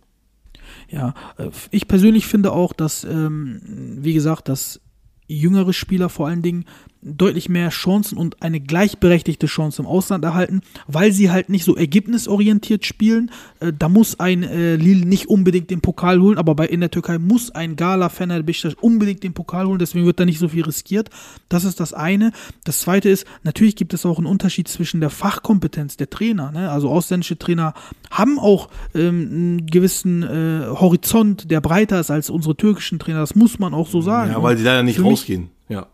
Ja, 0.90 1.14
äh, 1.38 1.50
ich 1.72 1.88
persönlich 1.88 2.26
finde 2.26 2.52
auch, 2.52 2.74
dass, 2.74 3.04
ähm, 3.04 3.62
wie 4.00 4.14
gesagt, 4.14 4.50
dass 4.50 4.82
jüngere 5.28 5.74
Spieler 5.74 6.10
vor 6.10 6.28
allen 6.28 6.42
Dingen 6.42 6.66
deutlich 7.04 7.49
mehr 7.49 7.70
Chancen 7.70 8.18
und 8.18 8.41
eine 8.41 8.60
gleichberechtigte 8.60 9.47
Chance 9.47 9.82
im 9.82 9.88
Ausland 9.88 10.24
erhalten, 10.24 10.62
weil 10.88 11.12
sie 11.12 11.32
halt 11.32 11.49
nicht 11.49 11.66
so 11.66 11.76
ergebnisorientiert 11.76 12.86
spielen. 12.86 13.32
Äh, 13.60 13.74
da 13.78 13.89
muss 13.89 14.20
ein 14.20 14.43
äh, 14.43 14.76
Lille 14.76 15.06
nicht 15.06 15.28
unbedingt 15.28 15.70
den 15.70 15.82
Pokal 15.82 16.20
holen, 16.20 16.38
aber 16.38 16.56
bei 16.56 16.68
in 16.68 16.80
der 16.80 16.91
Türkei 16.91 17.18
muss 17.18 17.51
ein 17.51 17.76
Gala 17.76 18.10
Fener 18.10 18.41
Beşiktaş 18.43 18.76
unbedingt 18.82 19.24
den 19.24 19.34
Pokal 19.34 19.68
holen, 19.68 19.80
deswegen 19.80 20.06
wird 20.06 20.20
da 20.20 20.26
nicht 20.26 20.39
so 20.39 20.47
viel 20.47 20.64
riskiert. 20.64 21.10
Das 21.49 21.64
ist 21.64 21.80
das 21.80 21.93
eine. 21.93 22.32
Das 22.64 22.82
zweite 22.82 23.10
ist, 23.10 23.26
natürlich 23.43 23.76
gibt 23.76 23.93
es 23.93 24.06
auch 24.06 24.18
einen 24.18 24.28
Unterschied 24.28 24.68
zwischen 24.68 24.99
der 24.99 25.10
Fachkompetenz 25.10 25.97
der 25.97 26.10
Trainer. 26.10 26.51
Ne? 26.51 26.72
Also 26.72 26.89
ausländische 26.89 27.38
Trainer 27.38 27.74
haben 28.12 28.39
auch 28.39 28.70
ähm, 28.93 29.30
einen 29.32 29.68
gewissen 29.68 30.24
äh, 30.24 30.68
Horizont, 30.68 31.49
der 31.51 31.62
breiter 31.62 31.99
ist 31.99 32.12
als 32.12 32.30
unsere 32.30 32.56
türkischen 32.56 32.99
Trainer. 32.99 33.20
Das 33.20 33.36
muss 33.36 33.60
man 33.60 33.74
auch 33.74 33.88
so 33.88 34.01
sagen. 34.01 34.32
Ja, 34.32 34.41
weil 34.41 34.56
die 34.56 34.64
leider 34.64 34.84
nicht 34.84 35.01
rausgehen. 35.01 35.49
Ja. 35.70 35.88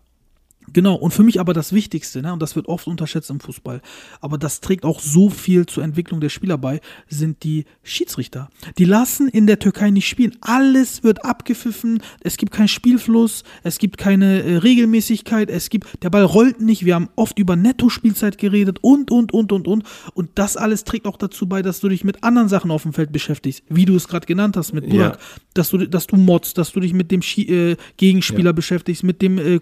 Genau, 0.73 0.95
und 0.95 1.11
für 1.11 1.23
mich 1.23 1.39
aber 1.39 1.53
das 1.53 1.73
Wichtigste, 1.73 2.21
ne, 2.21 2.33
und 2.33 2.41
das 2.41 2.55
wird 2.55 2.67
oft 2.67 2.87
unterschätzt 2.87 3.29
im 3.29 3.39
Fußball, 3.39 3.81
aber 4.21 4.37
das 4.37 4.61
trägt 4.61 4.85
auch 4.85 4.99
so 4.99 5.29
viel 5.29 5.65
zur 5.65 5.83
Entwicklung 5.83 6.19
der 6.21 6.29
Spieler 6.29 6.57
bei, 6.57 6.81
sind 7.07 7.43
die 7.43 7.65
Schiedsrichter. 7.83 8.49
Die 8.77 8.85
lassen 8.85 9.27
in 9.27 9.47
der 9.47 9.59
Türkei 9.59 9.89
nicht 9.89 10.07
spielen. 10.07 10.35
Alles 10.41 11.03
wird 11.03 11.25
abgepfiffen, 11.25 12.01
es 12.21 12.37
gibt 12.37 12.51
keinen 12.51 12.67
Spielfluss, 12.67 13.43
es 13.63 13.77
gibt 13.79 13.97
keine 13.97 14.43
äh, 14.43 14.57
Regelmäßigkeit, 14.57 15.49
es 15.49 15.69
gibt, 15.69 15.87
der 16.03 16.09
Ball 16.09 16.23
rollt 16.23 16.61
nicht, 16.61 16.85
wir 16.85 16.95
haben 16.95 17.09
oft 17.15 17.39
über 17.39 17.55
Netto-Spielzeit 17.55 18.37
geredet 18.37 18.79
und, 18.81 19.11
und, 19.11 19.33
und, 19.33 19.51
und, 19.51 19.67
und. 19.67 19.83
Und 20.13 20.29
das 20.35 20.57
alles 20.57 20.83
trägt 20.83 21.05
auch 21.05 21.17
dazu 21.17 21.47
bei, 21.47 21.61
dass 21.61 21.79
du 21.79 21.89
dich 21.89 22.03
mit 22.03 22.23
anderen 22.23 22.49
Sachen 22.49 22.71
auf 22.71 22.83
dem 22.83 22.93
Feld 22.93 23.11
beschäftigst, 23.11 23.63
wie 23.69 23.85
du 23.85 23.95
es 23.95 24.07
gerade 24.07 24.25
genannt 24.25 24.57
hast, 24.57 24.73
mit 24.73 24.89
Burak, 24.89 25.15
Ja. 25.15 25.19
dass 25.53 25.69
du, 25.69 25.77
dass 25.87 26.07
du 26.07 26.15
motzt, 26.15 26.57
dass 26.57 26.71
du 26.71 26.79
dich 26.79 26.93
mit 26.93 27.11
dem 27.11 27.21
Schi 27.21 27.43
äh, 27.49 27.77
Gegenspieler 27.97 28.53
beschäftigst, 28.53 29.03
mit 29.03 29.21
dem 29.21 29.37
äh, 29.37 29.59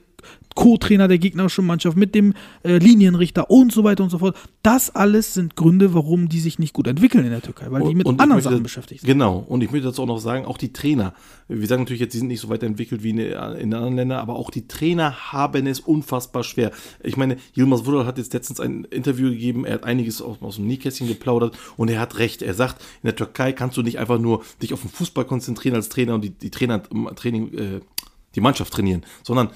Co-Trainer 0.55 1.07
der 1.07 1.19
gegnerischen 1.19 1.67
Mannschaft, 1.67 1.95
mit 1.95 2.15
dem 2.15 2.33
äh, 2.63 2.79
Linienrichter 2.79 3.51
und 3.51 3.71
so 3.71 3.83
weiter 3.83 4.03
und 4.03 4.09
so 4.09 4.17
fort. 4.17 4.35
Das 4.63 4.93
alles 4.95 5.35
sind 5.35 5.55
Gründe, 5.55 5.93
warum 5.93 6.29
die 6.29 6.39
sich 6.39 6.57
nicht 6.57 6.73
gut 6.73 6.87
entwickeln 6.87 7.23
in 7.23 7.29
der 7.29 7.43
Türkei, 7.43 7.67
weil 7.69 7.83
die 7.83 7.93
mit 7.93 8.07
anderen 8.07 8.29
möchte 8.29 8.49
Sachen 8.49 8.63
beschäftigt 8.63 9.01
sind. 9.01 9.07
Genau. 9.07 9.45
Und 9.47 9.61
ich 9.61 9.71
möchte 9.71 9.87
dazu 9.87 10.01
auch 10.01 10.07
noch 10.07 10.17
sagen, 10.17 10.45
auch 10.45 10.57
die 10.57 10.73
Trainer. 10.73 11.13
Wir 11.47 11.67
sagen 11.67 11.83
natürlich 11.83 12.01
jetzt, 12.01 12.15
die 12.15 12.17
sind 12.17 12.29
nicht 12.29 12.39
so 12.39 12.49
weiterentwickelt 12.49 13.03
wie 13.03 13.11
in, 13.11 13.19
in 13.19 13.73
anderen 13.73 13.95
Ländern, 13.95 14.19
aber 14.19 14.35
auch 14.35 14.49
die 14.49 14.67
Trainer 14.67 15.31
haben 15.31 15.67
es 15.67 15.79
unfassbar 15.79 16.43
schwer. 16.43 16.71
Ich 17.03 17.17
meine, 17.17 17.37
Yilmaz 17.55 17.85
Vural 17.85 18.07
hat 18.07 18.17
jetzt 18.17 18.33
letztens 18.33 18.59
ein 18.59 18.85
Interview 18.85 19.29
gegeben, 19.29 19.63
er 19.63 19.75
hat 19.75 19.83
einiges 19.83 20.23
aus, 20.23 20.41
aus 20.41 20.55
dem 20.55 20.65
Nähkästchen 20.65 21.07
geplaudert 21.07 21.55
und 21.77 21.89
er 21.89 21.99
hat 21.99 22.17
recht. 22.17 22.41
Er 22.41 22.55
sagt, 22.55 22.81
in 23.03 23.07
der 23.07 23.15
Türkei 23.15 23.53
kannst 23.53 23.77
du 23.77 23.83
nicht 23.83 23.99
einfach 23.99 24.17
nur 24.17 24.43
dich 24.59 24.73
auf 24.73 24.81
den 24.81 24.89
Fußball 24.89 25.25
konzentrieren 25.25 25.75
als 25.75 25.89
Trainer 25.89 26.15
und 26.15 26.23
die, 26.23 26.31
die 26.31 26.49
Trainer 26.49 26.81
im 26.89 27.07
Training, 27.15 27.53
äh, 27.53 27.79
die 28.33 28.41
Mannschaft 28.41 28.73
trainieren, 28.73 29.05
sondern 29.23 29.49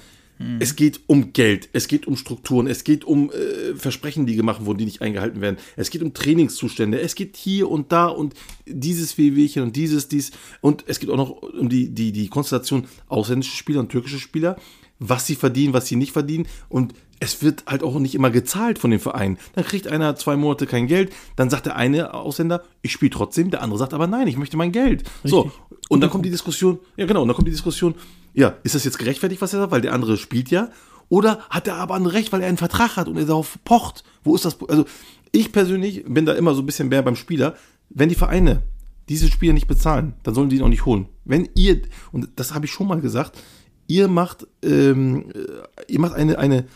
es 0.60 0.76
geht 0.76 1.00
um 1.06 1.32
Geld, 1.32 1.68
es 1.72 1.88
geht 1.88 2.06
um 2.06 2.16
Strukturen, 2.16 2.66
es 2.66 2.84
geht 2.84 3.04
um 3.04 3.30
äh, 3.30 3.74
Versprechen, 3.74 4.26
die 4.26 4.36
gemacht 4.36 4.64
wurden, 4.64 4.78
die 4.78 4.84
nicht 4.84 5.02
eingehalten 5.02 5.40
werden. 5.40 5.56
Es 5.76 5.90
geht 5.90 6.02
um 6.02 6.14
Trainingszustände, 6.14 7.00
es 7.00 7.14
geht 7.14 7.36
hier 7.36 7.70
und 7.70 7.92
da 7.92 8.06
und 8.06 8.34
dieses 8.66 9.16
Wehwehchen 9.18 9.62
und 9.62 9.76
dieses, 9.76 10.08
dies. 10.08 10.32
Und 10.60 10.84
es 10.86 11.00
geht 11.00 11.10
auch 11.10 11.16
noch 11.16 11.30
um 11.42 11.68
die, 11.68 11.90
die, 11.90 12.12
die 12.12 12.28
Konstellation 12.28 12.86
ausländische 13.08 13.56
Spieler 13.56 13.80
und 13.80 13.90
türkische 13.90 14.18
Spieler, 14.18 14.56
was 14.98 15.26
sie 15.26 15.34
verdienen, 15.34 15.74
was 15.74 15.86
sie 15.86 15.96
nicht 15.96 16.12
verdienen. 16.12 16.46
Und 16.68 16.94
es 17.22 17.42
wird 17.42 17.64
halt 17.66 17.84
auch 17.84 17.98
nicht 18.00 18.16
immer 18.16 18.30
gezahlt 18.30 18.78
von 18.78 18.90
den 18.90 18.98
Vereinen. 18.98 19.38
Dann 19.54 19.64
kriegt 19.64 19.86
einer 19.86 20.16
zwei 20.16 20.36
Monate 20.36 20.66
kein 20.66 20.88
Geld, 20.88 21.12
dann 21.36 21.50
sagt 21.50 21.66
der 21.66 21.76
eine 21.76 22.14
Ausländer, 22.14 22.64
ich 22.82 22.92
spiele 22.92 23.10
trotzdem, 23.10 23.50
der 23.50 23.62
andere 23.62 23.78
sagt 23.78 23.94
aber 23.94 24.08
nein, 24.08 24.26
ich 24.26 24.36
möchte 24.36 24.56
mein 24.56 24.72
Geld. 24.72 25.04
So, 25.22 25.52
und 25.88 26.00
dann 26.00 26.10
kommt 26.10 26.26
die 26.26 26.30
Diskussion, 26.30 26.80
ja 26.96 27.06
genau, 27.06 27.22
und 27.22 27.28
dann 27.28 27.36
kommt 27.36 27.46
die 27.46 27.52
Diskussion, 27.52 27.94
ja, 28.34 28.56
ist 28.62 28.74
das 28.74 28.84
jetzt 28.84 28.98
gerechtfertigt, 28.98 29.42
was 29.42 29.52
er 29.52 29.60
sagt, 29.60 29.72
weil 29.72 29.80
der 29.80 29.92
andere 29.92 30.16
spielt 30.16 30.50
ja? 30.50 30.70
Oder 31.08 31.40
hat 31.50 31.68
er 31.68 31.76
aber 31.76 31.94
ein 31.94 32.06
Recht, 32.06 32.32
weil 32.32 32.40
er 32.40 32.48
einen 32.48 32.56
Vertrag 32.56 32.96
hat 32.96 33.08
und 33.08 33.18
er 33.18 33.26
darauf 33.26 33.58
pocht? 33.64 34.04
Wo 34.24 34.34
ist 34.34 34.44
das? 34.44 34.56
Also, 34.68 34.86
ich 35.30 35.52
persönlich 35.52 36.04
bin 36.06 36.26
da 36.26 36.32
immer 36.32 36.54
so 36.54 36.62
ein 36.62 36.66
bisschen 36.66 36.88
mehr 36.88 37.02
beim 37.02 37.16
Spieler. 37.16 37.54
Wenn 37.90 38.08
die 38.08 38.14
Vereine 38.14 38.62
diese 39.08 39.28
Spieler 39.30 39.52
nicht 39.52 39.66
bezahlen, 39.66 40.14
dann 40.22 40.34
sollen 40.34 40.48
die 40.48 40.56
ihn 40.56 40.62
auch 40.62 40.68
nicht 40.68 40.86
holen. 40.86 41.08
Wenn 41.24 41.48
ihr, 41.54 41.82
und 42.12 42.28
das 42.36 42.54
habe 42.54 42.66
ich 42.66 42.72
schon 42.72 42.86
mal 42.86 43.00
gesagt, 43.00 43.38
ihr 43.86 44.08
macht, 44.08 44.46
ähm, 44.62 45.30
äh, 45.34 45.92
ihr 45.92 46.00
macht 46.00 46.14
eine, 46.14 46.38
eine, 46.38 46.66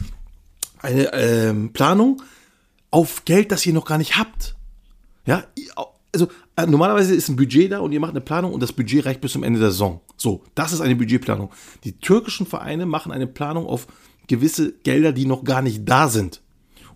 eine 0.80 1.12
ähm, 1.14 1.72
Planung 1.72 2.22
auf 2.90 3.24
Geld, 3.24 3.52
das 3.52 3.64
ihr 3.64 3.72
noch 3.72 3.86
gar 3.86 3.98
nicht 3.98 4.18
habt. 4.18 4.56
Ja, 5.24 5.44
also 6.12 6.28
normalerweise 6.64 7.14
ist 7.14 7.28
ein 7.28 7.36
Budget 7.36 7.72
da 7.72 7.80
und 7.80 7.92
ihr 7.92 8.00
macht 8.00 8.12
eine 8.12 8.20
Planung 8.20 8.52
und 8.54 8.62
das 8.62 8.72
Budget 8.72 9.04
reicht 9.04 9.20
bis 9.20 9.32
zum 9.32 9.42
Ende 9.42 9.60
der 9.60 9.70
Saison. 9.70 10.00
So, 10.16 10.42
das 10.54 10.72
ist 10.72 10.80
eine 10.80 10.96
Budgetplanung. 10.96 11.50
Die 11.84 11.98
türkischen 11.98 12.46
Vereine 12.46 12.86
machen 12.86 13.12
eine 13.12 13.26
Planung 13.26 13.66
auf 13.66 13.86
gewisse 14.26 14.72
Gelder, 14.72 15.12
die 15.12 15.26
noch 15.26 15.44
gar 15.44 15.60
nicht 15.62 15.86
da 15.88 16.08
sind. 16.08 16.40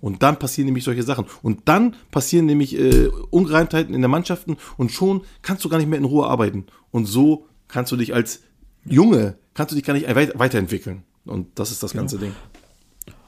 Und 0.00 0.22
dann 0.22 0.38
passieren 0.38 0.66
nämlich 0.66 0.84
solche 0.84 1.02
Sachen. 1.02 1.26
Und 1.42 1.62
dann 1.66 1.94
passieren 2.10 2.46
nämlich 2.46 2.74
äh, 2.74 3.08
Ungereimtheiten 3.30 3.94
in 3.94 4.00
der 4.00 4.08
Mannschaften 4.08 4.56
und 4.78 4.90
schon 4.92 5.22
kannst 5.42 5.62
du 5.64 5.68
gar 5.68 5.76
nicht 5.76 5.88
mehr 5.88 5.98
in 5.98 6.06
Ruhe 6.06 6.26
arbeiten. 6.26 6.64
Und 6.90 7.04
so 7.04 7.46
kannst 7.68 7.92
du 7.92 7.96
dich 7.96 8.14
als 8.14 8.40
Junge, 8.86 9.36
kannst 9.52 9.72
du 9.72 9.76
dich 9.76 9.84
gar 9.84 9.92
nicht 9.92 10.08
weit- 10.14 10.38
weiterentwickeln. 10.38 11.02
Und 11.26 11.58
das 11.58 11.70
ist 11.70 11.82
das 11.82 11.92
ganze 11.92 12.16
Ding. 12.18 12.32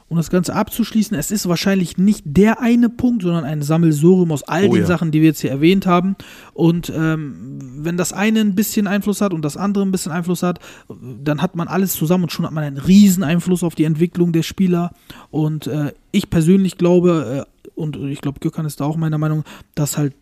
Um 0.09 0.17
das 0.17 0.29
Ganze 0.29 0.55
abzuschließen, 0.55 1.17
es 1.17 1.31
ist 1.31 1.47
wahrscheinlich 1.47 1.97
nicht 1.97 2.23
der 2.25 2.61
eine 2.61 2.89
Punkt, 2.89 3.23
sondern 3.23 3.45
ein 3.45 3.61
Sammelsurium 3.61 4.31
aus 4.31 4.43
all 4.43 4.67
Oh 4.67 4.73
den 4.73 4.81
ja. 4.81 4.87
Sachen, 4.87 5.11
die 5.11 5.21
wir 5.21 5.29
jetzt 5.29 5.41
hier 5.41 5.51
erwähnt 5.51 5.85
haben. 5.85 6.15
Und 6.53 6.91
ähm, 6.95 7.59
wenn 7.77 7.97
das 7.97 8.13
eine 8.13 8.41
ein 8.41 8.55
bisschen 8.55 8.87
Einfluss 8.87 9.21
hat 9.21 9.33
und 9.33 9.43
das 9.43 9.57
andere 9.57 9.85
ein 9.85 9.91
bisschen 9.91 10.11
Einfluss 10.11 10.43
hat, 10.43 10.59
dann 10.89 11.41
hat 11.41 11.55
man 11.55 11.67
alles 11.67 11.93
zusammen 11.93 12.25
und 12.25 12.31
schon 12.31 12.45
hat 12.45 12.53
man 12.53 12.63
einen 12.63 12.77
riesen 12.77 13.23
Einfluss 13.23 13.63
auf 13.63 13.75
die 13.75 13.85
Entwicklung 13.85 14.33
der 14.33 14.43
Spieler. 14.43 14.91
Und 15.31 15.67
äh, 15.67 15.93
ich 16.11 16.29
persönlich 16.29 16.77
glaube, 16.77 17.45
äh, 17.47 17.69
und 17.75 17.97
ich 17.97 18.21
glaube, 18.21 18.39
Gökhan 18.39 18.65
ist 18.65 18.81
da 18.81 18.85
auch 18.85 18.97
meiner 18.97 19.17
Meinung, 19.17 19.43
dass 19.75 19.97
halt 19.97 20.13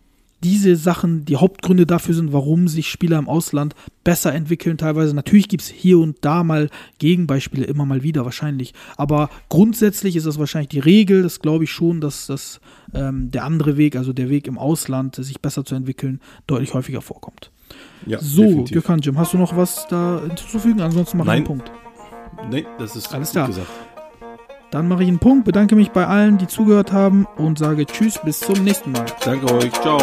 diese 0.42 0.76
Sachen 0.76 1.24
die 1.24 1.36
Hauptgründe 1.36 1.86
dafür 1.86 2.14
sind, 2.14 2.32
warum 2.32 2.68
sich 2.68 2.88
Spieler 2.90 3.18
im 3.18 3.28
Ausland 3.28 3.74
besser 4.04 4.34
entwickeln 4.34 4.78
teilweise. 4.78 5.14
Natürlich 5.14 5.48
gibt 5.48 5.62
es 5.62 5.68
hier 5.68 5.98
und 5.98 6.16
da 6.22 6.42
mal 6.44 6.68
Gegenbeispiele, 6.98 7.64
immer 7.64 7.84
mal 7.86 8.02
wieder 8.02 8.24
wahrscheinlich. 8.24 8.74
Aber 8.96 9.30
grundsätzlich 9.48 10.16
ist 10.16 10.26
das 10.26 10.38
wahrscheinlich 10.38 10.70
die 10.70 10.80
Regel. 10.80 11.22
Das 11.22 11.40
glaube 11.40 11.64
ich 11.64 11.70
schon, 11.70 12.00
dass 12.00 12.26
das 12.26 12.60
ähm, 12.94 13.30
der 13.30 13.44
andere 13.44 13.76
Weg, 13.76 13.96
also 13.96 14.12
der 14.12 14.28
Weg 14.28 14.46
im 14.46 14.58
Ausland, 14.58 15.16
sich 15.16 15.40
besser 15.40 15.64
zu 15.64 15.74
entwickeln, 15.74 16.20
deutlich 16.46 16.74
häufiger 16.74 17.00
vorkommt. 17.02 17.50
Ja, 18.06 18.18
So. 18.20 18.64
Gökhan 18.64 19.00
Jim, 19.00 19.16
hast 19.18 19.32
du 19.32 19.38
noch 19.38 19.56
was 19.56 19.86
da 19.88 20.20
hinzuzufügen? 20.26 20.80
Ansonsten 20.80 21.18
mache 21.18 21.28
ich 21.28 21.32
einen 21.32 21.44
Nein. 21.44 21.46
Punkt. 21.46 21.72
Nee, 22.50 22.66
das 22.78 22.96
ist 22.96 23.14
Alles 23.14 23.30
klar. 23.30 23.46
gesagt. 23.46 23.68
Dann 24.72 24.88
mache 24.88 25.02
ich 25.02 25.08
einen 25.10 25.18
Punkt, 25.18 25.44
bedanke 25.44 25.76
mich 25.76 25.90
bei 25.90 26.06
allen, 26.06 26.38
die 26.38 26.46
zugehört 26.46 26.92
haben 26.92 27.26
und 27.36 27.58
sage 27.58 27.84
Tschüss, 27.84 28.18
bis 28.24 28.40
zum 28.40 28.64
nächsten 28.64 28.92
Mal. 28.92 29.04
Danke 29.22 29.52
euch. 29.52 29.70
Ciao. 29.70 29.98